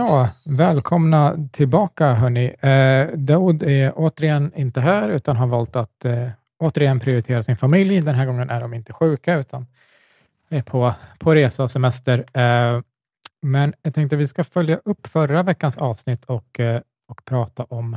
Ja, 0.00 0.28
välkomna 0.44 1.48
tillbaka 1.52 2.12
hörni. 2.12 2.44
Eh, 2.60 3.18
Daoud 3.18 3.62
är 3.62 3.92
återigen 3.96 4.52
inte 4.56 4.80
här, 4.80 5.08
utan 5.08 5.36
har 5.36 5.46
valt 5.46 5.76
att 5.76 6.04
eh, 6.04 6.28
återigen 6.58 7.00
prioritera 7.00 7.42
sin 7.42 7.56
familj. 7.56 8.00
Den 8.00 8.14
här 8.14 8.26
gången 8.26 8.50
är 8.50 8.60
de 8.60 8.74
inte 8.74 8.92
sjuka, 8.92 9.34
utan 9.34 9.66
är 10.48 10.62
på, 10.62 10.94
på 11.18 11.34
resa 11.34 11.62
och 11.62 11.70
semester. 11.70 12.24
Eh, 12.32 12.80
men 13.42 13.74
jag 13.82 13.94
tänkte 13.94 14.16
att 14.16 14.20
vi 14.20 14.26
ska 14.26 14.44
följa 14.44 14.80
upp 14.84 15.06
förra 15.06 15.42
veckans 15.42 15.76
avsnitt 15.76 16.24
och, 16.24 16.60
eh, 16.60 16.80
och 17.08 17.24
prata 17.24 17.64
om, 17.64 17.96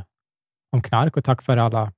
om 0.72 0.82
knark 0.82 1.16
och 1.16 1.24
tack 1.24 1.42
för 1.42 1.56
alla 1.56 1.92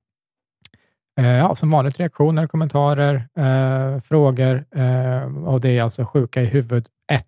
eh, 1.19 1.27
ja, 1.37 1.55
som 1.55 1.71
vanligt 1.71 1.99
reaktioner, 1.99 2.47
kommentarer, 2.47 3.27
eh, 3.35 4.01
frågor 4.01 4.65
eh, 4.71 5.37
och 5.45 5.61
det 5.61 5.77
är 5.77 5.83
alltså 5.83 6.05
sjuka 6.05 6.41
i 6.41 6.45
huvud 6.45 6.87
1 7.11 7.25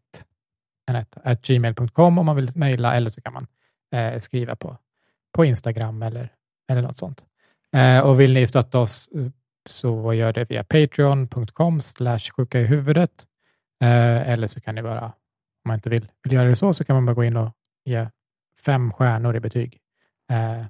gmail.com 1.43 2.17
om 2.17 2.25
man 2.25 2.35
vill 2.35 2.49
mejla 2.55 2.95
eller 2.95 3.09
så 3.09 3.21
kan 3.21 3.34
man 3.34 3.47
eh, 3.95 4.20
skriva 4.20 4.55
på, 4.55 4.77
på 5.35 5.45
Instagram 5.45 6.02
eller, 6.02 6.34
eller 6.71 6.81
något 6.81 6.97
sånt. 6.97 7.25
Eh, 7.75 7.99
och 7.99 8.20
vill 8.20 8.34
ni 8.34 8.47
stötta 8.47 8.80
oss 8.80 9.09
eh, 9.16 9.31
så 9.70 10.13
gör 10.13 10.33
det 10.33 10.49
via 10.49 10.63
patreon.com 10.63 11.81
slash 11.81 12.20
sjuka 12.20 12.59
i 12.59 12.66
huvudet 12.66 13.25
eh, 13.83 14.30
eller 14.30 14.47
så 14.47 14.61
kan 14.61 14.75
ni 14.75 14.81
bara, 14.81 15.05
om 15.05 15.11
man 15.66 15.75
inte 15.75 15.89
vill, 15.89 16.08
vill 16.23 16.33
göra 16.33 16.50
det 16.50 16.55
så, 16.55 16.73
så 16.73 16.83
kan 16.83 16.95
man 16.95 17.06
bara 17.06 17.13
gå 17.13 17.23
in 17.23 17.38
och 17.38 17.52
ge 17.85 18.08
fem 18.66 18.94
stjärnor 18.94 19.35
i 19.35 19.39
betyg 19.39 19.80
eh, 20.31 20.66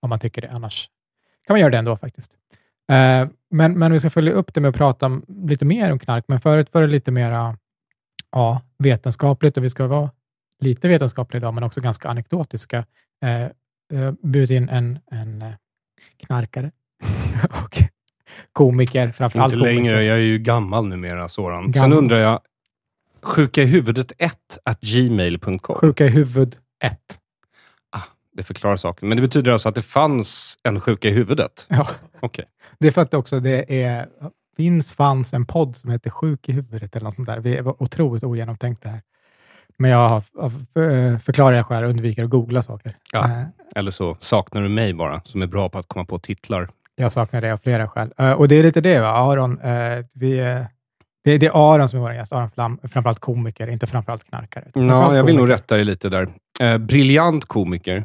om 0.00 0.10
man 0.10 0.18
tycker 0.18 0.42
det. 0.42 0.50
Annars 0.50 0.90
kan 1.46 1.54
man 1.54 1.60
göra 1.60 1.70
det 1.70 1.78
ändå 1.78 1.96
faktiskt. 1.96 2.38
Eh, 2.92 3.28
men, 3.50 3.78
men 3.78 3.92
vi 3.92 3.98
ska 3.98 4.10
följa 4.10 4.32
upp 4.32 4.54
det 4.54 4.60
med 4.60 4.68
att 4.68 4.76
prata 4.76 5.20
lite 5.28 5.64
mer 5.64 5.92
om 5.92 5.98
knark, 5.98 6.24
men 6.28 6.40
förut 6.40 6.68
var 6.72 6.82
det 6.82 6.88
lite 6.88 7.10
mera 7.10 7.58
ja, 8.32 8.60
vetenskapligt 8.78 9.56
och 9.56 9.64
vi 9.64 9.70
ska 9.70 9.86
vara 9.86 10.10
lite 10.60 10.88
vetenskapliga 10.88 11.38
idag, 11.38 11.54
men 11.54 11.64
också 11.64 11.80
ganska 11.80 12.08
anekdotiska. 12.08 12.84
Eh, 13.22 13.48
bjudit 14.22 14.50
in 14.50 14.68
en, 14.68 14.98
en 15.10 15.42
eh, 15.42 15.52
knarkare 16.26 16.70
och 17.64 17.82
komiker, 18.52 19.10
framförallt 19.10 19.52
Inte 19.52 19.64
komiker. 19.64 19.82
längre, 19.82 20.04
jag 20.04 20.16
är 20.16 20.22
ju 20.22 20.38
gammal 20.38 20.88
numera, 20.88 21.28
Soran. 21.28 21.62
Sen 21.62 21.72
Gammal. 21.72 21.98
undrar 21.98 22.18
jag, 22.18 22.40
sjuka 23.22 23.62
i 23.62 23.66
huvudet 23.66 24.12
1 24.18 24.58
at 24.64 24.80
gmail.com. 24.80 25.76
Sjuka 25.76 26.06
i 26.06 26.08
huvud 26.08 26.56
1. 26.84 27.18
Det 28.36 28.42
förklarar 28.42 28.76
saken. 28.76 29.08
Men 29.08 29.16
det 29.16 29.22
betyder 29.22 29.52
alltså 29.52 29.68
att 29.68 29.74
det 29.74 29.82
fanns 29.82 30.58
en 30.62 30.80
sjuka 30.80 31.08
i 31.08 31.10
huvudet? 31.10 31.66
Ja. 31.68 31.86
Okej. 32.20 32.44
Det 32.78 32.86
är 32.86 32.92
för 32.92 33.02
att 33.02 33.14
också 33.14 33.40
det 33.40 33.82
är, 33.82 34.08
finns, 34.56 34.94
fanns 34.94 35.34
en 35.34 35.46
podd 35.46 35.76
som 35.76 35.90
heter 35.90 36.10
Sjuk 36.10 36.48
i 36.48 36.52
huvudet 36.52 36.96
eller 36.96 37.04
något 37.04 37.14
sånt 37.14 37.28
där. 37.28 37.38
Vi 37.40 37.60
var 37.60 37.82
otroligt 37.82 38.22
ogenomtänkt 38.24 38.82
det 38.82 38.88
här. 38.88 39.00
Men 39.78 39.90
jag 39.90 40.08
har, 40.08 40.22
av- 40.38 40.64
förklarar 41.24 41.56
jag 41.56 41.66
själv, 41.66 41.88
undviker 41.88 42.24
att 42.24 42.30
googla 42.30 42.62
saker. 42.62 42.96
Ja. 43.12 43.24
Eh, 43.24 43.42
Eller 43.76 43.90
så 43.90 44.16
saknar 44.20 44.62
du 44.62 44.68
mig 44.68 44.94
bara, 44.94 45.20
som 45.24 45.42
är 45.42 45.46
bra 45.46 45.68
på 45.68 45.78
att 45.78 45.88
komma 45.88 46.04
på 46.04 46.18
titlar. 46.18 46.68
Jag 46.96 47.12
saknar 47.12 47.40
det 47.40 47.52
av 47.52 47.58
flera 47.58 47.88
skäl. 47.88 48.12
Eh, 48.18 48.32
och 48.32 48.48
det 48.48 48.54
är 48.54 48.62
lite 48.62 48.80
det, 48.80 49.00
va? 49.00 49.08
Aron. 49.08 49.60
eh, 49.60 50.04
vi, 50.14 50.38
eh, 50.38 50.60
det, 51.24 51.38
det 51.38 51.46
är 51.46 51.74
Aron 51.74 51.88
som 51.88 51.98
är 51.98 52.02
vår 52.02 52.12
gäst. 52.14 52.32
Aron 52.32 52.50
Flam, 52.50 52.78
framförallt 52.82 53.18
komiker, 53.18 53.66
inte 53.68 53.86
framförallt 53.86 54.24
knarkare. 54.24 54.64
Ja, 54.74 55.16
jag 55.16 55.24
vill 55.24 55.34
nog 55.36 55.42
komiker. 55.44 55.54
rätta 55.62 55.76
dig 55.76 55.84
lite 55.84 56.08
där. 56.08 56.28
Eh, 56.60 56.78
briljant 56.78 57.44
komiker, 57.44 58.04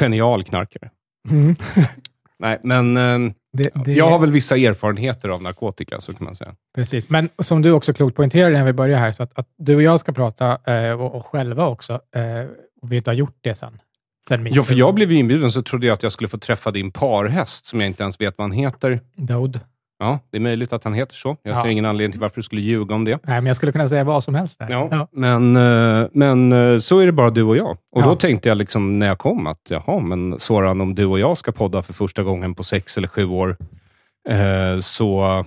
genial 0.00 0.44
knarkare. 0.44 0.90
Mm. 1.30 1.56
Nej, 2.38 2.58
men 2.62 2.96
eh, 2.96 3.32
Det, 3.56 3.70
det, 3.84 3.92
jag 3.92 4.10
har 4.10 4.18
väl 4.18 4.30
vissa 4.30 4.56
erfarenheter 4.56 5.28
av 5.28 5.42
narkotika, 5.42 6.00
så 6.00 6.12
kan 6.12 6.24
man 6.24 6.36
säga. 6.36 6.54
Precis, 6.74 7.08
men 7.08 7.28
som 7.38 7.62
du 7.62 7.72
också 7.72 7.92
klokt 7.92 8.16
poängterade 8.16 8.58
när 8.58 8.64
vi 8.64 8.72
började 8.72 9.00
här, 9.00 9.12
så 9.12 9.22
att, 9.22 9.38
att 9.38 9.46
du 9.58 9.76
och 9.76 9.82
jag 9.82 10.00
ska 10.00 10.12
prata, 10.12 10.58
eh, 10.66 11.00
och, 11.00 11.14
och 11.14 11.26
själva 11.26 11.66
också, 11.66 11.92
eh, 11.92 12.22
och 12.82 12.92
vi 12.92 12.96
inte 12.96 13.10
har 13.10 13.14
gjort 13.14 13.38
det 13.40 13.54
sen. 13.54 13.78
sen 14.28 14.48
Ja, 14.52 14.62
för 14.62 14.74
jag 14.74 14.94
blev 14.94 15.12
ju 15.12 15.18
inbjuden 15.18 15.52
så 15.52 15.62
trodde 15.62 15.86
jag 15.86 15.94
att 15.94 16.02
jag 16.02 16.12
skulle 16.12 16.28
få 16.28 16.38
träffa 16.38 16.70
din 16.70 16.90
parhäst, 16.90 17.66
som 17.66 17.80
jag 17.80 17.86
inte 17.86 18.02
ens 18.02 18.20
vet 18.20 18.38
vad 18.38 18.44
han 18.44 18.52
heter. 18.52 19.00
Daoud. 19.16 19.60
Ja, 19.98 20.18
det 20.30 20.36
är 20.38 20.40
möjligt 20.40 20.72
att 20.72 20.84
han 20.84 20.94
heter 20.94 21.14
så. 21.14 21.36
Jag 21.42 21.56
Ja. 21.56 21.62
ser 21.62 21.68
ingen 21.68 21.84
anledning 21.84 22.12
till 22.12 22.20
varför 22.20 22.36
du 22.36 22.42
skulle 22.42 22.60
ljuga 22.60 22.94
om 22.94 23.04
det. 23.04 23.10
Nej, 23.10 23.20
men 23.36 23.46
jag 23.46 23.56
skulle 23.56 23.72
kunna 23.72 23.88
säga 23.88 24.04
vad 24.04 24.24
som 24.24 24.34
helst. 24.34 24.58
Där. 24.58 24.66
Ja, 24.70 25.08
Men, 25.12 25.56
eh, 25.56 26.08
men 26.12 26.52
eh, 26.52 26.78
så 26.78 26.98
är 26.98 27.06
det 27.06 27.12
bara 27.12 27.30
du 27.30 27.42
och 27.42 27.56
jag. 27.56 27.70
Och 27.70 28.02
Ja. 28.02 28.06
då 28.06 28.14
tänkte 28.16 28.48
jag 28.48 28.58
liksom 28.58 28.98
när 28.98 29.06
jag 29.06 29.18
kom 29.18 29.46
att, 29.46 29.60
jaha, 29.68 30.00
men 30.00 30.40
Soran, 30.40 30.80
om 30.80 30.94
du 30.94 31.06
och 31.06 31.18
jag 31.18 31.38
ska 31.38 31.52
podda 31.52 31.82
för 31.82 31.92
första 31.92 32.22
gången 32.22 32.54
på 32.54 32.62
sex 32.64 32.98
eller 32.98 33.08
sju 33.08 33.24
år, 33.26 33.56
eh, 34.28 34.80
så 34.80 35.44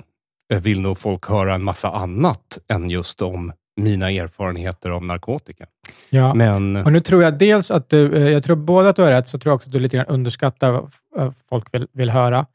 vill 0.61 0.81
nog 0.81 0.97
folk 0.97 1.25
höra 1.29 1.55
en 1.55 1.63
massa 1.63 1.89
annat 1.91 2.57
än 2.69 2.89
just 2.89 3.21
om 3.21 3.51
mina 3.79 4.11
erfarenheter 4.11 4.89
av 4.89 5.03
narkotika. 5.03 5.65
Ja. 6.09 6.33
Men 6.33 6.75
Och 6.75 6.91
nu 6.91 6.99
tror 6.99 7.23
jag 7.23 7.33
dels 7.37 7.71
att 7.71 7.89
du, 7.89 8.17
jag 8.31 8.43
tror 8.43 8.55
både 8.55 8.89
att 8.89 8.95
du 8.95 9.01
har 9.01 9.11
rätt, 9.11 9.27
så 9.29 9.37
tror 9.39 9.51
jag 9.51 9.55
också 9.55 9.69
att 9.69 9.73
du 9.73 9.79
lite 9.79 9.97
grann 9.97 10.05
underskattar 10.05 10.71
vad 11.15 11.33
folk 11.49 11.73
vill, 11.73 11.87
vill 11.93 12.09
höra. 12.09 12.45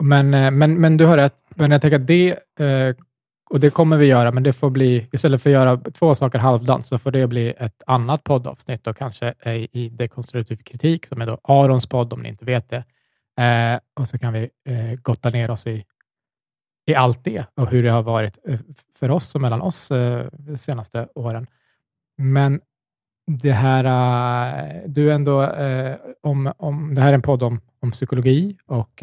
Men, 0.00 0.34
eh, 0.34 0.50
men, 0.50 0.80
men 0.80 0.96
du 0.96 1.06
har 1.06 1.16
rätt. 1.16 1.44
Men 1.54 1.70
jag 1.70 1.82
tänker 1.82 2.00
att 2.00 2.06
det, 2.06 2.30
eh, 2.60 2.96
och 3.50 3.60
det 3.60 3.70
kommer 3.70 3.96
vi 3.96 4.06
göra, 4.06 4.32
men 4.32 4.42
det 4.42 4.52
får 4.52 4.70
bli, 4.70 5.08
istället 5.12 5.42
för 5.42 5.50
att 5.50 5.54
göra 5.54 5.76
två 5.76 6.14
saker 6.14 6.38
halvdant, 6.38 6.86
så 6.86 6.98
får 6.98 7.10
det 7.10 7.26
bli 7.26 7.54
ett 7.58 7.82
annat 7.86 8.24
poddavsnitt 8.24 8.86
och 8.86 8.96
kanske 8.96 9.34
i 9.72 9.88
dekonstruktiv 9.88 10.56
kritik, 10.56 11.06
som 11.06 11.20
är 11.20 11.26
då 11.26 11.38
Arons 11.42 11.86
podd, 11.86 12.12
om 12.12 12.22
ni 12.22 12.28
inte 12.28 12.44
vet 12.44 12.68
det. 12.68 12.84
Eh, 13.44 13.80
och 13.94 14.08
så 14.08 14.18
kan 14.18 14.32
vi 14.32 14.50
gotta 15.02 15.28
ner 15.28 15.50
oss 15.50 15.66
i, 15.66 15.84
i 16.86 16.94
allt 16.94 17.24
det 17.24 17.44
och 17.54 17.70
hur 17.70 17.82
det 17.82 17.90
har 17.90 18.02
varit 18.02 18.38
för 18.98 19.10
oss 19.10 19.34
och 19.34 19.40
mellan 19.40 19.62
oss 19.62 19.88
de 20.32 20.58
senaste 20.58 21.08
åren. 21.14 21.46
Men 22.18 22.60
det 23.26 23.52
här, 23.52 24.82
du 24.86 25.10
är 25.10 25.14
ändå, 25.14 25.48
om, 26.22 26.52
om, 26.56 26.94
det 26.94 27.00
här 27.00 27.10
är 27.10 27.14
en 27.14 27.22
podd 27.22 27.42
om, 27.42 27.60
om 27.80 27.90
psykologi 27.90 28.56
och 28.66 29.02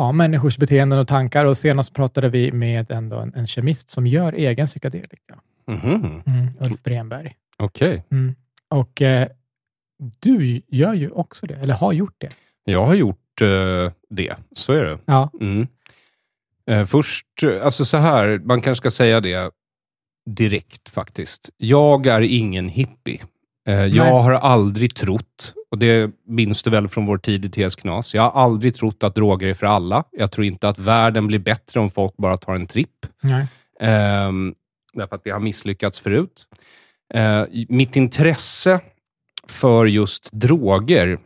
ja, 0.00 0.12
människors 0.12 0.58
beteenden 0.58 0.98
och 0.98 1.08
tankar 1.08 1.44
och 1.44 1.56
senast 1.58 1.94
pratade 1.94 2.28
vi 2.28 2.52
med 2.52 2.90
ändå 2.90 3.16
en, 3.16 3.34
en 3.34 3.46
kemist 3.46 3.90
som 3.90 4.06
gör 4.06 4.32
egen 4.32 4.66
psykedelika, 4.66 5.40
mhm, 5.66 6.22
Ulf 6.60 6.82
Bremberg. 6.82 7.34
okej. 7.58 8.04
Mm. 8.10 8.34
Och 8.68 9.02
eh, 9.02 9.28
du 10.20 10.62
gör 10.68 10.94
ju 10.94 11.10
också 11.10 11.46
det, 11.46 11.54
eller 11.54 11.74
har 11.74 11.92
gjort 11.92 12.14
det. 12.18 12.30
Jag 12.64 12.86
har 12.86 12.94
gjort 12.94 13.40
eh, 13.42 13.92
det, 14.10 14.36
så 14.52 14.72
är 14.72 14.84
det. 14.84 14.98
Ja, 15.04 15.30
Mm. 15.40 15.66
Eh, 16.66 16.84
först, 16.86 17.26
eh, 17.42 17.64
alltså 17.64 17.84
så 17.84 17.96
här, 17.96 18.38
man 18.38 18.60
kanske 18.60 18.80
ska 18.80 18.90
säga 18.90 19.20
det 19.20 19.50
direkt 20.30 20.88
faktiskt. 20.88 21.50
Jag 21.56 22.06
är 22.06 22.20
ingen 22.20 22.68
hippie. 22.68 23.20
Eh, 23.68 23.86
jag 23.86 24.20
har 24.20 24.32
aldrig 24.32 24.94
trott, 24.94 25.54
och 25.70 25.78
det 25.78 26.10
minns 26.26 26.62
du 26.62 26.70
väl 26.70 26.88
från 26.88 27.06
vår 27.06 27.18
tid 27.18 27.44
i 27.44 27.50
TS 27.50 27.76
Knas, 27.76 28.14
jag 28.14 28.22
har 28.30 28.42
aldrig 28.42 28.74
trott 28.74 29.02
att 29.02 29.14
droger 29.14 29.48
är 29.48 29.54
för 29.54 29.66
alla. 29.66 30.04
Jag 30.10 30.30
tror 30.32 30.44
inte 30.44 30.68
att 30.68 30.78
världen 30.78 31.26
blir 31.26 31.38
bättre 31.38 31.80
om 31.80 31.90
folk 31.90 32.16
bara 32.16 32.36
tar 32.36 32.54
en 32.54 32.66
tripp. 32.66 33.06
nej. 33.20 33.46
Ehm, 33.80 34.54
därför 34.92 35.16
att 35.16 35.22
vi 35.24 35.30
har 35.30 35.40
misslyckats 35.40 36.00
förut. 36.00 36.46
Eh, 37.14 37.44
mitt 37.68 37.96
intresse 37.96 38.80
för 39.48 39.86
just 39.86 40.28
droger 40.32 41.18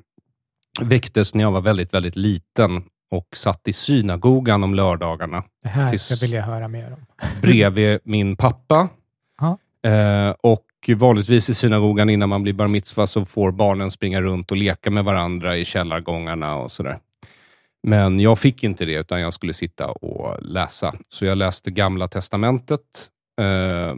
väcktes 0.80 1.34
när 1.34 1.44
jag 1.44 1.52
var 1.52 1.60
väldigt, 1.60 1.94
väldigt 1.94 2.16
liten 2.16 2.82
och 3.10 3.26
satt 3.36 3.68
i 3.68 3.72
synagogan 3.72 4.64
om 4.64 4.74
lördagarna 4.74 5.44
Det 5.62 5.68
här 5.68 5.90
Tills- 5.90 6.02
ska 6.16 6.26
vilja 6.26 6.42
höra 6.42 6.68
mer 6.68 6.92
om. 6.92 7.06
bredvid 7.42 7.98
min 8.04 8.36
pappa. 8.36 8.88
Ja. 9.40 9.58
Eh, 9.90 10.34
och 10.40 10.64
vanligtvis 10.88 11.50
i 11.50 11.54
synagogan 11.54 12.10
innan 12.10 12.28
man 12.28 12.42
blir 12.42 12.52
bar 12.52 12.66
mitzva 12.66 13.06
så 13.06 13.24
får 13.24 13.52
barnen 13.52 13.90
springa 13.90 14.22
runt 14.22 14.50
och 14.50 14.56
leka 14.56 14.90
med 14.90 15.04
varandra 15.04 15.56
i 15.56 15.64
källargångarna 15.64 16.56
och 16.56 16.72
sådär. 16.72 16.98
Men 17.86 18.20
jag 18.20 18.38
fick 18.38 18.64
inte 18.64 18.84
det, 18.84 18.94
utan 18.94 19.20
jag 19.20 19.34
skulle 19.34 19.54
sitta 19.54 19.86
och 19.86 20.42
läsa. 20.42 20.94
Så 21.08 21.24
jag 21.24 21.38
läste 21.38 21.70
Gamla 21.70 22.08
Testamentet. 22.08 22.80
Eh, 23.40 23.94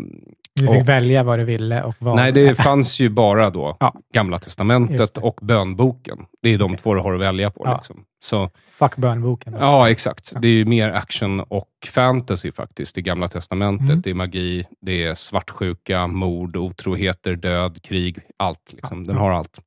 du 0.57 0.67
fick 0.69 0.81
Och- 0.83 0.89
välja 0.89 1.23
vad 1.23 1.39
du 1.39 1.45
ville 1.45 1.83
och 1.83 1.95
vad... 1.99 2.17
nej, 2.17 2.33
det 2.33 2.55
fanns 2.63 3.01
ju 3.01 3.09
bara 3.09 3.51
då 3.51 3.77
Ja. 3.81 3.95
Gamla 4.15 4.39
Testamentet 4.39 5.19
och 5.19 5.39
bönboken. 5.43 6.19
Det 6.43 6.55
är 6.55 6.59
de 6.59 6.65
Okej. 6.65 6.79
två 6.79 6.95
du 6.95 7.01
har 7.01 7.15
att 7.15 7.21
välja 7.21 7.51
på. 7.51 7.63
Ja. 7.65 7.77
Liksom. 7.77 8.05
Så, 8.25 8.51
Fuck 8.73 8.97
bönboken. 8.97 9.53
då. 9.53 9.59
ja, 9.59 9.91
exakt. 9.91 10.33
Det 10.43 10.49
är 10.49 10.53
ju 10.53 10.65
mer 10.65 10.91
action 10.91 11.41
och 11.41 11.69
fantasy 11.95 12.53
faktiskt, 12.53 12.99
i 12.99 13.03
Gamla 13.03 13.29
Testamentet. 13.29 13.89
Mm. 13.89 14.01
Det 14.01 14.11
är 14.11 14.15
magi, 14.15 14.65
det 14.81 15.05
är 15.05 15.15
svartsjuka, 15.15 16.07
mord, 16.07 16.57
otroheter, 16.57 17.35
död, 17.37 17.83
krig, 17.83 18.19
allt. 18.37 18.73
Liksom. 18.73 19.07
Den 19.07 19.17
Ja. 19.17 19.23
har 19.23 19.31
allt. 19.31 19.61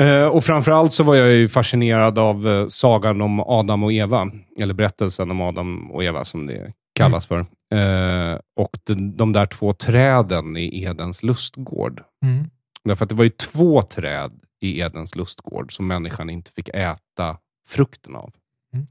Eh, 0.00 0.24
och 0.26 0.44
framförallt 0.44 0.92
så 0.92 1.02
var 1.04 1.14
jag 1.14 1.30
ju 1.32 1.48
fascinerad 1.48 2.18
av 2.18 2.48
eh, 2.48 2.68
sagan 2.68 3.20
om 3.22 3.40
Adam 3.40 3.82
och 3.82 3.92
Eva, 3.92 4.30
eller 4.60 4.74
berättelsen 4.74 5.30
om 5.30 5.40
Adam 5.40 5.90
och 5.90 6.04
Eva 6.04 6.24
som 6.24 6.46
det 6.46 6.72
kallas 6.96 7.26
för. 7.26 7.38
Eh, 7.74 8.38
och 8.56 8.78
de, 8.84 9.16
de 9.16 9.32
där 9.32 9.46
två 9.46 9.72
träden 9.72 10.56
i 10.56 10.82
Edens 10.82 11.22
lustgård. 11.22 12.02
Mm. 12.22 12.50
Därför 12.84 13.04
att 13.04 13.08
det 13.08 13.14
var 13.14 13.24
ju 13.24 13.30
två 13.30 13.82
träd 13.82 14.32
i 14.60 14.80
Edens 14.80 15.16
lustgård 15.16 15.76
som 15.76 15.86
människan 15.86 16.30
inte 16.30 16.50
fick 16.50 16.68
äta 16.68 17.38
frukten 17.68 18.16
av. 18.16 18.32
Mm. 18.72 18.86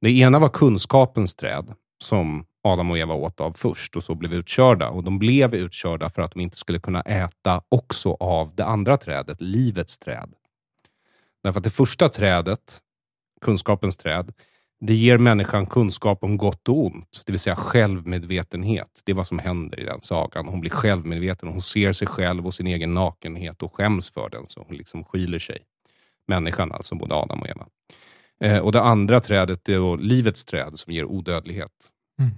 Det 0.00 0.10
ena 0.10 0.38
var 0.38 0.48
kunskapens 0.48 1.34
träd, 1.34 1.74
som 2.02 2.44
Adam 2.62 2.90
och 2.90 2.98
Eva 2.98 3.14
åt 3.14 3.40
av 3.40 3.52
först 3.52 3.96
och 3.96 4.04
så 4.04 4.14
blev 4.14 4.34
utkörda. 4.34 4.88
Och 4.88 5.04
De 5.04 5.18
blev 5.18 5.54
utkörda 5.54 6.10
för 6.10 6.22
att 6.22 6.32
de 6.32 6.40
inte 6.40 6.56
skulle 6.56 6.78
kunna 6.78 7.00
äta 7.00 7.62
också 7.68 8.16
av 8.20 8.54
det 8.54 8.64
andra 8.64 8.96
trädet, 8.96 9.40
livets 9.40 9.98
träd. 9.98 10.32
Därför 11.42 11.60
att 11.60 11.64
det 11.64 11.70
första 11.70 12.08
trädet, 12.08 12.80
kunskapens 13.40 13.96
träd, 13.96 14.32
det 14.80 14.94
ger 14.94 15.18
människan 15.18 15.66
kunskap 15.66 16.24
om 16.24 16.36
gott 16.36 16.68
och 16.68 16.86
ont, 16.86 17.22
det 17.26 17.32
vill 17.32 17.40
säga 17.40 17.56
självmedvetenhet. 17.56 19.00
Det 19.04 19.12
är 19.12 19.16
vad 19.16 19.26
som 19.26 19.38
händer 19.38 19.80
i 19.80 19.84
den 19.84 20.02
sagan. 20.02 20.48
Hon 20.48 20.60
blir 20.60 20.70
självmedveten, 20.70 21.48
hon 21.48 21.62
ser 21.62 21.92
sig 21.92 22.08
själv 22.08 22.46
och 22.46 22.54
sin 22.54 22.66
egen 22.66 22.94
nakenhet 22.94 23.62
och 23.62 23.74
skäms 23.74 24.10
för 24.10 24.28
den, 24.28 24.44
så 24.48 24.64
hon 24.68 24.76
liksom 24.76 25.04
skyler 25.04 25.38
sig. 25.38 25.58
Människan 26.26 26.72
alltså, 26.72 26.94
både 26.94 27.14
Adam 27.14 27.40
och 27.40 27.48
Eva. 27.48 27.66
Eh, 28.40 28.58
och 28.58 28.72
Det 28.72 28.82
andra 28.82 29.20
trädet 29.20 29.68
är 29.68 29.96
livets 29.96 30.44
träd 30.44 30.78
som 30.78 30.92
ger 30.92 31.04
odödlighet. 31.04 31.72
Mm. 32.18 32.32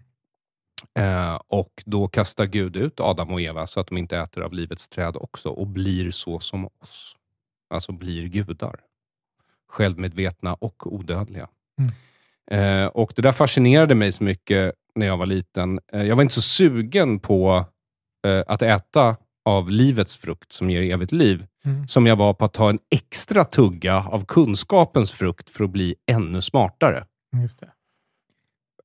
Eh, 0.94 1.40
och 1.48 1.82
Då 1.86 2.08
kastar 2.08 2.46
Gud 2.46 2.76
ut 2.76 3.00
Adam 3.00 3.32
och 3.32 3.40
Eva 3.40 3.66
så 3.66 3.80
att 3.80 3.86
de 3.86 3.98
inte 3.98 4.18
äter 4.18 4.42
av 4.42 4.52
livets 4.52 4.88
träd 4.88 5.16
också 5.16 5.48
och 5.48 5.66
blir 5.66 6.10
så 6.10 6.40
som 6.40 6.66
oss. 6.66 7.16
Alltså 7.70 7.92
blir 7.92 8.28
gudar. 8.28 8.80
Självmedvetna 9.68 10.54
och 10.54 10.92
odödliga. 10.92 11.48
Mm. 11.78 11.92
Eh, 12.50 12.86
och 12.86 13.12
Det 13.16 13.22
där 13.22 13.32
fascinerade 13.32 13.94
mig 13.94 14.12
så 14.12 14.24
mycket 14.24 14.74
när 14.94 15.06
jag 15.06 15.16
var 15.16 15.26
liten. 15.26 15.80
Eh, 15.92 16.02
jag 16.02 16.16
var 16.16 16.22
inte 16.22 16.34
så 16.34 16.42
sugen 16.42 17.20
på 17.20 17.64
eh, 18.26 18.42
att 18.46 18.62
äta 18.62 19.16
av 19.44 19.70
livets 19.70 20.16
frukt 20.16 20.52
som 20.52 20.70
ger 20.70 20.82
evigt 20.82 21.12
liv, 21.12 21.46
Mm. 21.64 21.88
som 21.88 22.06
jag 22.06 22.16
var 22.16 22.34
på 22.34 22.44
att 22.44 22.52
ta 22.54 22.70
en 22.70 22.78
extra 22.90 23.44
tugga 23.44 24.04
av 24.10 24.24
kunskapens 24.24 25.12
frukt 25.12 25.50
för 25.50 25.64
att 25.64 25.70
bli 25.70 25.94
ännu 26.10 26.42
smartare. 26.42 27.04
Just 27.42 27.60
det. 27.60 27.70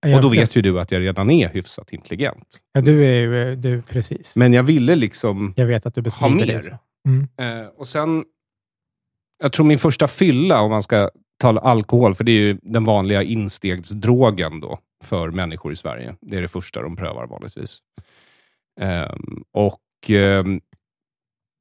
och 0.03 0.09
Jag 0.09 0.21
då 0.21 0.29
först- 0.29 0.41
vet 0.41 0.55
ju 0.55 0.61
du 0.61 0.79
att 0.79 0.91
jag 0.91 0.99
redan 1.01 1.29
är 1.31 1.49
hyfsat 1.49 1.93
intelligent. 1.93 2.59
Ja, 2.73 2.81
du 2.81 3.05
är 3.05 3.13
ju, 3.21 3.55
du, 3.55 3.81
precis. 3.81 4.35
Men 4.35 4.53
jag 4.53 4.63
ville 4.63 4.95
liksom... 4.95 5.53
jag 5.57 5.65
vet 5.65 5.85
att 5.85 5.95
du 5.95 6.01
bestrider 6.01 6.35
mer. 6.35 6.77
Mm. 7.07 7.27
Eh, 7.61 7.67
och 7.67 7.87
sen... 7.87 8.23
Jag 9.43 9.53
tror 9.53 9.65
min 9.65 9.79
första 9.79 10.07
fylla, 10.07 10.61
om 10.61 10.71
man 10.71 10.83
ska 10.83 11.09
tala 11.37 11.61
alkohol, 11.61 12.15
för 12.15 12.23
det 12.23 12.31
är 12.31 12.39
ju 12.39 12.59
den 12.61 12.83
vanliga 12.83 13.23
instegsdrogen 13.23 14.59
då 14.59 14.77
för 15.03 15.31
människor 15.31 15.71
i 15.71 15.75
Sverige. 15.75 16.15
Det 16.21 16.37
är 16.37 16.41
det 16.41 16.47
första 16.47 16.81
de 16.81 16.95
prövar 16.95 17.27
vanligtvis. 17.27 17.79
Um, 18.81 19.43
och 19.51 20.09
um, 20.09 20.61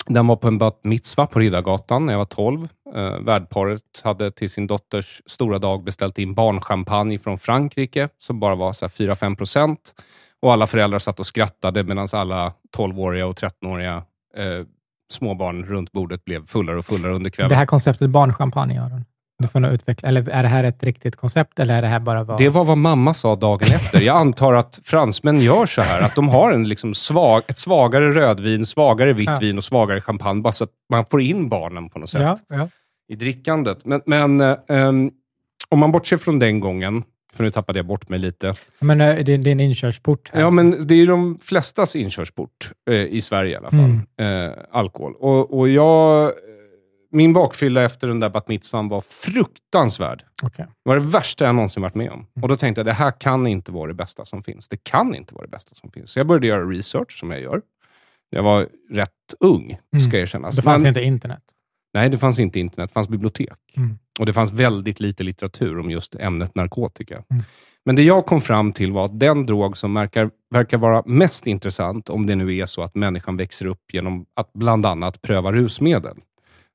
Den 0.06 0.26
var 0.26 0.36
på 0.36 0.48
en 0.48 0.58
bat 0.58 0.80
mitzva 0.84 1.26
på 1.26 1.38
Riddargatan 1.38 2.06
när 2.06 2.12
jag 2.12 2.18
var 2.18 2.24
12. 2.24 2.68
Uh, 2.94 3.02
ehm, 3.02 3.24
värdparet 3.24 3.82
hade 4.04 4.30
till 4.30 4.50
sin 4.50 4.66
dotters 4.66 5.22
stora 5.26 5.58
dag 5.58 5.84
beställt 5.84 6.18
in 6.18 6.34
barnchampagne 6.34 7.18
från 7.18 7.38
Frankrike, 7.38 8.08
som 8.18 8.40
bara 8.40 8.54
var 8.54 8.72
4-5 8.72 9.36
procent. 9.36 9.94
Och 10.40 10.52
alla 10.52 10.66
föräldrar 10.66 10.98
satt 10.98 11.20
och 11.20 11.26
skrattade 11.26 11.82
medan 11.82 12.08
alla 12.12 12.52
12-åriga 12.76 13.26
och 13.26 13.38
13-åriga 13.38 14.02
eh, 14.36 14.66
småbarn 15.12 15.64
runt 15.64 15.92
bordet 15.92 16.24
blev 16.24 16.46
fullare 16.46 16.78
och 16.78 16.86
fullare 16.86 17.14
under 17.14 17.30
kvällen. 17.30 17.48
Det 17.48 17.56
här 17.56 17.66
konceptet 17.66 18.10
barnchampagne, 18.10 18.82
Aron. 18.82 19.04
Du 19.38 19.48
får 19.48 19.60
nog 19.60 19.72
utveckla. 19.72 20.08
Eller 20.08 20.28
är 20.28 20.42
det 20.42 20.48
här 20.48 20.64
ett 20.64 20.82
riktigt 20.82 21.16
koncept, 21.16 21.58
eller 21.58 21.74
är 21.74 21.82
det 21.82 21.88
här 21.88 22.00
bara 22.00 22.24
vad... 22.24 22.38
Det 22.38 22.48
var 22.48 22.64
vad 22.64 22.78
mamma 22.78 23.14
sa 23.14 23.36
dagen 23.36 23.68
efter. 23.74 24.00
Jag 24.00 24.16
antar 24.16 24.52
att 24.52 24.80
fransmän 24.84 25.40
gör 25.40 25.66
så 25.66 25.82
här, 25.82 26.00
att 26.00 26.14
de 26.14 26.28
har 26.28 26.52
en 26.52 26.68
liksom 26.68 26.94
svag, 26.94 27.42
ett 27.48 27.58
svagare 27.58 28.12
rödvin, 28.12 28.66
svagare 28.66 29.12
vitt 29.12 29.28
Ja. 29.28 29.38
vin 29.40 29.58
och 29.58 29.64
svagare 29.64 30.00
champagne, 30.00 30.42
bara 30.42 30.52
så 30.52 30.64
att 30.64 30.70
man 30.90 31.04
får 31.04 31.20
in 31.20 31.48
barnen 31.48 31.88
på 31.88 31.98
något 31.98 32.10
sätt 32.10 32.22
Ja, 32.22 32.36
ja. 32.56 32.68
i 33.08 33.14
drickandet. 33.16 33.84
Men, 33.84 34.00
men 34.06 34.40
ehm, 34.68 35.10
om 35.68 35.78
man 35.78 35.92
bortser 35.92 36.16
från 36.16 36.38
den 36.38 36.60
gången, 36.60 37.04
för 37.34 37.44
nu 37.44 37.50
tappade 37.50 37.78
jag 37.78 37.86
bort 37.86 38.08
mig 38.08 38.18
lite. 38.18 38.54
Men 38.80 39.00
eh, 39.00 39.24
det, 39.24 39.32
är 39.32 39.48
en 39.48 39.60
inkörsport. 39.60 40.30
Här. 40.32 40.40
Ja, 40.40 40.50
men 40.50 40.86
det 40.86 40.94
är 40.94 40.98
ju 40.98 41.06
de 41.06 41.38
flestas 41.42 41.96
inkörsport 41.96 42.72
eh, 42.90 42.94
i 42.96 43.20
Sverige 43.20 43.52
i 43.52 43.56
alla 43.56 43.70
fall. 43.70 44.00
Mm. 44.18 44.46
Eh, 44.48 44.52
alkohol. 44.70 45.14
Och, 45.14 45.58
och 45.58 45.68
jag, 45.68 46.32
min 47.12 47.32
bakfylla 47.32 47.82
efter 47.82 48.08
den 48.08 48.20
där 48.20 48.30
bat 48.30 48.48
mitzvan 48.48 48.88
var 48.88 49.00
fruktansvärd. 49.00 50.24
Okej. 50.42 50.66
Det 50.84 50.88
var 50.88 50.96
det 50.96 51.02
värsta 51.06 51.44
jag 51.44 51.54
någonsin 51.54 51.82
varit 51.82 51.94
med 51.94 52.10
om. 52.10 52.14
Mm. 52.18 52.26
Och 52.42 52.48
Då 52.48 52.56
tänkte 52.56 52.78
jag, 52.78 52.86
det 52.86 52.92
här 52.92 53.10
kan 53.20 53.46
inte 53.46 53.72
vara 53.72 53.88
det 53.88 53.94
bästa 53.94 54.24
som 54.24 54.42
finns. 54.42 54.68
Det 54.68 54.84
kan 54.84 55.14
inte 55.14 55.34
vara 55.34 55.44
det 55.44 55.50
bästa 55.50 55.74
som 55.74 55.90
finns. 55.90 56.10
Så 56.10 56.18
jag 56.18 56.26
började 56.26 56.46
göra 56.46 56.64
research, 56.64 57.18
som 57.20 57.30
jag 57.30 57.40
gör. 57.40 57.62
Jag 58.30 58.42
var 58.42 58.68
rätt 58.90 59.10
ung, 59.40 59.78
ska 60.00 60.08
Mm. 60.10 60.22
erkännas. 60.22 60.56
Det 60.56 60.62
fanns 60.62 60.82
Men- 60.82 60.88
inte 60.88 61.02
internet. 61.02 61.42
Nej, 61.94 62.08
det 62.08 62.18
fanns 62.18 62.38
inte 62.38 62.60
internet. 62.60 62.90
Det 62.90 62.94
fanns 62.94 63.08
bibliotek. 63.08 63.58
Mm. 63.76 63.98
Och 64.18 64.26
det 64.26 64.32
fanns 64.32 64.52
väldigt 64.52 65.00
lite 65.00 65.22
litteratur 65.24 65.78
om 65.78 65.90
just 65.90 66.14
ämnet 66.14 66.54
narkotika. 66.54 67.14
Mm. 67.30 67.42
Men 67.84 67.96
det 67.96 68.02
jag 68.02 68.26
kom 68.26 68.40
fram 68.40 68.72
till 68.72 68.92
var 68.92 69.04
att 69.04 69.20
den 69.20 69.46
drog 69.46 69.78
som 69.78 69.94
verkar, 69.94 70.30
verkar 70.50 70.78
vara 70.78 71.02
mest 71.06 71.46
intressant, 71.46 72.08
om 72.10 72.26
det 72.26 72.34
nu 72.34 72.56
är 72.56 72.66
så 72.66 72.82
att 72.82 72.94
människan 72.94 73.36
växer 73.36 73.66
upp 73.66 73.82
genom 73.92 74.26
att 74.36 74.52
bland 74.52 74.86
annat 74.86 75.22
pröva 75.22 75.52
rusmedel, 75.52 76.16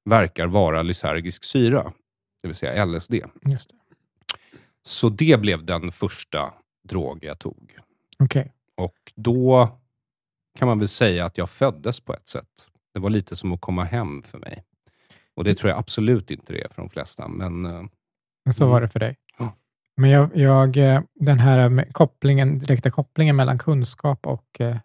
verkar 0.10 0.48
vara 0.48 0.82
lysergisk 0.82 1.44
syra, 1.44 1.84
det 2.42 2.48
vill 2.48 2.56
säga 2.56 2.86
LSD. 2.86 3.14
Just 3.46 3.70
det. 3.70 3.76
Så 4.84 5.10
det 5.10 5.40
blev 5.40 5.66
den 5.66 5.92
första 5.92 6.54
drog 6.84 7.24
jag 7.24 7.40
tog. 7.40 7.78
Okej. 8.20 8.54
Och 8.78 8.96
då 9.16 9.70
kan 10.60 10.68
man 10.68 10.80
väl 10.80 10.88
säga 10.88 11.26
att 11.26 11.38
jag 11.38 11.50
föddes 11.50 12.00
på 12.00 12.14
ett 12.14 12.28
sätt. 12.28 12.68
Det 12.94 13.00
var 13.00 13.10
lite 13.10 13.36
som 13.36 13.54
att 13.54 13.62
komma 13.62 13.84
hem 13.84 14.24
för 14.24 14.38
mig. 14.38 14.64
Och 15.36 15.44
det 15.44 15.54
tror 15.56 15.70
jag 15.70 15.80
absolut 15.80 16.32
inte 16.32 16.54
det 16.54 16.62
är 16.62 16.70
för 16.70 16.82
de 16.82 16.90
flesta. 16.90 17.28
Men 17.28 17.66
eh, 17.66 17.84
Men 18.46 18.54
Så 18.54 18.64
Mm. 18.64 18.72
var 18.72 18.82
det 18.82 18.90
för 18.90 19.00
dig. 19.00 19.16
Ja. 19.38 19.54
Men 19.98 20.10
jag, 20.10 20.36
jag, 20.38 20.78
eh, 20.78 21.02
den 21.16 21.40
här 21.40 21.92
kopplingen, 21.92 22.60
direkta 22.60 22.92
kopplingen 22.92 23.36
mellan 23.36 23.58
kunskap 23.58 24.28
och, 24.28 24.62
eh, 24.62 24.78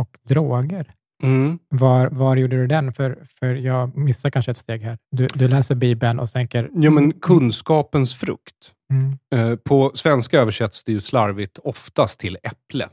och 0.00 0.16
droger. 0.22 0.94
Mm, 1.22 1.58
Var, 1.68 2.06
var 2.06 2.36
gjorde 2.36 2.56
du 2.56 2.66
den? 2.66 2.92
För, 2.92 3.26
för 3.40 3.54
jag 3.54 3.96
missar 3.96 4.30
kanske 4.30 4.50
ett 4.50 4.56
steg 4.58 4.82
här. 4.82 4.98
Du, 5.10 5.26
du 5.26 5.48
läser 5.48 5.74
Bibeln 5.74 6.18
och 6.18 6.30
tänker... 6.30 6.70
ja, 6.74 6.90
men 6.90 7.12
kunskapens 7.12 8.14
frukt. 8.14 8.72
Mm, 8.92 9.18
Eh, 9.34 9.56
På 9.56 9.92
svenska 9.94 10.40
översätts 10.40 10.84
det 10.84 10.92
ju 10.92 11.00
slarvigt 11.00 11.58
oftast 11.58 12.20
till 12.20 12.38
äpple. 12.42 12.88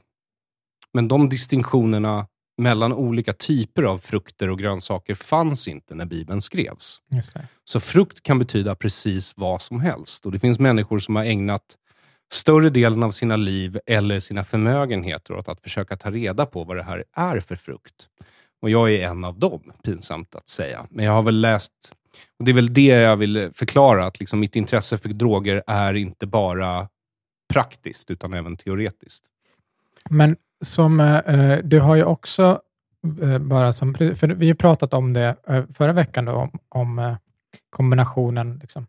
Men 0.94 1.08
de 1.08 1.30
distinktionerna 1.30 2.28
mellan 2.62 2.94
olika 2.94 3.34
typer 3.34 3.84
av 3.84 3.98
frukter 3.98 4.50
och 4.50 4.60
grönsaker 4.60 5.16
fanns 5.16 5.68
inte 5.68 5.96
när 5.96 6.06
Bibeln 6.06 6.42
skrevs. 6.42 7.02
Så 7.66 7.80
frukt 7.80 8.24
kan 8.24 8.40
betyda 8.40 8.76
precis 8.76 9.34
vad 9.36 9.62
som 9.62 9.80
helst. 9.80 10.26
Och 10.26 10.32
Det 10.32 10.40
finns 10.40 10.60
människor 10.60 11.00
som 11.00 11.16
har 11.16 11.24
ägnat 11.24 11.62
större 12.32 12.70
delen 12.70 13.04
av 13.04 13.12
sina 13.12 13.36
liv 13.36 13.80
eller 13.86 14.20
sina 14.20 14.44
förmögenheter 14.44 15.34
åt 15.34 15.50
att 15.50 15.62
försöka 15.62 15.98
ta 15.98 16.12
reda 16.12 16.46
på 16.46 16.64
vad 16.64 16.78
det 16.78 16.84
här 16.84 17.04
är 17.14 17.40
för 17.40 17.56
frukt. 17.56 18.08
Och 18.62 18.70
jag 18.70 18.94
är 18.94 19.08
en 19.08 19.24
av 19.24 19.40
dem, 19.40 19.72
pinsamt 19.84 20.36
att 20.36 20.50
säga. 20.50 20.88
Men 20.90 21.06
jag 21.06 21.12
har 21.12 21.22
väl 21.22 21.42
läst, 21.42 21.74
och 22.40 22.46
det 22.46 22.52
är 22.52 22.56
väl 22.56 22.74
det 22.74 22.82
jag 22.82 23.18
vill 23.18 23.52
förklara, 23.54 24.06
att 24.06 24.20
liksom 24.20 24.40
mitt 24.40 24.56
intresse 24.56 24.98
för 24.98 25.10
droger 25.10 25.64
är 25.68 25.94
inte 25.94 26.26
bara 26.26 26.88
praktiskt, 27.54 28.12
utan 28.12 28.34
även 28.34 28.58
teoretiskt. 28.58 29.26
Men 30.10 30.36
som, 30.62 31.00
eh, 31.00 31.16
eh 31.16 31.60
du 31.64 31.80
har 31.80 31.96
ju 31.96 32.04
också, 32.04 32.62
eh, 33.22 33.38
bara 33.38 33.74
som, 33.74 33.94
för 33.94 34.28
vi 34.28 34.48
har 34.48 34.56
pratat 34.56 34.94
om 34.94 35.14
det 35.14 35.36
eh, 35.48 35.64
förra 35.74 35.94
veckan, 35.94 36.26
då, 36.26 36.32
om, 36.32 36.52
om 36.70 37.00
eh, 37.00 37.18
kombinationen 37.70 38.60
liksom, 38.62 38.88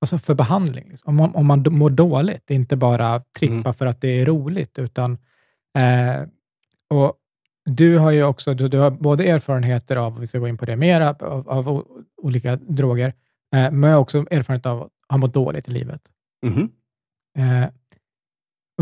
alltså 0.00 0.18
för 0.18 0.34
behandling. 0.34 0.88
Liksom. 0.88 1.20
Om, 1.20 1.36
om 1.36 1.46
man 1.46 1.64
mår 1.70 1.90
dåligt, 1.90 2.50
inte 2.50 2.76
bara 2.76 3.20
trippa 3.38 3.54
Mm. 3.54 3.74
för 3.74 3.86
att 3.86 4.00
det 4.00 4.08
är 4.20 4.26
roligt, 4.26 4.78
utan 4.78 5.18
eh, 5.78 6.22
och 6.90 7.14
du 7.64 7.98
har 7.98 8.10
ju 8.10 8.24
också 8.24 8.54
du, 8.54 8.68
du 8.68 8.78
har 8.78 8.90
både 8.90 9.24
erfarenheter 9.24 9.96
av, 9.96 10.20
vi 10.20 10.26
ska 10.26 10.38
gå 10.38 10.48
in 10.48 10.58
på 10.58 10.64
det 10.64 10.76
mera, 10.76 11.10
av, 11.20 11.48
av 11.48 11.84
olika 12.22 12.56
droger, 12.56 13.14
eh, 13.56 13.70
men 13.70 13.94
också 13.94 14.18
erfarenhet 14.30 14.66
av 14.66 14.82
att 14.82 14.90
ha 15.08 15.16
mått 15.18 15.34
dåligt 15.34 15.68
i 15.68 15.72
livet. 15.72 16.00
Mhm. 16.46 16.70
Eh, 17.38 17.68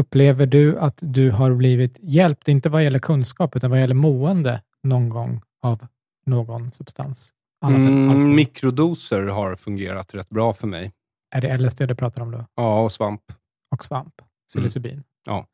upplever 0.01 0.47
du 0.47 0.79
att 0.79 0.99
du 1.03 1.31
har 1.31 1.55
blivit 1.55 1.99
hjälpt, 2.03 2.49
inte 2.49 2.69
vad 2.69 2.85
gäller 2.85 2.99
kunskap, 2.99 3.57
utan 3.57 3.71
vad 3.71 3.81
gäller 3.81 3.95
mående 3.95 4.63
någon 4.83 5.09
gång 5.09 5.41
av 5.63 5.87
någon 6.27 6.73
substans? 6.73 7.33
Mm, 7.65 8.35
mikrodoser 8.35 9.23
har 9.23 9.57
fungerat 9.57 10.15
rätt 10.15 10.29
bra 10.29 10.53
för 10.53 10.67
mig. 10.67 10.93
Är 11.31 11.41
det 11.41 11.59
LSD 11.59 11.89
du 11.89 11.95
pratar 11.95 12.23
om 12.23 12.31
då? 12.31 12.47
Ja, 12.55 12.83
och 12.83 12.93
svamp. 12.93 13.23
Och 13.71 13.85
svamp? 13.85 14.15
Psilocybin? 14.49 15.03
Ja. 15.27 15.47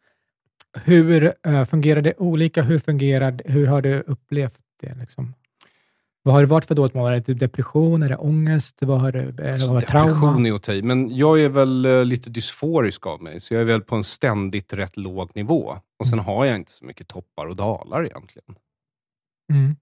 Hur 0.84 1.34
eh, 1.46 1.64
fungerar 1.64 2.02
det 2.02 2.14
olika? 2.18 2.62
Hur, 2.62 2.78
fungerar, 2.78 3.40
hur 3.44 3.66
har 3.66 3.82
du 3.82 4.00
upplevt 4.00 4.60
det? 4.80 4.94
Liksom? 4.94 5.34
Vad 6.22 6.34
har 6.34 6.40
det 6.40 6.46
varit 6.46 6.64
för 6.64 6.74
dåligt 6.74 6.94
mående? 6.94 7.16
Är 7.16 7.20
det 7.20 7.24
typ 7.24 7.38
depression? 7.38 8.02
Är 8.02 8.08
det 8.08 8.16
ångest? 8.16 8.76
Vad 8.80 9.00
har 9.00 9.12
det, 9.12 9.32
det 9.32 9.58
trauma? 9.58 9.80
Depression 9.80 10.46
är 10.46 10.52
att 10.52 10.62
ta 10.62 10.72
i, 10.72 10.82
men 10.82 11.16
jag 11.16 11.40
är 11.40 11.48
väl 11.48 11.84
eh, 11.84 12.04
lite 12.04 12.30
dysforisk 12.30 13.06
av 13.06 13.22
mig, 13.22 13.40
så 13.40 13.54
jag 13.54 13.60
är 13.60 13.64
väl 13.64 13.82
på 13.82 13.96
en 13.96 14.04
ständigt 14.04 14.72
rätt 14.72 14.96
låg 14.96 15.36
nivå. 15.36 15.76
Och 15.98 16.06
sen 16.06 16.18
har 16.18 16.44
jag 16.44 16.56
inte 16.56 16.72
så 16.72 16.84
mycket 16.84 17.08
toppar 17.08 17.46
och 17.46 17.56
dalar 17.56 18.04
egentligen. 18.04 18.54
Mm. 19.52 19.76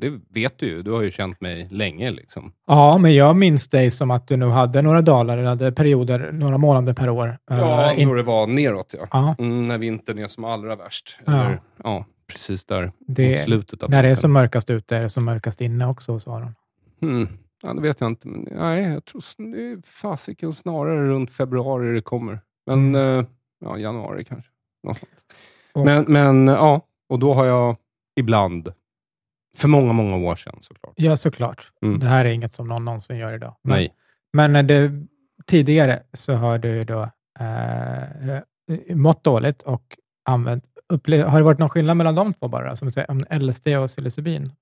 Det 0.00 0.20
vet 0.28 0.58
du 0.58 0.66
ju. 0.66 0.82
Du 0.82 0.90
har 0.90 1.02
ju 1.02 1.10
känt 1.10 1.40
mig 1.40 1.68
länge. 1.70 2.10
Liksom. 2.10 2.52
Ja, 2.66 2.98
men 2.98 3.14
jag 3.14 3.36
minns 3.36 3.68
dig 3.68 3.90
som 3.90 4.10
att 4.10 4.28
du 4.28 4.36
nog 4.36 4.50
hade 4.52 4.82
några 4.82 5.00
dalar, 5.02 5.38
eller 5.38 5.48
hade 5.48 5.72
perioder, 5.72 6.32
några 6.32 6.58
månader 6.58 6.92
per 6.94 7.08
år. 7.10 7.38
Ja, 7.50 7.92
Eh, 7.92 8.00
in- 8.00 8.08
då 8.08 8.14
det 8.14 8.22
var 8.22 8.46
neråt 8.46 8.94
ja. 8.98 9.06
ja 9.12 9.34
Mm, 9.38 9.68
när 9.68 9.78
vintern 9.78 10.18
är 10.18 10.28
som 10.28 10.44
allra 10.44 10.76
värst. 10.76 11.18
Ja. 11.24 11.32
Eller, 11.32 11.60
ja, 11.84 12.04
precis 12.32 12.64
där 12.64 12.92
Det- 13.06 13.30
mot 13.30 13.38
slutet 13.38 13.82
av 13.82 13.90
när 13.90 14.02
det 14.02 14.08
är 14.08 14.14
som 14.14 14.32
mörkast 14.32 14.70
ute 14.70 14.96
är 14.96 15.02
det 15.02 15.10
som 15.10 15.24
mörkast 15.24 15.60
inne 15.60 15.86
också 15.86 16.12
hos 16.12 16.26
Aron. 16.28 16.54
Mm. 17.02 17.28
Ja, 17.62 17.74
det 17.74 17.80
vet 17.80 18.00
jag 18.00 18.10
inte. 18.10 18.28
Men, 18.28 18.48
nej, 18.52 18.82
jag 18.92 19.04
tror 19.04 19.20
s- 19.20 19.34
det 19.36 19.44
är 19.72 19.86
fasiken 19.86 20.52
snarare 20.52 21.06
runt 21.06 21.30
februari 21.32 21.94
det 21.94 22.02
kommer. 22.02 22.40
Men 22.66 22.94
eh, 22.94 23.24
ja, 23.64 23.78
januari 23.78 24.24
kanske. 24.24 24.50
Något 24.86 24.98
sånt. 24.98 25.10
Och- 25.72 25.84
Men, 25.84 26.04
men 26.08 26.46
ja, 26.48 26.80
och 27.08 27.18
då 27.18 27.34
har 27.34 27.46
jag 27.46 27.76
ibland, 28.16 28.72
för 29.56 29.68
många, 29.68 29.92
många 29.92 30.16
år 30.16 30.36
sedan 30.36 30.56
såklart. 30.60 30.92
Ja, 30.96 31.16
såklart. 31.16 31.70
Mm. 31.82 31.98
Det 32.00 32.06
här 32.06 32.24
är 32.24 32.28
inget 32.32 32.52
som 32.52 32.68
någon 32.68 32.84
någonsin 32.84 33.16
gör 33.16 33.34
idag. 33.34 33.54
Men, 33.64 33.76
Nej. 33.76 33.94
men 34.32 34.52
när 34.52 34.62
det, 34.62 34.92
tidigare 35.46 36.02
så 36.12 36.34
har 36.34 36.58
du 36.58 36.84
då 36.84 37.02
eh, 37.40 38.96
mått 38.96 39.24
dåligt 39.24 39.62
och 39.62 39.82
använt, 40.24 40.64
upple- 40.92 41.24
har 41.26 41.38
det 41.38 41.44
varit 41.44 41.58
någon 41.58 41.68
skillnad 41.70 41.96
mellan 41.96 42.14
de 42.14 42.34
två 42.34 42.48
bara? 42.48 42.76
Som 42.76 42.92
säger, 42.92 43.10
om 43.10 43.24
LSD 43.40 43.66
och 43.68 43.88
psilocybin? 43.88 44.52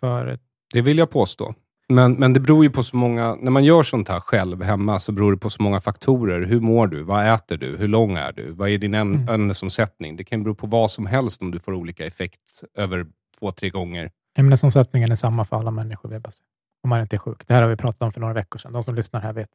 För, 0.00 0.38
Det 0.74 0.82
vill 0.82 0.98
jag 0.98 1.10
påstå. 1.10 1.54
Men, 1.88 2.12
men 2.12 2.32
det 2.32 2.40
beror 2.40 2.64
ju 2.64 2.70
på 2.70 2.82
så 2.82 2.96
många, 2.96 3.34
när 3.34 3.50
man 3.50 3.64
gör 3.64 3.82
sånt 3.82 4.08
här 4.08 4.20
själv 4.20 4.62
hemma 4.62 4.98
så 4.98 5.12
beror 5.12 5.32
det 5.32 5.38
på 5.38 5.50
så 5.50 5.62
många 5.62 5.80
faktorer. 5.80 6.40
Hur 6.46 6.60
mår 6.60 6.86
du? 6.86 7.02
Vad 7.02 7.34
äter 7.34 7.56
du? 7.56 7.76
Hur 7.76 7.88
lång 7.88 8.16
är 8.16 8.32
du? 8.32 8.50
Vad 8.52 8.68
är 8.70 8.78
din 8.78 8.94
äm- 8.94 9.00
Mm. 9.14 9.28
ämnesomsättning? 9.28 10.16
Det 10.16 10.24
kan 10.24 10.42
bero 10.42 10.54
på 10.54 10.66
vad 10.66 10.90
som 10.90 11.06
helst 11.06 11.42
om 11.42 11.50
du 11.50 11.58
får 11.58 11.72
olika 11.72 12.06
effekt 12.06 12.40
över 12.74 13.06
två, 13.38 13.52
tre 13.52 13.70
gånger. 13.70 14.10
Ämnesomsättningen 14.38 15.10
är 15.10 15.16
samma 15.16 15.44
för 15.44 15.56
alla 15.56 15.70
människor, 15.70 16.08
vill 16.08 16.20
jag. 16.24 16.32
Om 16.82 16.90
man 16.90 17.00
inte 17.00 17.16
är 17.16 17.18
sjuk. 17.18 17.46
Det 17.46 17.54
här 17.54 17.62
har 17.62 17.68
vi 17.68 17.76
pratat 17.76 18.02
om 18.02 18.12
för 18.12 18.20
några 18.20 18.34
veckor 18.34 18.58
sedan. 18.58 18.72
De 18.72 18.84
som 18.84 18.94
lyssnar 18.94 19.20
här 19.20 19.32
vet. 19.32 19.50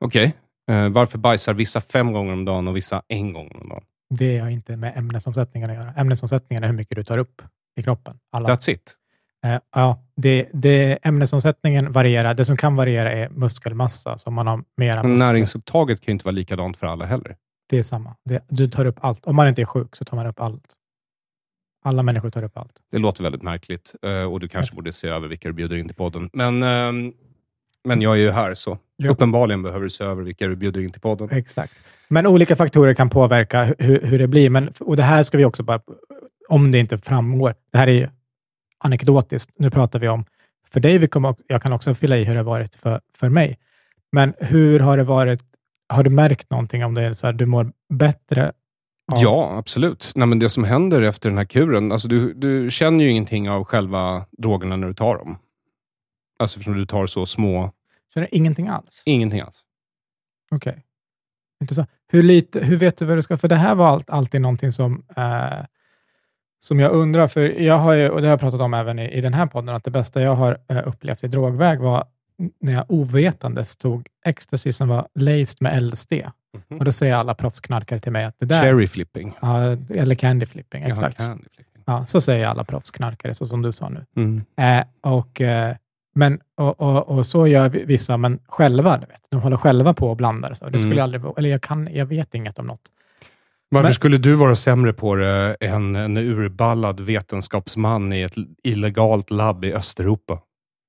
Okej. 0.00 0.36
Eh, 0.70 0.88
varför 0.88 1.18
bajsar 1.18 1.54
vissa 1.54 1.80
fem 1.80 2.12
gånger 2.12 2.32
om 2.32 2.44
dagen 2.44 2.68
och 2.68 2.76
vissa 2.76 3.02
en 3.08 3.32
gång 3.32 3.50
om 3.60 3.68
dagen? 3.68 3.84
Det 4.10 4.38
har 4.38 4.48
inte 4.48 4.76
med 4.76 4.92
ämnesomsättningen 4.96 5.70
att 5.70 5.76
göra. 5.76 5.92
Ämnesomsättningen 5.96 6.64
är 6.64 6.68
hur 6.68 6.74
mycket 6.74 6.96
du 6.96 7.04
tar 7.04 7.18
upp 7.18 7.42
i 7.76 7.82
kroppen. 7.82 8.18
Alla. 8.30 8.48
That's 8.48 8.70
it. 8.70 8.96
Eh, 9.44 9.58
ja, 9.74 10.02
det, 10.16 10.48
det, 10.52 10.98
ämnesomsättningen 11.02 11.92
varierar. 11.92 12.34
Det 12.34 12.44
som 12.44 12.56
kan 12.56 12.76
variera 12.76 13.12
är 13.12 13.28
muskelmassa. 13.28 14.18
Så 14.18 14.30
man 14.30 14.46
har 14.46 14.64
mera 14.76 15.02
Men 15.02 15.12
muskler, 15.12 15.26
näringsupptaget 15.26 16.00
kan 16.00 16.06
ju 16.06 16.12
inte 16.12 16.24
vara 16.24 16.32
likadant 16.32 16.76
för 16.76 16.86
alla 16.86 17.04
heller. 17.04 17.36
det 17.66 17.78
är 17.78 17.82
samma. 17.82 18.16
Det, 18.24 18.44
du 18.48 18.68
tar 18.68 18.84
upp 18.84 18.98
allt. 19.00 19.26
Om 19.26 19.36
man 19.36 19.48
inte 19.48 19.62
är 19.62 19.66
sjuk 19.66 19.96
så 19.96 20.04
tar 20.04 20.16
man 20.16 20.26
upp 20.26 20.40
allt. 20.40 20.74
Alla 21.86 22.02
människor 22.02 22.30
tar 22.30 22.42
upp 22.42 22.56
allt. 22.58 22.72
Det 22.90 22.98
låter 22.98 23.22
väldigt 23.22 23.42
märkligt 23.42 23.94
eh, 24.02 24.22
och 24.32 24.40
du 24.40 24.48
kanske 24.48 24.74
borde 24.74 24.92
se 24.92 25.08
över 25.08 25.28
vilka 25.28 25.48
du 25.48 25.52
bjuder 25.54 25.76
in 25.76 25.86
till 25.88 25.96
podden. 25.96 26.30
Men, 26.32 26.62
ehm, 26.62 27.12
men 27.84 28.02
jag 28.02 28.12
är 28.12 28.20
ju 28.20 28.30
här, 28.30 28.54
så 28.54 28.78
Ja. 28.96 29.10
uppenbarligen 29.10 29.62
behöver 29.62 29.84
du 29.84 29.90
se 29.90 30.04
över 30.04 30.22
vilka 30.22 30.46
du 30.46 30.56
bjuder 30.56 30.80
in 30.80 30.90
till 30.92 31.00
podden. 31.00 31.28
Exakt. 31.30 31.72
Men 32.08 32.26
olika 32.26 32.56
faktorer 32.56 32.94
kan 32.94 33.10
påverka 33.10 33.64
hu- 33.64 33.74
hur, 33.78 34.00
hur 34.02 34.18
det 34.18 34.26
blir. 34.28 34.50
Men, 34.50 34.68
och 34.80 34.96
det 34.96 35.02
här 35.02 35.22
ska 35.22 35.38
vi 35.38 35.44
också 35.44 35.62
bara, 35.62 35.80
om 36.48 36.70
det 36.70 36.78
inte 36.78 36.98
framgår, 36.98 37.54
det 37.72 37.78
här 37.78 37.88
är 37.88 37.92
ju 37.92 38.08
anekdotiskt. 38.78 39.50
Nu 39.58 39.70
pratar 39.70 39.98
vi 39.98 40.08
om 40.08 40.24
för 40.72 40.80
dig, 40.80 40.98
vi 40.98 41.08
kommer, 41.08 41.34
jag 41.46 41.62
kan 41.62 41.72
också 41.72 41.94
fylla 41.94 42.16
i 42.16 42.24
hur 42.24 42.32
det 42.32 42.38
har 42.38 42.44
varit 42.44 42.74
för, 42.76 43.00
för 43.14 43.28
mig. 43.28 43.58
Men 44.12 44.34
hur 44.38 44.80
har 44.80 44.96
det 44.96 45.04
varit? 45.04 45.42
Har 45.88 46.02
du 46.04 46.10
märkt 46.10 46.50
någonting 46.50 46.84
om 46.84 46.94
det 46.94 47.02
är 47.02 47.12
så 47.12 47.26
här, 47.26 47.32
du 47.32 47.46
mår 47.46 47.72
bättre? 47.94 48.52
Ja, 49.12 49.56
absolut. 49.58 50.12
Nej, 50.14 50.28
men 50.28 50.38
det 50.38 50.50
som 50.50 50.64
händer 50.64 51.02
efter 51.02 51.28
den 51.28 51.38
här 51.38 51.44
kuren, 51.44 51.92
alltså 51.92 52.08
du, 52.08 52.32
du 52.34 52.70
känner 52.70 53.04
ju 53.04 53.10
ingenting 53.10 53.50
av 53.50 53.64
själva 53.64 54.26
drogerna 54.30 54.76
när 54.76 54.86
du 54.86 54.94
tar 54.94 55.18
dem. 55.18 55.38
Alltså 56.38 56.56
eftersom 56.56 56.74
du 56.78 56.86
tar 56.86 57.06
så 57.06 57.26
små, 57.26 57.72
Känner 58.14 58.28
ingenting 58.34 58.68
alls? 58.68 59.02
ingenting 59.06 59.40
alls. 59.40 59.64
Okej. 60.50 60.84
Intressant. 61.60 61.90
Hur, 62.08 62.22
lite, 62.22 62.60
hur 62.60 62.76
vet 62.76 62.96
du 62.98 63.04
vad 63.04 63.18
du 63.18 63.22
ska... 63.22 63.36
För 63.36 63.48
det 63.48 63.56
här 63.56 63.74
var 63.74 63.86
allt, 63.86 64.10
alltid 64.10 64.40
någonting 64.40 64.72
som, 64.72 65.04
eh, 65.16 65.64
som 66.60 66.80
jag 66.80 66.92
undrar, 66.92 67.28
för 67.28 67.40
jag 67.40 67.78
har 67.78 67.92
ju, 67.92 68.08
och 68.08 68.20
det 68.20 68.26
har 68.26 68.32
jag 68.32 68.40
pratat 68.40 68.60
om 68.60 68.74
även 68.74 68.98
i, 68.98 69.10
i 69.10 69.20
den 69.20 69.34
här 69.34 69.46
podden, 69.46 69.74
att 69.74 69.84
det 69.84 69.90
bästa 69.90 70.22
jag 70.22 70.34
har 70.34 70.58
eh, 70.68 70.88
upplevt 70.88 71.24
i 71.24 71.28
drogväg 71.28 71.80
var 71.80 72.06
när 72.60 72.72
jag 72.72 72.84
ovetandes 72.88 73.76
tog 73.76 74.06
ecstasy 74.24 74.72
som 74.72 74.88
var 74.88 75.08
laced 75.14 75.56
med 75.60 75.82
LSD. 75.82 76.12
Och 76.78 76.84
då 76.84 76.92
säger 76.92 77.14
alla 77.14 77.34
proffsknarkare 77.34 77.98
till 78.00 78.12
mig 78.12 78.24
att 78.24 78.38
det 78.38 78.46
där... 78.46 78.62
Cherry 78.62 78.86
flipping. 78.86 79.32
Ja, 79.40 79.58
eller 79.94 80.14
candy 80.14 80.46
flipping, 80.46 80.82
Jaha, 80.82 80.90
exakt. 80.90 81.18
candy 81.26 81.44
flipping. 81.56 81.82
Ja, 81.84 82.06
så 82.06 82.20
säger 82.20 82.46
alla 82.46 82.64
proffsknarkare, 82.64 83.34
så 83.34 83.46
som 83.46 83.62
du 83.62 83.72
sa 83.72 83.88
nu. 83.88 84.04
Mm. 84.16 84.42
Eh, 84.80 84.86
och, 85.12 85.40
eh, 85.40 85.76
men, 86.14 86.40
och, 86.56 86.80
och, 86.80 87.08
och 87.08 87.26
så 87.26 87.46
gör 87.46 87.68
vi- 87.68 87.84
vissa, 87.84 88.16
men 88.16 88.38
själva. 88.46 88.98
Du 88.98 89.06
vet. 89.06 89.20
De 89.30 89.40
håller 89.40 89.56
själva 89.56 89.94
på 89.94 90.10
och 90.10 90.16
blandar. 90.16 90.54
Så. 90.54 90.64
Det 90.68 90.78
skulle 90.78 90.84
Mm. 90.86 90.96
jag 90.98 91.02
aldrig, 91.04 91.22
eller 91.38 91.48
jag, 91.50 91.62
kan, 91.62 91.88
jag 91.92 92.06
vet 92.06 92.34
inget 92.34 92.58
om 92.58 92.66
något. 92.66 92.80
Varför 93.68 93.86
Men- 93.88 93.94
skulle 93.94 94.18
du 94.18 94.34
vara 94.34 94.56
sämre 94.56 94.92
på 94.92 95.14
det 95.14 95.56
än 95.60 95.96
en 95.96 96.16
urballad 96.16 97.00
vetenskapsman 97.00 98.12
i 98.12 98.20
ett 98.22 98.34
illegalt 98.62 99.30
labb 99.30 99.64
i 99.64 99.72
Östeuropa? 99.72 100.38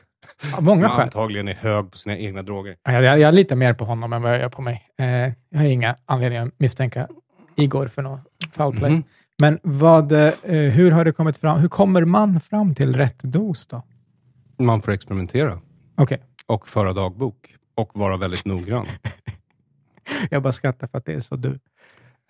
Många 0.60 0.88
som 0.88 0.98
skäl. 0.98 1.04
antagligen 1.04 1.48
är 1.48 1.54
hög 1.54 1.92
på 1.92 1.98
sina 1.98 2.18
egna 2.18 2.42
droger. 2.42 2.76
Jag, 2.84 3.04
jag, 3.04 3.20
jag 3.20 3.34
litar 3.34 3.56
mer 3.56 3.74
på 3.74 3.86
honom 3.86 4.14
än 4.14 4.22
vad 4.22 4.32
jag 4.32 4.40
gör 4.40 4.50
på 4.50 4.62
mig. 4.62 4.90
Eh, 5.00 5.06
jag 5.50 5.60
har 5.60 5.66
inga 5.66 5.96
anledningar 6.06 6.48
att 6.48 6.60
misstänka 6.60 7.08
Igor 7.56 7.88
för 7.88 8.02
något 8.02 8.22
foul 8.54 8.76
play. 8.76 8.92
Mhm. 8.92 9.04
Men 9.42 9.60
vad, 9.64 10.12
eh, 10.12 10.34
hur 10.52 10.92
har 10.92 11.06
det 11.06 11.12
kommit 11.12 11.38
fram? 11.38 11.60
Hur 11.60 11.68
kommer 11.68 12.06
man 12.06 12.40
fram 12.42 12.76
till 12.76 12.96
rätt 12.96 13.20
dos 13.24 13.68
då? 13.68 13.84
Man 14.58 14.82
får 14.82 14.92
experimentera 14.92 15.60
Okej, 15.96 16.22
och 16.46 16.68
föra 16.68 16.94
dagbok 16.94 17.56
och 17.76 17.92
vara 17.94 18.18
väldigt 18.18 18.46
noggrann. 18.46 18.86
jag 20.30 20.44
bara 20.44 20.54
skrattar 20.54 20.88
för 20.88 20.98
att 20.98 21.06
det 21.06 21.14
är 21.14 21.20
så 21.20 21.36
du. 21.36 21.60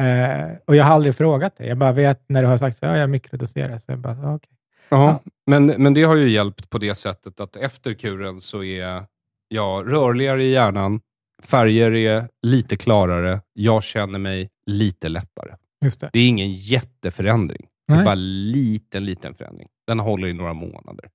Eh, 0.06 0.50
och 0.66 0.76
jag 0.76 0.84
har 0.84 0.94
aldrig 0.94 1.16
frågat 1.16 1.58
dig. 1.58 1.68
Jag 1.68 1.78
bara 1.78 1.92
vet 1.92 2.24
när 2.28 2.42
du 2.42 2.48
har 2.48 2.58
sagt 2.58 2.78
så, 2.78 2.86
ja, 2.86 2.98
jag 2.98 3.10
mikrodoserar. 3.10 3.78
Så 3.78 3.92
jag 3.92 4.00
bara, 4.00 4.36
okej. 4.36 4.50
Ja, 4.90 5.20
men, 5.48 5.66
men 5.66 5.94
det 5.94 6.04
har 6.04 6.16
ju 6.16 6.30
hjälpt 6.30 6.70
på 6.70 6.78
det 6.78 6.96
sättet 6.96 7.40
att 7.40 7.56
efter 7.56 7.94
kuren 7.94 8.42
så 8.42 8.64
är 8.64 9.06
jag 9.48 9.92
rörligare 9.94 10.44
i 10.44 10.52
hjärnan, 10.52 11.02
färger 11.44 11.92
är 11.92 12.28
lite 12.48 12.78
klarare, 12.78 13.42
jag 13.54 13.84
känner 13.84 14.20
mig 14.20 14.50
lite 14.66 15.10
lättare. 15.10 15.56
Just 15.84 16.00
det. 16.00 16.10
Det 16.14 16.20
är 16.20 16.28
ingen 16.28 16.52
jätteförändring. 16.52 17.68
Det 17.88 17.94
är 17.94 17.98
Nej. 17.98 18.06
bara 18.06 18.12
en 18.12 18.52
liten, 18.52 19.06
liten 19.06 19.36
förändring. 19.36 19.68
Den 19.88 20.00
håller 20.00 20.28
i 20.28 20.34
några 20.34 20.54
månader. 20.54 21.10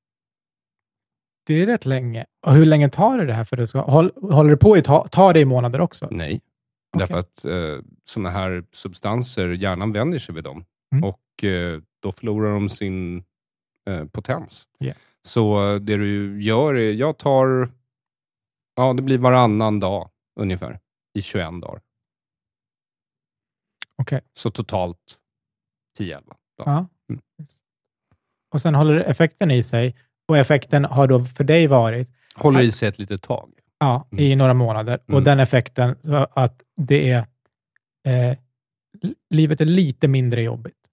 Det 1.46 1.62
är 1.62 1.66
rätt 1.66 1.86
länge. 1.86 2.24
Och 2.46 2.52
hur 2.52 2.66
länge 2.66 2.88
tar 2.88 3.18
det 3.18 3.26
det 3.26 3.34
här? 3.34 3.44
För 3.44 3.56
det 3.56 3.66
ska, 3.66 3.80
håll, 3.80 4.12
håller 4.30 4.50
det 4.50 4.56
på 4.56 4.76
i 4.76 4.82
ta, 4.82 5.08
tar 5.08 5.34
det 5.34 5.40
i 5.40 5.44
månader 5.44 5.80
också? 5.80 6.08
Nej, 6.10 6.26
Okej. 6.28 6.40
därför 6.98 7.18
att 7.18 7.44
eh, 7.44 7.84
sådana 8.04 8.30
här 8.30 8.64
substanser, 8.72 9.48
hjärnan 9.48 9.92
vänjer 9.92 10.18
sig 10.18 10.34
vid 10.34 10.44
dem 10.44 10.64
Mm. 10.94 11.04
och 11.04 11.44
eh, 11.44 11.80
då 12.02 12.12
förlorar 12.12 12.50
de 12.54 12.68
sin 12.68 13.24
eh, 13.90 14.04
potens. 14.06 14.66
Yeah. 14.80 14.96
Så 15.22 15.70
eh, 15.72 15.80
det 15.80 15.96
du 15.96 16.42
gör 16.42 16.74
är, 16.74 16.92
jag 16.92 17.18
tar, 17.18 17.72
ja 18.76 18.92
det 18.92 19.02
blir 19.02 19.18
varannan 19.18 19.80
dag 19.80 20.10
ungefär 20.40 20.80
i 21.18 21.22
21 21.22 21.46
dagar. 21.62 21.80
Okej. 24.02 24.20
Så 24.34 24.50
totalt 24.50 25.18
10-11 25.98 26.08
dagar. 26.58 26.72
Ja. 26.72 26.86
Mm. 27.08 27.22
Och 28.52 28.60
sen 28.60 28.74
håller 28.74 29.00
effekten 29.00 29.50
i 29.50 29.62
sig. 29.62 29.96
Och 30.28 30.38
effekten 30.38 30.84
har 30.84 31.06
då 31.06 31.20
för 31.20 31.44
dig 31.44 31.66
varit 31.66 32.10
Håller 32.34 32.62
i 32.62 32.72
sig 32.72 32.88
ett 32.88 32.98
litet 32.98 33.22
tag. 33.22 33.52
ja, 33.78 34.08
Mm. 34.12 34.24
i 34.24 34.36
några 34.36 34.54
månader. 34.54 34.98
Och 35.04 35.10
Mm. 35.10 35.24
den 35.24 35.40
effekten, 35.40 35.96
att 36.30 36.62
det 36.76 37.10
är 37.10 37.18
eh, 38.06 38.38
li- 39.02 39.14
livet 39.30 39.60
är 39.60 39.64
lite 39.64 40.08
mindre 40.08 40.42
jobbigt. 40.42 40.83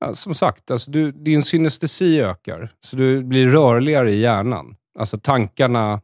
Ja, 0.00 0.14
som 0.14 0.34
sagt, 0.34 0.70
alltså 0.70 0.90
du, 0.90 1.12
din 1.12 1.42
synestesi 1.42 2.20
ökar, 2.20 2.72
så 2.80 2.96
du 2.96 3.22
blir 3.22 3.46
rörligare 3.46 4.12
i 4.12 4.20
hjärnan. 4.20 4.76
Alltså 4.98 5.18
tankarna 5.18 6.00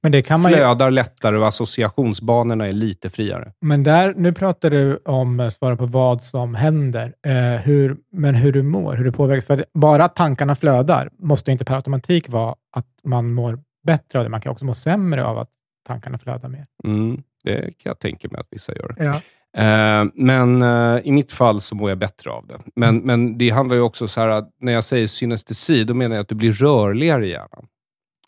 Men 0.00 0.12
det 0.12 0.22
kan 0.22 0.40
man 0.40 0.50
ju, 0.50 0.56
flödar 0.56 0.90
lättare 0.90 1.36
och 1.36 1.46
associationsbanorna 1.46 2.66
är 2.66 2.72
lite 2.72 3.10
friare. 3.10 3.52
Men 3.60 3.82
där, 3.82 4.14
nu 4.16 4.32
pratar 4.32 4.70
du 4.70 4.96
om, 4.96 5.40
eh, 5.40 5.48
svara 5.48 5.76
på 5.76 5.86
vad 5.86 6.22
som 6.22 6.54
händer, 6.54 7.14
eh, 7.26 7.32
hur, 7.62 7.96
men 8.12 8.34
hur 8.34 8.52
du 8.52 8.62
mår, 8.62 8.94
hur 8.94 9.04
du 9.04 9.12
påverkas. 9.12 9.46
För 9.46 9.58
att 9.58 9.72
bara 9.72 10.04
att 10.04 10.16
tankarna 10.16 10.54
flödar 10.56 11.10
måste 11.18 11.50
ju 11.50 11.52
inte 11.52 11.64
per 11.64 11.74
automatik 11.74 12.28
vara 12.28 12.54
att 12.76 12.86
man 13.04 13.32
mår 13.32 13.58
bättre 13.86 14.18
av 14.18 14.24
det. 14.24 14.30
Man 14.30 14.40
kan 14.40 14.52
också 14.52 14.64
må 14.64 14.74
sämre 14.74 15.24
av 15.24 15.38
att 15.38 15.50
tankarna 15.86 16.18
flödar 16.18 16.48
mer. 16.48 16.66
Mm, 16.84 17.22
det 17.44 17.60
kan 17.60 17.90
jag 17.90 17.98
tänka 17.98 18.28
mig 18.30 18.40
att 18.40 18.48
vissa 18.50 18.72
gör. 18.74 18.94
Ja. 18.98 19.20
Eh, 19.56 20.04
men 20.14 20.62
eh, 20.62 21.00
i 21.04 21.12
mitt 21.12 21.32
fall 21.32 21.60
så 21.60 21.74
mår 21.74 21.88
jag 21.90 21.98
bättre 21.98 22.30
av 22.30 22.46
det. 22.46 22.60
Men, 22.76 22.96
men 22.98 23.38
det 23.38 23.50
handlar 23.50 23.76
ju 23.76 23.82
också 23.82 24.08
så 24.08 24.20
här 24.20 24.28
att 24.28 24.50
när 24.60 24.72
jag 24.72 24.84
säger 24.84 25.06
synestesi, 25.06 25.84
då 25.84 25.94
menar 25.94 26.16
jag 26.16 26.22
att 26.22 26.28
du 26.28 26.34
blir 26.34 26.52
rörligare 26.52 27.26
i 27.26 27.30
hjärnan. 27.30 27.66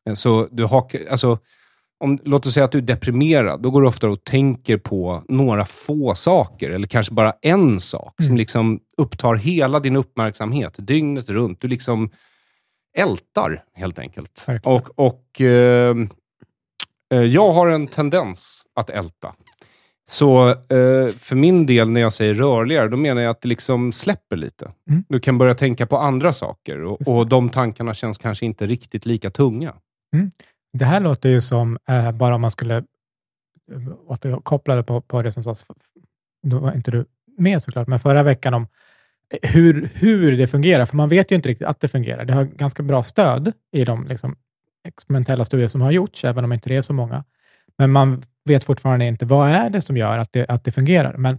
Eh, 0.08 0.14
Så 0.14 0.48
du 0.50 0.64
hakar, 0.64 1.00
alltså, 1.10 1.38
om, 2.04 2.18
låt 2.24 2.46
oss 2.46 2.54
säga 2.54 2.64
att 2.64 2.72
du 2.72 2.78
är 2.78 2.82
deprimerad, 2.82 3.62
då 3.62 3.70
går 3.70 3.82
du 3.82 3.88
ofta 3.88 4.08
och 4.08 4.24
tänker 4.24 4.76
på 4.76 5.22
några 5.28 5.64
få 5.64 6.14
saker, 6.14 6.70
eller 6.70 6.86
kanske 6.86 7.14
bara 7.14 7.32
en 7.42 7.80
sak, 7.80 8.14
Mm. 8.20 8.26
som 8.28 8.36
liksom 8.36 8.80
upptar 8.96 9.34
hela 9.34 9.80
din 9.80 9.96
uppmärksamhet 9.96 10.74
dygnet 10.78 11.30
runt. 11.30 11.60
Du 11.60 11.68
liksom 11.68 12.10
ältar, 12.96 13.64
helt 13.74 13.98
enkelt. 13.98 14.44
Verkligen. 14.48 14.76
Och, 14.76 14.88
och 15.06 15.40
eh, 15.40 15.96
jag 17.26 17.52
har 17.52 17.68
en 17.68 17.86
tendens 17.86 18.62
att 18.74 18.90
älta. 18.90 19.34
Så 20.08 20.48
eh, 20.48 21.08
för 21.18 21.36
min 21.36 21.66
del, 21.66 21.90
när 21.90 22.00
jag 22.00 22.12
säger 22.12 22.34
rörligare, 22.34 22.88
då 22.88 22.96
menar 22.96 23.22
jag 23.22 23.30
att 23.30 23.40
det 23.40 23.48
liksom 23.48 23.92
släpper 23.92 24.36
lite. 24.36 24.70
Mm. 24.90 25.04
Du 25.08 25.20
kan 25.20 25.38
börja 25.38 25.54
tänka 25.54 25.86
på 25.86 25.98
andra 25.98 26.32
saker 26.32 26.84
och, 26.84 27.08
och 27.08 27.26
de 27.26 27.48
tankarna 27.48 27.94
känns 27.94 28.18
kanske 28.18 28.46
inte 28.46 28.66
riktigt 28.66 29.06
lika 29.06 29.30
tunga. 29.30 29.74
Det 30.72 30.84
här 30.84 31.00
låter 31.00 31.28
ju 31.28 31.40
som, 31.40 31.78
eh, 31.88 32.12
bara 32.12 32.34
om 32.34 32.40
man 32.40 32.50
skulle 32.50 32.76
eh, 32.76 33.88
återkoppla 34.06 34.74
det 34.74 34.82
på, 34.82 35.00
på 35.00 35.22
det 35.22 35.32
som 35.32 35.44
sades, 35.44 35.66
då 36.42 36.58
var 36.58 36.72
inte 36.72 36.90
du 36.90 37.04
med 37.38 37.62
såklart, 37.62 37.88
men 37.88 38.00
förra 38.00 38.22
veckan 38.22 38.54
om 38.54 38.66
eh, 39.30 39.50
hur, 39.50 39.90
hur 39.94 40.36
det 40.36 40.46
fungerar, 40.46 40.86
för 40.86 40.96
man 40.96 41.08
vet 41.08 41.30
ju 41.30 41.36
inte 41.36 41.48
riktigt 41.48 41.66
att 41.66 41.80
det 41.80 41.88
fungerar. 41.88 42.24
Det 42.24 42.34
har 42.34 42.44
ganska 42.44 42.82
bra 42.82 43.02
stöd 43.02 43.52
i 43.72 43.84
de 43.84 44.06
liksom, 44.06 44.36
experimentella 44.84 45.44
studier 45.44 45.68
som 45.68 45.80
har 45.80 45.90
gjorts, 45.90 46.24
även 46.24 46.44
om 46.44 46.52
inte 46.52 46.68
det 46.68 46.76
är 46.76 46.82
så 46.82 46.92
många. 46.92 47.24
Men 47.78 47.92
man 47.92 48.22
vet 48.44 48.64
fortfarande 48.64 49.04
inte 49.06 49.24
vad 49.26 49.50
är 49.50 49.70
det 49.70 49.80
som 49.80 49.96
gör 49.96 50.18
att 50.18 50.32
det, 50.32 50.46
att 50.48 50.64
det 50.64 50.72
fungerar. 50.72 51.16
Men 51.16 51.34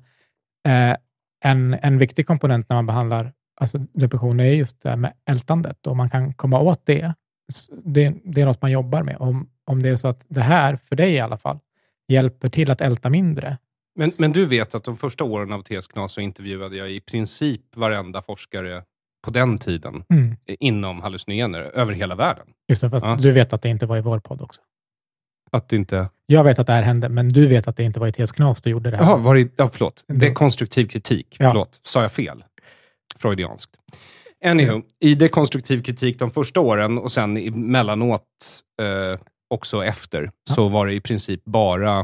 eh, 0.67 0.97
en, 1.45 1.73
en 1.73 1.97
viktig 1.97 2.27
komponent 2.27 2.69
när 2.69 2.75
man 2.77 2.85
behandlar 2.85 3.33
alltså 3.61 3.77
depression 3.77 4.39
är 4.39 4.43
just 4.45 4.81
det 4.81 4.89
här 4.89 4.95
med 4.97 5.13
ältandet 5.29 5.87
och 5.87 5.97
man 5.97 6.09
kan 6.09 6.33
komma 6.33 6.59
åt 6.59 6.81
det. 6.85 7.13
Det, 7.83 8.13
det 8.23 8.41
är 8.41 8.45
något 8.45 8.61
man 8.61 8.71
jobbar 8.71 9.03
med. 9.03 9.17
Om, 9.19 9.49
om 9.65 9.83
det 9.83 9.89
är 9.89 9.95
så 9.95 10.07
att 10.07 10.25
det 10.29 10.41
här, 10.41 10.75
för 10.89 10.95
dig 10.95 11.13
i 11.13 11.19
alla 11.19 11.37
fall, 11.37 11.59
hjälper 12.07 12.47
till 12.47 12.71
att 12.71 12.81
älta 12.81 13.09
mindre. 13.09 13.57
Men, 13.95 14.11
men 14.19 14.31
du 14.31 14.45
vet 14.45 14.75
att 14.75 14.83
de 14.83 14.97
första 14.97 15.23
åren 15.23 15.53
av 15.53 15.61
TS 15.61 15.87
Knas 15.87 16.11
så 16.13 16.21
intervjuade 16.21 16.77
jag 16.77 16.91
i 16.91 16.99
princip 16.99 17.61
varenda 17.75 18.21
forskare 18.21 18.83
på 19.25 19.31
den 19.31 19.57
tiden 19.57 20.03
Mm. 20.09 20.35
inom 20.59 21.01
hallucinogener 21.01 21.59
över 21.61 21.93
hela 21.93 22.15
världen. 22.15 22.47
Just 22.67 22.81
det, 22.81 22.89
fast 22.89 23.05
Ja. 23.05 23.15
du 23.21 23.31
vet 23.31 23.53
att 23.53 23.61
det 23.61 23.69
inte 23.69 23.85
var 23.85 23.97
i 23.97 24.01
vår 24.01 24.19
podd 24.19 24.41
också. 24.41 24.61
Att 25.51 25.69
det 25.69 25.75
inte... 25.75 26.09
Jag 26.25 26.43
vet 26.43 26.59
att 26.59 26.67
det 26.67 26.73
här 26.73 26.83
hände, 26.83 27.09
men 27.09 27.29
du 27.29 27.47
vet 27.47 27.67
att 27.67 27.77
det 27.77 27.83
inte 27.83 27.99
var 27.99 28.07
i 28.07 28.11
TS 28.11 28.31
Knas 28.31 28.61
du 28.61 28.69
gjorde 28.69 28.91
det 28.91 28.97
här. 28.97 29.03
Jaha, 29.03 29.15
var 29.17 29.35
det... 29.35 29.49
Ja, 29.55 29.69
förlåt. 29.73 30.03
Dekonstruktiv 30.07 30.87
kritik. 30.87 31.35
Ja. 31.39 31.49
Förlåt, 31.49 31.79
sa 31.83 32.01
jag 32.01 32.11
fel? 32.11 32.43
Freudianskt. 33.15 33.71
Anywho, 34.45 34.81
i 34.99 35.15
dekonstruktiv 35.15 35.83
kritik 35.83 36.19
de 36.19 36.31
första 36.31 36.59
åren 36.59 36.97
och 36.97 37.11
sen 37.11 37.37
emellanåt 37.37 38.23
eh, 38.81 39.19
också 39.47 39.83
efter, 39.85 40.31
Ja. 40.49 40.55
så 40.55 40.67
var 40.69 40.85
det 40.85 40.93
i 40.93 41.01
princip 41.01 41.45
bara... 41.45 41.99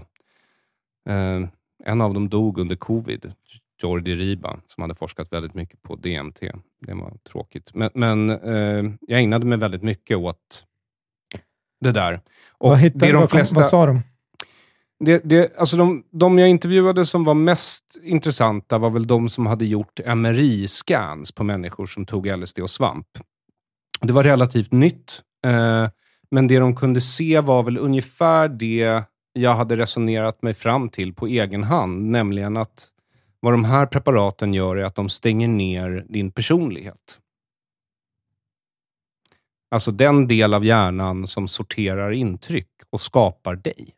Eh, 1.09 1.47
en 1.85 2.01
av 2.01 2.13
dem 2.13 2.29
dog 2.29 2.57
under 2.57 2.75
covid, 2.75 3.33
Jordi 3.81 4.15
Riba, 4.15 4.59
som 4.67 4.81
hade 4.81 4.95
forskat 4.95 5.27
väldigt 5.31 5.53
mycket 5.53 5.81
på 5.81 5.95
DMT. 5.95 6.39
Det 6.79 6.93
var 6.93 7.13
tråkigt. 7.31 7.71
Men, 7.73 7.89
men 7.93 8.29
eh, 8.29 8.93
jag 9.01 9.19
ägnade 9.19 9.45
mig 9.45 9.57
väldigt 9.57 9.83
mycket 9.83 10.17
åt 10.17 10.65
det 11.81 11.91
där. 11.91 12.21
Och 12.63 12.70
vad, 12.70 12.79
hittade, 12.79 13.05
det 13.05 13.10
är 13.10 13.13
de 13.13 13.20
vad, 13.20 13.29
flesta... 13.29 13.55
vad 13.55 13.65
sa 13.65 13.86
de? 13.86 14.01
Det, 15.05 15.22
det, 15.24 15.58
alltså 15.58 15.77
de, 15.77 16.03
de 16.12 16.39
jag 16.39 16.50
intervjuade 16.50 17.05
som 17.05 17.24
var 17.24 17.34
mest 17.34 17.84
intressanta 18.03 18.77
var 18.77 18.89
väl 18.89 19.08
de 19.08 19.29
som 19.29 19.46
hade 19.46 19.65
gjort 19.65 20.00
MRI-scans 20.15 21.32
på 21.32 21.43
människor 21.43 21.86
som 21.86 22.05
tog 22.05 22.27
LSD 22.38 22.60
och 22.60 22.70
svamp. 22.70 23.08
Det 24.01 24.13
var 24.13 24.24
relativt 24.24 24.72
nytt, 24.72 25.22
eh, 25.46 25.89
men 26.32 26.48
det 26.48 26.60
de 26.60 26.75
kunde 26.75 27.01
se 27.01 27.39
var 27.39 27.63
väl 27.63 27.77
ungefär 27.77 28.48
det 28.48 29.03
jag 29.34 29.55
hade 29.55 29.75
resonerat 29.75 30.41
mig 30.41 30.53
fram 30.53 30.89
till 30.89 31.13
på 31.13 31.27
egen 31.27 31.63
hand, 31.63 32.12
nämligen 32.12 32.58
att 32.58 32.88
vad 33.39 33.53
de 33.53 33.63
här 33.63 33.86
preparaten 33.86 34.53
gör 34.53 34.75
är 34.75 34.84
att 34.84 34.96
de 34.96 35.10
stänger 35.10 35.48
ner 35.48 36.06
din 36.10 36.32
personlighet. 36.32 37.19
Alltså 39.73 39.91
den 39.91 40.27
del 40.27 40.53
av 40.53 40.65
hjärnan 40.65 41.27
som 41.27 41.47
sorterar 41.47 42.12
intryck 42.12 42.67
och 42.89 43.01
skapar 43.01 43.55
dig 43.55 43.89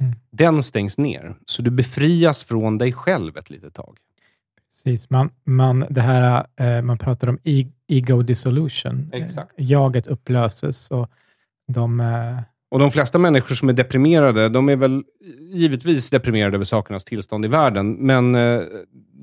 Mm. 0.00 0.12
den 0.30 0.62
stängs 0.62 0.98
ner. 0.98 1.34
Så 1.46 1.62
du 1.62 1.70
befrias 1.70 2.44
från 2.44 2.78
dig 2.78 2.92
själv 2.92 3.36
ett 3.36 3.50
litet 3.50 3.74
tag. 3.74 3.96
Precis, 4.70 5.10
man, 5.10 5.30
man, 5.44 5.84
det 5.90 6.00
här, 6.00 6.46
eh, 6.56 6.82
man 6.82 6.98
pratar 6.98 7.28
om 7.28 7.38
e- 7.44 7.66
ego 7.88 8.22
dissolution. 8.22 9.10
Eh, 9.12 9.24
Exakt. 9.24 9.52
Jaget 9.56 10.06
upplöses 10.06 10.90
och 10.90 11.10
de... 11.68 12.00
Eh, 12.00 12.38
Och 12.70 12.78
de 12.78 12.90
flesta 12.90 13.18
människor 13.18 13.54
som 13.54 13.68
är 13.68 13.72
deprimerade, 13.72 14.48
de 14.48 14.68
är 14.68 14.76
väl 14.76 15.04
givetvis 15.40 16.10
deprimerade 16.10 16.56
över 16.56 16.64
sakernas 16.64 17.04
tillstånd 17.04 17.44
i 17.44 17.48
världen, 17.48 17.92
men 17.92 18.34
eh, 18.34 18.60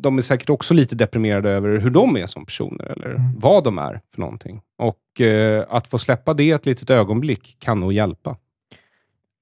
de 0.02 0.18
är 0.18 0.22
säkert 0.22 0.50
också 0.50 0.74
lite 0.74 0.96
deprimerade 0.96 1.50
över 1.52 1.78
hur 1.80 1.90
de 1.90 2.18
är 2.18 2.26
som 2.28 2.46
personer, 2.46 2.86
eller 2.86 3.10
Mm. 3.10 3.40
vad 3.40 3.64
de 3.64 3.78
är 3.78 4.02
för 4.14 4.22
någonting. 4.22 4.62
Och 4.78 5.22
eh, 5.22 5.66
att 5.70 5.88
få 5.88 5.98
släppa 5.98 6.34
det 6.34 6.52
ett 6.52 6.66
litet 6.66 6.90
ögonblick 6.90 7.56
kan 7.60 7.80
nog 7.80 7.94
hjälpa. 7.94 8.38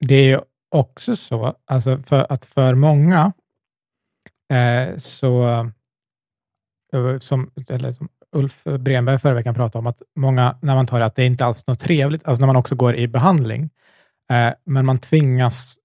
det 0.00 0.14
är 0.14 0.24
ju 0.24 0.38
också 0.68 1.16
så, 1.16 1.54
alltså 1.64 1.98
för 1.98 2.32
att 2.32 2.46
för 2.46 2.74
många 2.74 3.32
eh, 4.52 4.96
så, 4.96 5.48
eh, 6.92 7.18
som, 7.18 7.50
eller 7.68 7.92
som 7.92 8.08
Ulf 8.32 8.64
Bremberg 8.64 9.18
förra 9.18 9.34
veckan 9.34 9.54
pratade 9.54 9.78
om, 9.78 9.86
att 9.86 10.02
många, 10.16 10.56
när 10.62 10.74
man 10.74 10.86
tar 10.86 10.98
det, 10.98 11.04
att 11.04 11.14
det 11.16 11.22
är 11.22 11.26
inte 11.26 11.44
alls 11.44 11.66
något 11.66 11.80
trevligt, 11.80 12.24
alltså 12.28 12.40
när 12.40 12.46
man 12.46 12.56
också 12.56 12.74
går 12.74 12.96
i 12.96 13.08
behandling, 13.08 13.70
eh, 14.30 14.52
men 14.64 14.86
man 14.86 14.98
tvingas 14.98 15.76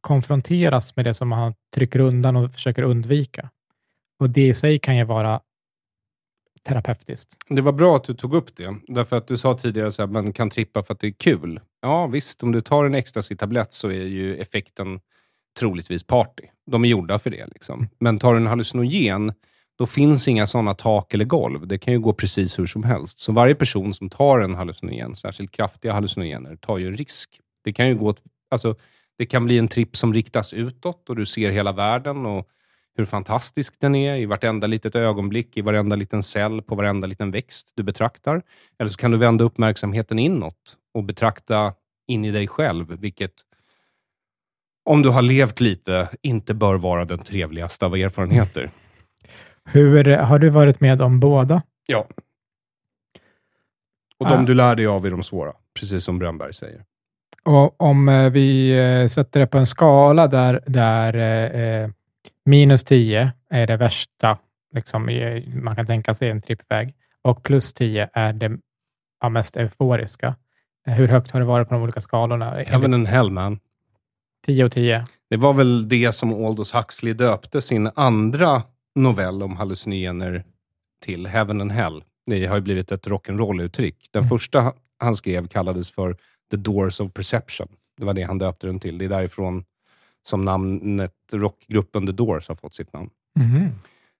konfronteras 0.00 0.96
med 0.96 1.04
det 1.04 1.14
som 1.14 1.28
man 1.28 1.54
trycker 1.74 1.98
undan 2.00 2.36
och 2.36 2.52
försöker 2.52 2.82
undvika. 2.82 3.50
Och 4.20 4.30
det 4.30 4.46
i 4.46 4.54
sig 4.54 4.78
kan 4.78 4.96
ju 4.96 5.04
vara 5.04 5.40
terapeutiskt. 6.68 7.36
Det 7.48 7.60
var 7.60 7.72
bra 7.72 7.96
att 7.96 8.04
du 8.04 8.14
tog 8.14 8.34
upp 8.34 8.56
det, 8.56 8.76
därför 8.86 9.16
att 9.16 9.26
du 9.26 9.36
sa 9.36 9.58
tidigare 9.58 10.04
att 10.04 10.10
man 10.10 10.32
kan 10.32 10.50
trippa 10.50 10.82
för 10.82 10.94
att 10.94 11.00
det 11.00 11.06
är 11.06 11.12
kul. 11.12 11.60
Ja, 11.82 12.06
visst, 12.06 12.42
om 12.42 12.52
du 12.52 12.60
tar 12.60 12.84
en 12.84 12.94
ecstasy-tablett 12.94 13.72
så 13.72 13.88
är 13.88 14.04
ju 14.04 14.36
effekten 14.36 15.00
troligtvis 15.58 16.04
party. 16.04 16.42
De 16.66 16.84
är 16.84 16.88
gjorda 16.88 17.18
för 17.18 17.30
det. 17.30 17.46
Liksom. 17.46 17.88
Men 17.98 18.18
tar 18.18 18.32
du 18.32 18.36
en 18.36 18.46
hallucinogen, 18.46 19.32
då 19.78 19.86
finns 19.86 20.28
inga 20.28 20.46
sådana 20.46 20.74
tak 20.74 21.14
eller 21.14 21.24
golv. 21.24 21.66
Det 21.66 21.78
kan 21.78 21.92
ju 21.92 22.00
gå 22.00 22.12
precis 22.12 22.58
hur 22.58 22.66
som 22.66 22.82
helst. 22.82 23.18
Så 23.18 23.32
varje 23.32 23.54
person 23.54 23.94
som 23.94 24.10
tar 24.10 24.40
en 24.40 24.54
hallucinogen, 24.54 25.16
särskilt 25.16 25.50
kraftiga 25.50 25.92
hallucinogener, 25.92 26.56
tar 26.56 26.78
ju 26.78 26.86
en 26.86 26.96
risk. 26.96 27.40
Det 27.64 27.72
kan 27.72 27.88
ju 27.88 27.94
gå 27.94 28.14
alltså, 28.50 28.74
det 29.18 29.26
kan 29.26 29.44
bli 29.44 29.58
en 29.58 29.68
tripp 29.68 29.96
som 29.96 30.14
riktas 30.14 30.52
utåt 30.52 31.10
och 31.10 31.16
du 31.16 31.26
ser 31.26 31.50
hela 31.50 31.72
världen 31.72 32.26
och 32.26 32.48
hur 32.96 33.04
fantastisk 33.04 33.74
den 33.80 33.94
är 33.94 34.16
i 34.16 34.26
vartenda 34.26 34.66
litet 34.66 34.94
ögonblick, 34.96 35.56
i 35.56 35.60
varenda 35.60 35.96
liten 35.96 36.22
cell, 36.22 36.62
på 36.62 36.74
varenda 36.74 37.06
liten 37.06 37.30
växt 37.30 37.72
du 37.74 37.82
betraktar. 37.82 38.42
Eller 38.78 38.90
så 38.90 38.96
kan 38.96 39.10
du 39.10 39.16
vända 39.18 39.44
uppmärksamheten 39.44 40.18
inåt 40.18 40.76
och 40.94 41.04
betrakta 41.04 41.74
in 42.06 42.24
i 42.24 42.30
dig 42.30 42.48
själv, 42.48 43.00
vilket 43.00 43.32
om 44.84 45.02
du 45.02 45.08
har 45.08 45.22
levt 45.22 45.60
lite, 45.60 46.08
inte 46.22 46.54
bör 46.54 46.74
vara 46.74 47.04
den 47.04 47.18
trevligaste 47.18 47.86
av 47.86 47.94
erfarenheter. 47.94 48.70
Hur, 49.64 50.16
har 50.16 50.38
du 50.38 50.48
varit 50.48 50.80
med 50.80 51.02
om 51.02 51.20
båda? 51.20 51.62
Ja. 51.86 52.06
Och 54.18 54.26
Ah. 54.26 54.30
de 54.30 54.44
du 54.46 54.54
lär 54.54 54.74
dig 54.76 54.86
av 54.86 55.06
är 55.06 55.10
de 55.10 55.22
svåra, 55.22 55.52
precis 55.74 56.04
som 56.04 56.18
Brönnberg 56.18 56.54
säger. 56.54 56.84
Och 57.44 57.80
om 57.80 58.08
eh, 58.08 58.30
vi 58.30 58.78
eh, 58.78 59.06
sätter 59.06 59.40
det 59.40 59.46
på 59.46 59.58
en 59.58 59.66
skala 59.66 60.26
där, 60.26 60.62
där 60.66 61.14
eh, 61.14 61.60
eh, 61.62 61.90
minus 62.44 62.84
10 62.84 63.32
är 63.50 63.66
det 63.66 63.76
värsta 63.76 64.38
liksom, 64.74 65.04
man 65.54 65.76
kan 65.76 65.86
tänka 65.86 66.14
sig 66.14 66.30
en 66.30 66.42
trippväg 66.42 66.94
och 67.22 67.42
plus 67.42 67.72
10 67.72 68.08
är 68.12 68.32
det 68.32 68.58
ja, 69.20 69.28
mest 69.28 69.56
euforiska. 69.56 70.36
Hur 70.84 71.08
högt 71.08 71.30
har 71.30 71.40
det 71.40 71.46
varit 71.46 71.68
på 71.68 71.74
de 71.74 71.82
olika 71.82 72.00
skalorna? 72.00 72.50
Heaven 72.54 72.94
and 72.94 73.08
hell 73.08 73.30
man. 73.30 73.58
10 74.46 74.64
och 74.64 74.72
10. 74.72 75.04
Det 75.30 75.36
var 75.36 75.52
väl 75.52 75.88
det 75.88 76.12
som 76.12 76.44
Aldous 76.46 76.74
Huxley 76.74 77.12
döpte 77.14 77.62
sin 77.62 77.90
andra 77.94 78.62
novell 78.94 79.42
om 79.42 79.56
hallucinogener 79.56 80.44
till, 81.04 81.26
Heaven 81.26 81.60
and 81.60 81.72
Hell. 81.72 82.04
Det 82.26 82.46
har 82.46 82.56
ju 82.56 82.62
blivit 82.62 82.92
ett 82.92 83.06
rock'n'roll-uttryck. 83.06 84.08
Den 84.10 84.20
Mm. 84.22 84.28
första 84.28 84.72
han 84.98 85.14
skrev 85.16 85.48
kallades 85.48 85.90
för 85.92 86.16
The 86.50 86.56
Doors 86.56 87.00
of 87.00 87.12
Perception. 87.12 87.68
Det 87.96 88.04
var 88.04 88.14
det 88.14 88.22
han 88.22 88.38
döpte 88.38 88.66
den 88.66 88.78
till. 88.80 88.98
Det 88.98 89.04
är 89.04 89.08
därifrån 89.08 89.64
som 90.30 90.44
namnet 90.44 91.12
rockgruppen 91.32 92.06
The 92.06 92.12
Doors 92.12 92.48
har 92.48 92.54
fått 92.54 92.74
sitt 92.74 92.92
namn. 92.92 93.10
Mhm. 93.38 93.68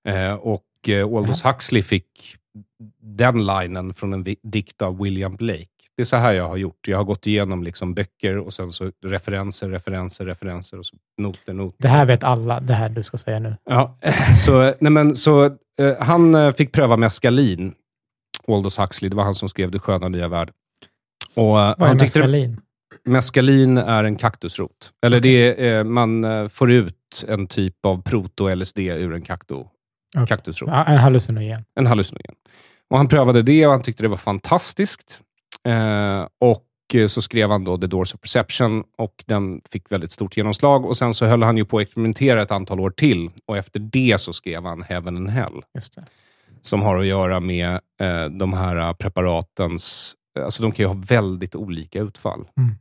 Eh, 0.09 0.33
och 0.33 0.89
eh, 0.89 1.07
Aldous 1.07 1.45
Huxley 1.45 1.83
fick 1.83 2.37
den 3.03 3.47
linen 3.47 3.95
från 3.95 4.13
en 4.13 4.25
dikt 4.43 4.83
av 4.83 4.99
William 5.03 5.37
Blake. 5.37 5.67
Det 5.97 6.03
är 6.03 6.07
så 6.07 6.17
här 6.17 6.33
jag 6.33 6.49
har 6.49 6.57
gjort. 6.57 6.89
Jag 6.89 6.97
har 6.97 7.05
gått 7.05 7.27
igenom 7.27 7.63
liksom 7.63 7.95
böcker 7.95 8.39
och 8.39 8.53
sen 8.53 8.73
så 8.73 8.93
referenser, 9.05 9.69
referenser, 9.69 10.27
referenser 10.27 10.79
och 10.79 10.87
så 10.87 10.97
noter, 11.19 11.53
noter. 11.53 11.83
Det 11.83 11.89
här 11.89 12.07
vet 12.07 12.25
alla, 12.25 12.61
det 12.61 12.75
här 12.75 12.89
du 12.89 13.03
ska 13.03 13.19
säga 13.19 13.39
nu. 13.39 13.57
Ja, 13.65 13.99
så, 14.45 14.75
nej 14.81 14.93
men, 14.93 15.17
så 15.17 15.45
eh, 15.45 15.97
han 16.01 16.35
eh, 16.35 16.53
fick 16.53 16.73
pröva 16.73 16.97
meskalin, 16.97 17.75
Aldous 18.49 18.79
Huxley. 18.79 19.09
Det 19.09 19.17
var 19.17 19.25
han 19.25 19.35
som 19.35 19.49
skrev 19.49 19.71
Det 19.71 19.79
sköna 19.79 20.09
nya 20.09 20.29
värld. 20.29 20.51
Och, 21.35 21.61
eh, 21.61 21.75
Vad 21.79 21.91
är 21.91 21.95
meskalin? 21.95 22.61
Meskalin 23.05 23.79
är 23.79 24.05
en 24.05 24.17
kaktusrot. 24.17 24.93
Eller 25.07 25.21
det 25.21 25.69
är, 25.69 25.85
man 25.85 26.25
eh, 26.25 26.49
får 26.49 26.71
ut 26.73 27.25
en 27.29 27.47
typ 27.47 27.87
av 27.87 28.03
proto-LSD 28.03 28.79
ur 28.79 29.15
en 29.15 29.23
kakto, 29.23 29.69
Okej. 30.17 30.27
kaktusrot. 30.27 30.71
Ja, 30.73 30.85
en 30.85 30.99
hallucinogen. 30.99 31.65
En 31.75 31.87
hallucinogen. 31.87 32.35
Och 32.91 32.97
han 32.97 33.09
prövade 33.09 33.43
det 33.43 33.67
och 33.67 33.73
han 33.73 33.83
tyckte 33.83 34.03
det 34.03 34.09
var 34.09 34.17
fantastiskt. 34.17 35.21
Eh, 35.69 36.27
och 36.39 36.95
eh, 36.95 37.07
så 37.07 37.23
skrev 37.23 37.51
han 37.51 37.65
då 37.65 37.79
The 37.79 37.87
Doors 37.87 38.15
of 38.15 38.21
Perception 38.21 38.85
och 38.99 39.25
den 39.27 39.61
fick 39.73 39.93
väldigt 39.93 40.13
stort 40.13 40.37
genomslag. 40.37 40.85
Och 40.85 40.97
Sen 40.97 41.15
så 41.15 41.27
höll 41.27 41.43
han 41.43 41.57
ju 41.57 41.65
på 41.65 41.79
att 41.79 41.83
experimentera 41.83 42.43
ett 42.43 42.51
antal 42.51 42.81
år 42.81 42.91
till 42.91 43.31
och 43.47 43.57
efter 43.57 43.81
det 43.81 44.21
så 44.21 44.33
skrev 44.33 44.65
han 44.65 44.83
Heaven 44.83 45.17
and 45.17 45.31
Hell 45.31 45.63
som 46.63 46.83
har 46.83 46.99
att 46.99 47.07
göra 47.07 47.41
med 47.41 47.81
eh, 48.01 48.25
de 48.25 48.53
här 48.53 48.95
preparatens... 48.95 50.15
Alltså 50.45 50.63
de 50.63 50.73
kan 50.73 50.83
ju 50.83 50.89
ha 50.89 51.03
väldigt 51.07 51.55
olika 51.55 52.01
utfall. 52.01 52.49
Mm. 52.57 52.75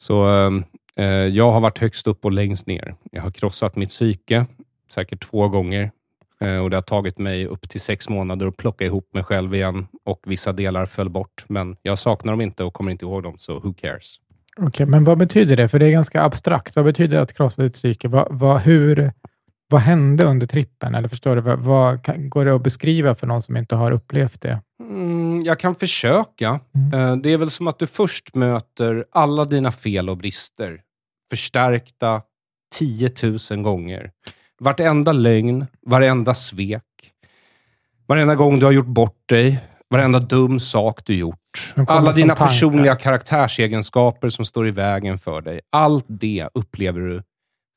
Så 0.00 0.28
eh, 0.96 1.06
jag 1.06 1.52
har 1.52 1.60
varit 1.60 1.78
högst 1.78 2.06
upp 2.06 2.24
och 2.24 2.32
längst 2.32 2.66
ner. 2.66 2.94
Jag 3.10 3.22
har 3.22 3.30
krossat 3.30 3.76
mitt 3.76 3.88
psyke, 3.88 4.46
säkert 4.90 5.30
två 5.30 5.48
gånger. 5.48 5.90
Eh, 6.40 6.58
och 6.58 6.70
Det 6.70 6.76
har 6.76 6.82
tagit 6.82 7.18
mig 7.18 7.46
upp 7.46 7.68
till 7.68 7.80
sex 7.80 8.08
månader 8.08 8.46
att 8.46 8.56
plocka 8.56 8.84
ihop 8.84 9.14
mig 9.14 9.24
själv 9.24 9.54
igen 9.54 9.86
och 10.04 10.20
vissa 10.26 10.52
delar 10.52 10.86
föll 10.86 11.08
bort. 11.08 11.44
Men 11.48 11.76
jag 11.82 11.98
saknar 11.98 12.32
dem 12.32 12.40
inte 12.40 12.64
och 12.64 12.74
kommer 12.74 12.92
inte 12.92 13.04
ihåg 13.04 13.22
dem, 13.22 13.34
så 13.38 13.58
who 13.58 13.74
cares? 13.74 14.20
Okej, 14.56 14.86
men 14.86 15.04
vad 15.04 15.18
betyder 15.18 15.56
det? 15.56 15.68
För 15.68 15.78
det 15.78 15.86
är 15.86 15.90
ganska 15.90 16.22
abstrakt. 16.22 16.76
Vad 16.76 16.84
betyder 16.84 17.16
det 17.16 17.22
att 17.22 17.36
krossa 17.36 17.62
ditt 17.62 17.72
psyke? 17.72 18.08
Vad, 18.08 18.26
vad, 18.30 18.60
hur, 18.60 19.12
vad 19.74 19.82
hände 19.82 20.24
under 20.24 20.46
trippen? 20.46 20.94
Eller 20.94 21.08
förstår 21.08 21.36
du? 21.36 21.42
Vad, 21.42 21.58
vad, 21.58 22.04
kan, 22.04 22.30
går 22.30 22.44
det 22.44 22.54
att 22.54 22.62
beskriva 22.62 23.14
för 23.14 23.26
någon 23.26 23.42
som 23.42 23.56
inte 23.56 23.76
har 23.76 23.92
upplevt 23.92 24.40
det? 24.40 24.60
Mm, 24.80 25.42
jag 25.44 25.58
kan 25.60 25.74
försöka. 25.74 26.60
Mm. 26.74 27.00
Eh, 27.00 27.16
Det 27.16 27.32
är 27.32 27.38
väl 27.38 27.50
som 27.50 27.66
att 27.66 27.78
du 27.78 27.86
först 27.86 28.34
möter 28.34 29.04
alla 29.12 29.44
dina 29.44 29.72
fel 29.72 30.10
och 30.10 30.16
brister, 30.16 30.80
förstärkta 31.30 32.22
10 32.74 33.10
000 33.50 33.62
gånger. 33.62 34.10
Vartenda 34.60 35.12
lögn, 35.12 35.66
varenda 35.86 36.34
svek, 36.34 36.82
varenda 38.06 38.34
gång 38.34 38.58
du 38.58 38.66
har 38.66 38.72
gjort 38.72 38.86
bort 38.86 39.28
dig, 39.28 39.58
varenda 39.90 40.18
dum 40.18 40.60
sak 40.60 41.00
du 41.04 41.14
gjort. 41.14 41.74
Alla 41.86 42.12
dina 42.12 42.34
personliga 42.34 42.94
karaktärsegenskaper 42.94 44.28
som 44.28 44.44
står 44.44 44.68
i 44.68 44.70
vägen 44.70 45.18
för 45.18 45.40
dig. 45.40 45.60
Allt 45.72 46.04
det 46.08 46.48
upplever 46.54 47.00
du 47.00 47.22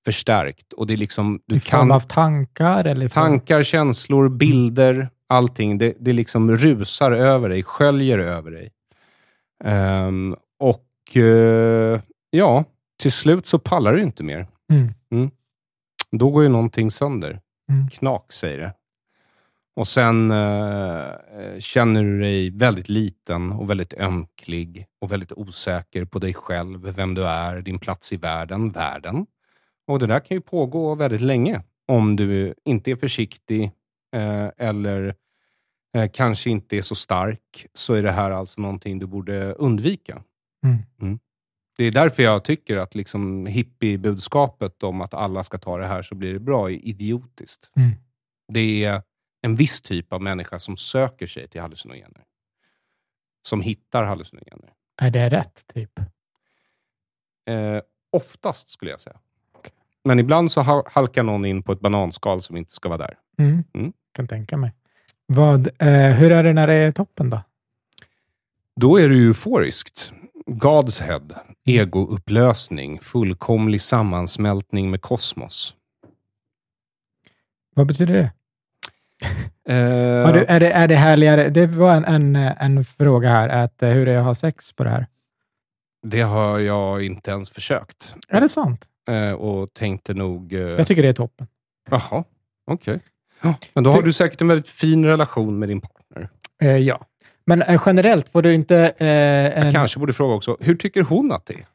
förstärkt. 0.07 0.73
Och 0.73 0.87
det 0.87 0.93
är 0.93 0.97
liksom, 0.97 1.39
du 1.45 1.55
I 1.55 1.59
kan 1.59 1.91
av 1.91 1.99
tankar? 1.99 2.85
Eller 2.85 3.05
i 3.05 3.09
form- 3.09 3.23
Tankar, 3.23 3.63
känslor, 3.63 4.29
bilder, 4.29 5.09
allting. 5.27 5.77
Det, 5.77 5.93
det 5.99 6.13
liksom 6.13 6.57
rusar 6.57 7.11
över 7.11 7.49
dig, 7.49 7.63
sköljer 7.63 8.19
över 8.19 8.51
dig. 8.51 8.71
Ehm, 9.63 10.35
och 10.59 11.17
eh, 11.17 11.99
ja, 12.29 12.63
till 13.01 13.11
slut 13.11 13.47
så 13.47 13.59
pallar 13.59 13.93
du 13.93 14.03
inte 14.03 14.23
mer. 14.23 14.47
Mm. 14.71 15.31
Då 16.11 16.29
går 16.29 16.43
ju 16.43 16.49
någonting 16.49 16.91
sönder. 16.91 17.39
Mm. 17.71 17.89
Knak, 17.89 18.31
säger 18.31 18.57
det. 18.57 18.73
Och 19.75 19.87
sen 19.87 20.31
eh, 20.31 21.59
känner 21.59 22.03
du 22.03 22.19
dig 22.21 22.49
väldigt 22.49 22.89
liten 22.89 23.51
och 23.51 23.69
väldigt 23.69 23.93
ömklig 23.93 24.85
och 25.01 25.11
väldigt 25.11 25.31
osäker 25.31 26.05
på 26.05 26.19
dig 26.19 26.33
själv, 26.33 26.81
vem 26.95 27.13
du 27.13 27.25
är, 27.25 27.61
din 27.61 27.79
plats 27.79 28.13
i 28.13 28.17
världen, 28.17 28.69
världen. 28.71 29.25
Och 29.87 29.99
det 29.99 30.07
där 30.07 30.19
kan 30.19 30.37
ju 30.37 30.41
pågå 30.41 30.95
väldigt 30.95 31.21
länge 31.21 31.63
om 31.87 32.15
du 32.15 32.53
inte 32.65 32.91
är 32.91 32.95
försiktig 32.95 33.71
eh, 34.15 34.49
eller 34.57 35.15
eh, 35.93 36.09
kanske 36.13 36.49
inte 36.49 36.77
är 36.77 36.81
så 36.81 36.95
stark, 36.95 37.67
så 37.73 37.93
är 37.93 38.03
det 38.03 38.11
här 38.11 38.31
alltså 38.31 38.61
någonting 38.61 38.99
du 38.99 39.05
borde 39.05 39.53
undvika. 39.53 40.23
Mm. 40.63 41.19
Det 41.77 41.83
är 41.83 41.91
därför 41.91 42.23
jag 42.23 42.43
tycker 42.43 42.77
att 42.77 42.95
liksom 42.95 43.45
hippiebudskapet 43.45 44.83
om 44.83 45.01
att 45.01 45.13
alla 45.13 45.43
ska 45.43 45.57
ta 45.57 45.77
det 45.77 45.85
här 45.85 46.01
så 46.01 46.15
blir 46.15 46.33
det 46.33 46.39
bra 46.39 46.69
är 46.71 46.85
idiotiskt. 46.85 47.71
Mm. 47.75 47.91
Det 48.47 48.85
är 48.85 49.01
en 49.41 49.55
viss 49.55 49.81
typ 49.81 50.13
av 50.13 50.21
människa 50.21 50.59
som 50.59 50.77
söker 50.77 51.27
sig 51.27 51.47
till 51.47 51.61
hallucinogener. 51.61 52.23
Som 53.47 53.61
hittar 53.61 54.03
hallucinogener. 54.03 54.73
Är 55.01 55.11
det 55.11 55.29
rätt, 55.29 55.67
typ? 55.67 55.99
Eh, 57.49 57.81
oftast 58.11 58.69
skulle 58.69 58.91
jag 58.91 59.01
säga. 59.01 59.19
Men 60.05 60.19
ibland 60.19 60.51
så 60.51 60.61
ha- 60.61 60.85
halkar 60.91 61.23
någon 61.23 61.45
in 61.45 61.63
på 61.63 61.71
ett 61.71 61.79
bananskal 61.79 62.41
som 62.41 62.57
inte 62.57 62.73
ska 62.73 62.89
vara 62.89 62.97
där. 62.97 63.13
Mm. 63.39 63.63
Mm. 63.73 63.93
kan 64.13 64.27
tänka 64.27 64.57
mig. 64.57 64.73
Vad, 65.25 65.67
eh, 65.67 66.11
hur 66.11 66.31
är 66.31 66.43
det 66.43 66.53
när 66.53 66.67
det 66.67 66.73
är 66.73 66.91
toppen 66.91 67.29
då? 67.29 67.41
Då 68.75 68.99
är 68.99 69.09
det 69.09 69.15
euforiskt. 69.15 70.13
God's 70.45 71.01
head, 71.01 71.21
egoupplösning, 71.65 72.99
fullkomlig 72.99 73.81
sammansmältning 73.81 74.91
med 74.91 75.01
kosmos. 75.01 75.75
Vad 77.75 77.87
betyder 77.87 78.13
det? 78.13 78.31
Har 80.25 80.33
du, 80.33 80.45
är, 80.45 80.59
det 80.59 80.71
är 80.71 80.87
det 80.87 80.95
härligare? 80.95 81.49
Det 81.49 81.67
var 81.67 81.95
en, 81.95 82.05
en, 82.05 82.35
en 82.35 82.85
fråga 82.85 83.29
här, 83.29 83.49
att, 83.49 83.83
eh, 83.83 83.89
hur 83.89 84.07
är 84.07 84.13
det 84.13 84.19
att 84.19 84.25
ha 84.25 84.35
sex 84.35 84.73
på 84.73 84.83
det 84.83 84.89
här? 84.89 85.07
Det 86.07 86.21
har 86.21 86.59
jag 86.59 87.05
inte 87.05 87.31
ens 87.31 87.49
försökt. 87.51 88.15
Är 88.29 88.41
det 88.41 88.49
sant? 88.49 88.85
Eh, 89.07 89.31
och 89.33 89.73
tänkte 89.73 90.13
nog... 90.13 90.53
Eh, 90.53 90.59
Jag 90.59 90.87
tycker 90.87 91.01
det 91.03 91.09
är 91.09 91.13
toppen. 91.13 91.47
Jaha, 91.89 92.23
okej. 92.71 92.99
Ja, 93.41 93.53
men 93.73 93.83
då 93.83 93.91
har 93.91 94.01
du 94.01 94.13
säkert 94.13 94.41
en 94.41 94.47
väldigt 94.47 94.69
fin 94.69 95.05
relation 95.05 95.59
med 95.59 95.69
din 95.69 95.81
partner. 95.81 96.29
Eh, 96.61 96.77
ja. 96.77 97.05
Men 97.45 97.61
eh, 97.61 97.81
generellt 97.85 98.29
får 98.29 98.41
du 98.41 98.53
inte... 98.53 98.93
Eh, 98.97 99.07
Jag 99.07 99.57
en, 99.57 99.73
kanske 99.73 99.99
borde 99.99 100.13
fråga 100.13 100.33
också, 100.35 100.57
hur 100.59 100.75
tycker 100.75 101.01
hon 101.03 101.31
att 101.31 101.45
det 101.45 101.53
är? 101.53 101.65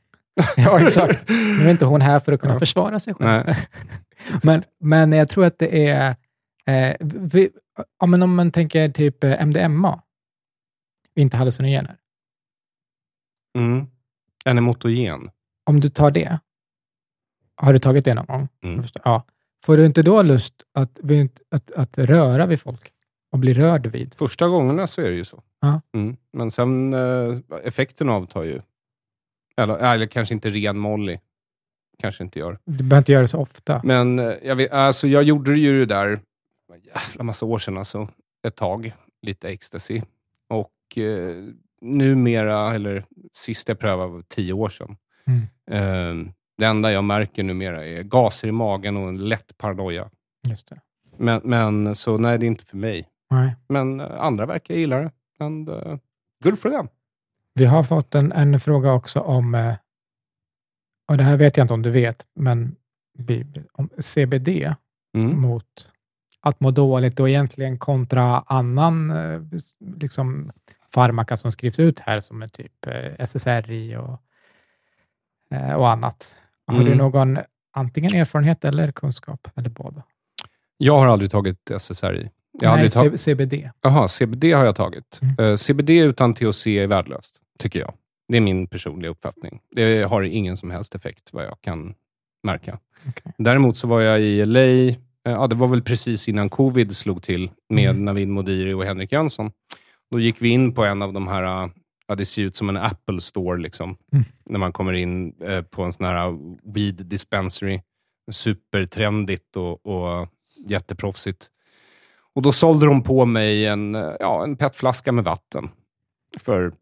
Ja, 0.56 0.80
exakt. 0.86 1.28
Nu 1.28 1.66
är 1.66 1.70
inte 1.70 1.84
hon 1.84 2.00
här 2.00 2.20
för 2.20 2.32
att 2.32 2.40
kunna 2.40 2.52
Ja. 2.52 2.58
försvara 2.58 3.00
sig 3.00 3.14
själv. 3.14 3.44
Men, 4.44 4.62
men 4.80 5.12
jag 5.12 5.28
tror 5.28 5.44
att 5.44 5.58
det 5.58 5.88
är... 5.88 6.16
Eh, 6.66 6.96
vi, 7.00 7.50
ja, 8.00 8.06
men 8.06 8.22
om 8.22 8.34
man 8.34 8.50
tänker 8.52 8.88
typ 8.88 9.24
MDMA, 9.24 10.02
inte 11.14 11.36
hallucinogener. 11.36 11.96
Mm. 13.58 13.86
En 14.44 14.58
emotogen. 14.58 15.30
Om 15.66 15.80
du 15.80 15.88
tar 15.88 16.10
det, 16.10 16.38
har 17.56 17.72
du 17.72 17.78
tagit 17.78 18.04
det 18.04 18.14
någon 18.14 18.26
gång? 18.26 18.48
Mm. 18.62 18.84
Ja. 19.04 19.22
Får 19.64 19.76
du 19.76 19.86
inte 19.86 20.02
då 20.02 20.22
lust 20.22 20.54
att, 20.74 21.00
att, 21.50 21.70
att 21.72 21.98
röra 21.98 22.46
vid 22.46 22.60
folk 22.60 22.92
och 23.32 23.38
bli 23.38 23.54
rörd 23.54 23.86
vid? 23.86 24.14
Första 24.14 24.48
gångerna 24.48 24.86
så 24.86 25.00
är 25.00 25.10
det 25.10 25.16
ju 25.16 25.24
så. 25.24 25.42
Ja. 25.60 25.80
Mm. 25.94 26.16
Men 26.32 26.50
sen 26.50 26.94
eh, 26.94 27.38
effekten 27.64 28.08
avtar 28.08 28.42
ju. 28.42 28.60
Eller, 29.56 29.94
eller 29.94 30.06
kanske 30.06 30.34
inte 30.34 30.50
ren 30.50 30.78
molly. 30.78 31.18
Kanske 31.98 32.24
inte 32.24 32.38
gör. 32.38 32.58
Du 32.64 32.84
behöver 32.84 32.98
inte 32.98 33.12
göra 33.12 33.22
det 33.22 33.28
så 33.28 33.38
ofta. 33.38 33.80
Men 33.84 34.18
eh, 34.18 34.34
jag, 34.42 34.56
vet, 34.56 34.72
alltså, 34.72 35.06
jag 35.06 35.22
gjorde 35.22 35.56
ju 35.56 35.78
det 35.78 35.94
där 35.94 36.08
en 36.72 36.80
jävla 36.82 37.24
massa 37.24 37.46
år 37.46 37.58
sedan, 37.58 37.78
alltså, 37.78 38.08
ett 38.46 38.56
tag. 38.56 38.92
Lite 39.22 39.48
ecstasy. 39.48 40.02
Och 40.48 40.98
eh, 40.98 41.36
numera, 41.80 42.74
eller 42.74 43.04
sist 43.34 43.68
jag 43.68 43.78
prövade 43.78 44.12
var 44.12 44.22
tio 44.28 44.52
år 44.52 44.68
sedan. 44.68 44.96
Mm. 45.26 46.26
Eh, 46.26 46.32
det 46.58 46.64
enda 46.64 46.92
jag 46.92 47.04
märker 47.04 47.42
numera 47.42 47.86
är 47.86 48.02
gaser 48.02 48.48
i 48.48 48.52
magen 48.52 48.96
och 48.96 49.08
en 49.08 49.28
lätt 49.28 49.58
paranoia. 49.58 50.10
Just 50.48 50.68
det. 50.68 50.80
Men, 51.16 51.40
men 51.44 51.94
så 51.94 52.18
nej, 52.18 52.38
det 52.38 52.46
är 52.46 52.48
inte 52.48 52.64
för 52.64 52.76
mig. 52.76 53.08
Nej. 53.30 53.56
Men 53.68 54.00
eh, 54.00 54.20
andra 54.20 54.46
verkar 54.46 54.74
gilla 54.74 54.96
det. 54.96 55.10
And, 55.38 55.68
uh, 55.68 55.96
good 56.44 56.58
for 56.58 56.70
them. 56.70 56.88
Vi 57.54 57.64
har 57.64 57.82
fått 57.82 58.14
en, 58.14 58.32
en 58.32 58.60
fråga 58.60 58.92
också 58.92 59.20
om, 59.20 59.54
eh, 59.54 59.74
och 61.08 61.16
det 61.16 61.24
här 61.24 61.36
vet 61.36 61.56
jag 61.56 61.64
inte 61.64 61.74
om 61.74 61.82
du 61.82 61.90
vet, 61.90 62.26
men 62.34 62.76
om 63.72 63.88
CBD 63.98 64.74
Mm. 65.14 65.40
mot 65.40 65.88
att 66.40 66.60
må 66.60 66.70
dåligt 66.70 67.20
och 67.20 67.28
egentligen 67.28 67.78
kontra 67.78 68.44
annan 68.46 69.10
eh, 69.10 69.40
liksom, 69.96 70.52
farmaka 70.94 71.36
som 71.36 71.52
skrivs 71.52 71.78
ut 71.80 72.00
här 72.00 72.20
som 72.20 72.42
är 72.42 72.48
typ 72.48 72.86
eh, 72.86 73.12
SSRI 73.26 73.96
och, 73.96 74.22
eh, 75.50 75.74
och 75.74 75.90
annat. 75.90 76.34
Har 76.72 76.80
du 76.80 76.86
Mm. 76.92 76.98
någon 76.98 77.38
antingen 77.72 78.14
erfarenhet 78.14 78.64
eller 78.64 78.92
kunskap, 78.92 79.48
eller 79.56 79.70
båda? 79.70 80.02
Jag 80.76 80.98
har 80.98 81.06
aldrig 81.06 81.30
tagit 81.30 81.70
SSRI. 81.70 82.30
Jag 82.60 82.76
Nej, 82.76 82.90
C- 82.90 83.18
CBD. 83.18 83.70
Jaha, 83.82 84.08
CBD 84.08 84.44
har 84.52 84.64
jag 84.64 84.76
tagit. 84.76 85.20
Mm. 85.22 85.34
Eh, 85.52 85.56
CBD 85.56 85.90
utan 85.90 86.34
THC 86.34 86.66
är 86.66 86.86
värdelöst, 86.86 87.40
tycker 87.58 87.80
jag. 87.80 87.94
Det 88.28 88.36
är 88.36 88.40
min 88.40 88.66
personliga 88.66 89.10
uppfattning. 89.10 89.60
Det 89.70 90.02
har 90.02 90.22
ingen 90.22 90.56
som 90.56 90.70
helst 90.70 90.94
effekt, 90.94 91.28
vad 91.32 91.44
jag 91.44 91.56
kan 91.60 91.94
märka. 92.42 92.78
Okej. 93.08 93.32
Däremot 93.38 93.76
så 93.76 93.86
var 93.86 94.00
jag 94.00 94.20
i 94.20 94.44
LA, 94.44 94.60
eh, 94.60 94.94
ja, 95.24 95.46
det 95.46 95.54
var 95.56 95.68
väl 95.68 95.82
precis 95.82 96.28
innan 96.28 96.48
covid 96.48 96.96
slog 96.96 97.22
till, 97.22 97.50
med 97.68 97.90
Mm. 97.90 98.04
Navid 98.04 98.28
Modiri 98.28 98.72
och 98.72 98.84
Henrik 98.84 99.12
Jönsson. 99.12 99.52
Då 100.10 100.20
gick 100.20 100.42
vi 100.42 100.48
in 100.48 100.74
på 100.74 100.84
en 100.84 101.02
av 101.02 101.12
de 101.12 101.28
här, 101.28 101.42
eh, 101.64 101.70
ja, 102.12 102.16
det 102.16 102.26
ser 102.26 102.42
ut 102.42 102.56
som 102.56 102.68
en 102.68 102.76
Apple 102.76 103.20
store, 103.20 103.60
liksom. 103.60 103.96
Mm. 104.12 104.24
när 104.44 104.58
man 104.58 104.72
kommer 104.72 104.92
in 104.92 105.34
eh, 105.40 105.62
på 105.62 105.82
en 105.82 105.92
sån 105.92 106.06
här 106.06 106.38
weed 106.72 107.06
dispensary. 107.06 107.82
Supertrendigt 108.30 109.56
och, 109.56 109.86
och 109.86 110.28
jätteproffsigt. 110.66 111.50
Och 112.34 112.42
då 112.42 112.52
sålde 112.52 112.86
de 112.86 113.02
på 113.02 113.24
mig 113.24 113.66
en, 113.66 113.94
eh, 113.94 114.12
ja, 114.20 114.44
en 114.44 114.56
petflaska 114.56 115.12
med 115.12 115.24
vatten 115.24 115.68
för 116.38 116.72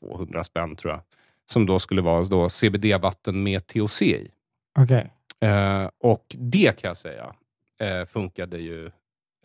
200 0.00 0.44
spänn 0.44 0.76
tror 0.76 0.92
jag. 0.92 1.00
Som 1.50 1.66
då 1.66 1.78
skulle 1.78 2.02
vara 2.02 2.24
då 2.24 2.48
CBD-vatten 2.48 3.42
med 3.42 3.66
THC 3.66 4.02
i. 4.02 4.30
Okej. 4.78 5.10
Eh, 5.40 5.90
och 5.98 6.36
det 6.38 6.80
kan 6.80 6.88
jag 6.88 6.96
säga 6.96 7.34
eh, 7.80 8.06
funkade 8.06 8.58
ju 8.58 8.86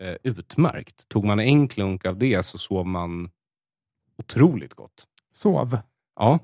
eh, 0.00 0.16
utmärkt. 0.22 1.08
Tog 1.08 1.24
man 1.24 1.40
en 1.40 1.68
klunk 1.68 2.04
av 2.04 2.18
det 2.18 2.46
så 2.46 2.58
sov 2.58 2.86
man 2.86 3.30
otroligt 4.18 4.74
gott. 4.74 5.06
Sov? 5.32 5.78
Ja, 6.20 6.38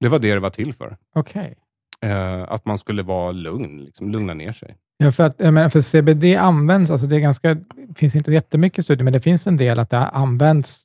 det 0.00 0.08
var 0.08 0.18
det 0.18 0.34
det 0.34 0.40
var 0.40 0.50
till 0.50 0.72
för. 0.74 0.96
Okej. 1.14 1.54
Eh, 2.00 2.42
att 2.42 2.64
man 2.64 2.78
skulle 2.78 3.02
vara 3.02 3.32
lugn, 3.32 3.78
liksom, 3.84 4.10
lugna 4.10 4.34
ner 4.34 4.52
sig. 4.52 4.76
Ja, 4.96 5.12
för, 5.12 5.24
att, 5.24 5.34
jag 5.38 5.54
menar, 5.54 5.68
för 5.68 5.80
CBD 5.80 6.24
används, 6.36 6.90
alltså 6.90 7.06
det 7.06 7.16
är 7.16 7.20
ganska, 7.20 7.54
det 7.54 7.94
finns 7.96 8.14
inte 8.14 8.32
jättemycket 8.32 8.84
studier, 8.84 9.04
men 9.04 9.12
det 9.12 9.20
finns 9.20 9.46
en 9.46 9.56
del 9.56 9.78
att 9.78 9.90
det 9.90 9.98
används 9.98 10.84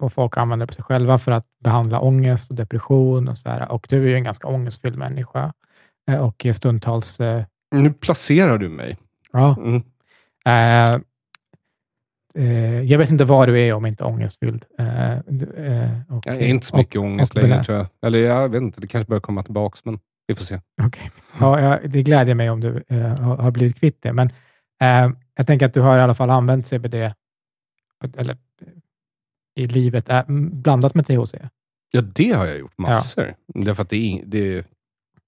och 0.00 0.12
folk 0.12 0.36
använder 0.36 0.66
det 0.66 0.68
på 0.68 0.74
sig 0.74 0.84
själva 0.84 1.18
för 1.18 1.32
att 1.32 1.46
behandla 1.64 2.00
ångest 2.00 2.50
och 2.50 2.56
depression 2.56 3.28
och 3.28 3.38
så 3.38 3.48
här. 3.50 3.72
Och 3.72 3.86
du 3.90 4.02
är 4.04 4.08
ju 4.08 4.14
en 4.14 4.24
ganska 4.24 4.48
ångestfylld 4.48 4.98
människa 4.98 5.52
eh, 6.10 6.26
och 6.26 6.46
stundtals... 6.54 7.20
eh, 7.20 7.44
Nu 7.74 7.92
placerar 7.92 8.58
du 8.58 8.68
mig. 8.68 8.98
Ja, 9.32 9.56
Mm. 9.58 9.76
eh, 10.46 11.00
eh, 12.36 12.82
jag 12.82 12.98
vet 12.98 13.10
inte 13.10 13.24
vad 13.24 13.48
du 13.48 13.60
är 13.60 13.72
om 13.74 13.86
inte 13.86 14.04
ångestfylld. 14.04 14.64
Eh, 14.78 15.12
eh, 15.12 15.90
och, 16.08 16.22
Jag 16.26 16.34
är 16.36 16.40
inte 16.48 16.66
så 16.66 16.76
mycket 16.76 16.96
ångest 17.00 17.32
och 17.34 17.36
längre, 17.42 17.48
beläst. 17.48 17.68
tror 17.68 17.78
jag. 17.78 17.88
Eller 18.06 18.18
jag 18.18 18.48
vet 18.48 18.62
inte, 18.62 18.80
det 18.80 18.86
kanske 18.86 19.08
börjar 19.08 19.20
komma 19.20 19.42
tillbaka, 19.42 19.78
men 19.84 19.98
vi 20.26 20.34
får 20.34 20.44
se. 20.44 20.60
Okej. 20.82 21.10
Ja, 21.40 21.60
jag, 21.60 21.90
det 21.90 22.02
glädjer 22.02 22.34
mig 22.34 22.50
om 22.50 22.60
du 22.60 22.82
eh, 22.88 23.18
har, 23.20 23.50
blivit 23.50 23.80
kvitt 23.80 24.02
det, 24.02 24.12
men 24.12 24.26
eh, 24.82 25.10
jag 25.36 25.46
tänker 25.46 25.66
att 25.66 25.74
du 25.74 25.80
har 25.80 25.98
i 25.98 26.00
alla 26.00 26.14
fall 26.14 26.30
använt 26.30 26.66
CBD 26.66 26.94
eller, 28.16 28.32
eh, 28.62 28.68
i 29.62 29.66
livet, 29.66 30.08
blandat 30.52 30.94
med 30.94 31.06
THC. 31.06 31.34
Ja, 31.90 32.00
det 32.00 32.30
har 32.32 32.46
jag 32.46 32.58
gjort 32.58 32.78
massor. 32.78 33.34
Därför 33.54 33.82
att 33.82 33.90
det, 33.90 34.22
det 34.26 34.66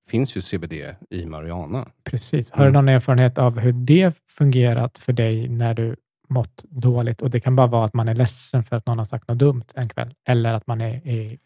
finns 0.08 0.36
ju 0.36 0.40
CBD 0.40 0.72
i 1.10 1.26
marijuana. 1.26 1.88
Precis. 2.04 2.50
Har 2.50 2.58
Mm. 2.60 2.72
du 2.72 2.78
någon 2.78 2.88
erfarenhet 2.88 3.38
av 3.38 3.58
hur 3.58 3.72
det 3.72 4.12
fungerat 4.28 4.98
för 4.98 5.12
dig 5.12 5.48
när 5.48 5.74
du 5.74 5.96
mått 6.34 6.64
dåligt? 6.68 7.22
Och 7.22 7.30
Det 7.30 7.40
kan 7.40 7.56
bara 7.56 7.66
vara 7.66 7.84
att 7.84 7.94
man 7.94 8.08
är 8.08 8.14
ledsen 8.14 8.64
för 8.64 8.76
att 8.76 8.86
någon 8.86 8.98
har 8.98 9.04
sagt 9.04 9.28
något 9.28 9.38
dumt 9.38 9.64
en 9.74 9.88
kväll, 9.88 10.14
eller 10.24 10.52
att 10.52 10.66
man 10.66 10.80
är, 10.80 11.08
är 11.08 11.38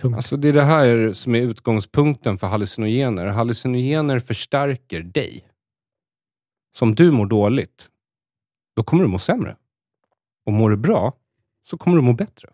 tungt. 0.00 0.16
Alltså 0.16 0.36
det 0.36 0.48
är 0.48 0.52
det 0.52 0.64
här 0.64 1.12
som 1.12 1.34
är 1.34 1.40
utgångspunkten 1.40 2.38
för 2.38 2.46
hallucinogener. 2.46 3.26
Hallucinogener 3.26 4.18
förstärker 4.18 5.02
dig. 5.02 5.44
Så 6.76 6.84
om 6.84 6.94
du 6.94 7.10
mår 7.10 7.26
dåligt, 7.26 7.88
då 8.76 8.82
kommer 8.82 9.02
du 9.02 9.08
må 9.08 9.18
sämre. 9.18 9.56
Och 10.46 10.52
mår 10.52 10.70
du 10.70 10.76
bra, 10.76 11.12
så 11.64 11.78
kommer 11.78 11.96
du 11.96 12.02
må 12.02 12.12
bättre. 12.12 12.48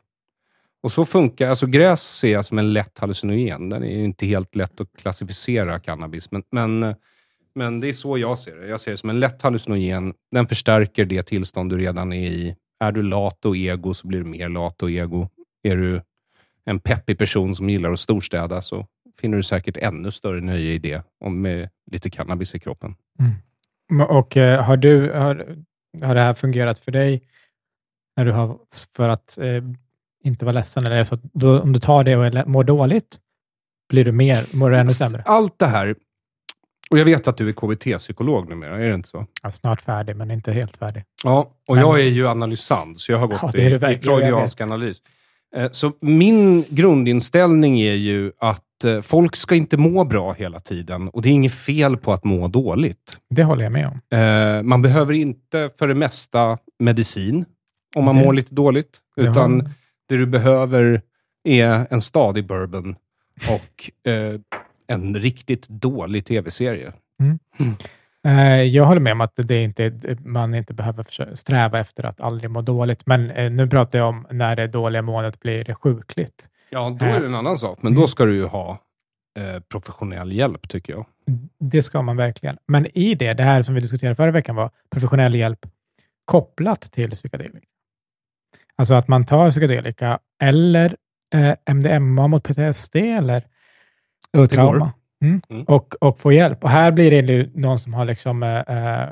Och 0.83 0.93
så 0.93 1.05
funkar, 1.05 1.51
alltså 1.51 1.67
gräs 1.67 2.03
ser 2.03 2.33
jag 2.33 2.45
som 2.45 2.59
en 2.59 2.73
lätt 2.73 2.99
hallucinogen. 2.99 3.69
Den 3.69 3.85
är 3.85 4.05
inte 4.05 4.27
helt 4.27 4.55
lätt 4.55 4.81
att 4.81 4.93
klassificera 4.97 5.79
cannabis, 5.79 6.31
men, 6.31 6.43
men, 6.51 6.83
eh, 6.83 6.97
men 7.55 7.81
det 7.81 7.89
är 7.89 7.93
så 7.93 8.19
jag 8.19 8.39
ser 8.39 8.57
det. 8.57 8.67
Jag 8.67 8.81
ser 8.81 8.91
det 8.91 8.97
som 8.97 9.11
en 9.11 9.21
lätt 9.21 9.43
hallucinogen. 9.43 10.15
Den 10.31 10.47
förstärker 10.47 11.05
det 11.05 11.23
tillstånd 11.23 11.71
du 11.71 11.79
redan 11.79 12.13
är 12.13 12.27
i. 12.27 12.57
Är 12.81 12.93
du 12.93 13.03
lat 13.03 13.45
och 13.45 13.57
ego 13.57 13.95
så 13.95 14.07
blir 14.07 14.19
du 14.19 14.25
mer 14.25 14.49
lat 14.49 14.83
och 14.83 14.91
ego. 14.91 15.29
Är 15.63 15.77
du 15.77 16.03
en 16.65 16.81
peppig 16.81 17.19
person 17.19 17.55
som 17.55 17.71
gillar 17.71 17.93
att 17.93 18.01
storstäda 18.01 18.63
så 18.63 18.87
finner 19.21 19.37
du 19.37 19.43
säkert 19.43 19.77
ännu 19.77 20.11
större 20.11 20.41
nöje 20.41 20.73
i 20.73 20.79
det, 20.79 21.03
om 21.25 21.43
med 21.43 21.69
lite 21.91 22.11
cannabis 22.11 22.55
i 22.55 22.59
kroppen. 22.59 22.95
Mm. 23.19 24.07
Och 24.09 24.37
eh, 24.37 24.63
har, 24.63 24.77
du, 24.77 25.13
har, 25.13 25.57
har 26.03 26.15
det 26.15 26.21
här 26.21 26.35
fungerat 26.35 26.79
för 26.79 26.93
dig 26.93 27.23
när 28.17 28.25
du 28.25 28.33
har, 28.33 28.59
för 28.97 29.09
att 29.09 29.39
eh, 29.39 29.65
inte 30.25 30.45
vara 30.45 30.55
ledsen? 30.55 30.87
Eller 30.87 31.05
så 31.05 31.19
då, 31.23 31.61
om 31.61 31.73
du 31.73 31.81
tar 31.81 32.05
det 32.05 32.17
och 32.17 32.49
mår 32.49 32.65
dåligt, 32.65 33.19
blir 33.89 34.05
du 34.05 34.13
mer, 34.13 34.47
mår 34.53 34.71
du 34.71 34.79
ännu 34.79 34.91
sämre? 34.91 35.23
Allt 35.27 35.59
det 35.59 35.67
här, 35.67 35.95
och 36.93 36.99
jag 36.99 37.05
vet 37.05 37.29
att 37.29 37.37
du 37.37 37.49
är 37.49 37.53
KBT-psykolog 37.53 38.49
numera, 38.49 38.77
är 38.85 38.89
det 38.89 38.95
inte 38.95 39.09
så? 39.09 39.27
Ja, 39.43 39.51
snart 39.51 39.81
färdig, 39.83 40.17
men 40.17 40.31
inte 40.31 40.53
helt 40.53 40.77
färdig. 40.77 41.05
Ja, 41.25 41.51
och 41.69 41.75
Men- 41.75 41.85
jag 41.85 42.01
är 42.01 42.05
ju 42.09 42.29
analysant, 42.29 43.01
så 43.01 43.13
jag 43.13 43.19
har 43.19 43.27
gått 43.27 43.39
Ja, 43.43 43.51
det 43.53 43.63
är 43.67 43.71
i, 43.71 43.93
i 43.93 43.95
jag 43.95 44.03
freudiansk 44.03 44.61
analys. 44.61 44.97
Eh, 45.57 45.71
Så 45.71 45.93
min 46.01 46.65
grundinställning 46.69 47.81
är 47.81 47.93
ju 47.95 48.33
att 48.39 48.85
eh, 48.85 49.01
folk 49.01 49.37
ska 49.37 49.55
inte 49.55 49.77
må 49.77 50.05
bra 50.05 50.33
hela 50.33 50.61
tiden 50.61 51.09
och 51.09 51.23
det 51.23 51.29
är 51.29 51.33
inget 51.33 51.55
fel 51.55 51.97
på 51.97 52.13
att 52.13 52.25
må 52.25 52.49
dåligt. 52.49 53.19
Det 53.31 53.45
håller 53.45 53.63
jag 53.63 53.73
med 53.73 53.87
om. 53.87 54.19
Eh, 54.19 54.63
man 54.63 54.83
behöver 54.83 55.15
inte 55.15 55.71
för 55.79 55.89
det 55.89 55.95
mesta 55.95 56.59
medicin 56.79 57.45
om 57.97 58.05
man 58.05 58.17
Det- 58.17 58.25
mår 58.25 58.33
lite 58.33 58.55
dåligt, 58.55 58.99
Det 59.17 59.23
utan 59.23 59.61
har- 59.61 59.71
det 60.09 60.17
du 60.17 60.27
behöver 60.27 61.03
är 61.45 61.87
en 61.91 62.01
stadig 62.01 62.47
bourbon 62.47 62.97
och 63.49 64.11
eh, 64.13 64.41
en 64.95 65.15
riktigt 65.15 65.69
dålig 65.69 66.25
tv-serie. 66.27 66.93
Eh, 68.27 68.63
Jag 68.63 68.85
håller 68.85 69.01
med 69.01 69.13
om 69.13 69.21
att 69.21 69.33
det 69.37 69.63
inte, 69.63 69.93
man 70.25 70.55
inte 70.55 70.75
behöver 70.75 71.35
sträva 71.35 71.81
efter 71.81 72.07
att 72.07 72.21
aldrig 72.21 72.51
må 72.51 72.63
dåligt, 72.63 73.07
men 73.07 73.31
eh, 73.31 73.51
nu 73.51 73.69
pratar 73.69 73.99
jag 73.99 74.09
om 74.09 74.27
när 74.31 74.57
det 74.57 74.67
dåliga 74.67 75.03
måendet 75.03 75.41
blir 75.41 75.75
sjukligt. 75.75 76.49
Ja, 76.71 76.97
då 77.01 77.07
är 77.07 77.21
det 77.21 77.27
en 77.27 77.35
annan 77.35 77.59
sak, 77.59 77.79
men 77.83 77.95
då 77.95 78.09
ska 78.09 78.25
du 78.25 78.35
ju 78.37 78.45
ha 78.45 78.79
eh, 79.39 79.61
professionell 79.63 80.33
hjälp, 80.33 80.69
tycker 80.69 80.93
jag. 80.93 81.07
Det 81.59 81.83
ska 81.83 82.03
man 82.03 82.17
verkligen. 82.17 82.57
Men 82.69 82.87
i 82.99 83.15
det, 83.15 83.33
det 83.33 83.43
här 83.43 83.63
som 83.63 83.75
vi 83.75 83.81
diskuterade 83.81 84.17
förra 84.17 84.31
veckan 84.31 84.57
var 84.57 84.71
professionell 84.91 85.35
hjälp 85.35 85.67
kopplat 86.25 86.81
till 86.81 87.11
psykedelika. 87.11 87.67
Alltså 88.77 88.95
att 88.95 89.09
man 89.09 89.27
tar 89.27 89.51
psykedelika 89.51 90.19
eller 90.43 90.97
eh, 91.35 91.75
MDMA 91.75 92.29
mot 92.29 92.43
PTSD 92.45 92.97
eller 92.97 93.43
går. 94.39 94.47
trauma 94.47 94.93
mm. 95.23 95.41
Mm. 95.49 95.65
Och, 95.65 95.95
och 96.01 96.21
få 96.21 96.33
hjälp. 96.33 96.65
Och 96.65 96.71
här 96.71 96.93
blir 96.93 97.11
det 97.11 97.33
ju 97.33 97.51
någon 97.55 97.79
som 97.79 97.95
har 97.95 98.05
liksom, 98.05 98.43
eh, 98.43 98.59
eh, 98.59 99.09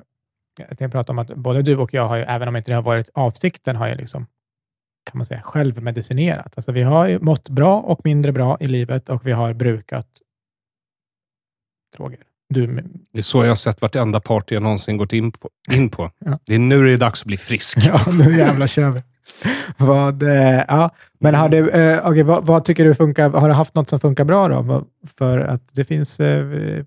jag 0.79 0.93
prata 0.93 1.13
om 1.13 1.19
att 1.19 1.35
både 1.35 1.63
du 1.63 1.77
och 1.77 1.95
jag 1.95 2.09
har 2.09 2.17
ju, 2.17 2.23
även 2.23 2.49
om 2.49 2.57
inte 2.57 2.71
det 2.71 2.75
har 2.75 2.83
varit 2.83 3.11
avsikten, 3.15 3.77
har 3.77 3.89
ju 3.89 3.95
liksom, 3.95 4.27
kan 5.11 5.19
man 5.19 5.27
säga, 5.27 5.43
självmedicinerat. 5.43 6.53
Alltså 6.57 6.73
vi 6.73 6.83
har 6.83 7.09
ju 7.09 7.19
mått 7.19 7.49
bra 7.49 7.81
och 7.81 8.01
mindre 8.05 8.33
bra 8.33 8.57
i 8.61 8.67
livet 8.67 9.09
och 9.09 9.27
vi 9.27 9.33
har 9.33 9.53
brukat 9.53 10.07
droger. 11.97 12.19
Du, 12.49 12.67
Det 13.13 13.19
är 13.19 13.23
så 13.23 13.45
jag 13.45 13.51
har 13.51 13.57
sett 13.57 13.83
vartenda 13.83 14.21
party 14.21 14.55
jag 14.55 14.63
någonsin 14.63 14.97
gått 14.97 15.13
in 15.13 15.33
på. 15.33 15.51
In 15.73 15.91
på. 15.91 16.11
Ja. 16.19 16.39
Det 16.45 16.55
är 16.55 16.59
nu 16.59 16.85
det 16.85 16.93
är 16.93 16.99
dags 16.99 17.21
att 17.21 17.27
bli 17.27 17.37
frisk. 17.37 17.79
Ja, 17.87 18.05
nu 18.19 18.37
jävlar 18.37 18.67
kör 18.67 18.91
vi. 18.91 19.01
Vad, 19.79 20.23
eh, 20.23 20.65
ja. 20.69 20.91
Men 21.19 21.35
har 21.35 21.49
du, 21.49 21.71
eh, 21.71 22.07
okej, 22.07 22.23
vad, 22.23 22.47
vad 22.47 22.65
tycker 22.65 22.85
du 22.85 22.95
funkar? 22.95 23.31
Har 23.31 23.49
du 23.49 23.55
haft 23.55 23.75
något 23.75 23.89
som 23.89 24.01
funkar 24.01 24.25
bra 24.25 24.49
då? 24.49 24.85
För 25.17 25.39
att 25.39 25.63
det 25.73 25.85
finns 25.85 26.21
eh, 26.21 26.85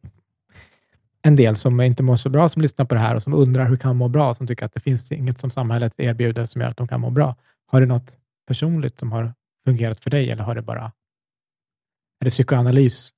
en 1.22 1.36
del 1.36 1.56
som 1.56 1.82
inte 1.82 2.04
mår 2.04 2.16
så 2.16 2.30
bra 2.30 2.50
som 2.50 2.62
lyssnar 2.62 2.86
på 2.86 2.96
det 2.96 3.02
här 3.02 3.16
och 3.16 3.24
som 3.24 3.34
undrar 3.34 3.70
hur 3.70 3.76
kan 3.76 3.90
man 3.90 3.98
må 3.98 4.08
bra? 4.08 4.36
Som 4.36 4.48
tycker 4.48 4.66
att 4.66 4.74
det 4.74 4.80
finns 4.80 5.12
inget 5.12 5.40
som 5.40 5.52
samhället 5.52 5.94
erbjuder 5.98 6.46
som 6.46 6.62
gör 6.62 6.70
att 6.70 6.78
de 6.78 6.88
kan 6.88 7.02
må 7.02 7.10
bra. 7.10 7.36
Har 7.68 7.82
du 7.82 7.88
något 7.88 8.18
personligt 8.48 9.00
som 9.00 9.12
har 9.12 9.34
fungerat 9.66 10.04
för 10.04 10.10
dig 10.10 10.32
eller 10.32 10.44
har 10.44 10.56
det 10.56 10.62
bara 10.62 10.92
är 12.20 12.26
det 12.26 12.30
psykoanalys? 12.30 13.10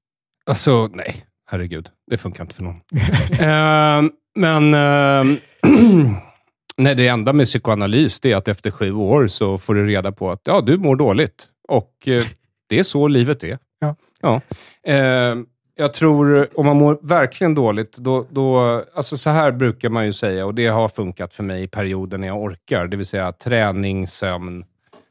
Alltså, 0.46 0.88
nej. 0.94 1.26
Herregud. 1.48 1.90
Det 2.12 2.18
funkar 2.18 2.44
inte 2.44 2.56
för 2.56 2.64
någon. 2.64 2.82
Ehm, 3.40 4.12
men 4.36 4.74
ehm, 4.74 5.38
nej, 6.78 6.96
det 6.96 7.08
enda 7.08 7.34
med 7.34 7.46
psykoanalys 7.46 8.20
det 8.20 8.32
är 8.32 8.36
att 8.36 8.48
efter 8.48 8.72
sju 8.72 8.92
år 8.92 9.28
så 9.28 9.58
får 9.58 9.76
du 9.76 9.86
reda 9.86 10.12
på 10.12 10.32
att 10.32 10.42
ja, 10.44 10.62
du 10.62 10.78
mår 10.78 10.96
dåligt. 10.96 11.48
Och 11.68 12.08
eh, 12.08 12.24
det 12.68 12.80
är 12.80 12.84
så 12.84 13.08
livet 13.08 13.44
är. 13.44 13.58
Ja. 13.80 13.96
Ja. 14.22 14.42
Ehm, 14.84 15.46
jag 15.78 15.94
tror, 15.94 16.48
om 16.60 16.66
man 16.66 16.78
mår 16.78 17.00
verkligen 17.02 17.56
dåligt, 17.56 17.98
då, 17.98 18.28
då, 18.30 18.60
alltså 18.96 19.18
så 19.18 19.30
här 19.30 19.52
brukar 19.52 19.90
man 19.90 20.06
ju 20.06 20.14
säga, 20.14 20.46
och 20.46 20.56
det 20.56 20.68
har 20.68 20.90
funkat 20.90 21.34
för 21.34 21.44
mig 21.44 21.64
i 21.64 21.68
perioder 21.68 22.18
när 22.18 22.28
jag 22.28 22.42
orkar, 22.42 22.88
det 22.88 22.98
vill 22.98 23.06
säga 23.06 23.32
träning, 23.32 24.08
sömn, 24.08 24.66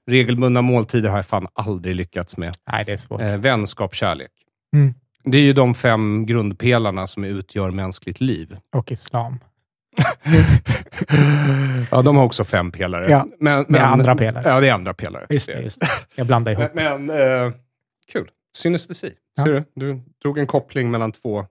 regelbundna 0.07 0.62
måltider 0.62 1.09
har 1.09 1.16
jag 1.16 1.27
fan 1.27 1.48
aldrig 1.53 1.96
lyckats 1.96 2.37
med. 2.37 2.55
Nej, 2.72 2.85
det 2.85 2.92
är 2.92 2.96
svårt. 2.96 3.20
Eh, 3.20 3.37
vänskap, 3.37 3.94
kärlek. 3.94 4.31
Mm. 4.77 4.94
Det 5.24 5.38
är 5.38 5.42
ju 5.42 5.53
de 5.53 5.74
fem 5.74 6.27
grundpelarna 6.27 7.07
som 7.07 7.24
utgör 7.24 7.70
mänskligt 7.70 8.20
liv. 8.20 8.57
Och 8.72 8.92
islam. 8.92 9.38
ja, 11.90 12.02
de 12.02 12.16
har 12.16 12.24
också 12.24 12.44
fem 12.44 12.72
pelare. 12.72 13.11
Ja, 13.11 13.26
men, 13.40 13.57
det 13.57 13.68
är 13.68 13.72
men- 13.72 13.83
andra 13.83 14.14
pelare. 14.16 14.42
Ja, 14.46 14.61
det 14.61 14.68
är 14.68 14.72
andra 14.72 14.94
pelare. 14.94 15.26
Just 15.28 15.46
det, 15.46 15.62
just 15.62 15.80
det. 15.80 15.87
Jag 16.14 16.26
blandar 16.26 16.52
ihop. 16.52 16.70
Men, 16.74 17.07
men 17.07 17.46
eh, 17.46 17.52
kul. 18.12 18.30
Synestesi. 18.57 19.12
Ja. 19.37 19.44
Ser 19.44 19.52
du? 19.52 19.64
Du 19.74 20.00
drog 20.22 20.38
en 20.38 20.46
koppling 20.46 20.90
mellan 20.90 21.12
två 21.12 21.46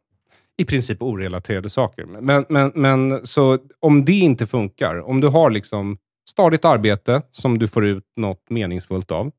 i 0.58 0.66
princip 0.66 1.02
orelaterade 1.02 1.70
saker. 1.70 2.06
Men, 2.06 2.46
men, 2.50 2.72
men 2.76 3.28
så 3.28 3.58
om 3.80 4.06
det 4.06 4.14
inte 4.14 4.46
funkar, 4.48 5.10
om 5.10 5.22
du 5.22 5.28
har 5.28 5.50
liksom 5.50 5.98
stadigt 6.30 6.66
arbete 6.66 7.22
som 7.32 7.58
du 7.60 7.68
får 7.68 7.86
ut 7.86 8.04
något 8.18 8.50
meningsfullt 8.50 9.12
av, 9.12 9.32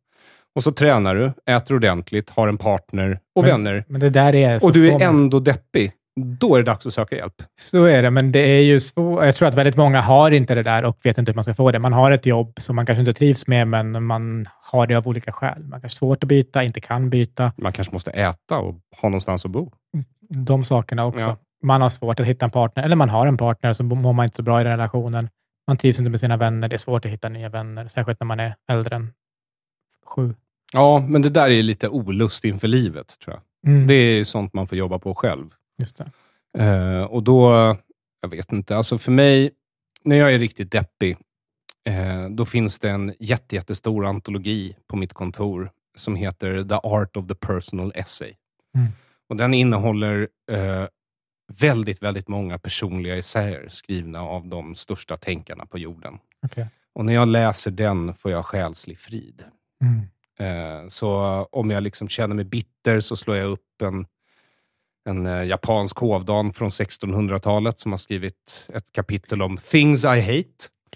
och 0.54 0.62
så 0.62 0.72
tränar 0.72 1.14
du, 1.14 1.32
äter 1.52 1.74
ordentligt, 1.74 2.30
har 2.30 2.48
en 2.48 2.56
partner 2.56 3.20
och 3.34 3.42
Men- 3.44 3.50
vänner, 3.50 3.84
Men 3.88 4.00
det 4.00 4.10
där 4.10 4.36
är 4.36 4.58
så 4.58 4.66
och 4.66 4.72
du 4.72 4.90
är 4.90 5.00
ändå 5.00 5.40
deppig, 5.40 5.92
då 6.20 6.54
är 6.54 6.58
det 6.58 6.70
dags 6.70 6.86
att 6.86 6.94
söka 6.94 7.16
hjälp. 7.16 7.34
Så 7.60 7.84
är 7.84 8.02
det, 8.02 8.10
men 8.10 8.32
det 8.32 8.38
är 8.38 8.62
ju 8.62 8.80
svårt. 8.80 9.24
Jag 9.24 9.34
tror 9.34 9.48
att 9.48 9.54
väldigt 9.54 9.76
många 9.76 10.00
har 10.00 10.30
inte 10.30 10.54
det 10.54 10.62
där 10.62 10.84
och 10.84 10.98
vet 11.02 11.18
inte 11.18 11.32
hur 11.32 11.34
man 11.34 11.44
ska 11.44 11.54
få 11.54 11.70
det. 11.70 11.78
Man 11.78 11.92
har 11.92 12.10
ett 12.10 12.26
jobb 12.26 12.52
som 12.60 12.76
man 12.76 12.86
kanske 12.86 13.00
inte 13.00 13.14
trivs 13.14 13.46
med, 13.46 13.68
men 13.68 14.04
man 14.04 14.44
har 14.62 14.86
det 14.86 14.94
av 14.94 15.08
olika 15.08 15.32
skäl. 15.32 15.62
Man 15.62 15.80
kanske 15.80 15.86
har 15.86 16.08
svårt 16.08 16.22
att 16.24 16.28
byta, 16.28 16.62
inte 16.62 16.80
kan 16.80 17.10
byta. 17.10 17.52
Man 17.56 17.72
kanske 17.72 17.92
måste 17.94 18.10
äta 18.10 18.58
och 18.58 18.74
ha 19.02 19.08
någonstans 19.08 19.44
att 19.44 19.50
bo. 19.50 19.72
De 20.28 20.64
sakerna 20.64 21.04
också. 21.06 21.20
Ja. 21.28 21.36
Man 21.62 21.82
har 21.82 21.88
svårt 21.88 22.20
att 22.20 22.26
hitta 22.26 22.44
en 22.44 22.50
partner, 22.50 22.82
eller 22.84 22.96
man 22.96 23.08
har 23.08 23.26
en 23.26 23.36
partner, 23.36 23.72
så 23.72 23.82
mår 23.84 24.12
man 24.12 24.24
inte 24.24 24.36
så 24.36 24.42
bra 24.42 24.60
i 24.60 24.64
den 24.64 24.72
relationen. 24.72 25.28
Man 25.66 25.76
trivs 25.76 25.98
inte 25.98 26.10
med 26.10 26.20
sina 26.20 26.36
vänner. 26.36 26.68
Det 26.68 26.76
är 26.76 26.78
svårt 26.78 27.04
att 27.04 27.10
hitta 27.12 27.28
nya 27.28 27.48
vänner, 27.48 27.88
särskilt 27.88 28.20
när 28.20 28.26
man 28.26 28.40
är 28.40 28.54
äldre 28.68 28.96
än 28.96 29.12
sju. 30.06 30.34
Ja, 30.72 31.04
men 31.08 31.22
det 31.22 31.28
där 31.28 31.50
är 31.50 31.62
lite 31.62 31.88
olust 31.88 32.44
inför 32.44 32.68
livet, 32.68 33.18
tror 33.24 33.36
jag. 33.36 33.72
Mm, 33.72 33.86
Det 33.86 33.94
är 33.94 34.24
sånt 34.24 34.52
man 34.54 34.66
får 34.66 34.78
jobba 34.78 34.98
på 34.98 35.14
själv. 35.14 35.46
Just 35.78 35.96
det. 35.96 36.10
Eh, 36.64 37.02
och 37.04 37.22
då, 37.22 37.76
jag 38.20 38.28
vet 38.28 38.52
inte, 38.52 38.76
alltså 38.76 38.98
för 38.98 39.12
mig, 39.12 39.50
när 40.02 40.16
jag 40.16 40.34
är 40.34 40.38
riktigt 40.38 40.70
deppig, 40.72 41.16
eh, 41.88 42.28
då 42.28 42.46
finns 42.46 42.78
det 42.78 42.90
en 42.90 43.14
jätte, 43.18 43.56
jättestor 43.56 44.06
antologi 44.06 44.76
på 44.86 44.96
mitt 44.96 45.12
kontor 45.12 45.70
som 45.96 46.16
heter 46.16 46.64
The 46.64 46.74
Art 46.74 47.16
of 47.16 47.26
the 47.28 47.34
Personal 47.34 47.92
Essay. 47.94 48.34
Mm. 48.76 48.88
Och 49.28 49.36
Den 49.36 49.54
innehåller 49.54 50.28
eh, 50.50 50.84
väldigt, 51.52 52.02
väldigt 52.02 52.28
många 52.28 52.58
personliga 52.58 53.16
essäer 53.16 53.68
skrivna 53.68 54.20
av 54.22 54.46
de 54.48 54.74
största 54.74 55.16
tänkarna 55.16 55.66
på 55.66 55.78
jorden. 55.78 56.18
Okej. 56.42 56.66
Och 56.92 57.04
när 57.04 57.12
jag 57.14 57.28
läser 57.28 57.70
den 57.70 58.14
får 58.14 58.30
jag 58.30 58.46
själslig 58.46 58.98
frid. 58.98 59.44
Mm. 59.84 60.00
Eh, 60.38 60.88
Så 60.88 61.18
om 61.52 61.70
jag 61.70 61.82
liksom 61.82 62.08
känner 62.08 62.34
mig 62.34 62.44
bitter 62.44 63.00
så 63.00 63.16
slår 63.16 63.36
jag 63.36 63.50
upp 63.50 63.82
en, 63.82 64.06
en 65.04 65.26
eh, 65.26 65.44
japansk 65.44 65.98
hovdan 65.98 66.52
från 66.52 66.68
1600-talet 66.70 67.80
som 67.80 67.92
har 67.92 67.96
skrivit 67.98 68.66
ett 68.74 68.92
kapitel 68.92 69.42
om 69.42 69.56
things 69.56 70.04
I 70.04 70.08
hate. 70.20 70.48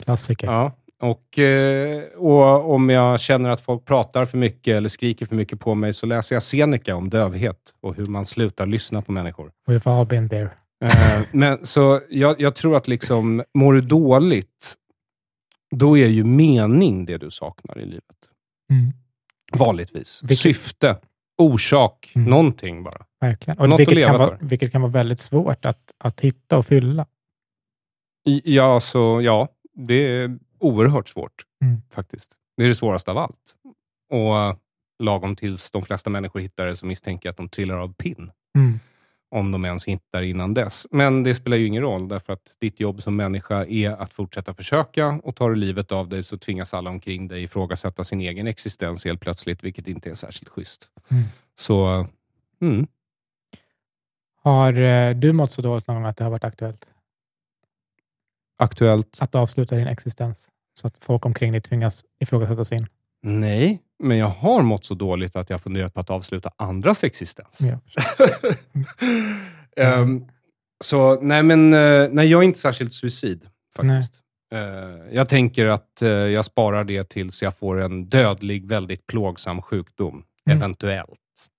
Klassiker. 0.05 0.47
Ja. 0.47 0.73
Och, 1.01 1.39
eh, 1.39 2.03
och 2.17 2.75
om 2.75 2.91
jag 2.91 3.21
känner 3.21 3.51
att 3.51 3.61
folk 3.61 3.85
pratar 3.85 4.25
för 4.25 4.39
mycket 4.39 4.77
eller 4.77 4.89
skriker 4.89 5.27
för 5.27 5.37
mycket 5.37 5.61
på 5.61 5.75
mig 5.75 5.95
så 5.95 6.07
läser 6.07 6.35
jag 6.37 6.43
Seneca 6.43 6.95
om 6.97 7.11
dövhet 7.11 7.75
och 7.81 7.95
hur 7.95 8.07
man 8.07 8.27
slutar 8.27 8.67
lyssna 8.67 9.03
på 9.03 9.13
människor. 9.13 9.51
We've 9.69 9.99
all 10.01 10.07
been 10.07 10.29
there. 10.29 10.51
Eh, 10.85 11.21
men, 11.33 11.67
så 11.67 12.01
jag, 12.11 12.41
jag 12.41 12.55
tror 12.55 12.77
att 12.77 12.89
liksom, 12.89 13.43
mår 13.55 13.73
du 13.73 13.81
dåligt, 13.81 14.75
då 15.77 15.99
är 15.99 16.09
ju 16.09 16.25
mening 16.25 17.05
det 17.05 17.17
du 17.19 17.31
saknar 17.31 17.79
i 17.79 17.85
livet. 17.87 18.05
Mm. 18.73 18.93
Vanligtvis. 19.53 20.21
Vilket- 20.23 20.39
Syfte, 20.39 20.97
orsak, 21.39 22.13
Mm. 22.15 22.31
någonting 22.31 22.83
bara. 22.83 23.05
Verkligen. 23.21 23.57
Något 23.59 23.69
Och 23.69 23.75
att 23.75 23.81
vilket, 23.81 23.95
leva 23.95 24.11
kan 24.11 24.19
vara, 24.19 24.39
för. 24.39 24.47
vilket 24.47 24.73
kan 24.73 24.83
vara 24.83 24.93
väldigt 24.93 25.21
svårt 25.21 25.65
att, 25.65 25.93
att 25.99 26.21
hitta 26.21 26.59
och 26.59 26.67
fylla. 26.67 27.07
I- 28.29 28.43
Ja, 28.57 28.81
så, 28.81 29.21
ja, 29.23 29.49
det 29.75 29.95
är 29.95 30.39
oerhört 30.59 31.09
svårt 31.09 31.33
Mm. 31.65 31.81
faktiskt. 31.91 32.33
Det 32.57 32.65
är 32.65 32.69
det 32.69 32.75
svåraste 32.75 33.11
av 33.11 33.19
allt. 33.19 33.55
Och 34.13 34.39
eh, 34.39 34.57
lagom 35.03 35.37
tills 35.37 35.71
de 35.71 35.83
flesta 35.83 36.11
människor 36.11 36.41
hittar 36.41 36.67
det 36.67 36.77
så 36.77 36.87
misstänker 36.87 37.27
jag 37.29 37.31
att 37.33 37.37
de 37.37 37.49
trillar 37.49 37.79
av 37.79 37.95
pinn. 37.95 38.31
Mm. 38.59 38.81
Om 39.31 39.53
de 39.53 39.65
ens 39.65 39.85
hittar 39.85 40.23
innan 40.23 40.55
dess. 40.55 40.87
Men 40.91 41.23
det 41.23 41.35
spelar 41.35 41.57
ju 41.57 41.67
ingen 41.67 41.83
roll, 41.83 42.09
därför 42.09 42.33
att 42.33 42.57
ditt 42.61 42.81
jobb 42.81 43.03
som 43.03 43.17
människa 43.17 43.65
är 43.65 43.91
att 43.91 44.13
fortsätta 44.13 44.55
försöka 44.55 45.21
och 45.23 45.37
tar 45.37 45.51
du 45.51 45.57
livet 45.57 45.93
av 45.93 46.09
dig 46.09 46.23
så 46.23 46.39
tvingas 46.39 46.75
alla 46.75 46.91
omkring 46.91 47.29
dig 47.29 47.43
ifrågasätta 47.43 48.05
sin 48.05 48.21
egen 48.21 48.47
existens 48.47 49.05
helt 49.05 49.21
plötsligt, 49.21 49.65
vilket 49.65 49.89
inte 49.89 50.11
är 50.11 50.15
särskilt 50.15 50.49
schysst. 50.49 50.91
Mm. 51.09 51.25
Så, 51.59 52.07
mm. 52.61 52.87
Har 54.43 54.81
eh, 54.81 55.15
du 55.15 55.33
mått 55.33 55.51
så 55.51 55.63
dåligt 55.63 55.87
någon 55.87 55.97
gång 55.97 56.05
att 56.05 56.17
det 56.17 56.25
har 56.25 56.31
varit 56.31 56.45
aktuellt 56.45 56.89
aktuellt? 58.59 59.17
att 59.21 59.35
avsluta 59.35 59.77
din 59.77 59.87
existens? 59.87 60.49
Så 60.75 60.87
att 60.87 60.97
folk 61.01 61.27
omkring 61.27 61.53
dig 61.53 61.61
tvingas 61.61 62.05
ifrågasätta 62.19 62.65
sin? 62.65 62.87
Nej, 63.23 63.83
men 63.99 64.17
jag 64.19 64.27
har 64.29 64.63
mått 64.63 64.85
så 64.85 64.95
dåligt 64.95 65.37
att 65.37 65.51
jag 65.51 65.61
funderat 65.63 65.95
på 65.95 66.01
att 66.01 66.11
avsluta 66.11 66.51
andras 66.57 67.05
existens. 67.05 67.59
Ja. 67.61 67.79
Ehm, 69.77 70.25
så 70.85 71.21
nej, 71.21 71.43
men 71.43 71.75
eh, 71.75 72.09
nej, 72.11 72.29
jag 72.31 72.39
är 72.41 72.45
inte 72.45 72.59
särskilt 72.59 72.93
suicid 72.93 73.47
faktiskt. 73.77 74.21
Eh, 74.53 75.15
jag 75.17 75.29
tänker 75.29 75.67
att 75.67 76.03
eh, 76.03 76.09
jag 76.09 76.45
sparar 76.45 76.85
det 76.85 77.09
tills 77.09 77.43
jag 77.43 77.57
får 77.57 77.81
en 77.81 78.09
dödlig, 78.09 78.67
väldigt 78.67 79.07
plågsam 79.07 79.63
sjukdom. 79.63 80.23
Mm. 80.47 80.59
Eventuellt. 80.59 81.11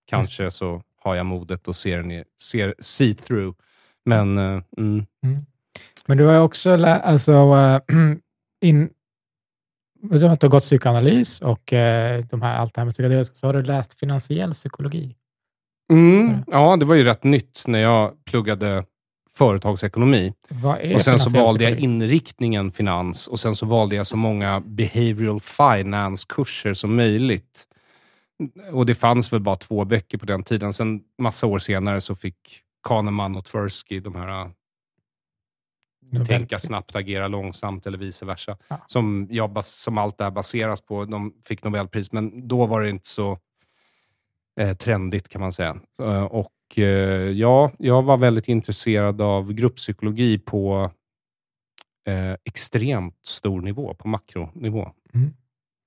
Kanske 0.08 0.52
så 0.52 0.82
har 1.02 1.16
jag 1.16 1.26
modet 1.26 1.68
och 1.68 1.76
ser, 1.76 1.98
den 1.98 2.12
i- 2.12 2.24
ser 2.42 2.76
see 2.80 3.14
through. 3.14 3.58
Men 4.06 4.38
eh, 4.38 4.62
mm, 4.78 5.06
Men 6.06 6.18
du 6.18 6.26
har 6.26 6.34
ju 6.34 6.40
också 6.40 6.86
alltså, 6.86 7.82
in, 8.62 8.90
du 10.02 10.28
har 10.28 10.48
gått 10.48 10.64
psykoanalys 10.64 11.42
och 11.42 11.74
eh, 11.74 12.26
de 12.26 12.42
här, 12.42 12.58
allt 12.58 12.74
det 12.74 12.82
här 12.82 12.86
med 12.86 12.94
psykedeliska, 12.94 13.36
så 13.36 13.48
har 13.48 13.54
du 13.54 13.64
läst 13.64 14.00
finansiell 14.00 14.52
psykologi. 14.52 15.16
Mm, 15.92 16.44
ja, 16.48 16.76
det 16.76 16.86
var 16.86 16.96
ju 16.96 17.04
rätt 17.04 17.24
nytt 17.24 17.64
när 17.68 17.80
jag 17.80 18.26
pluggade 18.26 18.86
företagsekonomi. 19.34 20.34
Och 20.96 21.02
sen 21.02 21.20
så 21.20 21.30
valde 21.30 21.64
jag 21.64 21.80
inriktningen 21.80 22.72
finans 22.72 23.28
och 23.28 23.40
sen 23.40 23.56
så 23.56 23.66
valde 23.66 23.96
jag 23.96 24.08
så 24.08 24.18
många 24.18 24.60
behavioral 24.60 25.40
finance-kurser 25.42 26.74
som 26.74 26.96
möjligt. 26.96 27.66
Och 28.72 28.86
det 28.86 28.96
fanns 28.96 29.34
väl 29.34 29.40
bara 29.42 29.56
två 29.56 29.86
böcker 29.86 30.18
på 30.18 30.26
den 30.26 30.44
tiden. 30.44 30.74
Sen 30.74 31.02
massa 31.22 31.48
år 31.48 31.60
senare 31.60 32.02
så 32.02 32.16
fick 32.16 32.36
Kahneman 32.88 33.36
och 33.36 33.46
Tversky, 33.46 34.00
de 34.00 34.16
här 34.16 34.52
Nobel- 36.12 36.26
tänka 36.28 36.60
snabbt, 36.60 36.96
agera 36.96 37.28
långsamt 37.28 37.86
eller 37.86 37.98
vice 37.98 38.26
versa, 38.26 38.58
Ja. 38.68 38.78
som, 38.88 39.28
jag, 39.32 39.66
som 39.66 39.98
allt 39.98 40.18
det 40.18 40.24
här 40.24 40.32
baseras 40.32 40.82
på. 40.82 41.06
De 41.06 41.34
fick 41.46 41.64
Nobelpris, 41.64 42.12
men 42.12 42.48
då 42.48 42.66
var 42.66 42.82
det 42.82 42.90
inte 42.90 43.08
så 43.08 43.38
eh, 44.60 44.78
trendigt 44.78 45.30
kan 45.30 45.42
man 45.42 45.54
säga. 45.54 45.78
Eh, 46.02 46.24
och 46.24 46.54
eh, 46.80 46.84
ja, 47.32 47.72
jag 47.80 48.02
var 48.04 48.18
väldigt 48.18 48.48
intresserad 48.48 49.22
av 49.22 49.54
grupppsykologi 49.54 50.40
på 50.40 50.92
eh, 52.08 52.34
extremt 52.46 53.26
stor 53.26 53.62
nivå, 53.62 53.94
på 53.94 54.08
makronivå. 54.08 54.92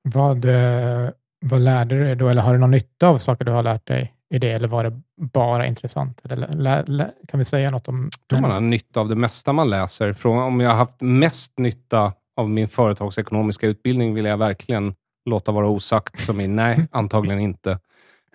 Vad, 0.02 0.44
eh, 0.44 1.10
vad 1.40 1.60
lärde 1.60 1.94
du 1.98 2.04
dig 2.04 2.16
då? 2.16 2.28
Eller 2.28 2.42
har 2.42 2.52
du 2.52 2.58
någon 2.58 2.70
nytta 2.70 3.08
av 3.08 3.18
saker 3.18 3.44
du 3.44 3.50
har 3.52 3.62
lärt 3.62 3.86
dig 3.86 4.14
i 4.32 4.38
det? 4.38 4.50
Eller 4.50 4.68
var 4.68 4.84
det 4.84 5.00
bara 5.16 5.66
intressant? 5.66 6.20
Eller, 6.24 7.10
kan 7.28 7.38
vi 7.38 7.44
säga 7.44 7.70
något 7.70 7.88
om... 7.88 8.10
Jag 8.20 8.28
tror 8.28 8.40
man 8.40 8.50
har 8.50 8.60
nytta 8.60 9.00
av 9.00 9.08
det 9.08 9.14
mesta 9.14 9.52
man 9.52 9.70
läser. 9.70 10.12
Från, 10.12 10.38
om 10.38 10.60
jag 10.60 10.70
har 10.70 10.76
haft 10.76 11.00
mest 11.00 11.58
nytta 11.58 12.12
av 12.36 12.50
min 12.50 12.68
företagsekonomiska 12.68 13.66
utbildning 13.66 14.14
vill 14.14 14.24
jag 14.24 14.36
verkligen 14.36 14.94
låta 15.24 15.52
vara 15.52 15.68
osagt. 15.68 16.20
Som 16.20 16.40
i, 16.40 16.48
nej, 16.48 16.88
antagligen 16.92 17.40
inte. 17.40 17.78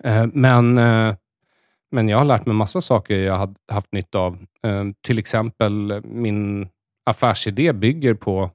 Eh, 0.04 0.26
men, 0.32 0.78
eh, 0.78 1.14
men 1.90 2.08
jag 2.08 2.18
har 2.18 2.24
lärt 2.24 2.46
mig 2.46 2.54
massa 2.54 2.80
saker 2.80 3.16
jag 3.16 3.36
har 3.36 3.54
haft 3.72 3.92
nytta 3.92 4.18
av. 4.18 4.38
Eh, 4.62 4.84
till 5.00 5.18
exempel 5.18 6.02
min 6.04 6.68
affärsidé 7.06 7.72
bygger 7.72 8.14
på 8.14 8.50